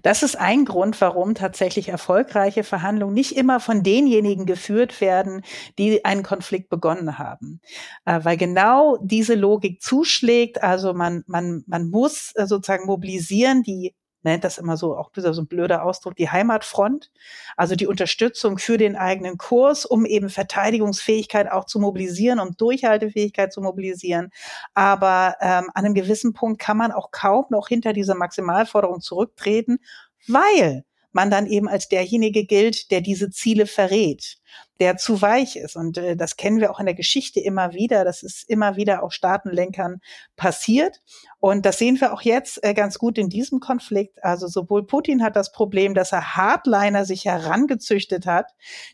Das 0.02 0.24
ist 0.24 0.38
ein 0.38 0.66
Grund, 0.66 1.00
warum 1.02 1.36
tatsächlich 1.36 1.90
erfolgreiche 1.90 2.64
Verhandlungen 2.64 3.14
nicht 3.14 3.36
immer 3.36 3.60
von 3.60 3.84
denjenigen 3.84 4.46
geführt 4.46 5.02
werden, 5.02 5.42
die 5.78 6.06
einen 6.06 6.24
Konflikt 6.24 6.70
begonnen 6.70 7.18
haben. 7.18 7.62
Äh, 8.06 8.20
weil 8.24 8.38
genau 8.38 8.98
diese 9.02 9.36
Logik 9.36 9.82
zuschlägt. 9.82 10.62
Also 10.64 10.94
man, 10.94 11.24
man, 11.28 11.64
man 11.68 11.90
muss 11.90 12.32
äh, 12.36 12.46
sozusagen 12.46 12.86
mobilisieren, 12.86 13.64
die 13.64 13.94
nennt 14.24 14.44
das 14.44 14.58
immer 14.58 14.78
so, 14.78 14.96
auch 14.96 15.12
so 15.16 15.42
ein 15.42 15.48
blöder 15.48 15.84
Ausdruck, 15.84 16.16
die 16.16 16.30
Heimatfront, 16.30 17.12
also 17.58 17.76
die 17.76 17.88
Unterstützung 17.88 18.58
für 18.58 18.78
den 18.78 18.96
eigenen 18.96 19.38
Kurs, 19.38 19.86
um 19.86 20.06
eben 20.06 20.30
Verteidigungsfähigkeit 20.30 21.52
auch 21.52 21.66
zu 21.66 21.80
mobilisieren 21.80 22.40
und 22.40 22.60
Durchhaltefähigkeit 22.62 23.52
zu 23.52 23.62
mobilisieren. 23.62 24.30
Aber 24.74 25.36
ähm, 25.42 25.70
an 25.74 25.86
einem 25.86 25.94
gewissen 25.94 26.34
Punkt 26.34 26.60
kann 26.60 26.78
man 26.78 26.92
auch 26.92 27.12
kaum 27.12 27.46
noch 27.50 27.68
hinter 27.68 27.94
dieser 27.94 28.16
Maximalforderung 28.16 29.02
zurücktreten, 29.02 29.80
weil 30.28 30.84
man 31.12 31.30
dann 31.30 31.46
eben 31.48 31.68
als 31.68 31.90
derjenige 31.90 32.46
gilt, 32.46 32.92
der 32.92 33.02
diese 33.02 33.30
Ziele 33.30 33.66
verrät, 33.66 34.38
der 34.80 34.98
zu 34.98 35.22
weich 35.22 35.56
ist. 35.56 35.76
Und 35.76 35.98
äh, 35.98 36.16
das 36.16 36.38
kennen 36.38 36.60
wir 36.60 36.72
auch 36.72 36.80
in 36.80 36.88
der 36.88 36.96
Geschichte 36.96 37.40
immer 37.40 37.74
wieder. 37.74 38.04
Das 38.04 38.24
ist 38.24 38.50
immer 38.50 38.76
wieder 38.76 39.04
auch 39.04 39.12
Staatenlenkern 39.12 40.02
passiert. 40.36 41.02
Und 41.40 41.66
das 41.66 41.78
sehen 41.78 42.02
wir 42.02 42.14
auch 42.14 42.22
jetzt 42.22 42.64
äh, 42.64 42.74
ganz 42.74 42.98
gut 42.98 43.18
in 43.18 43.30
diesem 43.30 43.60
Konflikt. 43.60 44.24
Also 44.24 44.48
sowohl 44.48 44.86
Putin 44.86 45.24
hat 45.24 45.36
das 45.36 45.52
Problem, 45.52 45.94
dass 45.94 46.12
er 46.12 46.36
Hardliner 46.36 47.06
sich 47.06 47.26
herangezüchtet 47.26 48.26
hat, 48.26 48.48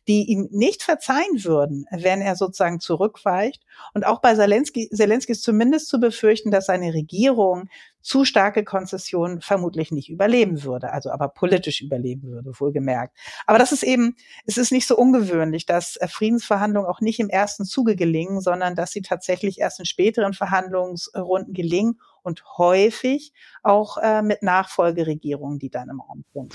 die 0.07 0.25
ihm 0.25 0.49
nicht 0.51 0.83
verzeihen 0.83 1.43
würden, 1.43 1.85
wenn 1.91 2.21
er 2.21 2.35
sozusagen 2.35 2.79
zurückweicht. 2.79 3.63
Und 3.93 4.05
auch 4.05 4.19
bei 4.19 4.35
Zelensky, 4.35 4.89
Zelensky 4.89 5.31
ist 5.31 5.43
zumindest 5.43 5.87
zu 5.87 5.99
befürchten, 5.99 6.51
dass 6.51 6.65
seine 6.65 6.93
Regierung 6.93 7.69
zu 8.07 8.23
starke 8.23 8.63
Konzessionen 8.63 9.41
vermutlich 9.41 9.91
nicht 9.91 10.09
überleben 10.09 10.63
würde, 10.63 10.93
also 10.93 11.11
aber 11.11 11.27
politisch 11.27 11.81
überleben 11.81 12.31
würde, 12.31 12.51
wohlgemerkt. 12.57 13.13
Aber 13.45 13.59
das 13.59 13.73
ist 13.73 13.83
eben, 13.83 14.15
es 14.45 14.57
ist 14.57 14.71
nicht 14.71 14.87
so 14.87 14.95
ungewöhnlich, 14.95 15.37
dass 15.65 15.95
äh, 15.97 16.07
Friedensverhandlungen 16.07 16.89
auch 16.89 17.01
nicht 17.01 17.19
im 17.19 17.29
ersten 17.29 17.65
Zuge 17.65 17.95
gelingen, 17.95 18.41
sondern 18.41 18.75
dass 18.75 18.91
sie 18.91 19.01
tatsächlich 19.01 19.59
erst 19.59 19.79
in 19.79 19.85
späteren 19.85 20.33
Verhandlungsrunden 20.33 21.53
gelingen 21.53 21.99
und 22.23 22.43
häufig 22.57 23.33
auch 23.63 23.97
äh, 23.97 24.21
mit 24.21 24.43
Nachfolgeregierungen, 24.43 25.59
die 25.59 25.69
dann 25.69 25.89
im 25.89 26.01
Raum 26.01 26.23
sind. 26.33 26.53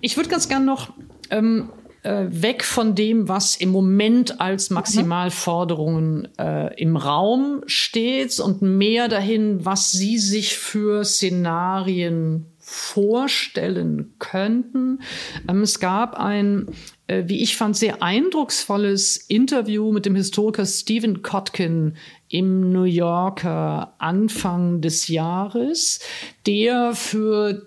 Ich 0.00 0.16
würde 0.16 0.30
ganz 0.30 0.48
gern 0.48 0.64
noch 0.64 0.92
ähm, 1.30 1.70
äh, 2.04 2.26
weg 2.28 2.64
von 2.64 2.94
dem, 2.94 3.28
was 3.28 3.56
im 3.56 3.70
Moment 3.70 4.40
als 4.40 4.70
mhm. 4.70 4.74
Maximalforderungen 4.74 6.28
äh, 6.38 6.74
im 6.80 6.96
Raum 6.96 7.62
steht 7.66 8.38
und 8.40 8.62
mehr 8.62 9.08
dahin, 9.08 9.64
was 9.64 9.92
Sie 9.92 10.18
sich 10.18 10.56
für 10.56 11.04
Szenarien 11.04 12.53
vorstellen 12.66 14.14
könnten. 14.18 15.00
Ähm, 15.46 15.60
es 15.60 15.80
gab 15.80 16.18
ein, 16.18 16.68
äh, 17.06 17.24
wie 17.26 17.42
ich 17.42 17.56
fand, 17.56 17.76
sehr 17.76 18.02
eindrucksvolles 18.02 19.18
Interview 19.18 19.92
mit 19.92 20.06
dem 20.06 20.16
Historiker 20.16 20.64
Stephen 20.64 21.20
Kotkin 21.20 21.96
im 22.30 22.72
New 22.72 22.84
Yorker 22.84 23.94
Anfang 23.98 24.80
des 24.80 25.08
Jahres, 25.08 26.00
der 26.46 26.94
für 26.94 27.66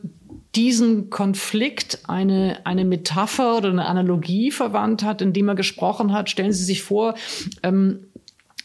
diesen 0.55 1.11
Konflikt 1.11 1.99
eine, 2.07 2.65
eine 2.65 2.83
Metapher 2.83 3.57
oder 3.57 3.69
eine 3.69 3.85
Analogie 3.85 4.49
verwandt 4.49 5.03
hat, 5.03 5.21
indem 5.21 5.49
er 5.49 5.55
gesprochen 5.55 6.11
hat. 6.11 6.31
Stellen 6.31 6.53
Sie 6.53 6.63
sich 6.65 6.81
vor, 6.81 7.13
ähm, 7.61 8.06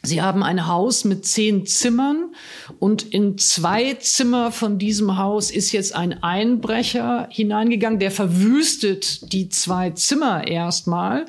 Sie 0.04 0.20
haben 0.20 0.42
ein 0.42 0.66
Haus 0.66 1.04
mit 1.04 1.24
zehn 1.24 1.64
Zimmern 1.64 2.34
und 2.80 3.02
in 3.02 3.38
zwei 3.38 3.94
Zimmer 3.94 4.50
von 4.50 4.78
diesem 4.78 5.16
Haus 5.16 5.52
ist 5.52 5.70
jetzt 5.70 5.94
ein 5.94 6.24
Einbrecher 6.24 7.28
hineingegangen, 7.30 8.00
der 8.00 8.10
verwüstet 8.10 9.32
die 9.32 9.48
zwei 9.48 9.90
Zimmer 9.90 10.46
erstmal 10.48 11.26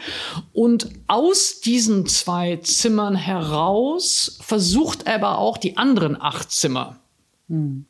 und 0.53 0.89
aus 1.05 1.61
diesen 1.61 2.07
zwei 2.07 2.57
Zimmern 2.57 3.15
heraus 3.15 4.39
versucht 4.41 5.03
er 5.05 5.15
aber 5.15 5.37
auch 5.37 5.57
die 5.57 5.77
anderen 5.77 6.19
acht 6.19 6.51
Zimmer 6.51 6.99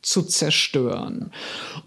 zu 0.02 0.22
zerstören. 0.22 1.30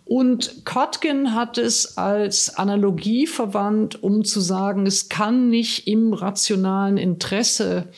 Und 0.06 0.66
Kotkin 0.66 1.36
hat 1.36 1.58
es 1.58 1.98
als 1.98 2.58
Analogie 2.58 3.28
verwandt, 3.28 4.02
um 4.02 4.24
zu 4.24 4.40
sagen, 4.40 4.88
es 4.88 5.10
kann 5.10 5.50
nicht 5.50 5.86
im 5.86 6.14
rationalen 6.14 6.98
Interesse 6.98 7.90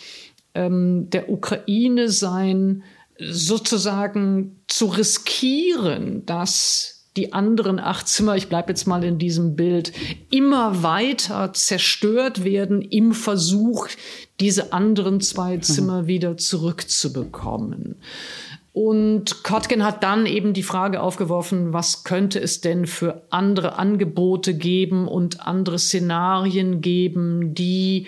ähm, 0.59 1.09
der 1.09 1.29
Ukraine 1.29 2.09
sein, 2.09 2.83
sozusagen 3.17 4.61
zu 4.67 4.87
riskieren, 4.87 6.25
dass 6.25 7.05
die 7.17 7.33
anderen 7.33 7.79
acht 7.79 8.07
Zimmer, 8.07 8.35
ich 8.35 8.49
bleibe 8.49 8.69
jetzt 8.69 8.85
mal 8.85 9.03
in 9.03 9.17
diesem 9.17 9.55
Bild, 9.55 9.93
immer 10.29 10.83
weiter 10.83 11.53
zerstört 11.53 12.43
werden 12.43 12.81
im 12.81 13.13
Versuch, 13.13 13.87
diese 14.39 14.73
anderen 14.73 15.19
zwei 15.21 15.57
mhm. 15.57 15.61
Zimmer 15.61 16.07
wieder 16.07 16.37
zurückzubekommen. 16.37 17.95
Und 18.71 19.43
Kotkin 19.43 19.83
hat 19.83 20.03
dann 20.03 20.25
eben 20.25 20.53
die 20.53 20.63
Frage 20.63 21.01
aufgeworfen, 21.01 21.73
was 21.73 22.03
könnte 22.03 22.39
es 22.39 22.61
denn 22.61 22.85
für 22.85 23.23
andere 23.29 23.77
Angebote 23.77 24.53
geben 24.53 25.07
und 25.07 25.45
andere 25.45 25.79
Szenarien 25.79 26.79
geben, 26.79 27.53
die 27.53 28.07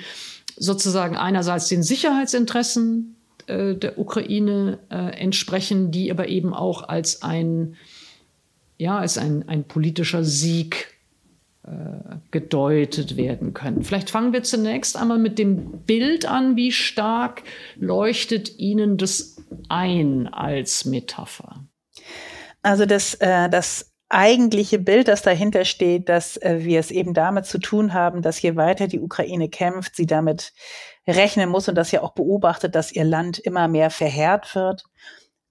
sozusagen 0.61 1.17
einerseits 1.17 1.67
den 1.69 1.81
Sicherheitsinteressen 1.81 3.15
äh, 3.47 3.73
der 3.73 3.97
Ukraine 3.97 4.77
äh, 4.89 5.19
entsprechen, 5.19 5.91
die 5.91 6.11
aber 6.11 6.27
eben 6.27 6.53
auch 6.53 6.87
als 6.87 7.23
ein, 7.23 7.75
ja, 8.77 8.99
als 8.99 9.17
ein, 9.17 9.49
ein 9.49 9.63
politischer 9.63 10.23
Sieg 10.23 10.95
äh, 11.63 12.17
gedeutet 12.29 13.17
werden 13.17 13.55
können. 13.55 13.81
Vielleicht 13.83 14.11
fangen 14.11 14.33
wir 14.33 14.43
zunächst 14.43 14.97
einmal 14.97 15.17
mit 15.17 15.39
dem 15.39 15.81
Bild 15.81 16.25
an. 16.25 16.55
Wie 16.55 16.71
stark 16.71 17.41
leuchtet 17.77 18.59
Ihnen 18.59 18.97
das 18.97 19.37
ein 19.67 20.27
als 20.27 20.85
Metapher? 20.85 21.65
Also 22.61 22.85
das, 22.85 23.15
äh, 23.15 23.49
das 23.49 23.90
eigentliche 24.13 24.79
Bild, 24.79 25.07
das 25.07 25.21
dahinter 25.21 25.65
steht, 25.65 26.09
dass 26.09 26.37
äh, 26.37 26.59
wir 26.61 26.79
es 26.79 26.91
eben 26.91 27.13
damit 27.13 27.45
zu 27.45 27.59
tun 27.59 27.93
haben, 27.93 28.21
dass 28.21 28.41
je 28.41 28.55
weiter 28.55 28.87
die 28.87 28.99
Ukraine 28.99 29.49
kämpft, 29.49 29.95
sie 29.95 30.05
damit 30.05 30.53
rechnen 31.07 31.49
muss 31.49 31.67
und 31.67 31.75
dass 31.75 31.89
sie 31.89 31.99
auch 31.99 32.13
beobachtet, 32.13 32.75
dass 32.75 32.91
ihr 32.91 33.03
Land 33.03 33.39
immer 33.39 33.67
mehr 33.67 33.89
verheert 33.89 34.53
wird 34.55 34.85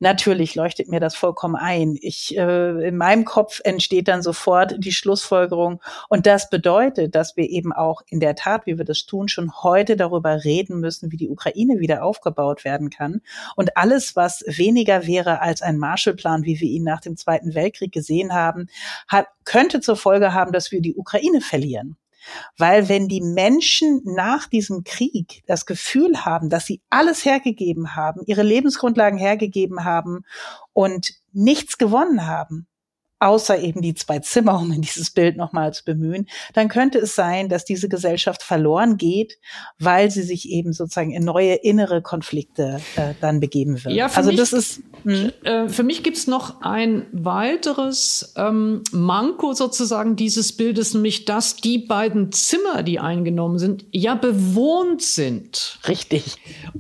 Natürlich 0.03 0.55
leuchtet 0.55 0.89
mir 0.89 0.99
das 0.99 1.15
vollkommen 1.15 1.57
ein. 1.57 1.95
Ich, 2.01 2.35
äh, 2.35 2.89
in 2.89 2.97
meinem 2.97 3.27
Kopf 3.27 3.61
entsteht 3.65 4.09
dann 4.09 4.23
sofort 4.23 4.77
die 4.79 4.93
Schlussfolgerung. 4.93 5.83
Und 6.09 6.25
das 6.25 6.49
bedeutet, 6.49 7.15
dass 7.15 7.37
wir 7.37 7.51
eben 7.51 7.75
auch 7.75 8.01
in 8.09 8.19
der 8.19 8.35
Tat, 8.35 8.65
wie 8.65 8.79
wir 8.79 8.87
das 8.87 9.05
tun, 9.05 9.29
schon 9.29 9.53
heute 9.63 9.97
darüber 9.97 10.43
reden 10.43 10.81
müssen, 10.81 11.13
wie 11.13 11.19
die 11.19 11.29
Ukraine 11.29 11.81
wieder 11.81 12.03
aufgebaut 12.03 12.65
werden 12.65 12.89
kann. 12.89 13.21
Und 13.57 13.77
alles, 13.77 14.17
was 14.17 14.43
weniger 14.47 15.07
wäre 15.07 15.43
als 15.43 15.61
ein 15.61 15.77
Marshallplan, 15.77 16.45
wie 16.45 16.59
wir 16.61 16.69
ihn 16.69 16.85
nach 16.85 17.03
dem 17.03 17.19
Zweiten 17.19 17.55
Weltkrieg 17.55 17.93
gesehen 17.93 18.33
haben, 18.33 18.69
hat, 19.07 19.27
könnte 19.45 19.83
zur 19.83 19.97
Folge 19.97 20.33
haben, 20.33 20.53
dass 20.53 20.73
wir 20.73 20.81
die 20.81 20.95
Ukraine 20.95 21.43
verlieren. 21.43 21.99
Weil 22.57 22.89
wenn 22.89 23.09
die 23.09 23.21
Menschen 23.21 24.01
nach 24.05 24.47
diesem 24.47 24.85
Krieg 24.85 25.43
das 25.47 25.67
Gefühl 25.67 26.25
haben, 26.25 26.51
dass 26.51 26.67
sie 26.67 26.83
alles 26.91 27.25
hergegeben 27.25 27.97
haben, 27.97 28.23
ihre 28.27 28.43
Lebensgrundlagen 28.43 29.19
hergegeben 29.19 29.85
haben 29.85 30.25
und 30.73 31.13
nichts 31.33 31.79
gewonnen 31.79 32.27
haben, 32.27 32.67
außer 33.21 33.59
eben 33.59 33.83
die 33.83 33.95
zwei 33.95 34.19
Zimmer, 34.19 34.59
um 34.59 34.73
in 34.73 34.81
dieses 34.81 35.11
Bild 35.11 35.37
nochmal 35.37 35.73
zu 35.75 35.85
bemühen, 35.85 36.27
dann 36.55 36.69
könnte 36.69 36.99
es 36.99 37.15
sein, 37.15 37.49
dass 37.51 37.67
diese 37.67 37.89
Gesellschaft 37.89 38.43
verloren 38.43 38.97
geht, 38.97 39.39
weil 39.79 40.11
sie 40.11 40.23
sich 40.23 40.49
eben 40.49 40.73
sozusagen 40.73 41.13
in 41.13 41.25
neue 41.25 41.55
innere 41.55 42.01
Konflikte 42.01 42.81
äh, 42.97 43.15
dann 43.21 43.39
begeben 43.39 43.85
wird. 43.85 43.95
Ja, 43.95 44.07
also 44.07 44.31
mich, 44.31 44.39
das 44.39 44.55
ist 44.55 44.83
hm? 45.05 45.33
äh, 45.45 45.69
für 45.69 45.83
mich 45.83 46.03
gibt's 46.03 46.27
noch 46.27 46.63
ein 46.63 47.07
weiteres 47.13 48.33
ähm, 48.37 48.83
Manko 48.91 49.53
sozusagen 49.53 50.17
dieses 50.17 50.53
Bildes, 50.57 50.95
nämlich 50.95 51.27
dass 51.27 51.57
die 51.57 51.79
beiden 51.79 52.33
Zimmer, 52.33 52.83
die 52.83 53.01
eingenommen 53.01 53.59
sind, 53.59 53.85
ja 53.93 54.15
bewohnt 54.15 55.03
sind. 55.03 55.79
Richtig. 55.87 56.37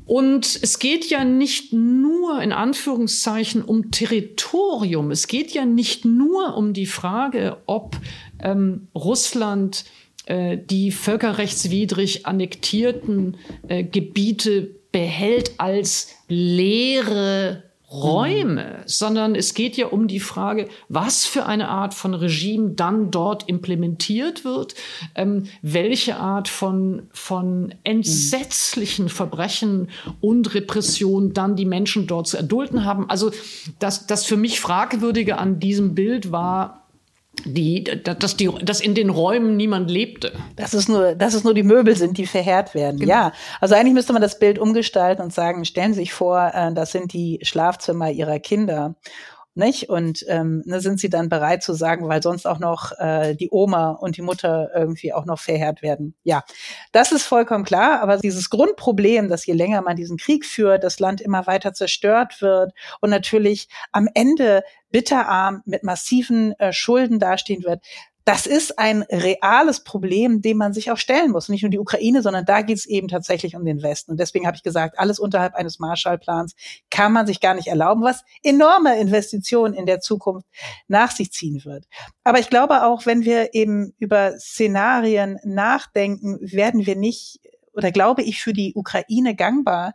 Und 0.06 0.58
es 0.62 0.78
geht 0.78 1.10
ja 1.10 1.24
nicht 1.24 1.74
nur 1.74 2.40
in 2.40 2.52
Anführungszeichen 2.52 3.62
um 3.62 3.90
Territorium. 3.90 5.10
Es 5.10 5.26
geht 5.26 5.52
ja 5.52 5.66
nicht 5.66 6.06
nur 6.06 6.29
nur 6.30 6.56
um 6.56 6.72
die 6.72 6.86
Frage, 6.86 7.58
ob 7.66 7.96
ähm, 8.40 8.88
Russland 8.94 9.84
äh, 10.26 10.58
die 10.58 10.92
völkerrechtswidrig 10.92 12.26
annektierten 12.26 13.36
äh, 13.68 13.84
Gebiete 13.84 14.76
behält 14.92 15.52
als 15.58 16.08
leere 16.28 17.69
Räume, 17.90 18.64
mhm. 18.64 18.82
sondern 18.86 19.34
es 19.34 19.54
geht 19.54 19.76
ja 19.76 19.86
um 19.86 20.06
die 20.06 20.20
Frage, 20.20 20.68
was 20.88 21.26
für 21.26 21.46
eine 21.46 21.68
Art 21.68 21.92
von 21.92 22.14
Regime 22.14 22.70
dann 22.70 23.10
dort 23.10 23.48
implementiert 23.48 24.44
wird, 24.44 24.74
ähm, 25.14 25.46
welche 25.62 26.16
Art 26.16 26.48
von, 26.48 27.08
von 27.10 27.74
entsetzlichen 27.82 29.08
Verbrechen 29.08 29.88
und 30.20 30.54
Repression 30.54 31.32
dann 31.32 31.56
die 31.56 31.64
Menschen 31.64 32.06
dort 32.06 32.28
zu 32.28 32.36
erdulden 32.36 32.84
haben. 32.84 33.10
Also 33.10 33.32
das, 33.80 34.06
das 34.06 34.24
für 34.24 34.36
mich 34.36 34.60
Fragwürdige 34.60 35.38
an 35.38 35.58
diesem 35.58 35.94
Bild 35.94 36.30
war, 36.30 36.79
die, 37.44 37.84
dass, 37.84 38.36
die, 38.36 38.50
dass 38.62 38.80
in 38.80 38.94
den 38.94 39.08
Räumen 39.08 39.56
niemand 39.56 39.90
lebte. 39.90 40.32
Dass 40.56 40.74
es 40.74 40.88
nur, 40.88 41.14
dass 41.14 41.34
es 41.34 41.44
nur 41.44 41.54
die 41.54 41.62
Möbel 41.62 41.96
sind, 41.96 42.18
die 42.18 42.26
verheert 42.26 42.74
werden. 42.74 43.00
Genau. 43.00 43.10
Ja, 43.10 43.32
also 43.60 43.74
eigentlich 43.74 43.94
müsste 43.94 44.12
man 44.12 44.22
das 44.22 44.38
Bild 44.38 44.58
umgestalten 44.58 45.22
und 45.22 45.32
sagen, 45.32 45.64
stellen 45.64 45.94
Sie 45.94 46.00
sich 46.00 46.12
vor, 46.12 46.52
äh, 46.54 46.72
das 46.74 46.92
sind 46.92 47.12
die 47.12 47.38
Schlafzimmer 47.42 48.10
Ihrer 48.10 48.38
Kinder 48.40 48.96
nicht? 49.54 49.88
Und 49.88 50.24
ähm, 50.28 50.62
ne, 50.64 50.80
sind 50.80 51.00
sie 51.00 51.10
dann 51.10 51.28
bereit 51.28 51.62
zu 51.62 51.74
sagen, 51.74 52.08
weil 52.08 52.22
sonst 52.22 52.46
auch 52.46 52.58
noch 52.58 52.92
äh, 52.98 53.34
die 53.34 53.48
Oma 53.50 53.90
und 53.90 54.16
die 54.16 54.22
Mutter 54.22 54.70
irgendwie 54.74 55.12
auch 55.12 55.24
noch 55.24 55.38
verheert 55.38 55.82
werden. 55.82 56.14
Ja, 56.22 56.42
das 56.92 57.12
ist 57.12 57.24
vollkommen 57.24 57.64
klar. 57.64 58.00
Aber 58.00 58.18
dieses 58.18 58.50
Grundproblem, 58.50 59.28
dass 59.28 59.46
je 59.46 59.54
länger 59.54 59.82
man 59.82 59.96
diesen 59.96 60.16
Krieg 60.16 60.44
führt, 60.44 60.84
das 60.84 61.00
Land 61.00 61.20
immer 61.20 61.46
weiter 61.46 61.72
zerstört 61.72 62.40
wird 62.40 62.72
und 63.00 63.10
natürlich 63.10 63.68
am 63.92 64.08
Ende 64.14 64.62
bitterarm 64.90 65.62
mit 65.64 65.82
massiven 65.84 66.58
äh, 66.58 66.72
Schulden 66.72 67.18
dastehen 67.18 67.62
wird, 67.64 67.84
das 68.30 68.46
ist 68.46 68.78
ein 68.78 69.02
reales 69.10 69.82
Problem, 69.82 70.40
dem 70.40 70.56
man 70.56 70.72
sich 70.72 70.92
auch 70.92 70.96
stellen 70.98 71.32
muss. 71.32 71.48
Nicht 71.48 71.62
nur 71.62 71.70
die 71.70 71.80
Ukraine, 71.80 72.22
sondern 72.22 72.44
da 72.44 72.62
geht 72.62 72.78
es 72.78 72.86
eben 72.86 73.08
tatsächlich 73.08 73.56
um 73.56 73.64
den 73.64 73.82
Westen. 73.82 74.12
Und 74.12 74.20
deswegen 74.20 74.46
habe 74.46 74.56
ich 74.56 74.62
gesagt, 74.62 75.00
alles 75.00 75.18
unterhalb 75.18 75.56
eines 75.56 75.80
Marshallplans 75.80 76.54
kann 76.90 77.12
man 77.12 77.26
sich 77.26 77.40
gar 77.40 77.54
nicht 77.54 77.66
erlauben, 77.66 78.04
was 78.04 78.22
enorme 78.44 79.00
Investitionen 79.00 79.74
in 79.74 79.84
der 79.84 79.98
Zukunft 79.98 80.46
nach 80.86 81.10
sich 81.10 81.32
ziehen 81.32 81.64
wird. 81.64 81.86
Aber 82.22 82.38
ich 82.38 82.48
glaube 82.48 82.84
auch, 82.84 83.04
wenn 83.04 83.24
wir 83.24 83.52
eben 83.52 83.94
über 83.98 84.38
Szenarien 84.38 85.40
nachdenken, 85.42 86.38
werden 86.40 86.86
wir 86.86 86.94
nicht 86.94 87.40
oder 87.72 87.90
glaube 87.90 88.22
ich 88.22 88.40
für 88.40 88.52
die 88.52 88.74
Ukraine 88.76 89.34
gangbar, 89.34 89.92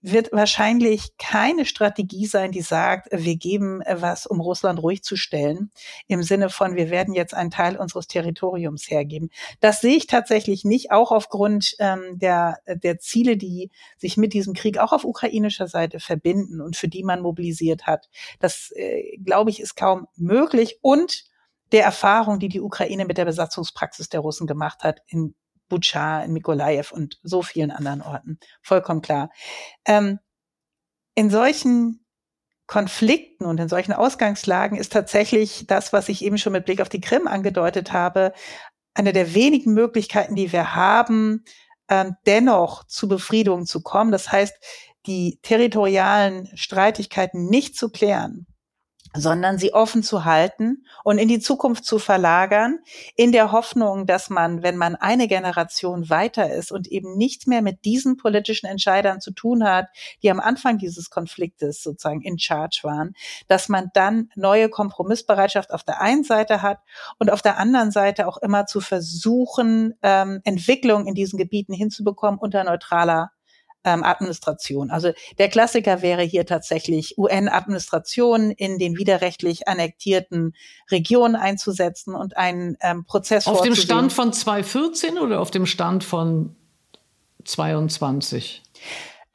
wird 0.00 0.30
wahrscheinlich 0.32 1.16
keine 1.18 1.64
Strategie 1.64 2.26
sein, 2.26 2.52
die 2.52 2.60
sagt, 2.60 3.08
wir 3.10 3.36
geben 3.36 3.82
was, 3.88 4.26
um 4.26 4.40
Russland 4.40 4.80
ruhig 4.80 5.02
zu 5.02 5.16
stellen, 5.16 5.70
im 6.06 6.22
Sinne 6.22 6.50
von, 6.50 6.76
wir 6.76 6.90
werden 6.90 7.14
jetzt 7.14 7.34
einen 7.34 7.50
Teil 7.50 7.76
unseres 7.76 8.06
Territoriums 8.06 8.88
hergeben. 8.90 9.30
Das 9.60 9.80
sehe 9.80 9.96
ich 9.96 10.06
tatsächlich 10.06 10.64
nicht, 10.64 10.92
auch 10.92 11.10
aufgrund 11.10 11.74
ähm, 11.80 12.18
der, 12.18 12.58
der 12.66 12.98
Ziele, 12.98 13.36
die 13.36 13.70
sich 13.96 14.16
mit 14.16 14.32
diesem 14.32 14.54
Krieg 14.54 14.78
auch 14.78 14.92
auf 14.92 15.04
ukrainischer 15.04 15.66
Seite 15.66 15.98
verbinden 15.98 16.60
und 16.60 16.76
für 16.76 16.88
die 16.88 17.02
man 17.02 17.20
mobilisiert 17.20 17.86
hat. 17.86 18.08
Das, 18.38 18.70
äh, 18.76 19.16
glaube 19.24 19.50
ich, 19.50 19.60
ist 19.60 19.74
kaum 19.74 20.06
möglich 20.16 20.78
und 20.80 21.24
der 21.72 21.84
Erfahrung, 21.84 22.38
die 22.38 22.48
die 22.48 22.60
Ukraine 22.60 23.04
mit 23.04 23.18
der 23.18 23.24
Besatzungspraxis 23.26 24.08
der 24.08 24.20
Russen 24.20 24.46
gemacht 24.46 24.84
hat 24.84 25.00
in 25.06 25.34
Bucha, 25.68 26.22
in 26.22 26.32
Mikolajew 26.32 26.92
und 26.92 27.18
so 27.22 27.42
vielen 27.42 27.70
anderen 27.70 28.02
Orten. 28.02 28.38
Vollkommen 28.62 29.02
klar. 29.02 29.30
Ähm, 29.86 30.18
in 31.14 31.30
solchen 31.30 32.04
Konflikten 32.66 33.44
und 33.46 33.58
in 33.58 33.68
solchen 33.68 33.92
Ausgangslagen 33.92 34.76
ist 34.78 34.92
tatsächlich 34.92 35.66
das, 35.66 35.92
was 35.92 36.08
ich 36.08 36.22
eben 36.22 36.38
schon 36.38 36.52
mit 36.52 36.66
Blick 36.66 36.80
auf 36.80 36.90
die 36.90 37.00
Krim 37.00 37.26
angedeutet 37.26 37.92
habe, 37.92 38.34
eine 38.94 39.12
der 39.12 39.34
wenigen 39.34 39.72
Möglichkeiten, 39.72 40.34
die 40.34 40.52
wir 40.52 40.74
haben, 40.74 41.44
ähm, 41.88 42.16
dennoch 42.26 42.84
zu 42.84 43.08
Befriedung 43.08 43.64
zu 43.64 43.82
kommen. 43.82 44.12
Das 44.12 44.30
heißt, 44.30 44.54
die 45.06 45.38
territorialen 45.42 46.48
Streitigkeiten 46.56 47.46
nicht 47.46 47.76
zu 47.76 47.90
klären, 47.90 48.46
sondern 49.14 49.58
sie 49.58 49.72
offen 49.72 50.02
zu 50.02 50.24
halten 50.24 50.84
und 51.04 51.18
in 51.18 51.28
die 51.28 51.40
Zukunft 51.40 51.84
zu 51.84 51.98
verlagern, 51.98 52.78
in 53.16 53.32
der 53.32 53.52
Hoffnung, 53.52 54.06
dass 54.06 54.30
man, 54.30 54.62
wenn 54.62 54.76
man 54.76 54.96
eine 54.96 55.28
Generation 55.28 56.10
weiter 56.10 56.52
ist 56.52 56.72
und 56.72 56.88
eben 56.88 57.16
nicht 57.16 57.46
mehr 57.46 57.62
mit 57.62 57.84
diesen 57.84 58.16
politischen 58.16 58.66
Entscheidern 58.66 59.20
zu 59.20 59.32
tun 59.32 59.64
hat, 59.64 59.86
die 60.22 60.30
am 60.30 60.40
Anfang 60.40 60.78
dieses 60.78 61.10
Konfliktes 61.10 61.82
sozusagen 61.82 62.22
in 62.22 62.38
Charge 62.38 62.80
waren, 62.82 63.14
dass 63.48 63.68
man 63.68 63.90
dann 63.94 64.30
neue 64.34 64.68
Kompromissbereitschaft 64.68 65.72
auf 65.72 65.84
der 65.84 66.00
einen 66.00 66.24
Seite 66.24 66.62
hat 66.62 66.78
und 67.18 67.30
auf 67.30 67.42
der 67.42 67.58
anderen 67.58 67.90
Seite 67.90 68.26
auch 68.26 68.38
immer 68.38 68.66
zu 68.66 68.80
versuchen, 68.80 69.94
ähm, 70.02 70.40
Entwicklung 70.44 71.06
in 71.06 71.14
diesen 71.14 71.38
Gebieten 71.38 71.72
hinzubekommen 71.72 72.38
unter 72.38 72.64
neutraler 72.64 73.30
ähm, 73.88 74.04
Administration. 74.04 74.90
Also 74.90 75.12
der 75.38 75.48
Klassiker 75.48 76.02
wäre 76.02 76.22
hier 76.22 76.46
tatsächlich 76.46 77.16
UN-Administration 77.16 78.50
in 78.50 78.78
den 78.78 78.96
widerrechtlich 78.96 79.66
annektierten 79.68 80.54
Regionen 80.90 81.36
einzusetzen 81.36 82.14
und 82.14 82.36
einen 82.36 82.76
ähm, 82.80 83.04
Prozess 83.04 83.46
Auf 83.46 83.62
dem 83.62 83.74
Stand 83.74 84.12
von 84.12 84.32
2014 84.32 85.18
oder 85.18 85.40
auf 85.40 85.50
dem 85.50 85.66
Stand 85.66 86.04
von 86.04 86.54
22? 87.44 88.62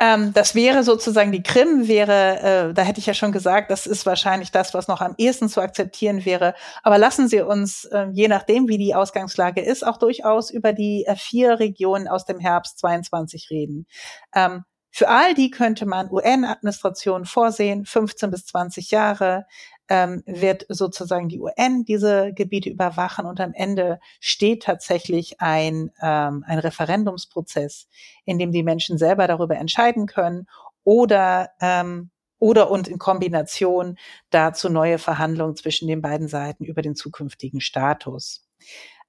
Ähm, 0.04 0.34
das 0.34 0.54
wäre 0.54 0.84
sozusagen 0.84 1.32
die 1.32 1.44
Krim, 1.44 1.88
wäre, 1.88 2.40
äh, 2.72 2.74
da 2.74 2.82
hätte 2.82 3.00
ich 3.00 3.06
ja 3.06 3.14
schon 3.14 3.32
gesagt, 3.32 3.72
das 3.72 3.88
ist 3.88 4.06
wahrscheinlich 4.06 4.52
das, 4.52 4.74
was 4.74 4.90
noch 4.90 5.00
am 5.00 5.16
ehesten 5.18 5.48
zu 5.48 5.62
akzeptieren 5.62 6.26
wäre. 6.26 6.56
Aber 6.84 6.98
lassen 6.98 7.30
Sie 7.30 7.40
uns, 7.40 7.86
äh, 7.86 8.08
je 8.12 8.28
nachdem, 8.28 8.68
wie 8.68 8.78
die 8.78 8.96
Ausgangslage 8.96 9.62
ist, 9.62 9.88
auch 9.88 9.96
durchaus 9.98 10.52
über 10.52 10.74
die 10.74 11.06
äh, 11.06 11.16
vier 11.16 11.58
Regionen 11.58 12.10
aus 12.10 12.26
dem 12.26 12.40
Herbst 12.40 12.80
22 12.80 13.50
reden. 13.50 13.88
Ähm, 14.36 14.66
für 14.92 15.08
all 15.08 15.36
die 15.36 15.52
könnte 15.52 15.86
man 15.86 16.12
UN-Administration 16.12 17.24
vorsehen, 17.24 17.86
15 17.86 18.30
bis 18.30 18.46
20 18.48 18.92
Jahre 18.92 19.46
ähm, 19.94 20.24
wird 20.26 20.66
sozusagen 20.70 21.30
die 21.30 21.40
UN 21.40 21.86
diese 21.86 22.34
Gebiete 22.34 22.72
überwachen 22.72 23.28
und 23.28 23.40
am 23.40 23.54
Ende 23.54 24.00
steht 24.20 24.64
tatsächlich 24.64 25.40
ein, 25.40 25.92
ähm, 26.02 26.44
ein 26.48 26.58
Referendumsprozess, 26.58 27.88
in 28.26 28.40
dem 28.40 28.52
die 28.52 28.64
Menschen 28.64 28.98
selber 28.98 29.28
darüber 29.28 29.56
entscheiden 29.56 30.08
können 30.08 30.48
oder 30.84 31.52
ähm, 31.62 32.10
oder 32.40 32.72
und 32.72 32.88
in 32.88 32.98
Kombination 32.98 33.98
dazu 34.32 34.68
neue 34.68 34.98
Verhandlungen 34.98 35.56
zwischen 35.56 35.88
den 35.88 36.02
beiden 36.02 36.28
Seiten 36.28 36.66
über 36.66 36.82
den 36.82 36.96
zukünftigen 36.96 37.62
Status. 37.62 38.50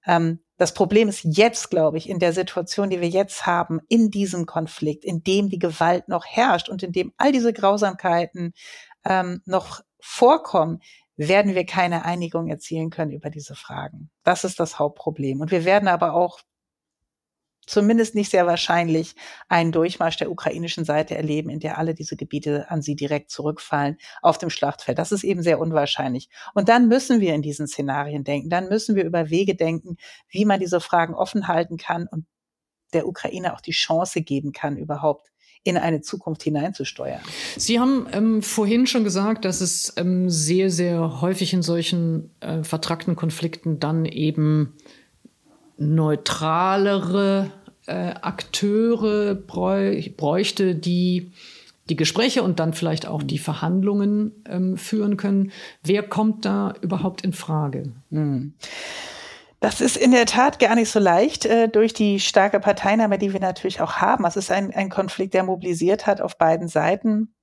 Ähm, 0.07 0.41
das 0.59 0.75
Problem 0.75 1.09
ist 1.09 1.25
jetzt, 1.25 1.71
glaube 1.71 1.97
ich, 1.97 2.11
in 2.11 2.19
der 2.19 2.35
Situation, 2.35 2.91
die 2.91 3.01
wir 3.01 3.09
jetzt 3.09 3.47
haben, 3.47 3.81
in 3.89 4.11
diesem 4.11 4.45
Konflikt, 4.45 5.05
in 5.05 5.25
dem 5.25 5.49
die 5.49 5.59
Gewalt 5.59 6.09
noch 6.09 6.27
herrscht 6.27 6.69
und 6.69 6.83
in 6.83 6.93
dem 6.93 7.15
all 7.17 7.33
diese 7.33 7.55
Grausamkeiten 7.55 8.53
ähm, 9.07 9.41
noch 9.47 9.81
vorkommen, 10.05 10.81
werden 11.17 11.55
wir 11.55 11.65
keine 11.65 12.05
Einigung 12.05 12.49
erzielen 12.49 12.91
können 12.91 13.13
über 13.13 13.31
diese 13.31 13.55
Fragen. 13.55 14.11
Das 14.23 14.45
ist 14.45 14.61
das 14.61 14.79
Hauptproblem. 14.79 15.41
Und 15.41 15.51
wir 15.51 15.65
werden 15.65 15.89
aber 15.89 16.13
auch 16.13 16.41
zumindest 17.67 18.15
nicht 18.15 18.31
sehr 18.31 18.47
wahrscheinlich 18.47 19.15
einen 19.49 19.73
Durchmarsch 19.73 20.19
der 20.19 20.31
ukrainischen 20.31 20.85
Seite 20.85 21.17
erleben, 21.17 21.49
in 21.49 21.61
der 21.61 21.79
alle 21.79 21.95
diese 21.95 22.17
Gebiete 22.17 22.71
an 22.71 22.83
sie 22.83 22.97
direkt 22.97 23.31
zurückfallen 23.31 23.97
auf 24.21 24.37
dem 24.37 24.51
Schlachtfeld. 24.51 24.99
Das 24.99 25.11
ist 25.11 25.25
eben 25.25 25.43
sehr 25.43 25.59
unwahrscheinlich. 25.59 26.29
Und 26.53 26.69
dann 26.69 26.89
müssen 26.89 27.21
wir 27.21 27.35
in 27.35 27.41
diesen 27.41 27.67
Szenarien 27.67 28.23
denken. 28.23 28.51
Dann 28.51 28.69
müssen 28.69 28.97
wir 28.97 29.05
über 29.05 29.31
Wege 29.31 29.55
denken, 29.55 29.97
wie 30.29 30.45
man 30.45 30.61
diese 30.61 30.81
Fragen 30.81 31.15
offen 31.15 31.49
halten 31.49 31.79
kann 31.79 32.07
und 32.11 32.27
der 32.93 33.09
Ukraine 33.09 33.55
auch 33.55 33.63
die 33.63 33.73
Chance 33.73 34.21
geben 34.21 34.53
kann, 34.53 34.77
überhaupt 34.77 35.31
in 35.65 35.79
eine 35.79 36.03
Zukunft 36.03 36.43
hineinzusteuern. 36.43 37.21
Sie 37.57 37.81
haben 37.81 38.07
ähm, 38.13 38.43
vorhin 38.43 38.87
schon 38.87 39.03
gesagt, 39.03 39.45
dass 39.45 39.61
es 39.61 39.95
ähm, 39.97 40.29
sehr, 40.29 40.71
sehr 40.71 41.23
häufig 41.23 41.55
in 41.55 41.63
solchen 41.63 42.31
äh, 42.41 42.63
vertrackten 42.63 43.17
Konflikten 43.17 43.81
dann 43.81 44.05
eben 44.05 44.75
neutralere 45.79 47.51
äh, 47.87 48.15
Akteure 48.21 49.35
bräuchte, 49.35 50.75
die 50.75 51.33
die 51.91 51.97
Gespräche 51.97 52.43
und 52.43 52.61
dann 52.61 52.73
vielleicht 52.73 53.07
auch 53.07 53.23
die 53.23 53.39
Verhandlungen 53.39 54.33
ähm, 54.49 54.79
führen 54.79 55.17
können. 55.17 55.53
Wer 55.83 56.03
kommt 56.03 56.45
da 56.45 56.75
überhaupt 56.81 57.23
in 57.23 57.33
Frage? 57.33 57.93
Hm. 58.11 58.55
Das 59.65 59.81
ist 59.81 59.97
in 59.97 60.11
der 60.11 60.27
Tat 60.27 60.59
gar 60.59 60.75
nicht 60.75 60.91
so 60.91 60.99
leicht 60.99 61.47
äh, 61.47 61.71
durch 61.71 61.95
die 61.95 62.21
starke 62.21 62.61
Parteinahme, 62.61 63.17
die 63.17 63.33
wir 63.33 63.41
natürlich 63.41 63.81
auch 63.81 63.95
haben. 63.95 64.27
Es 64.27 64.37
ist 64.37 64.51
ein, 64.51 64.75
ein 64.75 64.91
Konflikt, 64.91 65.33
der 65.33 65.43
mobilisiert 65.43 66.07
hat 66.07 66.21
auf 66.21 66.37
beiden 66.37 66.69
Seiten. 66.69 67.34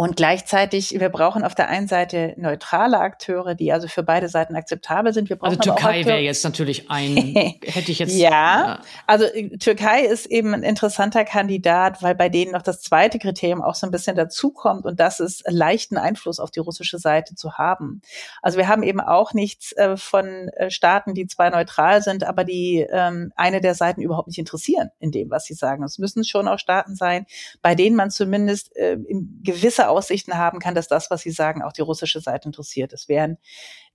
Und 0.00 0.14
gleichzeitig, 0.14 0.98
wir 0.98 1.08
brauchen 1.08 1.42
auf 1.42 1.56
der 1.56 1.68
einen 1.68 1.88
Seite 1.88 2.34
neutrale 2.36 2.98
Akteure, 2.98 3.56
die 3.56 3.72
also 3.72 3.88
für 3.88 4.04
beide 4.04 4.28
Seiten 4.28 4.54
akzeptabel 4.54 5.12
sind. 5.12 5.28
Wir 5.28 5.36
brauchen 5.36 5.58
also 5.58 5.72
Türkei 5.72 6.04
wäre 6.04 6.18
jetzt 6.18 6.44
natürlich 6.44 6.88
ein, 6.88 7.16
hätte 7.64 7.90
ich 7.90 7.98
jetzt. 7.98 8.14
ja, 8.14 8.30
ja, 8.30 8.80
also 9.06 9.24
äh, 9.24 9.56
Türkei 9.58 10.02
ist 10.02 10.26
eben 10.26 10.54
ein 10.54 10.62
interessanter 10.62 11.24
Kandidat, 11.24 12.00
weil 12.02 12.14
bei 12.14 12.28
denen 12.28 12.52
noch 12.52 12.62
das 12.62 12.80
zweite 12.80 13.18
Kriterium 13.18 13.60
auch 13.62 13.74
so 13.74 13.88
ein 13.88 13.90
bisschen 13.90 14.14
dazukommt 14.14 14.84
und 14.84 15.00
das 15.00 15.18
ist 15.18 15.42
leichten 15.48 15.96
Einfluss 15.96 16.38
auf 16.38 16.52
die 16.52 16.60
russische 16.60 16.98
Seite 16.98 17.34
zu 17.34 17.54
haben. 17.54 18.00
Also 18.40 18.58
wir 18.58 18.68
haben 18.68 18.84
eben 18.84 19.00
auch 19.00 19.32
nichts 19.32 19.72
äh, 19.72 19.96
von 19.96 20.48
äh, 20.50 20.70
Staaten, 20.70 21.14
die 21.14 21.26
zwar 21.26 21.50
neutral 21.50 22.02
sind, 22.02 22.22
aber 22.22 22.44
die 22.44 22.86
ähm, 22.88 23.32
eine 23.34 23.60
der 23.60 23.74
Seiten 23.74 24.00
überhaupt 24.00 24.28
nicht 24.28 24.38
interessieren 24.38 24.90
in 25.00 25.10
dem, 25.10 25.30
was 25.30 25.44
sie 25.44 25.54
sagen. 25.54 25.82
Es 25.82 25.98
müssen 25.98 26.24
schon 26.24 26.46
auch 26.46 26.58
Staaten 26.58 26.94
sein, 26.94 27.26
bei 27.62 27.74
denen 27.74 27.96
man 27.96 28.10
zumindest 28.10 28.76
äh, 28.76 28.92
in 28.92 29.40
gewissen 29.44 29.67
gewisse 29.68 29.88
Aussichten 29.88 30.38
haben 30.38 30.60
kann, 30.60 30.74
dass 30.74 30.88
das, 30.88 31.10
was 31.10 31.20
Sie 31.20 31.30
sagen, 31.30 31.62
auch 31.62 31.72
die 31.72 31.82
russische 31.82 32.20
Seite 32.20 32.48
interessiert. 32.48 32.94
Es 32.94 33.08
wären 33.08 33.36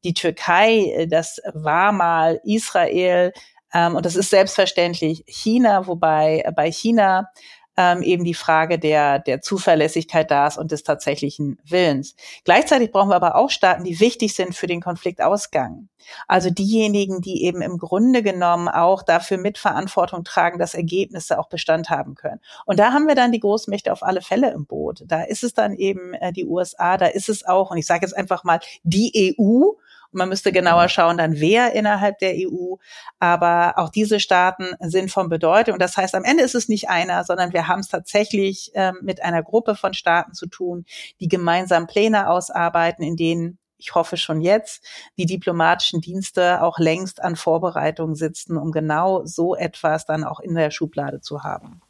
die 0.04 0.14
Türkei, 0.14 0.92
äh, 0.96 1.08
das 1.08 1.42
war 1.54 1.92
mal 1.92 2.40
Israel 2.44 3.34
ähm, 3.74 3.96
und 3.96 4.06
das 4.06 4.16
ist 4.16 4.30
selbstverständlich 4.30 5.24
China, 5.28 5.88
wobei 5.88 6.44
äh, 6.46 6.52
bei 6.52 6.72
China 6.72 7.30
ähm, 7.78 8.02
eben 8.02 8.24
die 8.24 8.34
Frage 8.34 8.80
der, 8.80 9.20
der 9.20 9.42
Zuverlässigkeit 9.42 10.30
da 10.30 10.48
ist 10.48 10.58
und 10.58 10.72
des 10.72 10.84
tatsächlichen 10.84 11.60
Willens. 11.64 12.16
Gleichzeitig 12.44 12.92
brauchen 12.92 13.10
wir 13.10 13.16
aber 13.16 13.36
auch 13.36 13.50
Staaten, 13.50 13.84
die 13.84 14.00
wichtig 14.00 14.36
sind 14.36 14.56
für 14.56 14.68
den 14.68 14.82
Konfliktausgang. 14.82 15.90
Also 16.28 16.50
diejenigen, 16.50 17.22
die 17.22 17.44
eben 17.46 17.62
im 17.62 17.78
Grunde 17.78 18.24
genommen 18.24 18.68
auch 18.68 19.04
dafür 19.04 19.38
Mitverantwortung 19.38 20.24
tragen, 20.24 20.60
dass 20.60 20.74
Ergebnisse 20.74 21.40
auch 21.40 21.50
Bestand 21.50 21.90
haben 21.90 22.16
können. 22.16 22.42
Und 22.66 22.80
da 22.80 22.92
haben 22.92 23.08
wir 23.08 23.16
dann 23.16 23.32
die 23.32 23.40
Großmächte 23.40 23.92
auf 23.92 24.04
alle 24.04 24.22
Fälle 24.22 24.52
im 24.52 24.66
Boot. 24.66 25.04
Da 25.08 25.24
ist 25.24 25.44
es 25.44 25.54
dann 25.54 25.74
eben 25.74 26.14
äh, 26.16 26.34
die 26.34 26.46
USA, 26.46 26.98
da 26.98 27.08
ist 27.08 27.30
es 27.30 27.46
auch, 27.46 27.72
und 27.72 27.78
ich 27.78 27.86
sage 27.86 28.06
jetzt 28.06 28.16
einfach 28.16 28.44
mal, 28.44 28.60
die 28.84 29.36
EU, 29.40 29.72
man 30.14 30.30
müsste 30.30 30.52
genauer 30.52 30.90
schauen, 30.90 31.18
dann 31.18 31.40
wer 31.40 31.74
innerhalb 31.74 32.20
der 32.20 32.34
EU. 32.36 32.76
Aber 33.20 33.74
auch 33.78 33.90
diese 33.90 34.20
Staaten 34.20 34.76
sind 34.80 35.12
von 35.12 35.30
Bedeutung. 35.30 35.80
Das 35.80 35.98
heißt, 35.98 36.16
am 36.16 36.24
Ende 36.24 36.44
ist 36.44 36.56
es 36.56 36.70
nicht 36.70 36.90
einer, 36.90 37.24
sondern 37.24 37.54
wir 37.54 37.68
haben 37.68 37.80
es 37.80 37.88
tatsächlich 37.88 38.72
ähm, 38.76 38.98
mit 39.02 39.24
einer 39.24 39.44
Gruppe 39.44 39.76
von 39.76 39.94
Staaten 39.94 40.34
zu 40.34 40.48
tun, 40.48 40.86
die 41.20 41.28
gemeinsam 41.28 41.88
Pläne 41.88 42.30
ausarbeiten, 42.30 43.04
in 43.04 43.16
denen 43.16 43.60
ich 43.84 43.96
hoffe 43.96 44.16
schon 44.16 44.42
jetzt, 44.42 44.84
die 45.18 45.26
diplomatischen 45.26 46.00
Dienste 46.00 46.64
auch 46.64 46.80
längst 46.80 47.22
an 47.22 47.36
Vorbereitungen 47.36 48.16
sitzen, 48.16 48.58
um 48.58 48.72
genau 48.72 49.26
so 49.26 49.56
etwas 49.56 50.06
dann 50.06 50.24
auch 50.24 50.40
in 50.40 50.56
der 50.56 50.72
Schublade 50.72 51.20
zu 51.20 51.44
haben. 51.44 51.82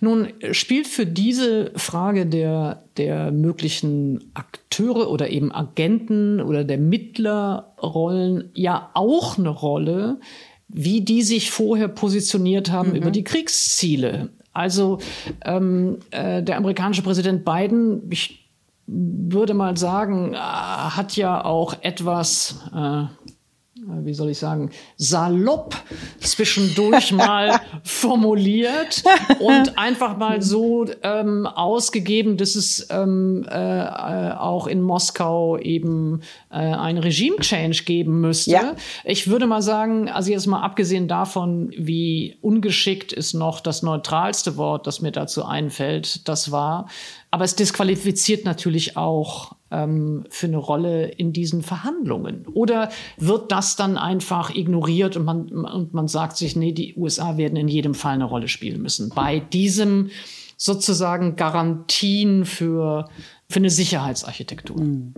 Nun 0.00 0.32
spielt 0.52 0.86
für 0.86 1.06
diese 1.06 1.72
Frage 1.76 2.26
der, 2.26 2.84
der 2.96 3.32
möglichen 3.32 4.30
Akteure 4.34 5.10
oder 5.10 5.30
eben 5.30 5.52
Agenten 5.52 6.40
oder 6.40 6.64
der 6.64 6.78
Mittlerrollen 6.78 8.50
ja 8.54 8.90
auch 8.94 9.36
eine 9.36 9.48
Rolle, 9.48 10.20
wie 10.68 11.00
die 11.00 11.22
sich 11.22 11.50
vorher 11.50 11.88
positioniert 11.88 12.70
haben 12.70 12.90
mhm. 12.90 12.96
über 12.96 13.10
die 13.10 13.24
Kriegsziele. 13.24 14.30
Also 14.52 14.98
ähm, 15.44 15.98
äh, 16.10 16.42
der 16.42 16.56
amerikanische 16.56 17.02
Präsident 17.02 17.44
Biden, 17.44 18.08
ich 18.10 18.39
würde 18.92 19.54
mal 19.54 19.76
sagen, 19.76 20.34
äh, 20.34 20.36
hat 20.36 21.16
ja 21.16 21.44
auch 21.44 21.74
etwas, 21.82 22.58
äh, 22.74 23.04
wie 24.02 24.14
soll 24.14 24.30
ich 24.30 24.38
sagen, 24.38 24.70
salopp 24.96 25.76
zwischendurch 26.18 27.12
mal 27.12 27.60
formuliert 27.84 29.04
und 29.38 29.78
einfach 29.78 30.16
mal 30.16 30.42
so 30.42 30.86
ähm, 31.02 31.46
ausgegeben, 31.46 32.36
dass 32.36 32.56
es 32.56 32.88
ähm, 32.90 33.46
äh, 33.48 34.32
auch 34.32 34.66
in 34.66 34.82
Moskau 34.82 35.56
eben 35.56 36.22
äh, 36.50 36.56
ein 36.56 36.98
Regime-Change 36.98 37.84
geben 37.84 38.20
müsste. 38.20 38.50
Ja. 38.50 38.74
Ich 39.04 39.28
würde 39.28 39.46
mal 39.46 39.62
sagen, 39.62 40.08
also 40.08 40.32
jetzt 40.32 40.46
mal 40.46 40.62
abgesehen 40.62 41.06
davon, 41.06 41.72
wie 41.76 42.38
ungeschickt 42.42 43.12
ist 43.12 43.34
noch 43.34 43.60
das 43.60 43.82
neutralste 43.82 44.56
Wort, 44.56 44.86
das 44.86 45.00
mir 45.00 45.12
dazu 45.12 45.44
einfällt, 45.44 46.28
das 46.28 46.50
war, 46.50 46.88
aber 47.30 47.44
es 47.44 47.54
disqualifiziert 47.54 48.44
natürlich 48.44 48.96
auch 48.96 49.52
ähm, 49.70 50.24
für 50.30 50.46
eine 50.46 50.56
Rolle 50.56 51.08
in 51.08 51.32
diesen 51.32 51.62
Verhandlungen. 51.62 52.46
Oder 52.48 52.90
wird 53.18 53.52
das 53.52 53.76
dann 53.76 53.96
einfach 53.96 54.54
ignoriert 54.54 55.16
und 55.16 55.24
man, 55.24 55.48
und 55.48 55.94
man 55.94 56.08
sagt 56.08 56.36
sich, 56.36 56.56
nee, 56.56 56.72
die 56.72 56.94
USA 56.96 57.36
werden 57.36 57.56
in 57.56 57.68
jedem 57.68 57.94
Fall 57.94 58.14
eine 58.14 58.24
Rolle 58.24 58.48
spielen 58.48 58.82
müssen. 58.82 59.10
Bei 59.10 59.38
diesem 59.38 60.10
sozusagen 60.56 61.36
Garantien 61.36 62.44
für, 62.44 63.08
für 63.48 63.58
eine 63.58 63.70
Sicherheitsarchitektur. 63.70 64.80
Mhm. 64.80 65.14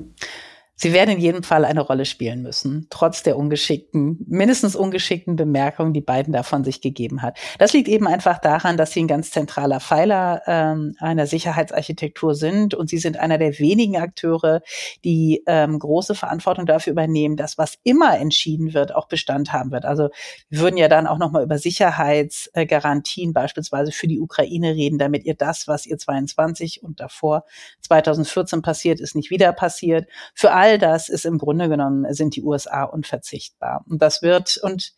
Sie 0.82 0.92
werden 0.92 1.10
in 1.10 1.20
jedem 1.20 1.44
Fall 1.44 1.64
eine 1.64 1.80
Rolle 1.80 2.04
spielen 2.04 2.42
müssen, 2.42 2.88
trotz 2.90 3.22
der 3.22 3.36
ungeschickten, 3.36 4.18
mindestens 4.26 4.74
ungeschickten 4.74 5.36
Bemerkungen, 5.36 5.92
die 5.92 6.00
Biden 6.00 6.32
da 6.32 6.42
von 6.42 6.64
sich 6.64 6.80
gegeben 6.80 7.22
hat. 7.22 7.38
Das 7.60 7.72
liegt 7.72 7.86
eben 7.86 8.08
einfach 8.08 8.40
daran, 8.40 8.76
dass 8.76 8.90
sie 8.90 9.04
ein 9.04 9.06
ganz 9.06 9.30
zentraler 9.30 9.78
Pfeiler 9.78 10.42
ähm, 10.48 10.96
einer 10.98 11.28
Sicherheitsarchitektur 11.28 12.34
sind 12.34 12.74
und 12.74 12.90
sie 12.90 12.98
sind 12.98 13.16
einer 13.16 13.38
der 13.38 13.60
wenigen 13.60 13.96
Akteure, 13.96 14.60
die 15.04 15.44
ähm, 15.46 15.78
große 15.78 16.16
Verantwortung 16.16 16.66
dafür 16.66 16.90
übernehmen, 16.90 17.36
dass 17.36 17.58
was 17.58 17.78
immer 17.84 18.18
entschieden 18.18 18.74
wird, 18.74 18.92
auch 18.92 19.06
Bestand 19.06 19.52
haben 19.52 19.70
wird. 19.70 19.84
Also 19.84 20.08
wir 20.48 20.58
würden 20.58 20.78
ja 20.78 20.88
dann 20.88 21.06
auch 21.06 21.18
nochmal 21.18 21.44
über 21.44 21.58
Sicherheitsgarantien 21.58 23.32
beispielsweise 23.32 23.92
für 23.92 24.08
die 24.08 24.18
Ukraine 24.18 24.74
reden, 24.74 24.98
damit 24.98 25.26
ihr 25.26 25.34
das, 25.34 25.68
was 25.68 25.86
ihr 25.86 25.96
22 25.96 26.82
und 26.82 26.98
davor 26.98 27.44
2014 27.82 28.62
passiert 28.62 28.98
ist, 28.98 29.14
nicht 29.14 29.30
wieder 29.30 29.52
passiert. 29.52 30.08
Für 30.34 30.50
all 30.50 30.71
das 30.78 31.08
ist 31.08 31.24
im 31.24 31.38
Grunde 31.38 31.68
genommen, 31.68 32.12
sind 32.14 32.36
die 32.36 32.42
USA 32.42 32.84
unverzichtbar. 32.84 33.84
Und 33.88 34.02
das 34.02 34.22
wird, 34.22 34.58
und 34.62 34.94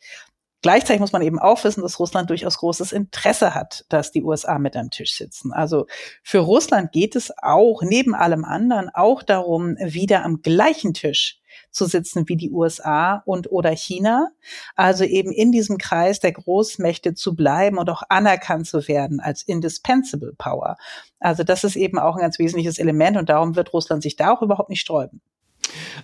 Gleichzeitig 0.65 1.01
muss 1.01 1.13
man 1.13 1.21
eben 1.21 1.39
auch 1.39 1.63
wissen, 1.63 1.83
dass 1.83 2.01
Russland 2.01 2.31
durchaus 2.31 2.57
großes 2.57 2.93
Interesse 2.93 3.55
hat, 3.55 3.85
dass 3.91 4.13
die 4.13 4.25
USA 4.25 4.59
mit 4.59 4.77
am 4.77 4.89
Tisch 4.89 5.15
sitzen. 5.15 5.53
Also 5.53 5.87
für 6.23 6.39
Russland 6.39 6.91
geht 6.91 7.17
es 7.17 7.31
auch 7.37 7.83
neben 7.83 8.15
allem 8.15 8.47
anderen 8.47 8.89
auch 8.89 9.23
darum, 9.23 9.77
wieder 9.77 10.25
am 10.25 10.41
gleichen 10.41 10.95
Tisch 10.95 11.39
zu 11.71 11.85
sitzen 11.85 12.31
wie 12.31 12.37
die 12.39 12.51
USA 12.51 13.23
und 13.27 13.53
oder 13.53 13.77
China. 13.77 14.31
Also 14.75 15.05
eben 15.05 15.33
in 15.33 15.53
diesem 15.53 15.77
Kreis 15.77 16.21
der 16.21 16.33
Großmächte 16.33 17.13
zu 17.13 17.37
bleiben 17.37 17.77
und 17.77 17.91
auch 17.91 18.03
anerkannt 18.09 18.67
zu 18.67 18.89
werden 18.89 19.21
als 19.21 19.43
indispensable 19.43 20.33
Power. 20.39 20.79
Also 21.21 21.45
das 21.45 21.65
ist 21.65 21.77
eben 21.77 21.99
auch 21.99 22.17
ein 22.17 22.23
ganz 22.23 22.39
wesentliches 22.39 22.79
Element 22.79 23.19
und 23.19 23.29
darum 23.29 23.55
wird 23.55 23.75
Russland 23.75 24.03
sich 24.03 24.17
da 24.17 24.33
auch 24.33 24.41
überhaupt 24.41 24.71
nicht 24.71 24.81
sträuben. 24.81 25.21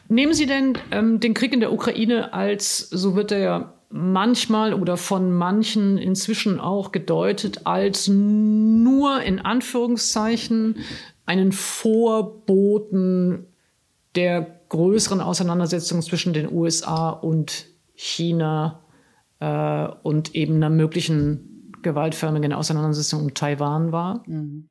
Nehmen 0.09 0.33
Sie 0.33 0.47
denn 0.47 0.79
ähm, 0.91 1.21
den 1.21 1.35
Krieg 1.35 1.53
in 1.53 1.61
der 1.61 1.73
Ukraine 1.73 2.33
als, 2.33 2.79
so 2.79 3.15
wird 3.15 3.33
er 3.33 3.39
ja 3.39 3.75
manchmal 3.91 4.73
oder 4.73 4.97
von 4.97 5.33
manchen 5.33 5.99
inzwischen 5.99 6.61
auch 6.61 6.93
gedeutet 6.93 7.67
als 7.67 8.07
nur 8.09 9.21
in 9.23 9.41
Anführungszeichen 9.41 10.77
einen 11.27 11.53
Vorboten 11.53 13.47
der 14.15 14.61
größeren 14.69 15.21
Auseinandersetzung 15.21 16.03
zwischen 16.03 16.33
den 16.33 16.53
USA 16.53 17.11
und 17.11 17.67
China 17.95 18.81
äh, 19.41 19.89
und 20.03 20.35
eben 20.35 20.55
einer 20.57 20.71
möglichen 20.71 21.73
gewaltförmigen 21.83 22.53
Auseinandersetzung 22.53 23.23
um 23.23 23.35
Taiwan 23.35 23.93
war. 23.93 24.23
Mhm. 24.27 24.70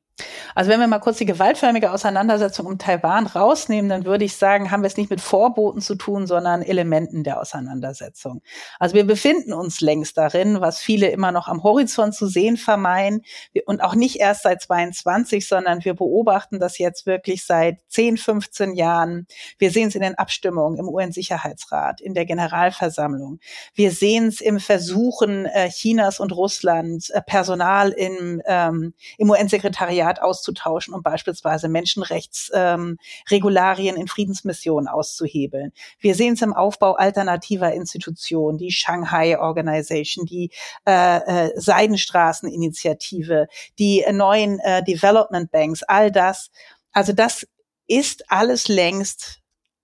Also 0.54 0.70
wenn 0.70 0.80
wir 0.80 0.86
mal 0.86 0.98
kurz 0.98 1.18
die 1.18 1.26
gewaltförmige 1.26 1.92
Auseinandersetzung 1.92 2.66
um 2.66 2.78
Taiwan 2.78 3.26
rausnehmen, 3.26 3.88
dann 3.88 4.04
würde 4.04 4.24
ich 4.24 4.36
sagen, 4.36 4.70
haben 4.70 4.82
wir 4.82 4.88
es 4.88 4.96
nicht 4.96 5.10
mit 5.10 5.20
Vorboten 5.20 5.80
zu 5.80 5.94
tun, 5.94 6.26
sondern 6.26 6.62
Elementen 6.62 7.24
der 7.24 7.40
Auseinandersetzung. 7.40 8.42
Also 8.78 8.94
wir 8.94 9.06
befinden 9.06 9.52
uns 9.52 9.80
längst 9.80 10.18
darin, 10.18 10.60
was 10.60 10.80
viele 10.80 11.08
immer 11.08 11.32
noch 11.32 11.48
am 11.48 11.62
Horizont 11.62 12.14
zu 12.14 12.26
sehen 12.26 12.56
vermeiden 12.56 13.22
und 13.66 13.82
auch 13.82 13.94
nicht 13.94 14.16
erst 14.16 14.42
seit 14.42 14.62
22, 14.62 15.46
sondern 15.46 15.84
wir 15.84 15.94
beobachten 15.94 16.58
das 16.58 16.78
jetzt 16.78 17.06
wirklich 17.06 17.44
seit 17.44 17.78
10, 17.88 18.16
15 18.16 18.74
Jahren. 18.74 19.26
Wir 19.58 19.70
sehen 19.70 19.88
es 19.88 19.94
in 19.94 20.02
den 20.02 20.16
Abstimmungen 20.16 20.78
im 20.78 20.88
UN-Sicherheitsrat, 20.88 22.00
in 22.00 22.14
der 22.14 22.26
Generalversammlung. 22.26 23.38
Wir 23.74 23.92
sehen 23.92 24.28
es 24.28 24.40
im 24.40 24.60
Versuchen 24.60 25.46
äh, 25.46 25.68
Chinas 25.68 26.20
und 26.20 26.32
Russlands, 26.32 27.10
äh, 27.10 27.20
Personal 27.22 27.90
im, 27.90 28.42
ähm, 28.46 28.94
im 29.18 29.30
UN-Sekretariat 29.30 30.09
Staat 30.10 30.22
auszutauschen, 30.22 30.94
um 30.94 31.02
beispielsweise 31.02 31.68
Menschenrechtsregularien 31.68 33.96
ähm, 33.96 34.00
in 34.00 34.06
Friedensmissionen 34.08 34.88
auszuhebeln. 34.88 35.72
Wir 36.00 36.16
sehen 36.16 36.34
es 36.34 36.42
im 36.42 36.52
Aufbau 36.52 36.94
alternativer 36.94 37.72
Institutionen, 37.72 38.58
die 38.58 38.72
Shanghai 38.72 39.38
Organization, 39.38 40.26
die 40.26 40.50
äh, 40.86 41.46
äh, 41.46 41.52
Seidenstraßeninitiative, 41.54 43.46
die 43.78 44.02
äh, 44.02 44.12
neuen 44.12 44.58
äh, 44.60 44.82
Development 44.82 45.52
Banks, 45.52 45.82
all 45.84 46.10
das. 46.10 46.50
Also 46.92 47.12
das 47.12 47.46
ist 47.86 48.28
alles 48.30 48.66
längst 48.68 49.39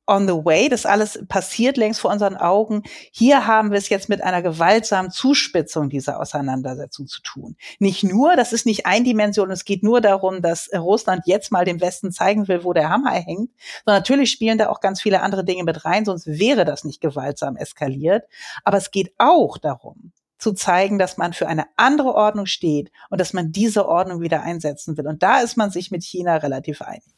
on 0.06 0.26
the 0.26 0.34
way. 0.34 0.68
Das 0.68 0.86
alles 0.86 1.24
passiert 1.28 1.76
längst 1.76 2.00
vor 2.00 2.10
unseren 2.10 2.36
Augen. 2.36 2.82
Hier 3.10 3.46
haben 3.46 3.70
wir 3.70 3.78
es 3.78 3.88
jetzt 3.88 4.08
mit 4.08 4.22
einer 4.22 4.42
gewaltsamen 4.42 5.10
Zuspitzung 5.10 5.88
dieser 5.88 6.20
Auseinandersetzung 6.20 7.06
zu 7.06 7.22
tun. 7.22 7.56
Nicht 7.78 8.04
nur, 8.04 8.36
das 8.36 8.52
ist 8.52 8.66
nicht 8.66 8.86
Eindimension, 8.86 9.50
es 9.50 9.64
geht 9.64 9.82
nur 9.82 10.00
darum, 10.00 10.42
dass 10.42 10.70
Russland 10.74 11.22
jetzt 11.26 11.50
mal 11.52 11.64
dem 11.64 11.80
Westen 11.80 12.12
zeigen 12.12 12.48
will, 12.48 12.64
wo 12.64 12.72
der 12.72 12.88
Hammer 12.88 13.12
hängt, 13.12 13.50
sondern 13.84 14.00
natürlich 14.00 14.30
spielen 14.30 14.58
da 14.58 14.68
auch 14.68 14.80
ganz 14.80 15.02
viele 15.02 15.22
andere 15.22 15.44
Dinge 15.44 15.64
mit 15.64 15.84
rein, 15.84 16.04
sonst 16.04 16.26
wäre 16.26 16.64
das 16.64 16.84
nicht 16.84 17.00
gewaltsam 17.00 17.56
eskaliert. 17.56 18.24
Aber 18.64 18.78
es 18.78 18.90
geht 18.90 19.12
auch 19.18 19.58
darum, 19.58 20.12
zu 20.38 20.52
zeigen, 20.52 20.98
dass 20.98 21.16
man 21.16 21.32
für 21.32 21.48
eine 21.48 21.64
andere 21.76 22.14
Ordnung 22.14 22.46
steht 22.46 22.90
und 23.10 23.20
dass 23.20 23.32
man 23.32 23.52
diese 23.52 23.88
Ordnung 23.88 24.20
wieder 24.20 24.42
einsetzen 24.42 24.96
will. 24.96 25.06
Und 25.06 25.22
da 25.22 25.40
ist 25.40 25.56
man 25.56 25.70
sich 25.70 25.90
mit 25.90 26.04
China 26.04 26.36
relativ 26.36 26.82
einig. 26.82 27.16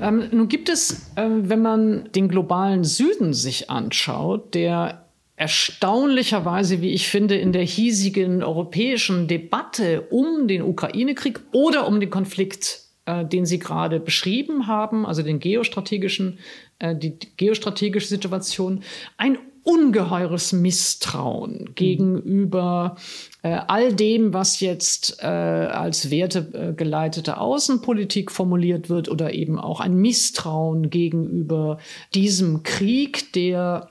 Ähm, 0.00 0.28
nun 0.30 0.48
gibt 0.48 0.68
es, 0.68 1.10
ähm, 1.16 1.48
wenn 1.48 1.62
man 1.62 2.10
den 2.12 2.28
globalen 2.28 2.84
Süden 2.84 3.32
sich 3.32 3.70
anschaut, 3.70 4.54
der 4.54 5.04
erstaunlicherweise, 5.36 6.80
wie 6.80 6.92
ich 6.92 7.08
finde, 7.08 7.36
in 7.36 7.52
der 7.52 7.64
hiesigen 7.64 8.42
europäischen 8.42 9.26
Debatte 9.26 10.02
um 10.10 10.46
den 10.46 10.62
Ukraine-Krieg 10.62 11.40
oder 11.52 11.88
um 11.88 11.98
den 11.98 12.10
Konflikt, 12.10 12.82
äh, 13.06 13.24
den 13.24 13.44
Sie 13.44 13.58
gerade 13.58 13.98
beschrieben 14.00 14.66
haben, 14.66 15.04
also 15.04 15.22
den 15.22 15.40
geostrategischen, 15.40 16.38
äh, 16.78 16.94
die 16.94 17.18
geostrategische 17.36 18.06
Situation, 18.08 18.84
ein 19.16 19.38
ungeheures 19.64 20.52
Misstrauen 20.52 21.62
mhm. 21.62 21.74
gegenüber 21.74 22.96
äh, 22.96 23.00
all 23.48 23.92
dem, 23.92 24.32
was 24.32 24.60
jetzt 24.60 25.18
äh, 25.20 25.26
als 25.26 26.10
wertegeleitete 26.10 27.38
Außenpolitik 27.38 28.30
formuliert 28.30 28.88
wird 28.88 29.08
oder 29.08 29.34
eben 29.34 29.58
auch 29.58 29.80
ein 29.80 29.96
Misstrauen 29.96 30.90
gegenüber 30.90 31.78
diesem 32.14 32.62
Krieg, 32.62 33.32
der 33.34 33.90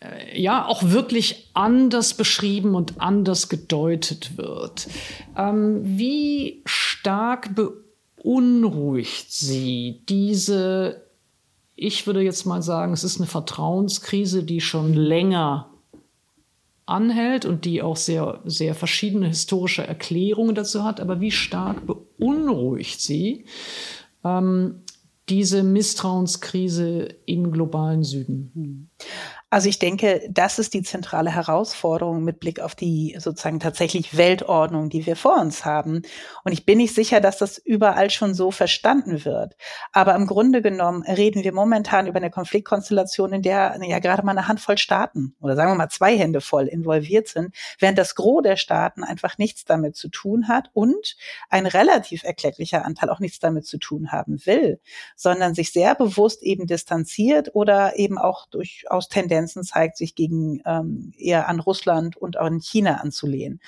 äh, 0.00 0.40
ja 0.40 0.66
auch 0.66 0.82
wirklich 0.90 1.50
anders 1.52 2.14
beschrieben 2.14 2.74
und 2.74 3.00
anders 3.00 3.48
gedeutet 3.48 4.38
wird. 4.38 4.88
Ähm, 5.36 5.80
wie 5.84 6.62
stark 6.64 7.50
beunruhigt 7.54 9.32
Sie 9.32 10.02
diese 10.08 11.04
ich 11.76 12.06
würde 12.06 12.22
jetzt 12.22 12.46
mal 12.46 12.62
sagen, 12.62 12.92
es 12.92 13.04
ist 13.04 13.18
eine 13.18 13.26
Vertrauenskrise, 13.26 14.44
die 14.44 14.60
schon 14.60 14.94
länger 14.94 15.73
anhält 16.86 17.44
und 17.44 17.64
die 17.64 17.82
auch 17.82 17.96
sehr, 17.96 18.40
sehr 18.44 18.74
verschiedene 18.74 19.28
historische 19.28 19.86
Erklärungen 19.86 20.54
dazu 20.54 20.84
hat. 20.84 21.00
Aber 21.00 21.20
wie 21.20 21.30
stark 21.30 21.86
beunruhigt 21.86 23.00
sie 23.00 23.46
ähm, 24.24 24.82
diese 25.28 25.62
Misstrauenskrise 25.62 27.08
im 27.26 27.50
globalen 27.50 28.04
Süden? 28.04 28.90
Also 29.54 29.68
ich 29.68 29.78
denke, 29.78 30.20
das 30.28 30.58
ist 30.58 30.74
die 30.74 30.82
zentrale 30.82 31.30
Herausforderung 31.30 32.24
mit 32.24 32.40
Blick 32.40 32.58
auf 32.58 32.74
die 32.74 33.14
sozusagen 33.20 33.60
tatsächlich 33.60 34.16
Weltordnung, 34.16 34.88
die 34.88 35.06
wir 35.06 35.14
vor 35.14 35.40
uns 35.40 35.64
haben. 35.64 36.02
Und 36.42 36.50
ich 36.50 36.66
bin 36.66 36.78
nicht 36.78 36.92
sicher, 36.92 37.20
dass 37.20 37.38
das 37.38 37.58
überall 37.58 38.10
schon 38.10 38.34
so 38.34 38.50
verstanden 38.50 39.24
wird. 39.24 39.54
Aber 39.92 40.16
im 40.16 40.26
Grunde 40.26 40.60
genommen 40.60 41.04
reden 41.04 41.44
wir 41.44 41.52
momentan 41.52 42.08
über 42.08 42.16
eine 42.16 42.32
Konfliktkonstellation, 42.32 43.32
in 43.32 43.42
der 43.42 43.78
ja 43.80 44.00
gerade 44.00 44.26
mal 44.26 44.32
eine 44.32 44.48
Handvoll 44.48 44.76
Staaten 44.76 45.36
oder 45.40 45.54
sagen 45.54 45.70
wir 45.70 45.76
mal 45.76 45.88
zwei 45.88 46.18
Hände 46.18 46.40
voll 46.40 46.66
involviert 46.66 47.28
sind, 47.28 47.54
während 47.78 47.96
das 47.96 48.16
Gros 48.16 48.42
der 48.42 48.56
Staaten 48.56 49.04
einfach 49.04 49.38
nichts 49.38 49.64
damit 49.64 49.94
zu 49.94 50.08
tun 50.08 50.48
hat 50.48 50.70
und 50.72 51.16
ein 51.48 51.66
relativ 51.66 52.24
erklecklicher 52.24 52.84
Anteil 52.84 53.08
auch 53.08 53.20
nichts 53.20 53.38
damit 53.38 53.66
zu 53.66 53.78
tun 53.78 54.10
haben 54.10 54.44
will, 54.46 54.80
sondern 55.14 55.54
sich 55.54 55.70
sehr 55.70 55.94
bewusst 55.94 56.42
eben 56.42 56.66
distanziert 56.66 57.54
oder 57.54 57.96
eben 57.96 58.18
auch 58.18 58.46
durchaus 58.46 59.08
Tendenzen 59.08 59.43
Tendenzen 59.44 59.62
zeigt, 59.64 59.96
sich 59.96 60.14
gegen 60.14 60.60
ähm, 60.64 61.12
eher 61.16 61.48
an 61.48 61.60
Russland 61.60 62.16
und 62.16 62.38
auch 62.38 62.46
an 62.46 62.60
China 62.60 62.96
anzulehnen. 62.96 63.60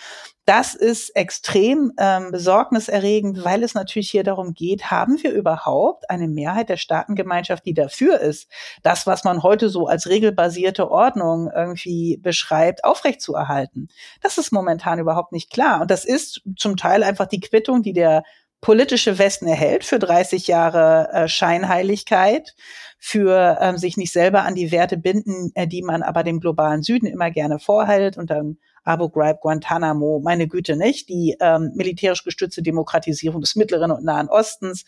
Das 0.44 0.74
ist 0.74 1.10
extrem 1.16 1.92
ähm, 1.98 2.30
besorgniserregend, 2.30 3.44
weil 3.44 3.64
es 3.64 3.74
natürlich 3.74 4.10
hier 4.10 4.22
darum 4.22 4.54
geht, 4.54 4.90
haben 4.90 5.20
wir 5.22 5.32
überhaupt 5.32 6.08
eine 6.08 6.28
Mehrheit 6.28 6.68
der 6.68 6.76
Staatengemeinschaft, 6.76 7.66
die 7.66 7.74
dafür 7.74 8.20
ist, 8.20 8.48
das, 8.82 9.06
was 9.06 9.24
man 9.24 9.42
heute 9.42 9.68
so 9.68 9.88
als 9.88 10.08
regelbasierte 10.08 10.90
Ordnung 10.90 11.50
irgendwie 11.54 12.18
beschreibt, 12.18 12.84
aufrechtzuerhalten. 12.84 13.88
Das 14.20 14.38
ist 14.38 14.52
momentan 14.52 15.00
überhaupt 15.00 15.32
nicht 15.32 15.50
klar. 15.50 15.80
Und 15.80 15.90
das 15.90 16.04
ist 16.04 16.42
zum 16.56 16.76
Teil 16.76 17.02
einfach 17.02 17.26
die 17.26 17.40
Quittung, 17.40 17.82
die 17.82 17.92
der 17.92 18.22
politische 18.60 19.18
Westen 19.18 19.46
erhält 19.46 19.84
für 19.84 19.98
30 19.98 20.46
Jahre 20.46 21.08
äh, 21.12 21.28
Scheinheiligkeit 21.28 22.54
für 22.98 23.58
ähm, 23.60 23.76
sich 23.76 23.96
nicht 23.96 24.12
selber 24.12 24.42
an 24.42 24.54
die 24.54 24.72
Werte 24.72 24.96
binden, 24.96 25.52
äh, 25.54 25.68
die 25.68 25.82
man 25.82 26.02
aber 26.02 26.24
dem 26.24 26.40
globalen 26.40 26.82
Süden 26.82 27.06
immer 27.06 27.30
gerne 27.30 27.58
vorhält. 27.58 28.16
Und 28.16 28.30
dann 28.30 28.58
Abu 28.84 29.08
Ghraib, 29.08 29.40
Guantanamo, 29.40 30.20
meine 30.22 30.48
Güte 30.48 30.76
nicht, 30.76 31.08
die 31.08 31.36
ähm, 31.40 31.72
militärisch 31.74 32.24
gestützte 32.24 32.62
Demokratisierung 32.62 33.40
des 33.40 33.56
Mittleren 33.56 33.90
und 33.90 34.04
Nahen 34.04 34.28
Ostens. 34.28 34.84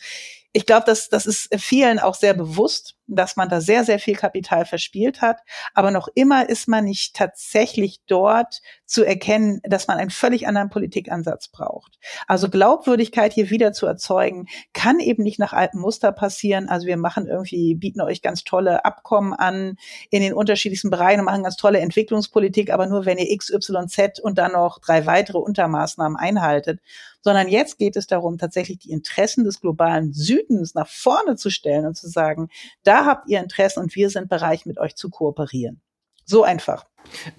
Ich 0.51 0.65
glaube, 0.65 0.83
das, 0.85 1.09
das 1.09 1.25
ist 1.25 1.49
vielen 1.57 1.99
auch 1.99 2.15
sehr 2.15 2.33
bewusst, 2.33 2.95
dass 3.15 3.35
man 3.35 3.49
da 3.49 3.61
sehr, 3.61 3.83
sehr 3.83 3.99
viel 3.99 4.15
Kapital 4.15 4.65
verspielt 4.65 5.21
hat. 5.21 5.39
Aber 5.73 5.91
noch 5.91 6.07
immer 6.15 6.47
ist 6.47 6.67
man 6.67 6.85
nicht 6.85 7.15
tatsächlich 7.15 8.01
dort 8.07 8.61
zu 8.85 9.03
erkennen, 9.03 9.61
dass 9.63 9.87
man 9.87 9.97
einen 9.97 10.09
völlig 10.09 10.47
anderen 10.47 10.69
Politikansatz 10.69 11.47
braucht. 11.47 11.99
Also 12.27 12.49
Glaubwürdigkeit 12.49 13.33
hier 13.33 13.49
wieder 13.49 13.73
zu 13.73 13.85
erzeugen, 13.85 14.47
kann 14.73 14.99
eben 14.99 15.23
nicht 15.23 15.39
nach 15.39 15.53
altem 15.53 15.81
Muster 15.81 16.11
passieren. 16.11 16.69
Also 16.69 16.87
wir 16.87 16.97
machen 16.97 17.27
irgendwie, 17.27 17.75
bieten 17.75 18.01
euch 18.01 18.21
ganz 18.21 18.43
tolle 18.43 18.85
Abkommen 18.85 19.33
an 19.33 19.75
in 20.09 20.21
den 20.21 20.33
unterschiedlichsten 20.33 20.89
Bereichen 20.89 21.19
und 21.19 21.25
machen 21.25 21.43
ganz 21.43 21.57
tolle 21.57 21.79
Entwicklungspolitik, 21.79 22.71
aber 22.71 22.87
nur 22.87 23.05
wenn 23.05 23.17
ihr 23.17 23.29
X, 23.29 23.49
Y, 23.49 23.87
Z 23.87 24.19
und 24.19 24.37
dann 24.37 24.53
noch 24.53 24.79
drei 24.79 25.05
weitere 25.05 25.37
Untermaßnahmen 25.37 26.17
einhaltet 26.17 26.79
sondern 27.21 27.47
jetzt 27.47 27.77
geht 27.77 27.95
es 27.95 28.07
darum, 28.07 28.37
tatsächlich 28.37 28.79
die 28.79 28.91
Interessen 28.91 29.43
des 29.43 29.59
globalen 29.59 30.13
Südens 30.13 30.73
nach 30.73 30.87
vorne 30.87 31.35
zu 31.35 31.49
stellen 31.49 31.85
und 31.85 31.95
zu 31.95 32.07
sagen, 32.07 32.49
da 32.83 32.98
habt 33.05 33.29
ihr 33.29 33.39
Interessen 33.39 33.81
und 33.81 33.95
wir 33.95 34.09
sind 34.09 34.29
bereit, 34.29 34.65
mit 34.65 34.77
euch 34.77 34.95
zu 34.95 35.09
kooperieren. 35.09 35.81
So 36.25 36.43
einfach. 36.43 36.85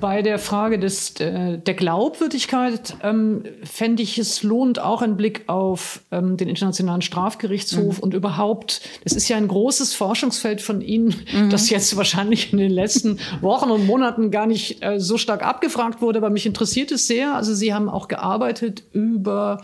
Bei 0.00 0.20
der 0.22 0.38
Frage 0.38 0.78
des, 0.78 1.20
äh, 1.20 1.58
der 1.58 1.74
Glaubwürdigkeit 1.74 2.96
ähm, 3.02 3.44
fände 3.62 4.02
ich 4.02 4.18
es 4.18 4.42
lohnt 4.42 4.80
auch 4.80 5.00
ein 5.00 5.16
Blick 5.16 5.44
auf 5.48 6.02
ähm, 6.10 6.36
den 6.36 6.48
Internationalen 6.48 7.02
Strafgerichtshof 7.02 7.98
mhm. 7.98 8.02
und 8.02 8.14
überhaupt, 8.14 8.80
das 9.04 9.12
ist 9.12 9.28
ja 9.28 9.36
ein 9.36 9.46
großes 9.46 9.94
Forschungsfeld 9.94 10.60
von 10.60 10.80
Ihnen, 10.80 11.14
mhm. 11.32 11.50
das 11.50 11.70
jetzt 11.70 11.96
wahrscheinlich 11.96 12.52
in 12.52 12.58
den 12.58 12.72
letzten 12.72 13.20
Wochen 13.40 13.70
und 13.70 13.86
Monaten 13.86 14.30
gar 14.30 14.46
nicht 14.46 14.82
äh, 14.82 14.98
so 14.98 15.18
stark 15.18 15.44
abgefragt 15.44 16.02
wurde, 16.02 16.18
aber 16.18 16.30
mich 16.30 16.46
interessiert 16.46 16.90
es 16.90 17.06
sehr. 17.06 17.34
Also 17.34 17.54
Sie 17.54 17.72
haben 17.72 17.88
auch 17.88 18.08
gearbeitet 18.08 18.82
über 18.92 19.62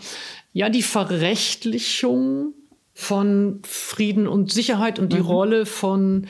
ja 0.53 0.69
die 0.69 0.83
Verrechtlichung 0.83 2.53
von 2.99 3.61
Frieden 3.63 4.27
und 4.27 4.51
Sicherheit 4.51 4.97
und 4.97 5.13
die 5.13 5.19
mhm. 5.19 5.27
Rolle 5.27 5.65
von 5.67 6.25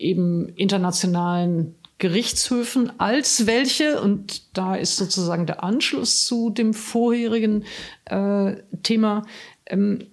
eben 0.00 0.48
internationalen 0.48 1.76
Gerichtshöfen 1.98 2.98
als 2.98 3.46
welche, 3.46 4.00
und 4.00 4.56
da 4.56 4.74
ist 4.74 4.96
sozusagen 4.96 5.46
der 5.46 5.62
Anschluss 5.62 6.24
zu 6.24 6.50
dem 6.50 6.74
vorherigen 6.74 7.64
äh, 8.06 8.56
Thema, 8.82 9.26
ähm, 9.66 10.08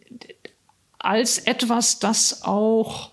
als 0.99 1.39
etwas, 1.39 1.97
das 1.97 2.43
auch 2.43 3.09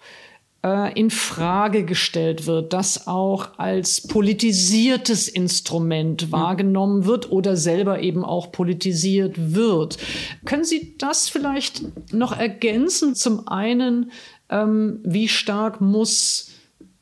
äh, 0.65 0.99
in 0.99 1.11
Frage 1.11 1.85
gestellt 1.85 2.47
wird, 2.47 2.73
das 2.73 3.07
auch 3.07 3.59
als 3.59 4.01
politisiertes 4.01 5.29
Instrument 5.29 6.27
mhm. 6.27 6.33
wahrgenommen 6.33 7.05
wird 7.05 7.31
oder 7.31 7.57
selber 7.57 8.01
eben 8.01 8.25
auch 8.25 8.53
politisiert 8.53 9.55
wird. 9.55 9.99
Können 10.45 10.65
Sie 10.65 10.95
das 10.99 11.29
vielleicht 11.29 12.13
noch 12.13 12.37
ergänzen? 12.37 13.15
Zum 13.15 13.49
einen, 13.49 14.13
ähm, 14.49 15.01
wie 15.05 15.29
stark 15.29 15.81
muss 15.81 16.51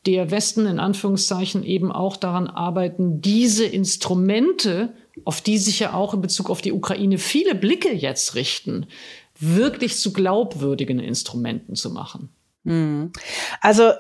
der 0.07 0.31
Westen 0.31 0.65
in 0.65 0.81
Anführungszeichen 0.81 1.62
eben 1.62 1.93
auch 1.93 2.16
daran 2.16 2.47
arbeiten, 2.47 3.20
diese 3.20 3.66
Instrumente, 3.66 4.95
auf 5.24 5.43
die 5.43 5.59
sich 5.59 5.81
ja 5.81 5.93
auch 5.93 6.15
in 6.15 6.23
Bezug 6.23 6.49
auf 6.49 6.62
die 6.62 6.73
Ukraine 6.73 7.19
viele 7.19 7.55
Blicke 7.55 7.93
jetzt 7.93 8.35
richten, 8.35 8.87
wirklich 9.39 9.99
zu 9.99 10.15
glaubwürdigen 10.15 11.01
Instrumenten 11.01 11.74
zu 11.74 11.91
machen. 11.91 12.31
Hm. 12.66 13.11
Also 13.62 13.93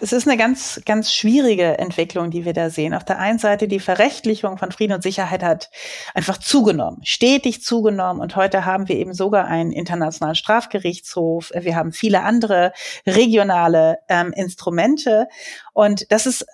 es 0.00 0.14
ist 0.14 0.26
eine 0.26 0.38
ganz, 0.38 0.80
ganz 0.86 1.12
schwierige 1.12 1.78
Entwicklung, 1.78 2.30
die 2.30 2.46
wir 2.46 2.54
da 2.54 2.70
sehen. 2.70 2.94
Auf 2.94 3.04
der 3.04 3.18
einen 3.18 3.38
Seite 3.38 3.68
die 3.68 3.78
Verrechtlichung 3.78 4.56
von 4.56 4.72
Frieden 4.72 4.94
und 4.94 5.02
Sicherheit 5.02 5.42
hat 5.42 5.70
einfach 6.14 6.38
zugenommen, 6.38 7.00
stetig 7.04 7.62
zugenommen. 7.62 8.22
Und 8.22 8.34
heute 8.34 8.64
haben 8.64 8.88
wir 8.88 8.96
eben 8.96 9.12
sogar 9.12 9.44
einen 9.46 9.70
internationalen 9.70 10.34
Strafgerichtshof. 10.34 11.52
Wir 11.54 11.76
haben 11.76 11.92
viele 11.92 12.22
andere 12.22 12.72
regionale 13.06 13.98
ähm, 14.08 14.32
Instrumente. 14.32 15.28
Und 15.74 16.10
das 16.10 16.24
ist 16.24 16.46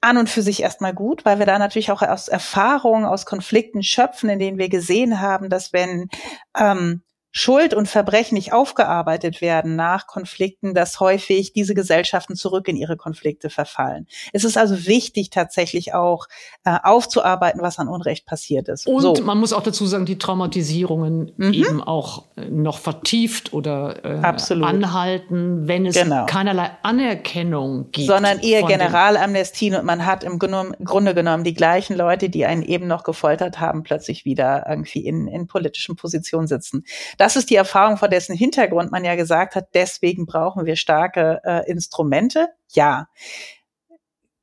an 0.00 0.16
und 0.16 0.28
für 0.28 0.42
sich 0.42 0.60
erstmal 0.60 0.92
gut, 0.92 1.24
weil 1.24 1.38
wir 1.38 1.46
da 1.46 1.58
natürlich 1.58 1.92
auch 1.92 2.02
aus 2.02 2.26
Erfahrungen, 2.26 3.04
aus 3.04 3.26
Konflikten 3.26 3.84
schöpfen, 3.84 4.28
in 4.28 4.40
denen 4.40 4.58
wir 4.58 4.68
gesehen 4.68 5.20
haben, 5.20 5.50
dass 5.50 5.72
wenn 5.72 6.08
ähm, 6.58 7.02
Schuld 7.38 7.74
und 7.74 7.86
Verbrechen 7.86 8.34
nicht 8.34 8.54
aufgearbeitet 8.54 9.42
werden 9.42 9.76
nach 9.76 10.06
Konflikten, 10.06 10.72
dass 10.72 11.00
häufig 11.00 11.52
diese 11.52 11.74
Gesellschaften 11.74 12.34
zurück 12.34 12.66
in 12.66 12.76
ihre 12.76 12.96
Konflikte 12.96 13.50
verfallen. 13.50 14.06
Es 14.32 14.42
ist 14.42 14.56
also 14.56 14.86
wichtig, 14.86 15.28
tatsächlich 15.28 15.92
auch 15.92 16.28
äh, 16.64 16.78
aufzuarbeiten, 16.82 17.60
was 17.60 17.78
an 17.78 17.88
Unrecht 17.88 18.24
passiert 18.24 18.68
ist. 18.68 18.86
Und 18.86 19.18
so. 19.18 19.22
man 19.22 19.36
muss 19.36 19.52
auch 19.52 19.62
dazu 19.62 19.84
sagen, 19.84 20.06
die 20.06 20.16
Traumatisierungen 20.16 21.32
mhm. 21.36 21.52
eben 21.52 21.82
auch 21.82 22.24
äh, 22.36 22.46
noch 22.46 22.78
vertieft 22.78 23.52
oder 23.52 24.02
äh, 24.02 24.62
anhalten, 24.62 25.68
wenn 25.68 25.84
es 25.84 25.94
genau. 25.94 26.24
keinerlei 26.24 26.70
Anerkennung 26.84 27.90
gibt. 27.92 28.06
Sondern 28.06 28.38
eher 28.38 28.62
Generalamnestien 28.62 29.74
und 29.74 29.84
man 29.84 30.06
hat 30.06 30.24
im 30.24 30.38
Grunde 30.38 31.14
genommen 31.14 31.44
die 31.44 31.52
gleichen 31.54 31.98
Leute, 31.98 32.30
die 32.30 32.46
einen 32.46 32.62
eben 32.62 32.86
noch 32.86 33.04
gefoltert 33.04 33.60
haben, 33.60 33.82
plötzlich 33.82 34.24
wieder 34.24 34.64
irgendwie 34.66 35.00
in, 35.00 35.28
in 35.28 35.46
politischen 35.46 35.96
Positionen 35.96 36.46
sitzen. 36.46 36.86
Das 37.18 37.25
das 37.26 37.34
ist 37.34 37.50
die 37.50 37.56
Erfahrung, 37.56 37.96
vor 37.96 38.06
dessen 38.06 38.36
Hintergrund 38.36 38.92
man 38.92 39.04
ja 39.04 39.16
gesagt 39.16 39.56
hat, 39.56 39.74
deswegen 39.74 40.26
brauchen 40.26 40.64
wir 40.64 40.76
starke 40.76 41.40
äh, 41.44 41.68
Instrumente. 41.68 42.50
Ja. 42.70 43.08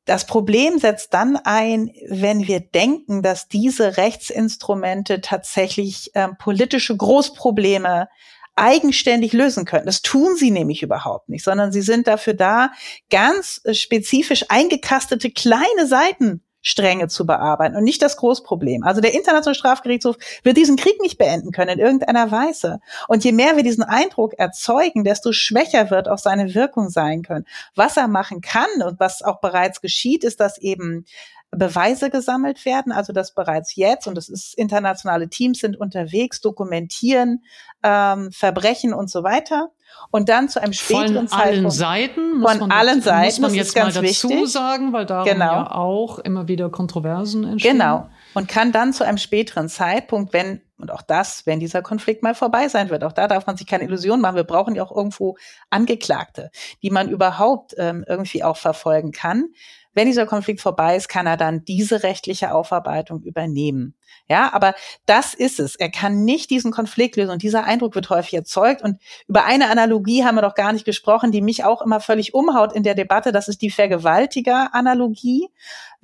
Das 0.03 0.27
Problem 0.27 0.79
setzt 0.79 1.13
dann 1.13 1.37
ein, 1.37 1.93
wenn 2.09 2.45
wir 2.45 2.59
denken, 2.59 3.21
dass 3.21 3.47
diese 3.47 3.95
Rechtsinstrumente 3.95 5.21
tatsächlich 5.21 6.11
ähm, 6.13 6.35
politische 6.37 6.97
Großprobleme 6.97 8.09
eigenständig 8.57 9.31
lösen 9.31 9.63
können. 9.63 9.85
Das 9.85 10.01
tun 10.01 10.35
sie 10.35 10.51
nämlich 10.51 10.83
überhaupt 10.83 11.29
nicht, 11.29 11.45
sondern 11.45 11.71
sie 11.71 11.81
sind 11.81 12.05
dafür 12.05 12.33
da, 12.33 12.73
ganz 13.09 13.61
äh, 13.63 13.73
spezifisch 13.73 14.43
eingekastete 14.49 15.31
kleine 15.31 15.87
Seiten 15.87 16.43
Stränge 16.63 17.09
zu 17.09 17.27
bearbeiten 17.27 17.75
und 17.75 17.83
nicht 17.83 18.01
das 18.01 18.17
Großproblem. 18.17 18.83
Also 18.83 19.01
der 19.01 19.13
Internationale 19.13 19.53
Strafgerichtshof 19.53 20.15
wird 20.43 20.57
diesen 20.57 20.77
Krieg 20.77 20.99
nicht 21.01 21.17
beenden 21.17 21.51
können 21.51 21.77
in 21.77 21.85
irgendeiner 21.85 22.31
Weise. 22.31 22.79
Und 23.07 23.23
je 23.23 23.33
mehr 23.33 23.55
wir 23.57 23.63
diesen 23.63 23.83
Eindruck 23.83 24.33
erzeugen, 24.39 25.03
desto 25.03 25.33
schwächer 25.33 25.91
wird 25.91 26.07
auch 26.07 26.17
seine 26.17 26.55
Wirkung 26.55 26.89
sein 26.89 27.21
können. 27.21 27.45
Was 27.75 27.97
er 27.97 28.07
machen 28.07 28.41
kann 28.41 28.81
und 28.83 28.99
was 28.99 29.21
auch 29.21 29.41
bereits 29.41 29.81
geschieht, 29.81 30.23
ist, 30.23 30.39
dass 30.39 30.57
eben 30.57 31.05
Beweise 31.51 32.09
gesammelt 32.09 32.65
werden, 32.65 32.91
also 32.91 33.13
dass 33.13 33.33
bereits 33.33 33.75
jetzt, 33.75 34.07
und 34.07 34.15
das 34.15 34.29
ist 34.29 34.55
internationale 34.57 35.29
Teams 35.29 35.59
sind 35.59 35.79
unterwegs, 35.79 36.41
dokumentieren 36.41 37.43
ähm, 37.83 38.31
Verbrechen 38.31 38.93
und 38.93 39.11
so 39.11 39.23
weiter. 39.23 39.69
Und 40.11 40.29
dann 40.29 40.49
zu 40.49 40.61
einem 40.61 40.73
späteren 40.73 41.27
Zeitpunkt. 41.27 41.31
Von 41.31 41.39
allen 41.39 41.69
Seiten? 41.71 42.39
Muss 42.39 42.51
von 42.51 42.59
man, 42.59 42.71
allen 42.71 43.01
Seiten. 43.01 43.25
Muss 43.25 43.39
man 43.39 43.53
jetzt 43.53 43.75
mal 43.75 43.91
dazu 43.91 44.29
wichtig. 44.29 44.51
sagen, 44.51 44.93
weil 44.93 45.05
da 45.05 45.23
genau. 45.23 45.45
ja 45.45 45.71
auch 45.71 46.19
immer 46.19 46.47
wieder 46.47 46.69
Kontroversen 46.69 47.43
entstehen. 47.43 47.79
Genau. 47.79 48.09
Und 48.33 48.47
kann 48.47 48.71
dann 48.71 48.93
zu 48.93 49.03
einem 49.03 49.17
späteren 49.17 49.69
Zeitpunkt, 49.69 50.33
wenn, 50.33 50.61
und 50.77 50.91
auch 50.91 51.01
das, 51.01 51.45
wenn 51.45 51.59
dieser 51.59 51.81
Konflikt 51.81 52.23
mal 52.23 52.35
vorbei 52.35 52.67
sein 52.67 52.89
wird, 52.89 53.03
auch 53.03 53.11
da 53.11 53.27
darf 53.27 53.47
man 53.47 53.57
sich 53.57 53.67
keine 53.67 53.83
Illusion 53.83 54.21
machen. 54.21 54.35
Wir 54.35 54.43
brauchen 54.43 54.75
ja 54.75 54.83
auch 54.83 54.95
irgendwo 54.95 55.37
Angeklagte, 55.69 56.51
die 56.81 56.89
man 56.89 57.09
überhaupt 57.09 57.73
ähm, 57.77 58.05
irgendwie 58.07 58.43
auch 58.43 58.57
verfolgen 58.57 59.11
kann 59.11 59.49
wenn 59.93 60.07
dieser 60.07 60.25
Konflikt 60.25 60.61
vorbei 60.61 60.95
ist, 60.95 61.07
kann 61.07 61.27
er 61.27 61.37
dann 61.37 61.63
diese 61.65 62.03
rechtliche 62.03 62.53
Aufarbeitung 62.53 63.21
übernehmen. 63.21 63.93
Ja, 64.29 64.53
aber 64.53 64.73
das 65.05 65.33
ist 65.33 65.59
es. 65.59 65.75
Er 65.75 65.89
kann 65.89 66.23
nicht 66.23 66.49
diesen 66.49 66.71
Konflikt 66.71 67.17
lösen 67.17 67.31
und 67.31 67.43
dieser 67.43 67.65
Eindruck 67.65 67.93
wird 67.95 68.09
häufig 68.09 68.33
erzeugt. 68.33 68.81
Und 68.81 68.99
über 69.27 69.45
eine 69.45 69.69
Analogie 69.69 70.23
haben 70.23 70.35
wir 70.35 70.41
doch 70.41 70.55
gar 70.55 70.73
nicht 70.73 70.85
gesprochen, 70.85 71.31
die 71.31 71.41
mich 71.41 71.63
auch 71.65 71.81
immer 71.81 71.99
völlig 71.99 72.33
umhaut 72.33 72.73
in 72.73 72.83
der 72.83 72.95
Debatte. 72.95 73.31
Das 73.31 73.47
ist 73.47 73.61
die 73.61 73.69
Vergewaltiger-Analogie 73.69 75.49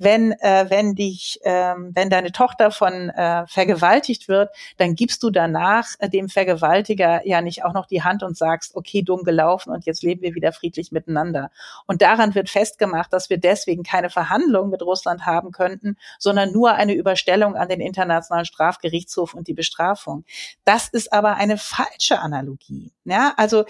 wenn, 0.00 0.32
äh, 0.40 0.64
wenn 0.68 0.94
dich, 0.94 1.38
äh, 1.42 1.74
wenn 1.76 2.08
deine 2.08 2.32
Tochter 2.32 2.70
von 2.70 3.10
äh, 3.10 3.46
vergewaltigt 3.46 4.28
wird, 4.28 4.50
dann 4.78 4.94
gibst 4.94 5.22
du 5.22 5.28
danach 5.30 5.86
äh, 5.98 6.08
dem 6.08 6.30
Vergewaltiger 6.30 7.26
ja 7.26 7.42
nicht 7.42 7.64
auch 7.64 7.74
noch 7.74 7.84
die 7.84 8.02
Hand 8.02 8.22
und 8.22 8.36
sagst, 8.36 8.74
okay, 8.74 9.02
dumm 9.02 9.24
gelaufen 9.24 9.70
und 9.70 9.84
jetzt 9.84 10.02
leben 10.02 10.22
wir 10.22 10.34
wieder 10.34 10.52
friedlich 10.52 10.90
miteinander. 10.90 11.50
Und 11.86 12.00
daran 12.00 12.34
wird 12.34 12.48
festgemacht, 12.48 13.12
dass 13.12 13.28
wir 13.28 13.36
deswegen 13.36 13.82
keine 13.82 14.08
Verhandlungen 14.08 14.70
mit 14.70 14.80
Russland 14.80 15.26
haben 15.26 15.52
könnten, 15.52 15.98
sondern 16.18 16.50
nur 16.50 16.72
eine 16.72 16.94
Überstellung 16.94 17.54
an 17.54 17.68
den 17.68 17.80
Internationalen 17.80 17.99
Strafgerichtshof 18.44 19.34
und 19.34 19.48
die 19.48 19.54
Bestrafung. 19.54 20.24
Das 20.64 20.88
ist 20.88 21.12
aber 21.12 21.36
eine 21.36 21.58
falsche 21.58 22.20
Analogie. 22.20 22.92
Ja, 23.04 23.34
also 23.36 23.64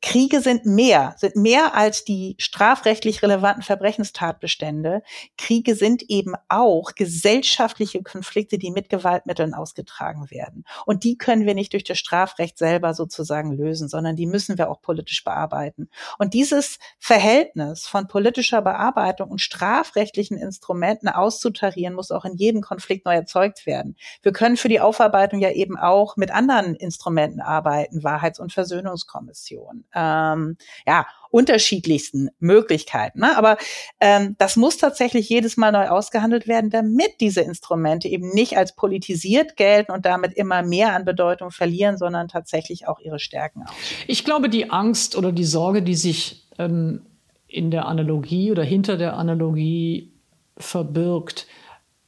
Kriege 0.00 0.40
sind 0.40 0.64
mehr, 0.64 1.16
sind 1.18 1.34
mehr 1.34 1.74
als 1.74 2.04
die 2.04 2.36
strafrechtlich 2.38 3.20
relevanten 3.22 3.64
Verbrechenstatbestände. 3.64 5.02
Kriege 5.36 5.74
sind 5.74 6.04
eben 6.08 6.34
auch 6.48 6.94
gesellschaftliche 6.94 8.04
Konflikte, 8.04 8.58
die 8.58 8.70
mit 8.70 8.90
Gewaltmitteln 8.90 9.54
ausgetragen 9.54 10.30
werden. 10.30 10.64
Und 10.86 11.02
die 11.02 11.18
können 11.18 11.46
wir 11.46 11.54
nicht 11.54 11.72
durch 11.72 11.82
das 11.82 11.98
Strafrecht 11.98 12.58
selber 12.58 12.94
sozusagen 12.94 13.50
lösen, 13.50 13.88
sondern 13.88 14.14
die 14.14 14.26
müssen 14.26 14.56
wir 14.56 14.70
auch 14.70 14.80
politisch 14.80 15.24
bearbeiten. 15.24 15.88
Und 16.18 16.32
dieses 16.32 16.78
Verhältnis 17.00 17.88
von 17.88 18.06
politischer 18.06 18.62
Bearbeitung 18.62 19.30
und 19.30 19.40
strafrechtlichen 19.40 20.38
Instrumenten 20.38 21.08
auszutarieren, 21.08 21.94
muss 21.94 22.12
auch 22.12 22.24
in 22.24 22.36
jedem 22.36 22.62
Konflikt 22.62 23.04
neu 23.04 23.14
erzeugt 23.14 23.66
werden. 23.66 23.96
Wir 24.22 24.32
können 24.32 24.56
für 24.56 24.68
die 24.68 24.80
Aufarbeitung 24.80 25.40
ja 25.40 25.50
eben 25.50 25.76
auch 25.76 26.16
mit 26.16 26.30
anderen 26.30 26.76
Instrumenten 26.76 27.40
arbeiten, 27.40 28.04
Wahrheits- 28.04 28.38
und 28.38 28.52
Versöhnungskommission 28.52 29.86
ähm, 29.94 30.56
ja, 30.86 31.06
unterschiedlichsten 31.30 32.30
Möglichkeiten. 32.38 33.20
Ne? 33.20 33.36
Aber 33.36 33.58
ähm, 34.00 34.34
das 34.38 34.56
muss 34.56 34.78
tatsächlich 34.78 35.28
jedes 35.28 35.56
Mal 35.56 35.72
neu 35.72 35.88
ausgehandelt 35.88 36.48
werden, 36.48 36.70
damit 36.70 37.20
diese 37.20 37.42
Instrumente 37.42 38.08
eben 38.08 38.30
nicht 38.30 38.56
als 38.56 38.74
politisiert 38.74 39.56
gelten 39.56 39.92
und 39.92 40.06
damit 40.06 40.34
immer 40.34 40.62
mehr 40.62 40.94
an 40.94 41.04
Bedeutung 41.04 41.50
verlieren, 41.50 41.98
sondern 41.98 42.28
tatsächlich 42.28 42.88
auch 42.88 43.00
ihre 43.00 43.18
Stärken 43.18 43.62
aus. 43.62 43.74
Ich 44.06 44.24
glaube, 44.24 44.48
die 44.48 44.70
Angst 44.70 45.16
oder 45.16 45.32
die 45.32 45.44
Sorge, 45.44 45.82
die 45.82 45.94
sich 45.94 46.46
ähm, 46.58 47.06
in 47.46 47.70
der 47.70 47.86
Analogie 47.86 48.50
oder 48.50 48.62
hinter 48.62 48.96
der 48.96 49.16
Analogie 49.16 50.12
verbirgt, 50.56 51.46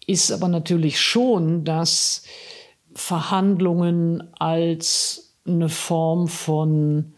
ist 0.06 0.32
aber 0.32 0.48
natürlich 0.48 1.00
schon, 1.00 1.64
dass 1.64 2.24
Verhandlungen 2.94 4.28
als 4.38 5.36
eine 5.46 5.68
Form 5.68 6.28
von 6.28 7.14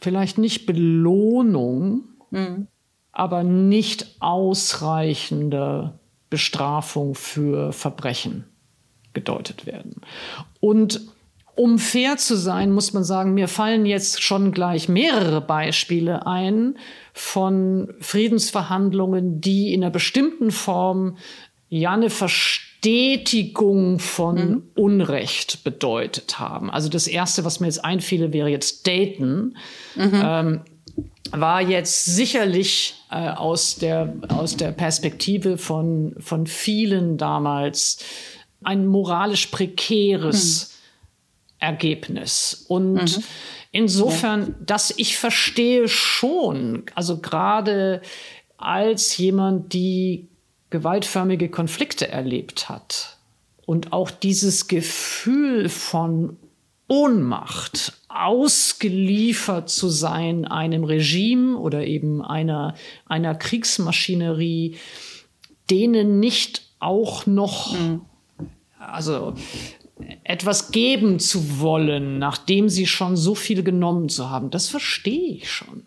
vielleicht 0.00 0.38
nicht 0.38 0.66
Belohnung, 0.66 2.04
mhm. 2.30 2.68
aber 3.12 3.42
nicht 3.42 4.16
ausreichende 4.20 5.98
Bestrafung 6.30 7.14
für 7.14 7.72
Verbrechen 7.72 8.44
gedeutet 9.12 9.66
werden. 9.66 10.00
Und 10.60 11.00
um 11.56 11.78
fair 11.78 12.16
zu 12.16 12.36
sein, 12.36 12.72
muss 12.72 12.92
man 12.92 13.04
sagen, 13.04 13.34
mir 13.34 13.46
fallen 13.46 13.86
jetzt 13.86 14.22
schon 14.22 14.50
gleich 14.50 14.88
mehrere 14.88 15.40
Beispiele 15.40 16.26
ein 16.26 16.76
von 17.12 17.94
Friedensverhandlungen, 18.00 19.40
die 19.40 19.72
in 19.72 19.84
einer 19.84 19.92
bestimmten 19.92 20.50
Form 20.50 21.16
ja 21.68 21.92
eine 21.92 22.10
Verstetigung 22.84 23.98
von 23.98 24.36
mhm. 24.36 24.62
Unrecht 24.74 25.64
bedeutet 25.64 26.38
haben. 26.38 26.70
Also 26.70 26.90
das 26.90 27.06
Erste, 27.06 27.42
was 27.42 27.58
mir 27.58 27.66
jetzt 27.66 27.82
einfiele, 27.82 28.34
wäre 28.34 28.50
jetzt 28.50 28.86
Dayton. 28.86 29.56
Mhm. 29.94 30.22
Ähm, 30.22 30.60
war 31.30 31.62
jetzt 31.62 32.04
sicherlich 32.04 32.94
äh, 33.10 33.30
aus, 33.30 33.76
der, 33.76 34.14
aus 34.28 34.58
der 34.58 34.70
Perspektive 34.72 35.56
von, 35.56 36.14
von 36.18 36.46
vielen 36.46 37.16
damals 37.16 38.04
ein 38.62 38.86
moralisch 38.86 39.46
prekäres 39.46 40.68
mhm. 40.68 41.66
Ergebnis. 41.66 42.66
Und 42.68 43.16
mhm. 43.16 43.24
insofern, 43.72 44.56
dass 44.60 44.92
ich 44.98 45.16
verstehe 45.16 45.88
schon, 45.88 46.84
also 46.94 47.18
gerade 47.18 48.02
als 48.58 49.16
jemand, 49.16 49.72
die 49.72 50.28
gewaltförmige 50.74 51.50
Konflikte 51.50 52.08
erlebt 52.08 52.68
hat 52.68 53.16
und 53.64 53.92
auch 53.92 54.10
dieses 54.10 54.66
Gefühl 54.66 55.68
von 55.68 56.36
Ohnmacht, 56.88 57.92
ausgeliefert 58.08 59.70
zu 59.70 59.88
sein 59.88 60.46
einem 60.46 60.82
Regime 60.82 61.56
oder 61.58 61.86
eben 61.86 62.22
einer, 62.22 62.74
einer 63.06 63.36
Kriegsmaschinerie, 63.36 64.76
denen 65.70 66.18
nicht 66.18 66.62
auch 66.80 67.24
noch, 67.24 67.72
mhm. 67.78 68.00
also 68.76 69.34
etwas 70.24 70.72
geben 70.72 71.20
zu 71.20 71.60
wollen, 71.60 72.18
nachdem 72.18 72.68
sie 72.68 72.88
schon 72.88 73.16
so 73.16 73.36
viel 73.36 73.62
genommen 73.62 74.08
zu 74.08 74.28
haben, 74.28 74.50
das 74.50 74.66
verstehe 74.66 75.36
ich 75.36 75.52
schon. 75.52 75.86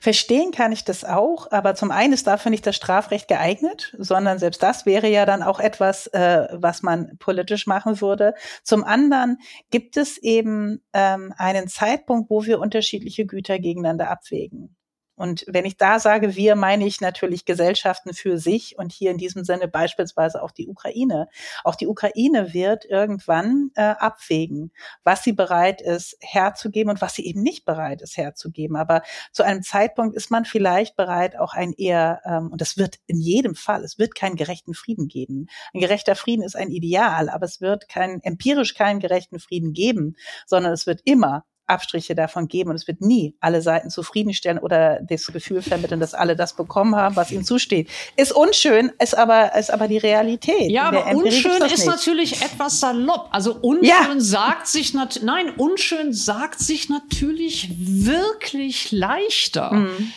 Verstehen 0.00 0.52
kann 0.52 0.72
ich 0.72 0.84
das 0.84 1.04
auch, 1.04 1.50
aber 1.50 1.74
zum 1.74 1.90
einen 1.90 2.12
ist 2.12 2.26
dafür 2.26 2.50
nicht 2.50 2.66
das 2.66 2.76
Strafrecht 2.76 3.28
geeignet, 3.28 3.94
sondern 3.98 4.38
selbst 4.38 4.62
das 4.62 4.86
wäre 4.86 5.08
ja 5.08 5.26
dann 5.26 5.42
auch 5.42 5.60
etwas, 5.60 6.06
äh, 6.08 6.48
was 6.52 6.82
man 6.82 7.16
politisch 7.18 7.66
machen 7.66 8.00
würde. 8.00 8.34
Zum 8.62 8.84
anderen 8.84 9.38
gibt 9.70 9.96
es 9.96 10.18
eben 10.18 10.82
ähm, 10.92 11.34
einen 11.36 11.68
Zeitpunkt, 11.68 12.30
wo 12.30 12.44
wir 12.44 12.60
unterschiedliche 12.60 13.26
Güter 13.26 13.58
gegeneinander 13.58 14.10
abwägen. 14.10 14.77
Und 15.18 15.44
wenn 15.48 15.64
ich 15.64 15.76
da 15.76 15.98
sage 15.98 16.36
wir, 16.36 16.54
meine 16.54 16.86
ich 16.86 17.00
natürlich 17.00 17.44
Gesellschaften 17.44 18.14
für 18.14 18.38
sich 18.38 18.78
und 18.78 18.92
hier 18.92 19.10
in 19.10 19.18
diesem 19.18 19.44
Sinne 19.44 19.66
beispielsweise 19.66 20.42
auch 20.42 20.52
die 20.52 20.68
Ukraine. 20.68 21.28
Auch 21.64 21.74
die 21.74 21.88
Ukraine 21.88 22.54
wird 22.54 22.84
irgendwann 22.84 23.70
äh, 23.74 23.82
abwägen, 23.82 24.72
was 25.02 25.24
sie 25.24 25.32
bereit 25.32 25.82
ist 25.82 26.16
herzugeben 26.20 26.90
und 26.90 27.00
was 27.00 27.14
sie 27.14 27.26
eben 27.26 27.42
nicht 27.42 27.64
bereit 27.64 28.00
ist 28.00 28.16
herzugeben. 28.16 28.76
Aber 28.76 29.02
zu 29.32 29.42
einem 29.42 29.62
Zeitpunkt 29.62 30.16
ist 30.16 30.30
man 30.30 30.44
vielleicht 30.44 30.96
bereit, 30.96 31.36
auch 31.36 31.54
ein 31.54 31.72
eher, 31.72 32.20
ähm, 32.24 32.52
und 32.52 32.60
das 32.60 32.78
wird 32.78 32.98
in 33.06 33.18
jedem 33.18 33.56
Fall, 33.56 33.82
es 33.82 33.98
wird 33.98 34.14
keinen 34.14 34.36
gerechten 34.36 34.74
Frieden 34.74 35.08
geben. 35.08 35.48
Ein 35.74 35.80
gerechter 35.80 36.14
Frieden 36.14 36.42
ist 36.42 36.56
ein 36.56 36.70
Ideal, 36.70 37.28
aber 37.28 37.44
es 37.44 37.60
wird 37.60 37.88
keinen, 37.88 38.20
empirisch 38.22 38.74
keinen 38.74 39.00
gerechten 39.00 39.40
Frieden 39.40 39.72
geben, 39.72 40.16
sondern 40.46 40.72
es 40.72 40.86
wird 40.86 41.00
immer 41.04 41.44
Abstriche 41.68 42.14
davon 42.14 42.48
geben 42.48 42.70
und 42.70 42.76
es 42.76 42.86
wird 42.88 43.00
nie 43.00 43.34
alle 43.40 43.62
Seiten 43.62 43.90
zufriedenstellen 43.90 44.58
oder 44.58 45.00
das 45.02 45.26
Gefühl 45.26 45.62
vermitteln, 45.62 46.00
dass 46.00 46.14
alle 46.14 46.36
das 46.36 46.54
bekommen 46.54 46.96
haben, 46.96 47.16
was 47.16 47.30
ihnen 47.30 47.44
zusteht. 47.44 47.88
Ist 48.16 48.32
unschön, 48.32 48.92
ist 48.98 49.16
aber, 49.16 49.54
ist 49.54 49.70
aber 49.70 49.88
die 49.88 49.98
Realität. 49.98 50.70
Ja, 50.70 50.84
aber 50.84 51.06
unschön 51.14 51.62
ist, 51.62 51.72
ist 51.72 51.86
natürlich 51.86 52.42
etwas 52.42 52.80
salopp. 52.80 53.28
Also 53.30 53.54
unschön 53.54 53.86
ja. 53.86 54.14
sagt 54.18 54.66
sich 54.66 54.94
natürlich, 54.94 55.26
nein, 55.26 55.52
unschön 55.56 56.12
sagt 56.12 56.60
sich 56.60 56.88
natürlich 56.88 57.70
wirklich 57.78 58.90
leichter. 58.92 59.72
Mhm. 59.72 60.12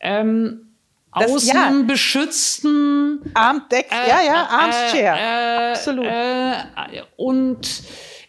Ähm, 0.00 0.60
das, 1.16 1.30
aus 1.30 1.46
ja. 1.46 1.66
einem 1.66 1.86
beschützten 1.86 3.20
Armdeck, 3.34 3.86
äh, 3.90 4.08
ja, 4.08 4.22
ja, 4.22 4.48
Armchair. 4.50 5.14
Äh, 5.14 5.70
Absolut. 5.72 6.06
Äh, 6.06 7.02
und 7.16 7.82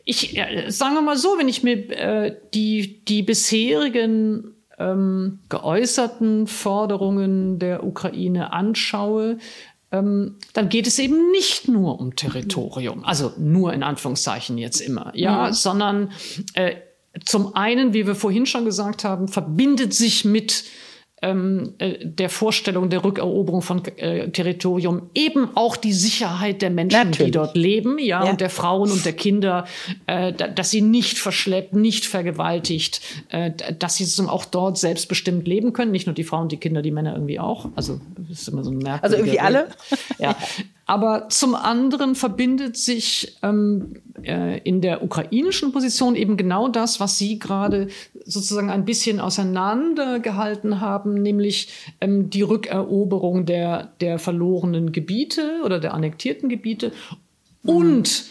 ich 0.05 0.37
äh, 0.37 0.69
sagen 0.69 0.93
wir 0.93 1.01
mal 1.01 1.17
so, 1.17 1.37
wenn 1.37 1.49
ich 1.49 1.63
mir 1.63 1.89
äh, 1.89 2.37
die, 2.53 3.03
die 3.05 3.23
bisherigen 3.23 4.55
ähm, 4.77 5.39
geäußerten 5.49 6.47
Forderungen 6.47 7.59
der 7.59 7.83
Ukraine 7.83 8.53
anschaue, 8.53 9.39
ähm, 9.91 10.37
dann 10.53 10.69
geht 10.69 10.87
es 10.87 10.99
eben 10.99 11.31
nicht 11.31 11.67
nur 11.67 11.99
um 11.99 12.15
Territorium, 12.15 13.03
also 13.03 13.33
nur 13.37 13.73
in 13.73 13.83
Anführungszeichen 13.83 14.57
jetzt 14.57 14.79
immer, 14.79 15.11
ja, 15.15 15.47
mhm. 15.47 15.53
sondern 15.53 16.11
äh, 16.53 16.75
zum 17.23 17.55
einen, 17.55 17.93
wie 17.93 18.07
wir 18.07 18.15
vorhin 18.15 18.45
schon 18.45 18.65
gesagt 18.65 19.03
haben, 19.03 19.27
verbindet 19.27 19.93
sich 19.93 20.25
mit 20.25 20.65
der 21.33 22.29
Vorstellung 22.29 22.89
der 22.89 23.03
Rückeroberung 23.03 23.61
von 23.61 23.83
äh, 23.97 24.29
Territorium 24.29 25.09
eben 25.13 25.49
auch 25.55 25.77
die 25.77 25.93
Sicherheit 25.93 26.61
der 26.61 26.69
Menschen, 26.69 26.97
Natürlich. 26.97 27.25
die 27.27 27.31
dort 27.31 27.55
leben, 27.55 27.97
ja, 27.99 28.23
ja, 28.23 28.29
und 28.29 28.41
der 28.41 28.49
Frauen 28.49 28.91
und 28.91 29.05
der 29.05 29.13
Kinder, 29.13 29.65
äh, 30.07 30.33
dass 30.33 30.71
sie 30.71 30.81
nicht 30.81 31.17
verschleppt, 31.17 31.73
nicht 31.73 32.05
vergewaltigt, 32.05 33.01
äh, 33.29 33.51
dass 33.77 33.95
sie 33.95 34.05
auch 34.27 34.45
dort 34.45 34.77
selbstbestimmt 34.77 35.47
leben 35.47 35.73
können, 35.73 35.91
nicht 35.91 36.05
nur 36.05 36.15
die 36.15 36.23
Frauen, 36.23 36.49
die 36.49 36.57
Kinder, 36.57 36.81
die 36.81 36.91
Männer 36.91 37.13
irgendwie 37.13 37.39
auch. 37.39 37.69
Also 37.75 37.99
das 38.17 38.41
ist 38.41 38.47
immer 38.47 38.63
so 38.63 38.71
ein 38.71 38.77
merkwürdiger 38.77 39.03
Also 39.03 39.15
irgendwie 39.17 39.39
alle? 39.39 39.67
ja. 40.19 40.35
Aber 40.87 41.29
zum 41.29 41.55
anderen 41.55 42.13
verbindet 42.13 42.77
sich 42.77 43.37
ähm, 43.41 44.03
äh, 44.21 44.59
in 44.59 44.81
der 44.81 45.03
ukrainischen 45.03 45.71
Position 45.71 46.15
eben 46.15 46.37
genau 46.37 46.67
das, 46.67 46.99
was 46.99 47.17
Sie 47.17 47.39
gerade 47.39 47.87
sozusagen 48.23 48.69
ein 48.69 48.85
bisschen 48.85 49.19
auseinandergehalten 49.19 50.81
haben, 50.81 51.15
nämlich 51.15 51.69
ähm, 52.01 52.29
die 52.29 52.43
Rückeroberung 52.43 53.47
der, 53.47 53.93
der 53.99 54.19
verlorenen 54.19 54.91
Gebiete 54.91 55.61
oder 55.63 55.79
der 55.79 55.95
annektierten 55.95 56.49
Gebiete 56.49 56.91
mhm. 57.63 57.69
und 57.69 58.25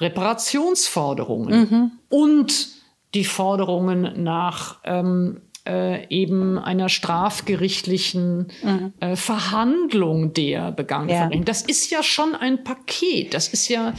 Reparationsforderungen 0.00 1.60
mhm. 1.60 1.90
und 2.08 2.68
die 3.14 3.24
Forderungen 3.24 4.22
nach 4.22 4.78
ähm, 4.84 5.42
äh, 5.68 6.06
eben 6.08 6.58
einer 6.58 6.88
strafgerichtlichen 6.88 8.48
mhm. 8.62 8.92
äh, 9.00 9.16
Verhandlung 9.16 10.32
der 10.32 10.72
Begangenen 10.72 11.32
ja. 11.32 11.44
Das 11.44 11.62
ist 11.62 11.90
ja 11.90 12.02
schon 12.02 12.34
ein 12.34 12.64
Paket. 12.64 13.34
Das 13.34 13.48
ist 13.48 13.68
ja. 13.68 13.92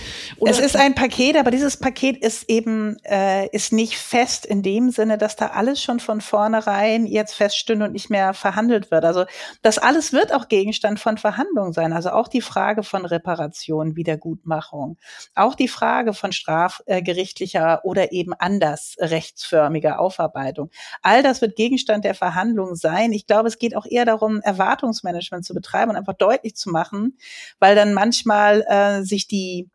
es 0.46 0.60
ist 0.60 0.76
ein 0.76 0.96
Paket, 0.96 1.38
aber 1.38 1.52
dieses 1.52 1.78
Paket 1.78 2.18
ist 2.18 2.50
eben 2.50 2.98
äh, 3.04 3.48
ist 3.50 3.72
nicht 3.72 3.98
fest 3.98 4.46
in 4.46 4.64
dem 4.64 4.90
Sinne, 4.90 5.18
dass 5.18 5.36
da 5.36 5.48
alles 5.48 5.82
schon 5.82 6.00
von 6.00 6.22
vornherein 6.22 7.06
jetzt 7.06 7.36
feststünde 7.36 7.86
und 7.86 7.94
nicht 7.94 8.10
mehr 8.10 8.34
verhandelt 8.34 8.90
wird. 8.90 9.06
Also 9.06 9.26
das 9.62 9.78
alles 9.78 10.12
wird 10.12 10.34
auch 10.34 10.48
Gegenstand 10.48 11.00
von 11.00 11.18
Verhandlungen 11.18 11.74
sein. 11.74 11.94
Also 11.94 12.10
auch 12.10 12.28
die 12.28 12.41
Frage 12.41 12.82
von 12.82 13.06
Reparation, 13.06 13.96
Wiedergutmachung, 13.96 14.98
auch 15.36 15.54
die 15.54 15.68
Frage 15.68 16.14
von 16.14 16.32
strafgerichtlicher 16.32 17.82
oder 17.84 18.12
eben 18.12 18.34
anders 18.34 18.96
rechtsförmiger 19.00 20.00
Aufarbeitung. 20.00 20.72
All 21.04 21.22
das 21.22 21.41
wird 21.41 21.59
Gegenstand 21.60 22.06
der 22.06 22.15
Verhandlungen 22.15 22.77
sein. 22.77 23.11
Ich 23.11 23.27
glaube, 23.27 23.49
es 23.49 23.60
geht 23.60 23.76
auch 23.76 23.86
eher 23.86 24.06
darum, 24.06 24.40
Erwartungsmanagement 24.40 25.44
zu 25.44 25.53
betreiben 25.53 25.91
und 25.91 25.98
einfach 25.98 26.14
deutlich 26.14 26.56
zu 26.56 26.69
machen, 26.69 27.18
weil 27.60 27.76
dann 27.76 27.94
manchmal 27.94 28.64
äh, 28.69 29.03
sich 29.03 29.27
die 29.27 29.68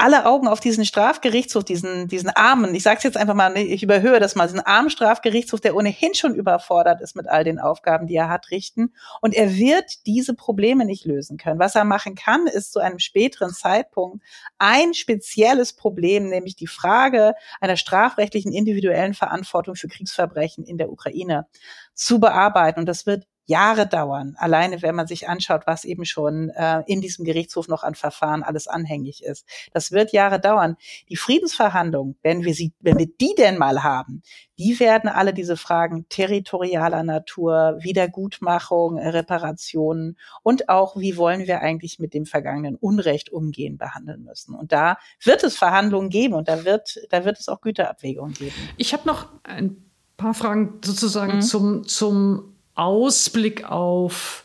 alle 0.00 0.24
Augen 0.24 0.48
auf 0.48 0.60
diesen 0.60 0.84
Strafgerichtshof, 0.84 1.62
diesen, 1.64 2.08
diesen 2.08 2.30
armen, 2.30 2.74
ich 2.74 2.82
sage 2.82 2.98
es 2.98 3.04
jetzt 3.04 3.16
einfach 3.16 3.34
mal, 3.34 3.56
ich 3.56 3.82
überhöhe 3.82 4.18
das 4.18 4.34
mal, 4.34 4.46
diesen 4.46 4.60
armen 4.60 4.90
Strafgerichtshof, 4.90 5.60
der 5.60 5.76
ohnehin 5.76 6.14
schon 6.14 6.34
überfordert 6.34 7.00
ist 7.00 7.16
mit 7.16 7.28
all 7.28 7.44
den 7.44 7.58
Aufgaben, 7.58 8.06
die 8.06 8.16
er 8.16 8.28
hat, 8.28 8.50
richten. 8.50 8.94
Und 9.20 9.34
er 9.34 9.54
wird 9.54 10.06
diese 10.06 10.34
Probleme 10.34 10.84
nicht 10.84 11.04
lösen 11.04 11.36
können. 11.36 11.58
Was 11.58 11.74
er 11.74 11.84
machen 11.84 12.14
kann, 12.14 12.46
ist 12.46 12.72
zu 12.72 12.80
einem 12.80 12.98
späteren 12.98 13.50
Zeitpunkt 13.50 14.24
ein 14.58 14.94
spezielles 14.94 15.74
Problem, 15.74 16.28
nämlich 16.28 16.56
die 16.56 16.66
Frage 16.66 17.34
einer 17.60 17.76
strafrechtlichen 17.76 18.52
individuellen 18.52 19.14
Verantwortung 19.14 19.76
für 19.76 19.88
Kriegsverbrechen 19.88 20.64
in 20.64 20.78
der 20.78 20.90
Ukraine 20.90 21.46
zu 21.94 22.20
bearbeiten. 22.20 22.80
Und 22.80 22.86
das 22.86 23.04
wird 23.04 23.26
Jahre 23.50 23.88
dauern, 23.88 24.36
alleine 24.38 24.80
wenn 24.80 24.94
man 24.94 25.08
sich 25.08 25.28
anschaut, 25.28 25.62
was 25.66 25.84
eben 25.84 26.04
schon 26.04 26.50
äh, 26.50 26.82
in 26.86 27.00
diesem 27.00 27.24
Gerichtshof 27.24 27.66
noch 27.66 27.82
an 27.82 27.96
Verfahren 27.96 28.44
alles 28.44 28.68
anhängig 28.68 29.24
ist. 29.24 29.44
Das 29.72 29.90
wird 29.90 30.12
Jahre 30.12 30.40
dauern. 30.40 30.76
Die 31.08 31.16
Friedensverhandlungen, 31.16 32.16
wenn 32.22 32.44
wir 32.44 32.54
sie, 32.54 32.72
wenn 32.78 32.96
wir 32.96 33.06
die 33.06 33.34
denn 33.36 33.58
mal 33.58 33.82
haben, 33.82 34.22
die 34.56 34.78
werden 34.78 35.10
alle 35.10 35.34
diese 35.34 35.56
Fragen 35.56 36.06
territorialer 36.08 37.02
Natur, 37.02 37.78
Wiedergutmachung, 37.80 38.98
Reparationen 38.98 40.16
und 40.44 40.68
auch, 40.68 40.96
wie 40.96 41.16
wollen 41.16 41.48
wir 41.48 41.60
eigentlich 41.60 41.98
mit 41.98 42.14
dem 42.14 42.26
vergangenen 42.26 42.76
Unrecht 42.76 43.30
umgehen, 43.30 43.78
behandeln 43.78 44.22
müssen. 44.22 44.54
Und 44.54 44.70
da 44.70 44.96
wird 45.24 45.42
es 45.42 45.58
Verhandlungen 45.58 46.08
geben 46.08 46.34
und 46.34 46.46
da 46.46 46.64
wird, 46.64 47.00
da 47.10 47.24
wird 47.24 47.40
es 47.40 47.48
auch 47.48 47.62
Güterabwägungen 47.62 48.34
geben. 48.34 48.54
Ich 48.76 48.92
habe 48.92 49.08
noch 49.08 49.28
ein 49.42 49.90
paar 50.16 50.34
Fragen 50.34 50.78
sozusagen 50.84 51.36
mhm. 51.36 51.42
zum, 51.42 51.84
zum 51.84 52.49
Ausblick 52.80 53.70
auf 53.70 54.44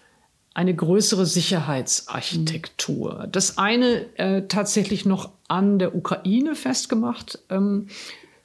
eine 0.54 0.76
größere 0.76 1.26
Sicherheitsarchitektur. 1.26 3.28
Das 3.32 3.58
eine 3.58 4.06
äh, 4.18 4.44
tatsächlich 4.48 5.06
noch 5.06 5.32
an 5.48 5.80
der 5.80 5.96
Ukraine 5.96 6.56
festgemacht. 6.56 7.40
Ähm, 7.50 7.88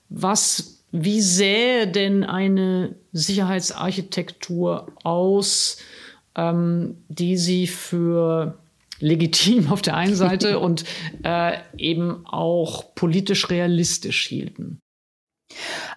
was, 0.08 0.84
wie 0.92 1.20
sähe 1.20 1.88
denn 1.88 2.22
eine 2.22 2.94
Sicherheitsarchitektur 3.12 4.86
aus, 5.02 5.78
ähm, 6.36 6.98
die 7.08 7.36
Sie 7.36 7.66
für 7.66 8.58
legitim 9.00 9.72
auf 9.72 9.82
der 9.82 9.96
einen 9.96 10.14
Seite 10.14 10.58
und 10.60 10.84
äh, 11.24 11.58
eben 11.76 12.24
auch 12.26 12.94
politisch 12.94 13.50
realistisch 13.50 14.28
hielten? 14.28 14.78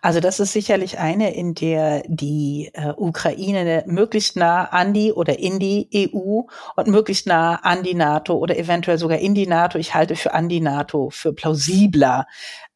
Also 0.01 0.19
das 0.19 0.39
ist 0.39 0.53
sicherlich 0.53 0.99
eine, 0.99 1.33
in 1.33 1.53
der 1.53 2.03
die 2.07 2.71
äh, 2.73 2.93
Ukraine 2.97 3.83
möglichst 3.87 4.35
nah 4.35 4.65
an 4.65 4.93
die 4.93 5.13
oder 5.13 5.39
in 5.39 5.59
die 5.59 5.89
EU 5.93 6.41
und 6.75 6.87
möglichst 6.87 7.27
nah 7.27 7.55
an 7.55 7.83
die 7.83 7.93
NATO 7.93 8.35
oder 8.35 8.57
eventuell 8.57 8.97
sogar 8.97 9.19
in 9.19 9.35
die 9.35 9.47
NATO. 9.47 9.77
Ich 9.77 9.93
halte 9.93 10.15
für 10.15 10.33
an 10.33 10.49
die 10.49 10.61
NATO 10.61 11.09
für 11.11 11.33
plausibler. 11.33 12.25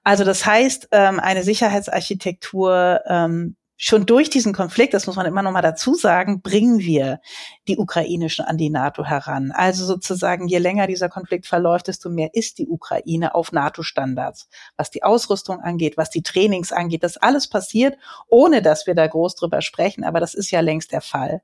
Also 0.04 0.24
das 0.24 0.46
heißt, 0.46 0.90
ähm, 0.92 1.20
eine 1.20 1.44
Sicherheitsarchitektur 1.44 3.02
ähm, 3.08 3.58
schon 3.78 4.08
durch 4.08 4.30
diesen 4.32 4.54
Konflikt, 4.54 4.96
das 4.96 5.06
muss 5.06 5.16
man 5.16 5.28
immer 5.28 5.44
noch 5.44 5.52
mal 5.52 5.62
dazu 5.62 5.94
sagen, 5.94 6.42
bringen 6.42 6.80
wir 6.80 7.22
die 7.68 7.78
Ukraine 7.78 8.30
schon 8.30 8.46
an 8.46 8.58
die 8.58 8.72
NATO 8.72 9.06
heran. 9.06 9.52
Also 9.52 9.86
sozusagen, 9.86 10.48
je 10.48 10.58
länger 10.58 10.88
dieser 10.88 11.10
Konflikt 11.10 11.46
verläuft, 11.46 11.88
desto 11.88 12.10
mehr 12.10 12.34
ist 12.34 12.58
die 12.58 12.68
Ukraine 12.68 13.36
auf 13.36 13.52
NATO-Standards, 13.52 14.50
was 14.76 14.90
die 14.90 15.04
Ausrüstung 15.04 15.62
angeht, 15.62 15.96
was 15.96 16.10
die 16.10 16.24
Trainings 16.24 16.72
angeht. 16.72 17.04
Das 17.04 17.18
alles 17.18 17.48
passiert, 17.48 17.98
ohne 18.28 18.64
dass 18.64 18.88
wir 18.88 18.96
da 18.96 19.06
groß 19.06 19.36
drüber 19.36 19.62
sprechen, 19.62 20.04
aber 20.04 20.20
das 20.20 20.34
ist 20.34 20.50
ja 20.50 20.60
längst 20.62 20.92
der 20.92 21.02
Fall. 21.02 21.42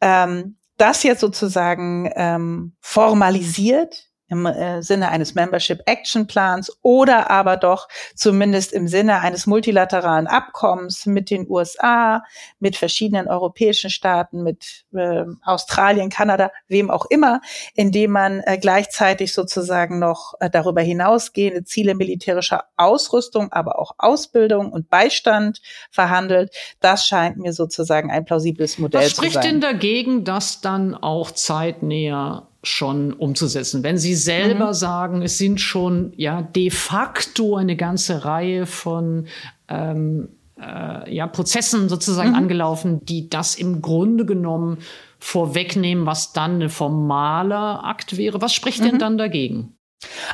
Ähm, 0.00 0.56
das 0.76 1.02
jetzt 1.02 1.20
sozusagen 1.20 2.10
ähm, 2.14 2.76
formalisiert 2.80 4.07
im 4.28 4.46
äh, 4.46 4.82
Sinne 4.82 5.08
eines 5.10 5.34
Membership 5.34 5.82
Action 5.86 6.26
Plans 6.26 6.76
oder 6.82 7.30
aber 7.30 7.56
doch 7.56 7.88
zumindest 8.14 8.72
im 8.72 8.88
Sinne 8.88 9.20
eines 9.20 9.46
multilateralen 9.46 10.26
Abkommens 10.26 11.06
mit 11.06 11.30
den 11.30 11.48
USA, 11.48 12.22
mit 12.58 12.76
verschiedenen 12.76 13.28
europäischen 13.28 13.90
Staaten, 13.90 14.42
mit 14.42 14.84
äh, 14.94 15.24
Australien, 15.44 16.10
Kanada, 16.10 16.50
wem 16.68 16.90
auch 16.90 17.06
immer, 17.06 17.40
indem 17.74 18.12
man 18.12 18.40
äh, 18.40 18.58
gleichzeitig 18.58 19.32
sozusagen 19.32 19.98
noch 19.98 20.34
äh, 20.40 20.50
darüber 20.50 20.82
hinausgehende 20.82 21.64
Ziele 21.64 21.94
militärischer 21.94 22.64
Ausrüstung, 22.76 23.52
aber 23.52 23.78
auch 23.78 23.92
Ausbildung 23.98 24.72
und 24.72 24.90
Beistand 24.90 25.60
verhandelt. 25.90 26.54
Das 26.80 27.06
scheint 27.06 27.38
mir 27.38 27.52
sozusagen 27.52 28.10
ein 28.10 28.24
plausibles 28.24 28.78
Modell 28.78 29.02
zu 29.02 29.16
sein. 29.16 29.24
Was 29.24 29.32
spricht 29.32 29.44
denn 29.44 29.60
dagegen, 29.60 30.24
dass 30.24 30.60
dann 30.60 30.94
auch 30.94 31.30
zeitnäher 31.30 32.48
schon 32.62 33.12
umzusetzen. 33.12 33.82
Wenn 33.84 33.98
Sie 33.98 34.14
selber 34.14 34.68
mhm. 34.68 34.74
sagen, 34.74 35.22
es 35.22 35.38
sind 35.38 35.60
schon 35.60 36.12
ja 36.16 36.42
de 36.42 36.70
facto 36.70 37.56
eine 37.56 37.76
ganze 37.76 38.24
Reihe 38.24 38.66
von 38.66 39.26
ähm, 39.68 40.28
äh, 40.60 41.14
ja, 41.14 41.26
Prozessen 41.26 41.88
sozusagen 41.88 42.30
mhm. 42.30 42.36
angelaufen, 42.36 43.04
die 43.04 43.28
das 43.28 43.54
im 43.54 43.80
Grunde 43.80 44.26
genommen 44.26 44.78
vorwegnehmen, 45.20 46.06
was 46.06 46.32
dann 46.32 46.62
ein 46.62 46.68
formaler 46.68 47.84
Akt 47.84 48.16
wäre. 48.16 48.40
Was 48.40 48.54
spricht 48.54 48.80
mhm. 48.80 48.84
denn 48.84 48.98
dann 48.98 49.18
dagegen? 49.18 49.77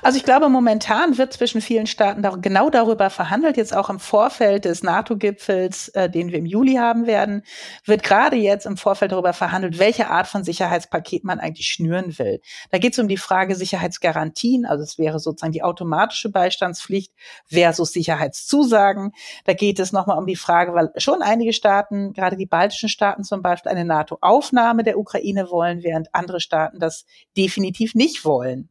Also 0.03 0.19
ich 0.19 0.25
glaube, 0.25 0.51
momentan 0.51 1.17
wird 1.17 1.33
zwischen 1.33 1.63
vielen 1.63 1.87
Staaten 1.87 2.21
da, 2.21 2.31
genau 2.31 2.69
darüber 2.69 3.09
verhandelt, 3.09 3.57
jetzt 3.57 3.75
auch 3.75 3.89
im 3.89 3.99
Vorfeld 3.99 4.67
des 4.67 4.83
NATO-Gipfels, 4.83 5.89
äh, 5.89 6.11
den 6.11 6.31
wir 6.31 6.39
im 6.39 6.45
Juli 6.45 6.75
haben 6.75 7.07
werden, 7.07 7.43
wird 7.87 8.03
gerade 8.03 8.37
jetzt 8.37 8.67
im 8.67 8.77
Vorfeld 8.77 9.13
darüber 9.13 9.33
verhandelt, 9.33 9.79
welche 9.79 10.09
Art 10.09 10.27
von 10.27 10.45
Sicherheitspaket 10.45 11.25
man 11.25 11.41
eigentlich 11.41 11.69
schnüren 11.69 12.19
will. 12.19 12.43
Da 12.71 12.79
geht 12.79 12.93
es 12.93 12.99
um 12.99 13.09
die 13.09 13.17
Frage 13.17 13.55
Sicherheitsgarantien, 13.55 14.67
also 14.67 14.83
es 14.83 14.99
wäre 14.99 15.19
sozusagen 15.19 15.53
die 15.53 15.63
automatische 15.63 16.29
Beistandspflicht 16.29 17.15
versus 17.47 17.93
Sicherheitszusagen. 17.93 19.13
Da 19.47 19.55
geht 19.55 19.79
es 19.79 19.93
nochmal 19.93 20.19
um 20.19 20.27
die 20.27 20.37
Frage, 20.37 20.75
weil 20.75 20.91
schon 20.99 21.23
einige 21.23 21.55
Staaten, 21.55 22.13
gerade 22.13 22.37
die 22.37 22.47
baltischen 22.47 22.91
Staaten 22.91 23.25
zum 23.25 23.41
Beispiel, 23.41 23.73
eine 23.73 23.87
NATO-Aufnahme 23.87 24.83
der 24.83 24.99
Ukraine 24.99 25.49
wollen, 25.51 25.83
während 25.83 26.15
andere 26.15 26.41
Staaten 26.41 26.79
das 26.79 27.07
definitiv 27.35 27.95
nicht 27.95 28.27
wollen. 28.27 28.69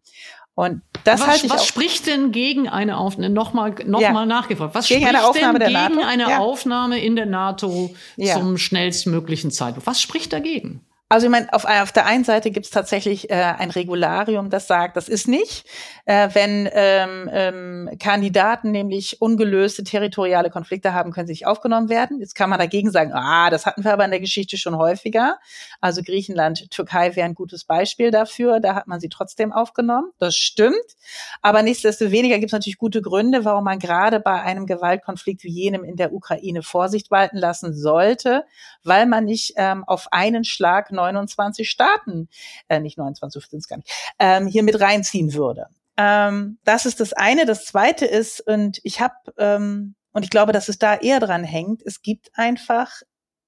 Und 0.55 0.81
das 1.03 1.21
was, 1.21 1.27
halte 1.27 1.45
ich 1.47 1.51
was 1.51 1.65
spricht 1.65 2.05
denn 2.05 2.31
gegen 2.31 2.69
eine 2.69 2.97
Aufnahme? 2.97 3.33
Nochmal, 3.33 3.73
nochmal 3.85 4.01
ja. 4.01 4.25
nachgefragt. 4.25 4.75
Was 4.75 4.87
gegen 4.87 5.01
spricht 5.01 5.15
eine 5.15 5.27
Aufnahme 5.27 5.59
denn 5.59 5.69
gegen 5.69 6.03
eine 6.03 6.23
ja. 6.23 6.39
Aufnahme 6.39 6.99
in 6.99 7.15
der 7.15 7.25
NATO 7.25 7.95
ja. 8.17 8.35
zum 8.35 8.57
schnellstmöglichen 8.57 9.49
Zeitpunkt? 9.49 9.87
Was 9.87 10.01
spricht 10.01 10.31
dagegen? 10.31 10.81
Also 11.13 11.27
ich 11.27 11.31
meine, 11.31 11.53
auf, 11.53 11.65
auf 11.65 11.91
der 11.91 12.07
einen 12.07 12.23
Seite 12.23 12.49
gibt 12.49 12.65
es 12.65 12.71
tatsächlich 12.71 13.29
äh, 13.29 13.35
ein 13.35 13.69
Regularium, 13.69 14.49
das 14.49 14.65
sagt, 14.65 14.97
das 14.97 15.07
ist 15.07 15.27
nicht, 15.27 15.63
äh, 16.05 16.29
wenn 16.33 16.67
ähm, 16.73 17.29
ähm, 17.31 17.89
Kandidaten 17.99 18.71
nämlich 18.71 19.21
ungelöste 19.21 19.83
territoriale 19.83 20.49
Konflikte 20.49 20.95
haben, 20.95 21.11
können 21.11 21.27
sie 21.27 21.33
nicht 21.33 21.45
aufgenommen 21.45 21.89
werden. 21.89 22.19
Jetzt 22.19 22.33
kann 22.33 22.49
man 22.49 22.57
dagegen 22.57 22.89
sagen, 22.89 23.11
ah, 23.13 23.51
das 23.51 23.67
hatten 23.67 23.83
wir 23.83 23.93
aber 23.93 24.05
in 24.05 24.09
der 24.09 24.21
Geschichte 24.21 24.57
schon 24.57 24.75
häufiger. 24.75 25.37
Also 25.81 26.01
Griechenland, 26.01 26.71
Türkei 26.71 27.15
wäre 27.15 27.25
ein 27.27 27.35
gutes 27.35 27.63
Beispiel 27.63 28.09
dafür. 28.09 28.59
Da 28.59 28.73
hat 28.73 28.87
man 28.87 28.99
sie 28.99 29.09
trotzdem 29.09 29.53
aufgenommen. 29.53 30.09
Das 30.17 30.35
stimmt. 30.35 30.73
Aber 31.43 31.61
nichtsdestoweniger 31.61 32.39
gibt 32.39 32.49
es 32.49 32.53
natürlich 32.53 32.79
gute 32.79 33.03
Gründe, 33.03 33.45
warum 33.45 33.65
man 33.65 33.77
gerade 33.77 34.19
bei 34.19 34.41
einem 34.41 34.65
Gewaltkonflikt 34.65 35.43
wie 35.43 35.51
jenem 35.51 35.83
in 35.83 35.95
der 35.95 36.11
Ukraine 36.11 36.63
Vorsicht 36.63 37.11
walten 37.11 37.37
lassen 37.37 37.71
sollte, 37.71 38.45
weil 38.83 39.05
man 39.05 39.25
nicht 39.25 39.53
ähm, 39.57 39.83
auf 39.83 40.07
einen 40.11 40.43
Schlag 40.43 40.91
29 41.11 41.69
Staaten, 41.69 42.29
äh, 42.69 42.79
nicht 42.79 42.97
29 42.97 43.45
sind 43.45 43.59
es 43.59 43.67
gar 43.67 43.77
nicht, 43.77 43.91
ähm, 44.19 44.47
hier 44.47 44.63
mit 44.63 44.79
reinziehen 44.79 45.33
würde. 45.33 45.67
Ähm, 45.97 46.57
das 46.63 46.85
ist 46.85 46.99
das 46.99 47.13
eine. 47.13 47.45
Das 47.45 47.65
zweite 47.65 48.05
ist, 48.05 48.41
und 48.41 48.79
ich 48.83 49.01
habe, 49.01 49.15
ähm, 49.37 49.95
und 50.11 50.23
ich 50.23 50.29
glaube, 50.29 50.51
dass 50.51 50.69
es 50.69 50.79
da 50.79 50.95
eher 50.95 51.19
dran 51.19 51.43
hängt, 51.43 51.81
es 51.85 52.01
gibt 52.01 52.31
einfach 52.33 53.01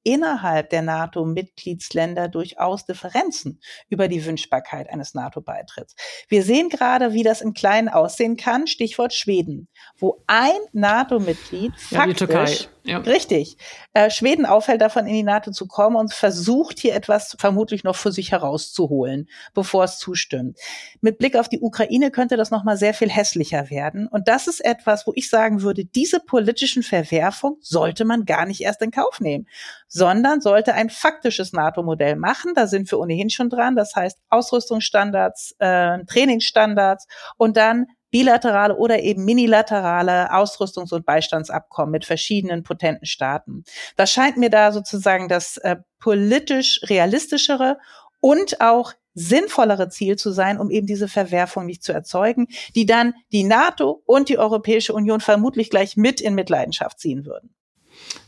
innerhalb 0.05 0.69
der 0.69 0.83
NATO-Mitgliedsländer 0.83 2.29
durchaus 2.29 2.85
Differenzen 2.85 3.59
über 3.89 4.07
die 4.07 4.23
Wünschbarkeit 4.23 4.89
eines 4.89 5.15
NATO-Beitritts. 5.15 5.95
Wir 6.29 6.43
sehen 6.43 6.69
gerade, 6.69 7.13
wie 7.13 7.23
das 7.23 7.41
im 7.41 7.53
Kleinen 7.53 7.89
aussehen 7.89 8.37
kann, 8.37 8.67
Stichwort 8.67 9.13
Schweden, 9.13 9.67
wo 9.97 10.23
ein 10.27 10.53
NATO-Mitglied 10.73 11.73
ja, 11.89 12.01
faktisch, 12.01 12.69
ja. 12.85 12.99
richtig, 12.99 13.57
äh, 13.93 14.09
Schweden 14.09 14.45
auffällt, 14.45 14.81
davon 14.81 15.07
in 15.07 15.13
die 15.13 15.23
NATO 15.23 15.51
zu 15.51 15.67
kommen 15.67 15.95
und 15.95 16.13
versucht 16.13 16.79
hier 16.79 16.95
etwas 16.95 17.35
vermutlich 17.39 17.83
noch 17.83 17.95
für 17.95 18.11
sich 18.11 18.31
herauszuholen, 18.31 19.27
bevor 19.53 19.83
es 19.83 19.97
zustimmt. 19.97 20.57
Mit 21.01 21.17
Blick 21.17 21.35
auf 21.35 21.49
die 21.49 21.59
Ukraine 21.59 22.11
könnte 22.11 22.37
das 22.37 22.51
nochmal 22.51 22.77
sehr 22.77 22.93
viel 22.93 23.09
hässlicher 23.09 23.69
werden. 23.69 24.07
Und 24.07 24.27
das 24.27 24.47
ist 24.47 24.63
etwas, 24.63 25.07
wo 25.07 25.11
ich 25.15 25.29
sagen 25.29 25.61
würde, 25.61 25.85
diese 25.85 26.19
politischen 26.19 26.83
Verwerfungen 26.83 27.57
sollte 27.61 28.05
man 28.05 28.25
gar 28.25 28.45
nicht 28.45 28.61
erst 28.61 28.81
in 28.81 28.91
Kauf 28.91 29.19
nehmen 29.19 29.47
sondern 29.95 30.41
sollte 30.41 30.73
ein 30.73 30.89
faktisches 30.89 31.53
NATO-Modell 31.53 32.17
machen. 32.17 32.51
Da 32.53 32.67
sind 32.67 32.91
wir 32.91 32.99
ohnehin 32.99 33.29
schon 33.29 33.49
dran. 33.49 33.77
Das 33.77 33.95
heißt 33.95 34.19
Ausrüstungsstandards, 34.29 35.55
äh, 35.59 36.03
Trainingsstandards 36.05 37.07
und 37.37 37.55
dann 37.55 37.85
bilaterale 38.15 38.77
oder 38.77 39.03
eben 39.03 39.25
minilaterale 39.25 40.31
Ausrüstungs- 40.31 40.93
und 40.93 41.05
Beistandsabkommen 41.05 41.91
mit 41.91 42.05
verschiedenen 42.05 42.63
potenten 42.63 43.05
Staaten. 43.05 43.65
Das 43.97 44.09
scheint 44.09 44.37
mir 44.37 44.49
da 44.49 44.71
sozusagen 44.71 45.27
das 45.27 45.57
äh, 45.57 45.75
politisch 45.99 46.79
realistischere 46.83 47.77
und 48.21 48.61
auch 48.61 48.93
sinnvollere 49.15 49.89
Ziel 49.89 50.15
zu 50.15 50.31
sein, 50.31 50.61
um 50.61 50.71
eben 50.71 50.87
diese 50.87 51.09
Verwerfung 51.09 51.65
nicht 51.65 51.83
zu 51.83 51.91
erzeugen, 51.91 52.47
die 52.73 52.85
dann 52.85 53.15
die 53.33 53.43
NATO 53.43 54.01
und 54.05 54.29
die 54.29 54.37
Europäische 54.37 54.93
Union 54.93 55.19
vermutlich 55.19 55.69
gleich 55.69 55.97
mit 55.97 56.21
in 56.21 56.35
Mitleidenschaft 56.35 57.01
ziehen 57.01 57.25
würden. 57.25 57.49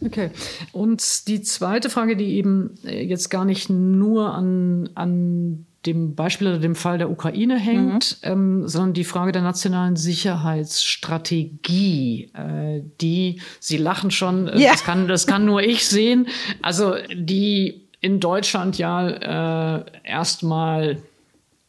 Okay. 0.05 0.31
Und 0.73 1.29
die 1.29 1.41
zweite 1.43 1.89
Frage, 1.89 2.17
die 2.17 2.35
eben 2.35 2.75
äh, 2.83 3.05
jetzt 3.05 3.29
gar 3.29 3.45
nicht 3.45 3.69
nur 3.69 4.33
an, 4.33 4.89
an 4.95 5.65
dem 5.87 6.15
Beispiel 6.15 6.47
oder 6.47 6.59
dem 6.59 6.75
Fall 6.75 6.97
der 6.97 7.09
Ukraine 7.09 7.57
hängt, 7.57 8.17
mhm. 8.23 8.31
ähm, 8.31 8.67
sondern 8.67 8.91
die 8.93 9.05
Frage 9.05 9.31
der 9.31 9.41
nationalen 9.41 9.95
Sicherheitsstrategie, 9.95 12.29
äh, 12.33 12.81
die, 13.01 13.39
Sie 13.59 13.77
lachen 13.77 14.11
schon, 14.11 14.49
äh, 14.49 14.59
ja. 14.59 14.71
das, 14.71 14.83
kann, 14.83 15.07
das 15.07 15.25
kann 15.25 15.45
nur 15.45 15.63
ich 15.63 15.87
sehen, 15.87 16.27
also 16.61 16.95
die 17.13 17.87
in 18.01 18.19
Deutschland 18.19 18.77
ja 18.77 19.79
äh, 19.79 19.85
erstmal 20.03 21.01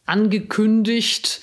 angekündigt 0.05 1.39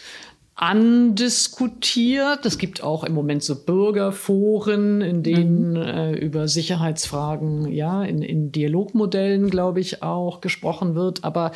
andiskutiert. 0.57 2.47
Es 2.47 2.57
gibt 2.57 2.83
auch 2.83 3.05
im 3.05 3.13
Moment 3.13 3.43
so 3.43 3.63
Bürgerforen, 3.65 5.03
in 5.03 5.23
denen 5.23 5.73
mhm. 5.73 5.77
äh, 5.77 6.13
über 6.15 6.49
Sicherheitsfragen 6.49 7.71
ja 7.71 8.03
in, 8.03 8.23
in 8.23 8.53
Dialogmodellen, 8.53 9.51
glaube 9.51 9.81
ich, 9.81 10.03
auch 10.03 10.41
gesprochen 10.41 10.95
wird. 10.95 11.25
Aber 11.25 11.53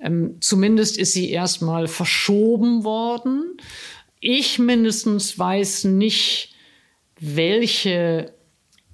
ähm, 0.00 0.38
zumindest 0.40 0.96
ist 0.98 1.12
sie 1.12 1.30
erstmal 1.30 1.88
verschoben 1.88 2.84
worden. 2.84 3.58
Ich 4.18 4.58
mindestens 4.58 5.38
weiß 5.38 5.84
nicht, 5.84 6.54
welche 7.20 8.32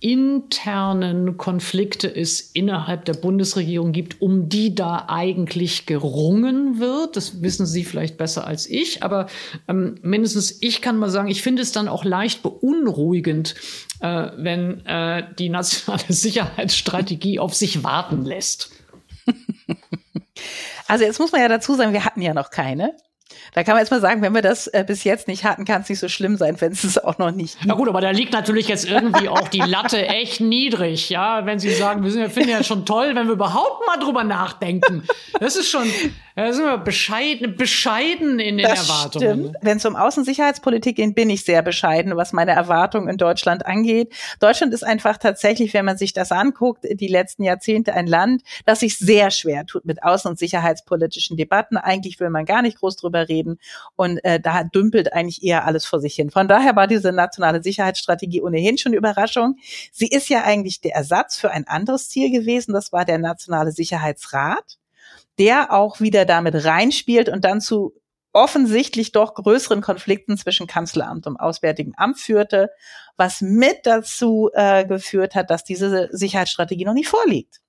internen 0.05 1.39
Konflikte 1.39 2.14
es 2.14 2.43
innerhalb 2.43 3.06
der 3.06 3.14
Bundesregierung 3.14 3.93
gibt, 3.93 4.20
um 4.20 4.51
die 4.51 4.74
da 4.74 5.06
eigentlich 5.09 5.86
gerungen 5.86 6.78
wird. 6.78 7.16
Das 7.16 7.40
wissen 7.40 7.64
Sie 7.64 7.85
vielleicht 7.85 8.18
besser 8.18 8.47
als 8.47 8.68
ich, 8.68 9.02
aber 9.02 9.28
ähm, 9.66 9.94
mindestens 10.02 10.59
ich 10.60 10.82
kann 10.82 10.98
mal 10.98 11.09
sagen, 11.09 11.28
ich 11.28 11.40
finde 11.40 11.62
es 11.62 11.72
dann 11.72 11.89
auch 11.89 12.05
leicht 12.05 12.43
beunruhigend, 12.43 13.55
äh, 14.01 14.28
wenn 14.36 14.85
äh, 14.85 15.24
die 15.39 15.48
nationale 15.48 16.05
Sicherheitsstrategie 16.12 17.39
auf 17.39 17.55
sich 17.55 17.82
warten 17.82 18.26
lässt. 18.26 18.72
Also 20.86 21.05
jetzt 21.06 21.18
muss 21.18 21.32
man 21.32 21.40
ja 21.40 21.48
dazu 21.48 21.74
sagen, 21.76 21.94
wir 21.94 22.05
hatten 22.05 22.20
ja 22.20 22.35
noch 22.35 22.51
keine. 22.51 22.94
Da 23.55 23.62
kann 23.64 23.74
man 23.74 23.82
jetzt 23.82 23.90
mal 23.90 24.01
sagen, 24.01 24.20
wenn 24.20 24.34
wir 24.34 24.42
das 24.42 24.66
äh, 24.66 24.84
bis 24.86 25.05
jetzt 25.05 25.28
nicht 25.28 25.44
hatten, 25.44 25.64
kann 25.64 25.82
es 25.82 25.88
nicht 25.88 25.98
so 25.98 26.09
schlimm 26.09 26.36
sein, 26.36 26.60
wenn 26.60 26.72
es 26.72 26.84
es 26.84 26.98
auch 26.98 27.18
noch 27.18 27.30
nicht 27.30 27.55
gibt. 27.55 27.66
Na 27.66 27.74
gut, 27.74 27.88
aber 27.88 28.01
da 28.01 28.10
liegt 28.10 28.32
natürlich 28.32 28.68
jetzt 28.68 28.84
irgendwie 28.84 29.28
auch 29.28 29.48
die 29.48 29.60
Latte 29.60 30.06
echt 30.06 30.40
niedrig, 30.40 31.09
ja, 31.09 31.46
wenn 31.46 31.59
Sie 31.59 31.70
sagen, 31.70 32.05
wir 32.05 32.10
sind, 32.10 32.20
wir 32.20 32.30
finden 32.30 32.51
ja 32.51 32.62
schon 32.62 32.84
toll, 32.84 33.14
wenn 33.14 33.26
wir 33.26 33.34
überhaupt 33.34 33.86
mal 33.86 33.96
drüber 33.96 34.24
nachdenken. 34.24 35.05
Das 35.40 35.56
ist 35.56 35.70
schon, 35.70 35.88
da 36.36 36.52
sind 36.52 36.64
wir 36.64 36.78
bescheiden, 36.78 37.56
bescheiden 37.56 38.40
in 38.40 38.59
den 38.59 38.66
das 38.66 38.88
Erwartungen. 38.88 39.56
Wenn 39.62 39.78
es 39.78 39.86
um 39.86 39.96
Außensicherheitspolitik 39.96 40.96
geht, 40.96 41.14
bin 41.14 41.30
ich 41.30 41.44
sehr 41.44 41.62
bescheiden, 41.62 42.16
was 42.16 42.32
meine 42.32 42.52
Erwartungen 42.52 43.09
in 43.09 43.16
Deutschland 43.16 43.64
angeht. 43.64 44.12
Deutschland 44.40 44.74
ist 44.74 44.84
einfach 44.84 45.16
tatsächlich, 45.16 45.72
wenn 45.72 45.84
man 45.84 45.96
sich 45.96 46.12
das 46.12 46.30
anguckt, 46.30 46.84
die 46.90 47.09
letzten 47.09 47.44
Jahrzehnte 47.44 47.94
ein 47.94 48.06
Land, 48.06 48.42
das 48.66 48.80
sich 48.80 48.98
sehr 48.98 49.30
schwer 49.30 49.64
tut 49.64 49.86
mit 49.86 50.02
außen- 50.02 50.28
und 50.28 50.38
sicherheitspolitischen 50.38 51.36
Debatten. 51.36 51.76
Eigentlich 51.76 52.20
will 52.20 52.30
man 52.30 52.44
gar 52.44 52.62
nicht 52.62 52.80
groß 52.80 52.96
drüber 52.96 53.14
reden 53.23 53.59
und 53.97 54.19
äh, 54.24 54.41
da 54.41 54.65
dümpelt 54.65 55.12
eigentlich 55.12 55.43
eher 55.43 55.65
alles 55.65 55.86
vor 55.86 56.01
sich 56.01 56.15
hin. 56.15 56.31
Von 56.31 56.49
daher 56.49 56.77
war 56.77 56.86
diese 56.86 57.12
nationale 57.12 57.62
Sicherheitsstrategie 57.62 58.43
ohnehin 58.43 58.78
schon 58.78 58.93
Überraschung. 58.93 59.57
Sie 59.93 60.09
ist 60.09 60.28
ja 60.28 60.45
eigentlich 60.45 60.81
der 60.81 60.95
Ersatz 60.95 61.36
für 61.36 61.51
ein 61.51 61.66
anderes 61.66 62.09
Ziel 62.09 62.31
gewesen. 62.31 62.73
Das 62.73 62.93
war 62.93 63.05
der 63.05 63.19
nationale 63.19 63.73
Sicherheitsrat 63.73 64.78
der 65.39 65.73
auch 65.73 66.01
wieder 66.01 66.24
damit 66.24 66.65
reinspielt 66.65 67.28
und 67.28 67.45
dann 67.45 67.61
zu 67.61 67.93
offensichtlich 68.32 69.12
doch 69.12 69.35
größeren 69.35 69.81
Konflikten 69.81 70.36
zwischen 70.36 70.66
Kanzleramt 70.66 71.27
und 71.27 71.36
Auswärtigem 71.39 71.95
Amt 71.97 72.19
führte, 72.19 72.70
was 73.16 73.41
mit 73.41 73.81
dazu 73.85 74.51
äh, 74.53 74.85
geführt 74.85 75.35
hat, 75.36 75.51
dass 75.51 75.65
diese 75.65 76.09
Sicherheitsstrategie 76.11 76.85
noch 76.85 76.95
nicht 76.95 77.09
vorliegt. 77.09 77.61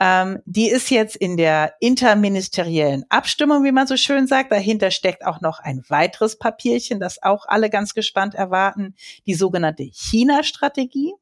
Ähm, 0.00 0.38
die 0.46 0.70
ist 0.70 0.90
jetzt 0.90 1.14
in 1.14 1.36
der 1.36 1.74
interministeriellen 1.78 3.04
Abstimmung, 3.10 3.64
wie 3.64 3.72
man 3.72 3.86
so 3.86 3.98
schön 3.98 4.26
sagt. 4.26 4.50
Dahinter 4.50 4.90
steckt 4.90 5.26
auch 5.26 5.42
noch 5.42 5.60
ein 5.60 5.82
weiteres 5.88 6.38
Papierchen, 6.38 7.00
das 7.00 7.22
auch 7.22 7.44
alle 7.46 7.68
ganz 7.68 7.92
gespannt 7.92 8.34
erwarten, 8.34 8.94
die 9.26 9.34
sogenannte 9.34 9.82
China-Strategie. 9.82 11.12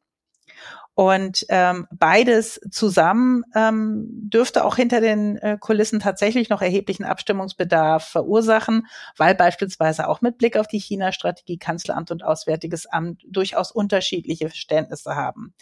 Und 0.94 1.46
ähm, 1.48 1.86
beides 1.92 2.60
zusammen 2.72 3.44
ähm, 3.55 4.09
dürfte 4.09 4.64
auch 4.64 4.74
hinter 4.74 5.00
den 5.00 5.36
äh, 5.36 5.56
Kulissen 5.60 6.00
tatsächlich 6.00 6.48
noch 6.48 6.60
erheblichen 6.60 7.05
Abstimmungsbedarf 7.05 8.05
verursachen, 8.05 8.84
weil 9.16 9.36
beispielsweise 9.36 10.09
auch 10.09 10.22
mit 10.22 10.38
Blick 10.38 10.56
auf 10.56 10.66
die 10.66 10.80
China-Strategie 10.80 11.56
Kanzleramt 11.56 12.10
und 12.10 12.24
Auswärtiges 12.24 12.86
Amt 12.86 13.22
durchaus 13.28 13.70
unterschiedliche 13.70 14.48
Verständnisse 14.48 15.14
haben. 15.14 15.55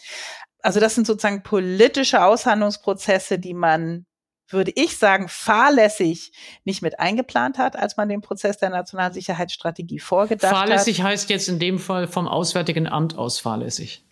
Also 0.67 0.81
das 0.81 0.95
sind 0.95 1.07
sozusagen 1.07 1.43
politische 1.43 2.25
Aushandlungsprozesse, 2.25 3.39
die 3.39 3.53
man 3.53 4.05
würde 4.49 4.73
ich 4.75 4.97
sagen, 4.97 5.29
fahrlässig 5.29 6.33
nicht 6.65 6.81
mit 6.81 6.99
eingeplant 6.99 7.57
hat, 7.57 7.77
als 7.77 7.95
man 7.95 8.09
den 8.09 8.19
Prozess 8.19 8.57
der 8.57 8.69
Nationalsicherheitsstrategie 8.71 9.99
vorgedacht 9.99 10.51
fahrlässig 10.53 10.97
hat. 10.99 11.03
Fahrlässig 11.03 11.03
heißt 11.03 11.29
jetzt 11.29 11.47
in 11.47 11.59
dem 11.59 11.79
Fall 11.79 12.05
vom 12.09 12.27
Auswärtigen 12.27 12.85
Amt 12.85 13.17
aus 13.17 13.39
fahrlässig. 13.39 14.05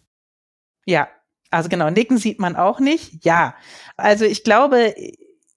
Ja, 0.85 1.09
also 1.51 1.67
genau, 1.67 1.89
nicken 1.89 2.17
sieht 2.17 2.39
man 2.39 2.55
auch 2.55 2.79
nicht. 2.79 3.25
Ja, 3.25 3.55
also 3.97 4.23
ich 4.23 4.45
glaube, 4.45 4.95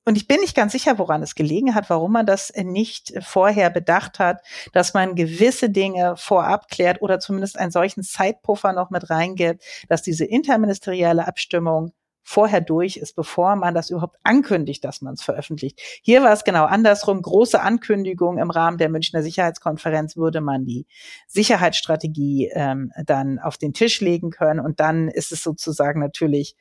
und 0.09 0.17
ich 0.17 0.27
bin 0.27 0.41
nicht 0.41 0.57
ganz 0.57 0.73
sicher, 0.73 0.99
woran 0.99 1.23
es 1.23 1.35
gelegen 1.35 1.75
hat, 1.75 1.91
warum 1.91 2.13
man 2.13 2.25
das 2.25 2.51
nicht 2.57 3.13
vorher 3.21 3.69
bedacht 3.69 4.19
hat, 4.19 4.41
dass 4.73 4.95
man 4.95 5.15
gewisse 5.15 5.69
Dinge 5.69 6.17
vorab 6.17 6.69
klärt 6.69 7.03
oder 7.03 7.21
zumindest 7.21 7.59
einen 7.59 7.73
solchen 7.73 8.03
Zeitpuffer 8.03 8.73
noch 8.73 8.89
mit 8.89 9.11
reingibt, 9.11 9.63
dass 9.91 10.01
diese 10.01 10.25
interministerielle 10.25 11.29
Abstimmung 11.29 11.93
vorher 12.23 12.63
durch 12.63 12.97
ist, 12.97 13.17
bevor 13.17 13.57
man 13.57 13.75
das 13.75 13.89
überhaupt 13.89 14.17
ankündigt, 14.23 14.83
dass 14.83 15.01
man 15.03 15.13
es 15.13 15.23
veröffentlicht. 15.23 15.81
Hier 16.03 16.23
war 16.23 16.33
es 16.33 16.45
genau 16.45 16.65
andersrum. 16.65 17.21
Große 17.21 17.61
Ankündigung 17.61 18.39
im 18.39 18.51
Rahmen 18.51 18.77
der 18.77 18.91
Münchner 18.91 19.23
Sicherheitskonferenz 19.23 20.17
würde 20.17 20.43
man 20.43 20.65
die 20.65 20.87
Sicherheitsstrategie 21.27 22.51
ähm, 22.55 22.93
dann 23.05 23.39
auf 23.39 23.59
den 23.59 23.75
Tisch 23.75 24.01
legen 24.01 24.31
können. 24.31 24.61
Und 24.61 24.81
dann 24.81 25.09
ist 25.09 25.33
es 25.33 25.43
sozusagen 25.43 26.01
natürlich 26.01 26.55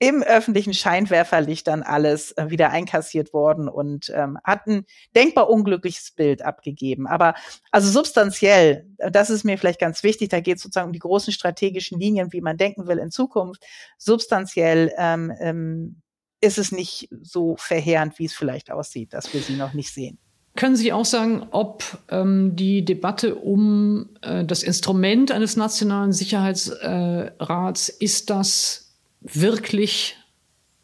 im 0.00 0.22
öffentlichen 0.22 0.74
Scheinwerferlicht 0.74 1.66
dann 1.66 1.82
alles 1.82 2.32
äh, 2.32 2.50
wieder 2.50 2.70
einkassiert 2.70 3.32
worden 3.32 3.68
und 3.68 4.12
ähm, 4.14 4.38
hat 4.44 4.66
ein 4.66 4.84
denkbar 5.16 5.50
unglückliches 5.50 6.12
Bild 6.12 6.42
abgegeben. 6.42 7.06
Aber 7.06 7.34
also 7.72 7.90
substanziell, 7.90 8.86
äh, 8.98 9.10
das 9.10 9.28
ist 9.30 9.44
mir 9.44 9.58
vielleicht 9.58 9.80
ganz 9.80 10.02
wichtig, 10.04 10.28
da 10.28 10.40
geht 10.40 10.58
es 10.58 10.62
sozusagen 10.62 10.88
um 10.88 10.92
die 10.92 11.00
großen 11.00 11.32
strategischen 11.32 11.98
Linien, 11.98 12.32
wie 12.32 12.40
man 12.40 12.56
denken 12.56 12.86
will 12.86 12.98
in 12.98 13.10
Zukunft. 13.10 13.64
Substanziell 13.96 14.92
ähm, 14.96 15.32
ähm, 15.40 16.02
ist 16.40 16.58
es 16.58 16.70
nicht 16.70 17.08
so 17.20 17.56
verheerend, 17.56 18.18
wie 18.20 18.26
es 18.26 18.34
vielleicht 18.34 18.70
aussieht, 18.70 19.12
dass 19.12 19.32
wir 19.34 19.40
sie 19.40 19.56
noch 19.56 19.72
nicht 19.72 19.92
sehen. 19.92 20.18
Können 20.54 20.76
Sie 20.76 20.92
auch 20.92 21.04
sagen, 21.04 21.46
ob 21.52 21.84
ähm, 22.08 22.56
die 22.56 22.84
Debatte 22.84 23.36
um 23.36 24.10
äh, 24.22 24.44
das 24.44 24.62
Instrument 24.62 25.30
eines 25.30 25.56
nationalen 25.56 26.12
Sicherheitsrats 26.12 27.88
äh, 27.88 28.04
ist 28.04 28.30
das 28.30 28.87
wirklich 29.34 30.16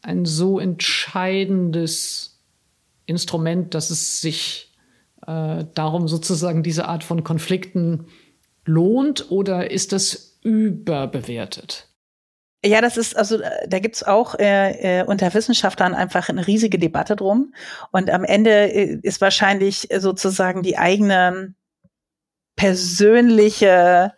ein 0.03 0.25
so 0.25 0.59
entscheidendes 0.59 2.43
Instrument, 3.07 3.75
dass 3.75 3.91
es 3.91 4.21
sich 4.21 4.73
äh, 5.27 5.65
darum 5.75 6.09
sozusagen 6.09 6.63
diese 6.63 6.87
Art 6.87 7.05
von 7.05 7.25
Konflikten 7.25 8.07
lohnt 8.65 9.31
oder 9.31 9.71
ist 9.71 9.93
das 9.93 10.39
überbewertet? 10.43 11.89
Ja, 12.65 12.81
das 12.81 12.97
ist, 12.97 13.17
also 13.17 13.41
äh, 13.41 13.69
da 13.69 13.79
gibt's 13.79 14.03
auch 14.03 14.39
äh, 14.39 15.01
äh, 15.01 15.05
unter 15.05 15.33
Wissenschaftlern 15.35 15.95
einfach 15.95 16.31
eine 16.31 16.47
riesige 16.47 16.79
Debatte 16.79 17.15
drum. 17.15 17.55
Und 17.93 18.11
am 18.11 18.25
Ende 18.25 18.73
äh, 18.73 18.99
ist 19.03 19.21
wahrscheinlich 19.21 19.89
sozusagen 19.99 20.63
die 20.63 20.79
eigene 20.79 21.55
persönliche 22.57 24.15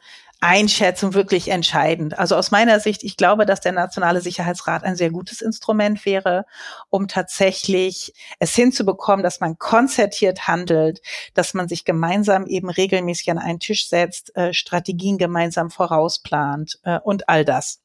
Einschätzung 0.46 1.12
wirklich 1.14 1.48
entscheidend. 1.48 2.16
Also 2.16 2.36
aus 2.36 2.52
meiner 2.52 2.78
Sicht, 2.78 3.02
ich 3.02 3.16
glaube, 3.16 3.46
dass 3.46 3.60
der 3.60 3.72
Nationale 3.72 4.20
Sicherheitsrat 4.20 4.84
ein 4.84 4.94
sehr 4.94 5.10
gutes 5.10 5.42
Instrument 5.42 6.06
wäre, 6.06 6.44
um 6.88 7.08
tatsächlich 7.08 8.12
es 8.38 8.54
hinzubekommen, 8.54 9.24
dass 9.24 9.40
man 9.40 9.58
konzertiert 9.58 10.46
handelt, 10.46 11.00
dass 11.34 11.52
man 11.52 11.66
sich 11.66 11.84
gemeinsam 11.84 12.46
eben 12.46 12.70
regelmäßig 12.70 13.32
an 13.32 13.38
einen 13.38 13.58
Tisch 13.58 13.88
setzt, 13.88 14.36
äh, 14.36 14.54
Strategien 14.54 15.18
gemeinsam 15.18 15.68
vorausplant 15.68 16.78
äh, 16.84 17.00
und 17.00 17.28
all 17.28 17.44
das. 17.44 17.80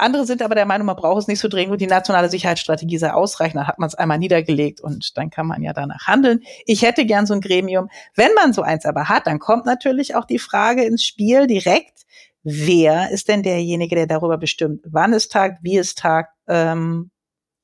Andere 0.00 0.26
sind 0.26 0.42
aber 0.42 0.54
der 0.54 0.66
Meinung, 0.66 0.86
man 0.86 0.96
braucht 0.96 1.22
es 1.22 1.28
nicht 1.28 1.40
so 1.40 1.48
dringend 1.48 1.72
und 1.72 1.80
die 1.80 1.86
nationale 1.86 2.28
Sicherheitsstrategie 2.28 2.98
sei 2.98 3.12
ausreichend. 3.12 3.56
Dann 3.56 3.66
hat 3.66 3.78
man 3.78 3.88
es 3.88 3.94
einmal 3.94 4.18
niedergelegt 4.18 4.80
und 4.80 5.16
dann 5.16 5.30
kann 5.30 5.46
man 5.46 5.62
ja 5.62 5.72
danach 5.72 6.06
handeln. 6.06 6.40
Ich 6.66 6.82
hätte 6.82 7.04
gern 7.04 7.26
so 7.26 7.34
ein 7.34 7.40
Gremium. 7.40 7.88
Wenn 8.14 8.32
man 8.34 8.52
so 8.52 8.62
eins 8.62 8.86
aber 8.86 9.08
hat, 9.08 9.26
dann 9.26 9.38
kommt 9.38 9.66
natürlich 9.66 10.14
auch 10.14 10.24
die 10.24 10.38
Frage 10.38 10.84
ins 10.84 11.04
Spiel 11.04 11.46
direkt, 11.46 12.06
wer 12.42 13.10
ist 13.10 13.28
denn 13.28 13.42
derjenige, 13.42 13.94
der 13.94 14.06
darüber 14.06 14.38
bestimmt, 14.38 14.82
wann 14.84 15.12
es 15.12 15.28
tagt, 15.28 15.62
wie 15.62 15.76
es 15.76 15.94
tagt, 15.94 16.32
ähm, 16.48 17.10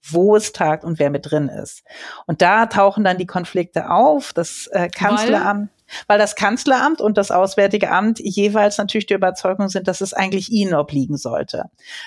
wo 0.09 0.37
es 0.37 0.53
tagt 0.53 0.85
und 0.85 0.99
wer 0.99 1.11
mit 1.11 1.31
drin 1.31 1.49
ist. 1.49 1.83
Und 2.27 2.43
da 2.43 2.67
tauchen 2.67 3.03
dann 3.03 3.19
die 3.19 3.27
Konflikte 3.27 3.91
auf. 3.91 4.33
Das 4.33 4.69
äh, 4.69 4.89
Kanzleramt 4.89 5.71
weil 6.07 6.19
das 6.19 6.35
Kanzleramt 6.37 7.01
und 7.01 7.17
das 7.19 7.31
Auswärtige 7.31 7.91
Amt 7.91 8.19
jeweils 8.19 8.79
natürlich 8.79 9.07
der 9.07 9.17
Überzeugung 9.17 9.69
sind, 9.69 9.89
dass 9.89 10.01
es 10.01 10.13
eigentlich 10.13 10.51
ihnen 10.51 10.75
obliegen 10.75 11.17
sollte. 11.17 11.65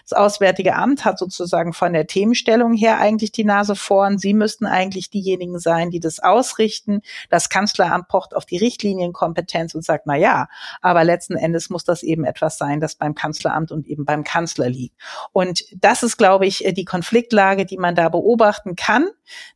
Das 0.08 0.18
Auswärtige 0.18 0.76
Amt 0.76 1.06
hat 1.06 1.20
sozusagen 1.20 1.74
von 1.74 1.94
der 1.94 2.08
Themenstellung 2.08 2.74
her 2.74 3.00
eigentlich 3.00 3.32
die 3.32 3.46
Nase 3.46 3.76
vorn. 3.76 4.18
Sie 4.18 4.34
müssten 4.34 4.66
eigentlich 4.66 5.10
diejenigen 5.10 5.60
sein, 5.60 5.90
die 5.90 6.00
das 6.00 6.20
ausrichten. 6.20 7.02
Das 7.30 7.50
Kanzleramt 7.50 8.08
pocht 8.08 8.36
auf 8.36 8.46
die 8.46 8.58
Richtlinienkompetenz 8.58 9.76
und 9.76 9.84
sagt, 9.84 10.06
na 10.06 10.16
ja, 10.16 10.48
aber 10.82 11.04
letzten 11.04 11.36
Endes 11.36 11.70
muss 11.70 11.84
das 11.84 12.04
eben 12.04 12.26
etwas 12.26 12.58
sein, 12.58 12.80
das 12.80 12.96
beim 12.96 13.16
Kanzleramt 13.16 13.72
und 13.72 13.88
eben 13.88 14.06
beim 14.06 14.24
Kanzler 14.24 14.70
liegt. 14.70 14.96
Und 15.32 15.64
das 15.76 16.04
ist, 16.04 16.18
glaube 16.18 16.46
ich, 16.46 16.66
die 16.76 16.86
Konfliktlage, 16.86 17.66
die 17.66 17.78
man 17.78 17.96
da 17.96 18.10
beobachten 18.10 18.76
kann, 18.76 19.08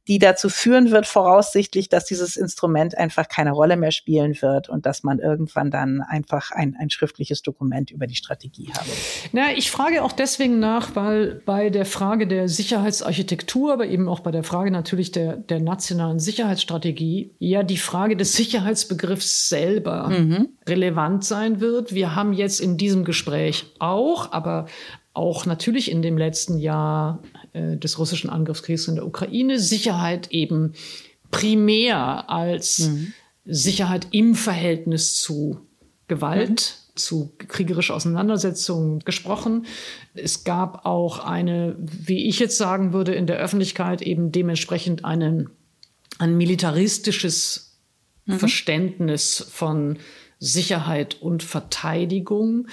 die 0.08 0.20
dazu 0.20 0.50
führen 0.50 0.92
wird, 0.92 1.08
voraussichtlich, 1.08 1.90
dass 1.90 2.06
dieses 2.06 2.38
Instrument 2.38 2.98
einfach 2.98 3.28
keine 3.28 3.52
Rolle 3.52 3.78
mehr 3.78 3.92
spielt 3.92 4.13
spielen 4.14 4.42
wird 4.42 4.70
und 4.70 4.86
dass 4.86 5.04
man 5.04 5.20
irgendwann 5.20 5.72
dann 5.72 6.02
einfach 6.02 6.52
ein, 6.52 6.76
ein 6.80 6.90
schriftliches 6.90 7.42
Dokument 7.42 7.92
über 7.92 8.08
die 8.08 8.16
Strategie 8.16 8.70
habe. 8.74 8.90
Na, 9.32 9.52
ich 9.56 9.72
frage 9.72 10.04
auch 10.04 10.12
deswegen 10.12 10.60
nach, 10.60 10.96
weil 10.96 11.42
bei 11.46 11.70
der 11.70 11.86
Frage 11.86 12.28
der 12.28 12.48
Sicherheitsarchitektur, 12.48 13.74
aber 13.74 13.88
eben 13.88 14.08
auch 14.08 14.20
bei 14.20 14.32
der 14.32 14.44
Frage 14.44 14.72
natürlich 14.72 15.12
der, 15.12 15.38
der 15.38 15.60
nationalen 15.60 16.20
Sicherheitsstrategie, 16.20 17.32
ja 17.40 17.64
die 17.64 17.78
Frage 17.78 18.16
des 18.16 18.34
Sicherheitsbegriffs 18.34 19.50
selber 19.50 20.10
mhm. 20.10 20.50
relevant 20.68 21.24
sein 21.24 21.60
wird. 21.60 21.94
Wir 21.94 22.16
haben 22.16 22.34
jetzt 22.34 22.60
in 22.60 22.78
diesem 22.78 23.04
Gespräch 23.04 23.66
auch, 23.80 24.32
aber 24.32 24.68
auch 25.14 25.46
natürlich 25.46 25.92
in 25.92 26.02
dem 26.02 26.18
letzten 26.18 26.58
Jahr 26.58 27.20
äh, 27.54 27.78
des 27.78 28.00
russischen 28.00 28.30
Angriffskriegs 28.30 28.88
in 28.88 28.96
der 28.96 29.06
Ukraine 29.06 29.60
Sicherheit 29.60 30.32
eben 30.32 30.74
primär 31.30 32.30
als 32.30 32.80
mhm. 32.80 33.14
Sicherheit 33.46 34.08
im 34.12 34.36
Verhältnis 34.36 35.16
zu 35.16 35.60
Gewalt, 36.08 36.50
mhm. 36.50 36.98
zu 36.98 37.34
kriegerischer 37.38 37.96
Auseinandersetzung 37.96 39.00
gesprochen. 39.00 39.66
Es 40.14 40.44
gab 40.44 40.86
auch 40.86 41.20
eine, 41.20 41.76
wie 41.80 42.28
ich 42.28 42.40
jetzt 42.40 42.58
sagen 42.58 42.94
würde, 42.94 43.14
in 43.14 43.28
der 43.28 43.38
Öffentlichkeit 43.38 44.02
eben 44.02 44.32
dementsprechend 44.32 45.06
einen, 45.06 45.50
ein 46.20 46.38
militaristisches 46.38 47.78
mhm. 48.26 48.40
Verständnis 48.40 49.46
von 49.50 49.98
Sicherheit 50.40 51.22
und 51.22 51.42
Verteidigung. 51.42 52.68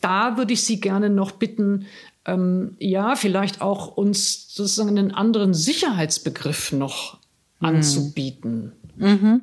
Da 0.00 0.36
würde 0.36 0.54
ich 0.54 0.64
Sie 0.64 0.80
gerne 0.80 1.08
noch 1.08 1.30
bitten, 1.32 1.86
ähm, 2.24 2.76
ja, 2.78 3.14
vielleicht 3.16 3.60
auch 3.60 3.96
uns 3.96 4.54
sozusagen 4.54 4.90
einen 4.90 5.12
anderen 5.12 5.54
Sicherheitsbegriff 5.54 6.72
noch 6.72 7.14
hm. 7.60 7.68
anzubieten. 7.68 8.72
Mhm. 8.96 9.42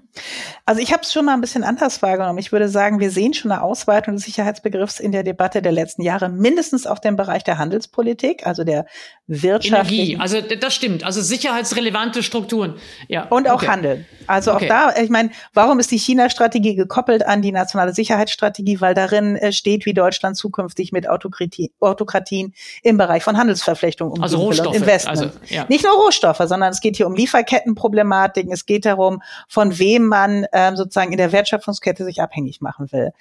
Also 0.65 0.81
ich 0.81 0.93
habe 0.93 1.01
es 1.03 1.11
schon 1.11 1.25
mal 1.25 1.33
ein 1.33 1.41
bisschen 1.41 1.63
anders 1.63 2.01
wahrgenommen. 2.01 2.39
Ich 2.39 2.51
würde 2.51 2.69
sagen, 2.69 2.99
wir 2.99 3.11
sehen 3.11 3.33
schon 3.33 3.51
eine 3.51 3.61
Ausweitung 3.61 4.15
des 4.15 4.25
Sicherheitsbegriffs 4.25 4.99
in 4.99 5.11
der 5.11 5.23
Debatte 5.23 5.61
der 5.61 5.71
letzten 5.71 6.01
Jahre, 6.03 6.29
mindestens 6.29 6.85
auf 6.85 7.01
dem 7.01 7.15
Bereich 7.15 7.43
der 7.43 7.57
Handelspolitik, 7.57 8.45
also 8.45 8.63
der 8.63 8.85
Wirtschaft. 9.27 9.91
Energie, 9.91 10.17
also 10.19 10.41
das 10.41 10.73
stimmt. 10.73 11.03
Also 11.03 11.21
sicherheitsrelevante 11.21 12.23
Strukturen. 12.23 12.75
Ja. 13.07 13.25
Und 13.25 13.47
auch 13.47 13.55
okay. 13.55 13.67
Handel. 13.67 14.05
Also 14.27 14.53
okay. 14.53 14.65
auch 14.65 14.93
da, 14.93 15.01
ich 15.01 15.09
meine, 15.09 15.31
warum 15.53 15.79
ist 15.79 15.91
die 15.91 15.97
China-Strategie 15.97 16.75
gekoppelt 16.75 17.25
an 17.25 17.41
die 17.41 17.51
nationale 17.51 17.93
Sicherheitsstrategie? 17.93 18.81
Weil 18.81 18.93
darin 18.93 19.35
äh, 19.35 19.51
steht, 19.51 19.85
wie 19.85 19.93
Deutschland 19.93 20.37
zukünftig 20.37 20.91
mit 20.91 21.09
Autokratie, 21.09 21.71
Autokratien 21.79 22.53
im 22.83 22.97
Bereich 22.97 23.23
von 23.23 23.37
Handelsverflechtung 23.37 24.09
umgehen 24.09 24.23
also 24.23 24.37
Rohstoffe, 24.37 24.75
Investment. 24.75 25.19
Also, 25.19 25.31
ja. 25.47 25.65
Nicht 25.69 25.83
nur 25.83 25.93
Rohstoffe, 25.93 26.41
sondern 26.45 26.71
es 26.71 26.81
geht 26.81 26.97
hier 26.97 27.07
um 27.07 27.15
Lieferkettenproblematiken. 27.15 28.51
Es 28.51 28.65
geht 28.65 28.85
darum, 28.85 29.21
von 29.47 29.79
wem 29.79 30.05
man 30.07 30.45
ähm, 30.53 30.75
sozusagen 30.75 31.11
in 31.11 31.17
der 31.17 31.31
Wertschöpfungskette 31.31 32.03
sich 32.03 32.21
abhängig 32.21 32.61
machen 32.61 32.91
will. 32.91 33.11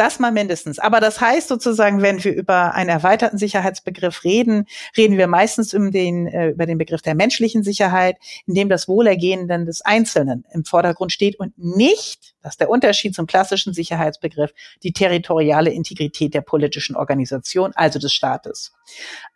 Das 0.00 0.18
mal 0.18 0.32
mindestens. 0.32 0.78
Aber 0.78 0.98
das 0.98 1.20
heißt 1.20 1.48
sozusagen, 1.48 2.00
wenn 2.00 2.24
wir 2.24 2.32
über 2.32 2.72
einen 2.72 2.88
erweiterten 2.88 3.36
Sicherheitsbegriff 3.36 4.24
reden, 4.24 4.64
reden 4.96 5.18
wir 5.18 5.26
meistens 5.26 5.74
um 5.74 5.90
den, 5.90 6.26
äh, 6.26 6.48
über 6.48 6.64
den 6.64 6.78
Begriff 6.78 7.02
der 7.02 7.14
menschlichen 7.14 7.62
Sicherheit, 7.62 8.16
in 8.46 8.54
dem 8.54 8.70
das 8.70 8.88
Wohlergehen 8.88 9.46
dann 9.46 9.66
des 9.66 9.82
Einzelnen 9.82 10.46
im 10.54 10.64
Vordergrund 10.64 11.12
steht 11.12 11.38
und 11.38 11.52
nicht, 11.58 12.34
das 12.40 12.54
ist 12.54 12.60
der 12.60 12.70
Unterschied 12.70 13.14
zum 13.14 13.26
klassischen 13.26 13.74
Sicherheitsbegriff, 13.74 14.52
die 14.82 14.94
territoriale 14.94 15.68
Integrität 15.68 16.32
der 16.32 16.40
politischen 16.40 16.96
Organisation, 16.96 17.72
also 17.74 17.98
des 17.98 18.14
Staates. 18.14 18.72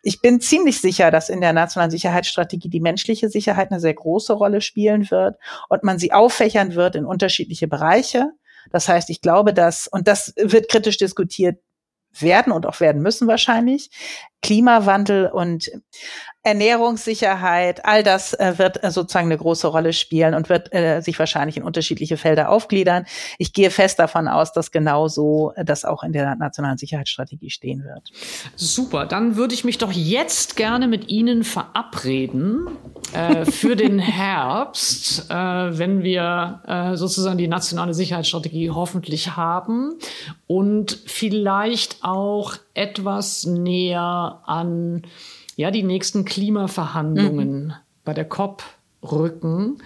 Ich 0.01 0.19
bin 0.19 0.41
ziemlich 0.41 0.81
sicher, 0.81 1.11
dass 1.11 1.29
in 1.29 1.41
der 1.41 1.53
nationalen 1.53 1.91
Sicherheitsstrategie 1.91 2.69
die 2.69 2.79
menschliche 2.79 3.29
Sicherheit 3.29 3.69
eine 3.69 3.79
sehr 3.79 3.93
große 3.93 4.33
Rolle 4.33 4.61
spielen 4.61 5.11
wird 5.11 5.37
und 5.69 5.83
man 5.83 5.99
sie 5.99 6.11
auffächern 6.11 6.73
wird 6.73 6.95
in 6.95 7.05
unterschiedliche 7.05 7.67
Bereiche. 7.67 8.31
Das 8.71 8.87
heißt, 8.87 9.09
ich 9.09 9.21
glaube, 9.21 9.53
dass, 9.53 9.87
und 9.87 10.07
das 10.07 10.33
wird 10.37 10.69
kritisch 10.69 10.97
diskutiert 10.97 11.59
werden 12.19 12.53
und 12.53 12.65
auch 12.65 12.79
werden 12.79 13.01
müssen 13.01 13.27
wahrscheinlich, 13.27 13.89
Klimawandel 14.45 15.27
und 15.27 15.71
Ernährungssicherheit, 16.45 17.83
all 17.85 18.03
das 18.03 18.35
äh, 18.35 18.59
wird 18.59 18.83
äh, 18.83 18.91
sozusagen 18.91 19.25
eine 19.25 19.37
große 19.37 19.65
Rolle 19.65 19.93
spielen 19.93 20.35
und 20.35 20.47
wird 20.47 20.71
äh, 20.71 21.01
sich 21.01 21.17
wahrscheinlich 21.17 21.57
in 21.57 21.63
unterschiedliche 21.63 22.17
Felder 22.17 22.49
aufgliedern. 22.49 23.07
Ich 23.39 23.51
gehe 23.51 23.71
fest 23.71 23.97
davon 23.97 24.27
aus, 24.27 24.53
dass 24.53 24.69
genau 24.69 25.07
so 25.07 25.53
äh, 25.55 25.65
das 25.65 25.85
auch 25.85 26.03
in 26.03 26.13
der 26.13 26.35
nationalen 26.35 26.77
Sicherheitsstrategie 26.77 27.49
stehen 27.49 27.83
wird. 27.83 28.11
Super, 28.55 29.07
dann 29.07 29.37
würde 29.37 29.55
ich 29.55 29.63
mich 29.63 29.79
doch 29.79 29.91
jetzt 29.91 30.55
gerne 30.55 30.87
mit 30.87 31.09
Ihnen 31.09 31.43
verabreden 31.43 32.67
äh, 33.13 33.45
für 33.45 33.75
den 33.75 33.97
Herbst, 34.15 35.31
äh, 35.31 35.33
wenn 35.33 36.03
wir 36.03 36.93
sozusagen 36.95 37.37
die 37.37 37.47
nationale 37.47 37.93
Sicherheitsstrategie 37.93 38.69
hoffentlich 38.69 39.35
haben 39.35 39.97
und 40.45 40.99
vielleicht 41.05 42.03
auch 42.03 42.57
etwas 42.75 43.45
näher 43.45 44.41
an 44.45 45.03
ja, 45.55 45.71
die 45.71 45.83
nächsten 45.83 46.25
Klimaverhandlungen 46.25 47.65
mhm. 47.65 47.73
bei 48.03 48.13
der 48.13 48.25
COP 48.25 48.63
rücken, 49.01 49.77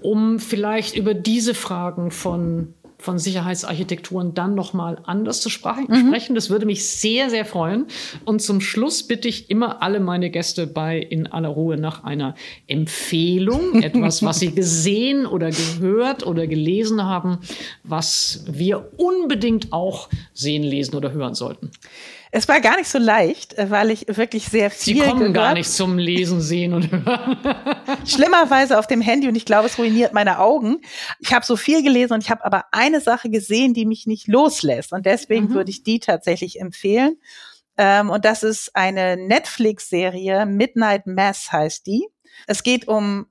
um 0.00 0.38
vielleicht 0.38 0.96
über 0.96 1.14
diese 1.14 1.54
Fragen 1.54 2.10
von 2.10 2.74
von 3.02 3.18
Sicherheitsarchitekturen 3.18 4.32
dann 4.32 4.54
nochmal 4.54 4.98
anders 5.04 5.40
zu 5.40 5.48
mhm. 5.48 6.08
sprechen. 6.08 6.34
Das 6.34 6.50
würde 6.50 6.66
mich 6.66 6.88
sehr, 6.88 7.30
sehr 7.30 7.44
freuen. 7.44 7.86
Und 8.24 8.40
zum 8.40 8.60
Schluss 8.60 9.02
bitte 9.02 9.28
ich 9.28 9.50
immer 9.50 9.82
alle 9.82 10.00
meine 10.00 10.30
Gäste 10.30 10.66
bei 10.66 10.98
In 10.98 11.26
aller 11.26 11.48
Ruhe 11.48 11.76
nach 11.76 12.04
einer 12.04 12.34
Empfehlung, 12.68 13.74
etwas, 13.82 14.22
was 14.22 14.38
sie 14.38 14.54
gesehen 14.54 15.26
oder 15.26 15.50
gehört 15.50 16.24
oder 16.24 16.46
gelesen 16.46 17.02
haben, 17.02 17.38
was 17.82 18.44
wir 18.46 18.92
unbedingt 18.96 19.72
auch 19.72 20.08
sehen, 20.32 20.62
lesen 20.62 20.94
oder 20.94 21.12
hören 21.12 21.34
sollten. 21.34 21.72
Es 22.34 22.48
war 22.48 22.62
gar 22.62 22.78
nicht 22.78 22.88
so 22.88 22.98
leicht, 22.98 23.58
äh, 23.58 23.70
weil 23.70 23.90
ich 23.90 24.06
wirklich 24.08 24.46
sehr 24.46 24.70
viel. 24.70 24.94
Sie 24.94 25.00
kommen 25.00 25.18
gehört. 25.18 25.34
gar 25.34 25.54
nicht 25.54 25.70
zum 25.70 25.98
Lesen, 25.98 26.40
Sehen 26.40 26.72
und 26.72 26.90
Hören. 26.90 27.36
Schlimmerweise 28.06 28.78
auf 28.78 28.86
dem 28.86 29.02
Handy 29.02 29.28
und 29.28 29.36
ich 29.36 29.44
glaube, 29.44 29.66
es 29.66 29.78
ruiniert 29.78 30.14
meine 30.14 30.38
Augen. 30.38 30.80
Ich 31.20 31.34
habe 31.34 31.44
so 31.44 31.56
viel 31.56 31.82
gelesen 31.82 32.14
und 32.14 32.24
ich 32.24 32.30
habe 32.30 32.42
aber 32.44 32.64
eine 32.72 33.02
Sache 33.02 33.28
gesehen, 33.28 33.74
die 33.74 33.84
mich 33.84 34.06
nicht 34.06 34.28
loslässt. 34.28 34.94
Und 34.94 35.04
deswegen 35.04 35.48
mhm. 35.48 35.54
würde 35.54 35.70
ich 35.70 35.82
die 35.82 36.00
tatsächlich 36.00 36.58
empfehlen. 36.58 37.18
Ähm, 37.76 38.08
und 38.08 38.24
das 38.24 38.42
ist 38.42 38.74
eine 38.74 39.18
Netflix-Serie, 39.18 40.46
Midnight 40.46 41.06
Mass 41.06 41.52
heißt 41.52 41.86
die. 41.86 42.08
Es 42.46 42.62
geht 42.62 42.88
um 42.88 43.26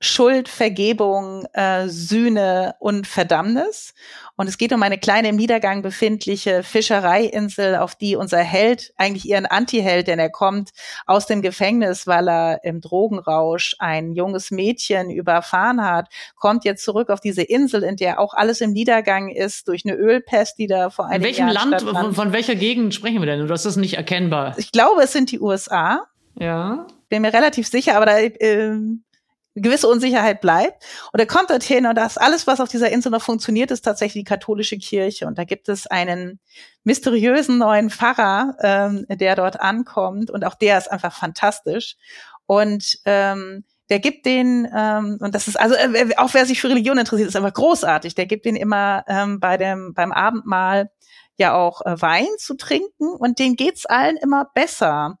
Schuld, 0.00 0.48
Vergebung, 0.48 1.44
äh, 1.52 1.88
Sühne 1.88 2.76
und 2.78 3.06
Verdammnis. 3.06 3.94
Und 4.38 4.48
es 4.48 4.56
geht 4.56 4.72
um 4.72 4.80
eine 4.84 4.98
kleine 4.98 5.30
im 5.30 5.36
Niedergang 5.36 5.82
befindliche 5.82 6.62
Fischereiinsel, 6.62 7.74
auf 7.74 7.96
die 7.96 8.14
unser 8.14 8.38
Held, 8.38 8.92
eigentlich 8.96 9.28
ihren 9.28 9.46
Anti-Held, 9.46 10.06
denn 10.06 10.20
er 10.20 10.30
kommt 10.30 10.70
aus 11.06 11.26
dem 11.26 11.42
Gefängnis, 11.42 12.06
weil 12.06 12.28
er 12.28 12.62
im 12.62 12.80
Drogenrausch 12.80 13.74
ein 13.80 14.12
junges 14.12 14.52
Mädchen 14.52 15.10
überfahren 15.10 15.84
hat, 15.84 16.06
kommt 16.36 16.64
jetzt 16.64 16.84
zurück 16.84 17.10
auf 17.10 17.18
diese 17.18 17.42
Insel, 17.42 17.82
in 17.82 17.96
der 17.96 18.20
auch 18.20 18.32
alles 18.32 18.60
im 18.60 18.70
Niedergang 18.72 19.28
ist, 19.28 19.66
durch 19.66 19.84
eine 19.84 19.96
Ölpest, 19.96 20.56
die 20.58 20.68
da 20.68 20.90
vor 20.90 21.06
einem 21.06 21.16
In 21.16 21.22
welchem 21.24 21.48
Jahr 21.48 21.54
Land, 21.54 21.82
von, 21.82 22.14
von 22.14 22.32
welcher 22.32 22.54
Gegend 22.54 22.94
sprechen 22.94 23.20
wir 23.20 23.26
denn? 23.26 23.44
Du 23.44 23.52
hast 23.52 23.66
das 23.66 23.74
nicht 23.74 23.94
erkennbar. 23.94 24.54
Ich 24.56 24.70
glaube, 24.70 25.02
es 25.02 25.12
sind 25.12 25.32
die 25.32 25.40
USA. 25.40 26.06
Ja 26.38 26.86
bin 27.08 27.22
mir 27.22 27.32
relativ 27.32 27.68
sicher, 27.68 27.96
aber 27.96 28.06
da 28.06 28.18
äh, 28.18 28.74
gewisse 29.60 29.88
Unsicherheit 29.88 30.40
bleibt. 30.40 30.84
Und 31.12 31.20
er 31.20 31.26
kommt 31.26 31.50
dorthin 31.50 31.86
und 31.86 31.94
das 31.96 32.18
alles, 32.18 32.46
was 32.46 32.60
auf 32.60 32.68
dieser 32.68 32.90
Insel 32.90 33.10
noch 33.10 33.22
funktioniert, 33.22 33.70
ist 33.70 33.82
tatsächlich 33.82 34.24
die 34.24 34.28
katholische 34.28 34.78
Kirche. 34.78 35.26
Und 35.26 35.38
da 35.38 35.44
gibt 35.44 35.68
es 35.68 35.86
einen 35.86 36.40
mysteriösen 36.84 37.58
neuen 37.58 37.90
Pfarrer, 37.90 38.56
ähm, 38.62 39.06
der 39.08 39.36
dort 39.36 39.60
ankommt. 39.60 40.30
Und 40.30 40.44
auch 40.44 40.54
der 40.54 40.78
ist 40.78 40.90
einfach 40.90 41.14
fantastisch. 41.14 41.96
Und 42.46 42.98
ähm, 43.04 43.64
der 43.90 44.00
gibt 44.00 44.26
den, 44.26 44.68
ähm, 44.74 45.18
und 45.20 45.34
das 45.34 45.48
ist 45.48 45.58
also, 45.58 45.74
äh, 45.74 46.14
auch 46.16 46.34
wer 46.34 46.44
sich 46.44 46.60
für 46.60 46.68
Religion 46.68 46.98
interessiert, 46.98 47.28
ist 47.28 47.36
einfach 47.36 47.54
großartig. 47.54 48.14
Der 48.14 48.26
gibt 48.26 48.44
den 48.44 48.56
immer 48.56 49.04
ähm, 49.08 49.40
bei 49.40 49.56
dem, 49.56 49.94
beim 49.94 50.12
Abendmahl 50.12 50.90
ja 51.38 51.54
auch 51.54 51.80
äh, 51.86 52.00
Wein 52.00 52.28
zu 52.38 52.54
trinken 52.56 53.08
und 53.08 53.38
denen 53.38 53.56
geht's 53.56 53.86
allen 53.86 54.16
immer 54.16 54.50
besser 54.54 55.18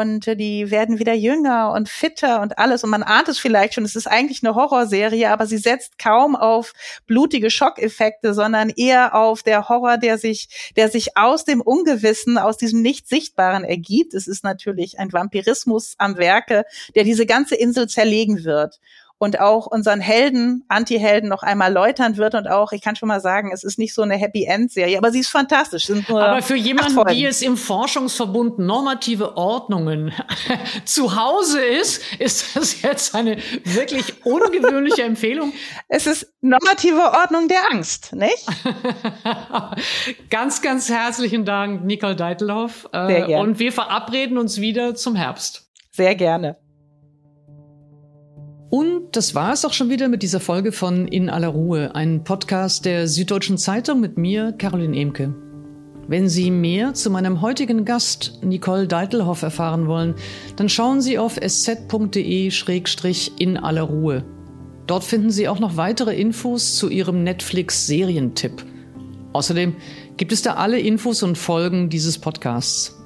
und 0.00 0.26
die 0.26 0.70
werden 0.70 0.98
wieder 0.98 1.14
jünger 1.14 1.72
und 1.72 1.88
fitter 1.88 2.40
und 2.40 2.58
alles. 2.58 2.84
Und 2.84 2.90
man 2.90 3.02
ahnt 3.02 3.28
es 3.28 3.38
vielleicht 3.38 3.74
schon, 3.74 3.84
es 3.84 3.96
ist 3.96 4.06
eigentlich 4.06 4.42
eine 4.42 4.54
Horrorserie, 4.54 5.30
aber 5.30 5.46
sie 5.46 5.58
setzt 5.58 5.98
kaum 5.98 6.36
auf 6.36 6.72
blutige 7.06 7.50
Schockeffekte, 7.50 8.34
sondern 8.34 8.70
eher 8.70 9.14
auf 9.14 9.42
der 9.42 9.68
Horror, 9.68 9.98
der 9.98 10.18
sich, 10.18 10.72
der 10.76 10.88
sich 10.88 11.16
aus 11.16 11.44
dem 11.44 11.60
Ungewissen, 11.60 12.38
aus 12.38 12.56
diesem 12.56 12.82
Nicht-Sichtbaren 12.82 13.64
ergibt. 13.64 14.14
Es 14.14 14.26
ist 14.26 14.44
natürlich 14.44 14.98
ein 14.98 15.12
Vampirismus 15.12 15.94
am 15.98 16.16
Werke, 16.16 16.64
der 16.94 17.04
diese 17.04 17.26
ganze 17.26 17.54
Insel 17.54 17.88
zerlegen 17.88 18.44
wird 18.44 18.80
und 19.22 19.38
auch 19.38 19.68
unseren 19.68 20.00
Helden, 20.00 20.64
Anti-Helden 20.66 21.28
noch 21.28 21.44
einmal 21.44 21.72
läutern 21.72 22.16
wird 22.16 22.34
und 22.34 22.48
auch, 22.48 22.72
ich 22.72 22.82
kann 22.82 22.96
schon 22.96 23.06
mal 23.06 23.20
sagen, 23.20 23.52
es 23.54 23.62
ist 23.62 23.78
nicht 23.78 23.94
so 23.94 24.02
eine 24.02 24.16
Happy 24.16 24.46
End 24.46 24.72
Serie, 24.72 24.98
aber 24.98 25.12
sie 25.12 25.20
ist 25.20 25.28
fantastisch. 25.28 25.88
aber 26.08 26.42
für 26.42 26.56
jemanden, 26.56 27.06
die 27.06 27.24
es 27.24 27.40
im 27.40 27.56
Forschungsverbund 27.56 28.58
normative 28.58 29.36
Ordnungen 29.36 30.12
zu 30.84 31.14
Hause 31.14 31.60
ist, 31.60 32.02
ist 32.18 32.56
das 32.56 32.82
jetzt 32.82 33.14
eine 33.14 33.36
wirklich 33.62 34.26
ungewöhnliche 34.26 35.04
Empfehlung. 35.04 35.52
Es 35.88 36.06
ist 36.06 36.32
normative 36.40 37.12
Ordnung 37.12 37.46
der 37.46 37.70
Angst, 37.70 38.14
nicht? 38.14 38.46
ganz, 40.30 40.62
ganz 40.62 40.88
herzlichen 40.88 41.44
Dank, 41.44 41.84
Nicole 41.84 42.16
Deitelhoff. 42.16 42.88
Äh, 42.92 43.06
Sehr 43.06 43.26
gerne. 43.26 43.42
Und 43.42 43.58
wir 43.58 43.72
verabreden 43.72 44.38
uns 44.38 44.60
wieder 44.60 44.94
zum 44.94 45.14
Herbst. 45.14 45.70
Sehr 45.90 46.14
gerne. 46.14 46.56
Und 48.74 49.16
das 49.16 49.34
war 49.34 49.52
es 49.52 49.66
auch 49.66 49.74
schon 49.74 49.90
wieder 49.90 50.08
mit 50.08 50.22
dieser 50.22 50.40
Folge 50.40 50.72
von 50.72 51.06
In 51.06 51.28
aller 51.28 51.48
Ruhe, 51.48 51.94
ein 51.94 52.24
Podcast 52.24 52.86
der 52.86 53.06
Süddeutschen 53.06 53.58
Zeitung 53.58 54.00
mit 54.00 54.16
mir, 54.16 54.52
Caroline 54.52 54.98
Emke. 54.98 55.34
Wenn 56.08 56.30
Sie 56.30 56.50
mehr 56.50 56.94
zu 56.94 57.10
meinem 57.10 57.42
heutigen 57.42 57.84
Gast 57.84 58.38
Nicole 58.42 58.88
Deitelhoff 58.88 59.42
erfahren 59.42 59.88
wollen, 59.88 60.14
dann 60.56 60.70
schauen 60.70 61.02
Sie 61.02 61.18
auf 61.18 61.36
sz.de-in 61.36 61.76
aller 63.58 63.82
Ruhe. 63.82 64.24
Dort 64.86 65.04
finden 65.04 65.30
Sie 65.30 65.48
auch 65.48 65.60
noch 65.60 65.76
weitere 65.76 66.18
Infos 66.18 66.76
zu 66.76 66.88
Ihrem 66.88 67.24
Netflix-Serientipp. 67.24 68.64
Außerdem 69.34 69.76
gibt 70.16 70.32
es 70.32 70.40
da 70.40 70.54
alle 70.54 70.80
Infos 70.80 71.22
und 71.22 71.36
Folgen 71.36 71.90
dieses 71.90 72.18
Podcasts. 72.18 73.01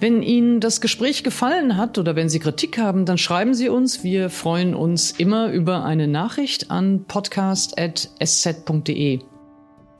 Wenn 0.00 0.22
Ihnen 0.22 0.60
das 0.60 0.80
Gespräch 0.80 1.24
gefallen 1.24 1.76
hat 1.76 1.98
oder 1.98 2.14
wenn 2.14 2.28
Sie 2.28 2.38
Kritik 2.38 2.78
haben, 2.78 3.04
dann 3.04 3.18
schreiben 3.18 3.52
Sie 3.52 3.68
uns. 3.68 4.04
Wir 4.04 4.30
freuen 4.30 4.76
uns 4.76 5.10
immer 5.10 5.50
über 5.50 5.84
eine 5.84 6.06
Nachricht 6.06 6.70
an 6.70 7.04
podcast.sz.de. 7.08 9.18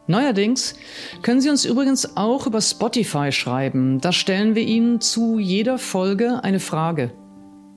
Neuerdings 0.07 0.77
können 1.23 1.41
Sie 1.41 1.51
uns 1.51 1.65
übrigens 1.65 2.17
auch 2.17 2.47
über 2.47 2.61
Spotify 2.61 3.33
schreiben. 3.33 4.01
Da 4.01 4.13
stellen 4.13 4.55
wir 4.55 4.63
Ihnen 4.63 5.01
zu 5.01 5.41
jeder 5.41 5.79
Folge 5.79 6.45
eine 6.45 6.61
Frage. 6.61 7.11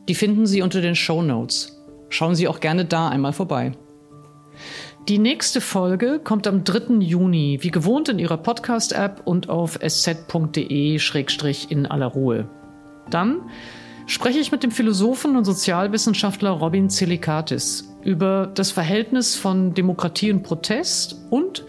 Die 0.08 0.16
finden 0.16 0.46
Sie 0.46 0.62
unter 0.62 0.80
den 0.80 0.96
Show 0.96 1.24
Notes. 1.24 1.82
Schauen 2.10 2.36
Sie 2.36 2.48
auch 2.48 2.60
gerne 2.60 2.86
da 2.86 3.10
einmal 3.10 3.34
vorbei. 3.34 3.72
Die 5.08 5.18
nächste 5.18 5.62
Folge 5.62 6.20
kommt 6.24 6.46
am 6.46 6.64
3. 6.64 7.00
Juni, 7.00 7.58
wie 7.62 7.72
gewohnt 7.72 8.08
in 8.08 8.20
Ihrer 8.20 8.38
Podcast-App 8.38 9.24
und 9.26 9.50
auf 9.50 9.80
sz.de-in 9.82 11.86
aller 11.88 12.06
Ruhe. 12.06 12.48
Dann 13.10 13.50
spreche 14.06 14.38
ich 14.38 14.52
mit 14.52 14.62
dem 14.62 14.70
Philosophen 14.70 15.36
und 15.36 15.46
Sozialwissenschaftler 15.46 16.52
Robin 16.52 16.90
Zelikatis 16.90 17.96
über 18.04 18.52
das 18.54 18.70
Verhältnis 18.70 19.36
von 19.36 19.74
Demokratie 19.74 20.32
und 20.32 20.44
Protest 20.44 21.20
und 21.32 21.66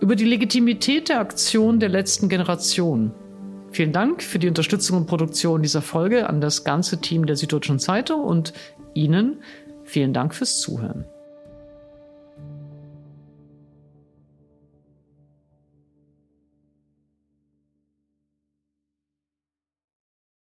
über 0.00 0.16
die 0.16 0.24
Legitimität 0.24 1.08
der 1.08 1.20
Aktion 1.20 1.78
der 1.78 1.88
letzten 1.88 2.28
Generation. 2.28 3.12
Vielen 3.70 3.92
Dank 3.92 4.24
für 4.24 4.40
die 4.40 4.48
Unterstützung 4.48 4.98
und 4.98 5.06
Produktion 5.06 5.62
dieser 5.62 5.82
Folge 5.82 6.28
an 6.28 6.40
das 6.40 6.64
ganze 6.64 7.00
Team 7.00 7.26
der 7.26 7.36
Süddeutschen 7.36 7.78
Zeitung 7.78 8.24
und 8.24 8.52
Ihnen 8.92 9.40
vielen 9.84 10.12
Dank 10.12 10.34
fürs 10.34 10.58
Zuhören. 10.58 11.06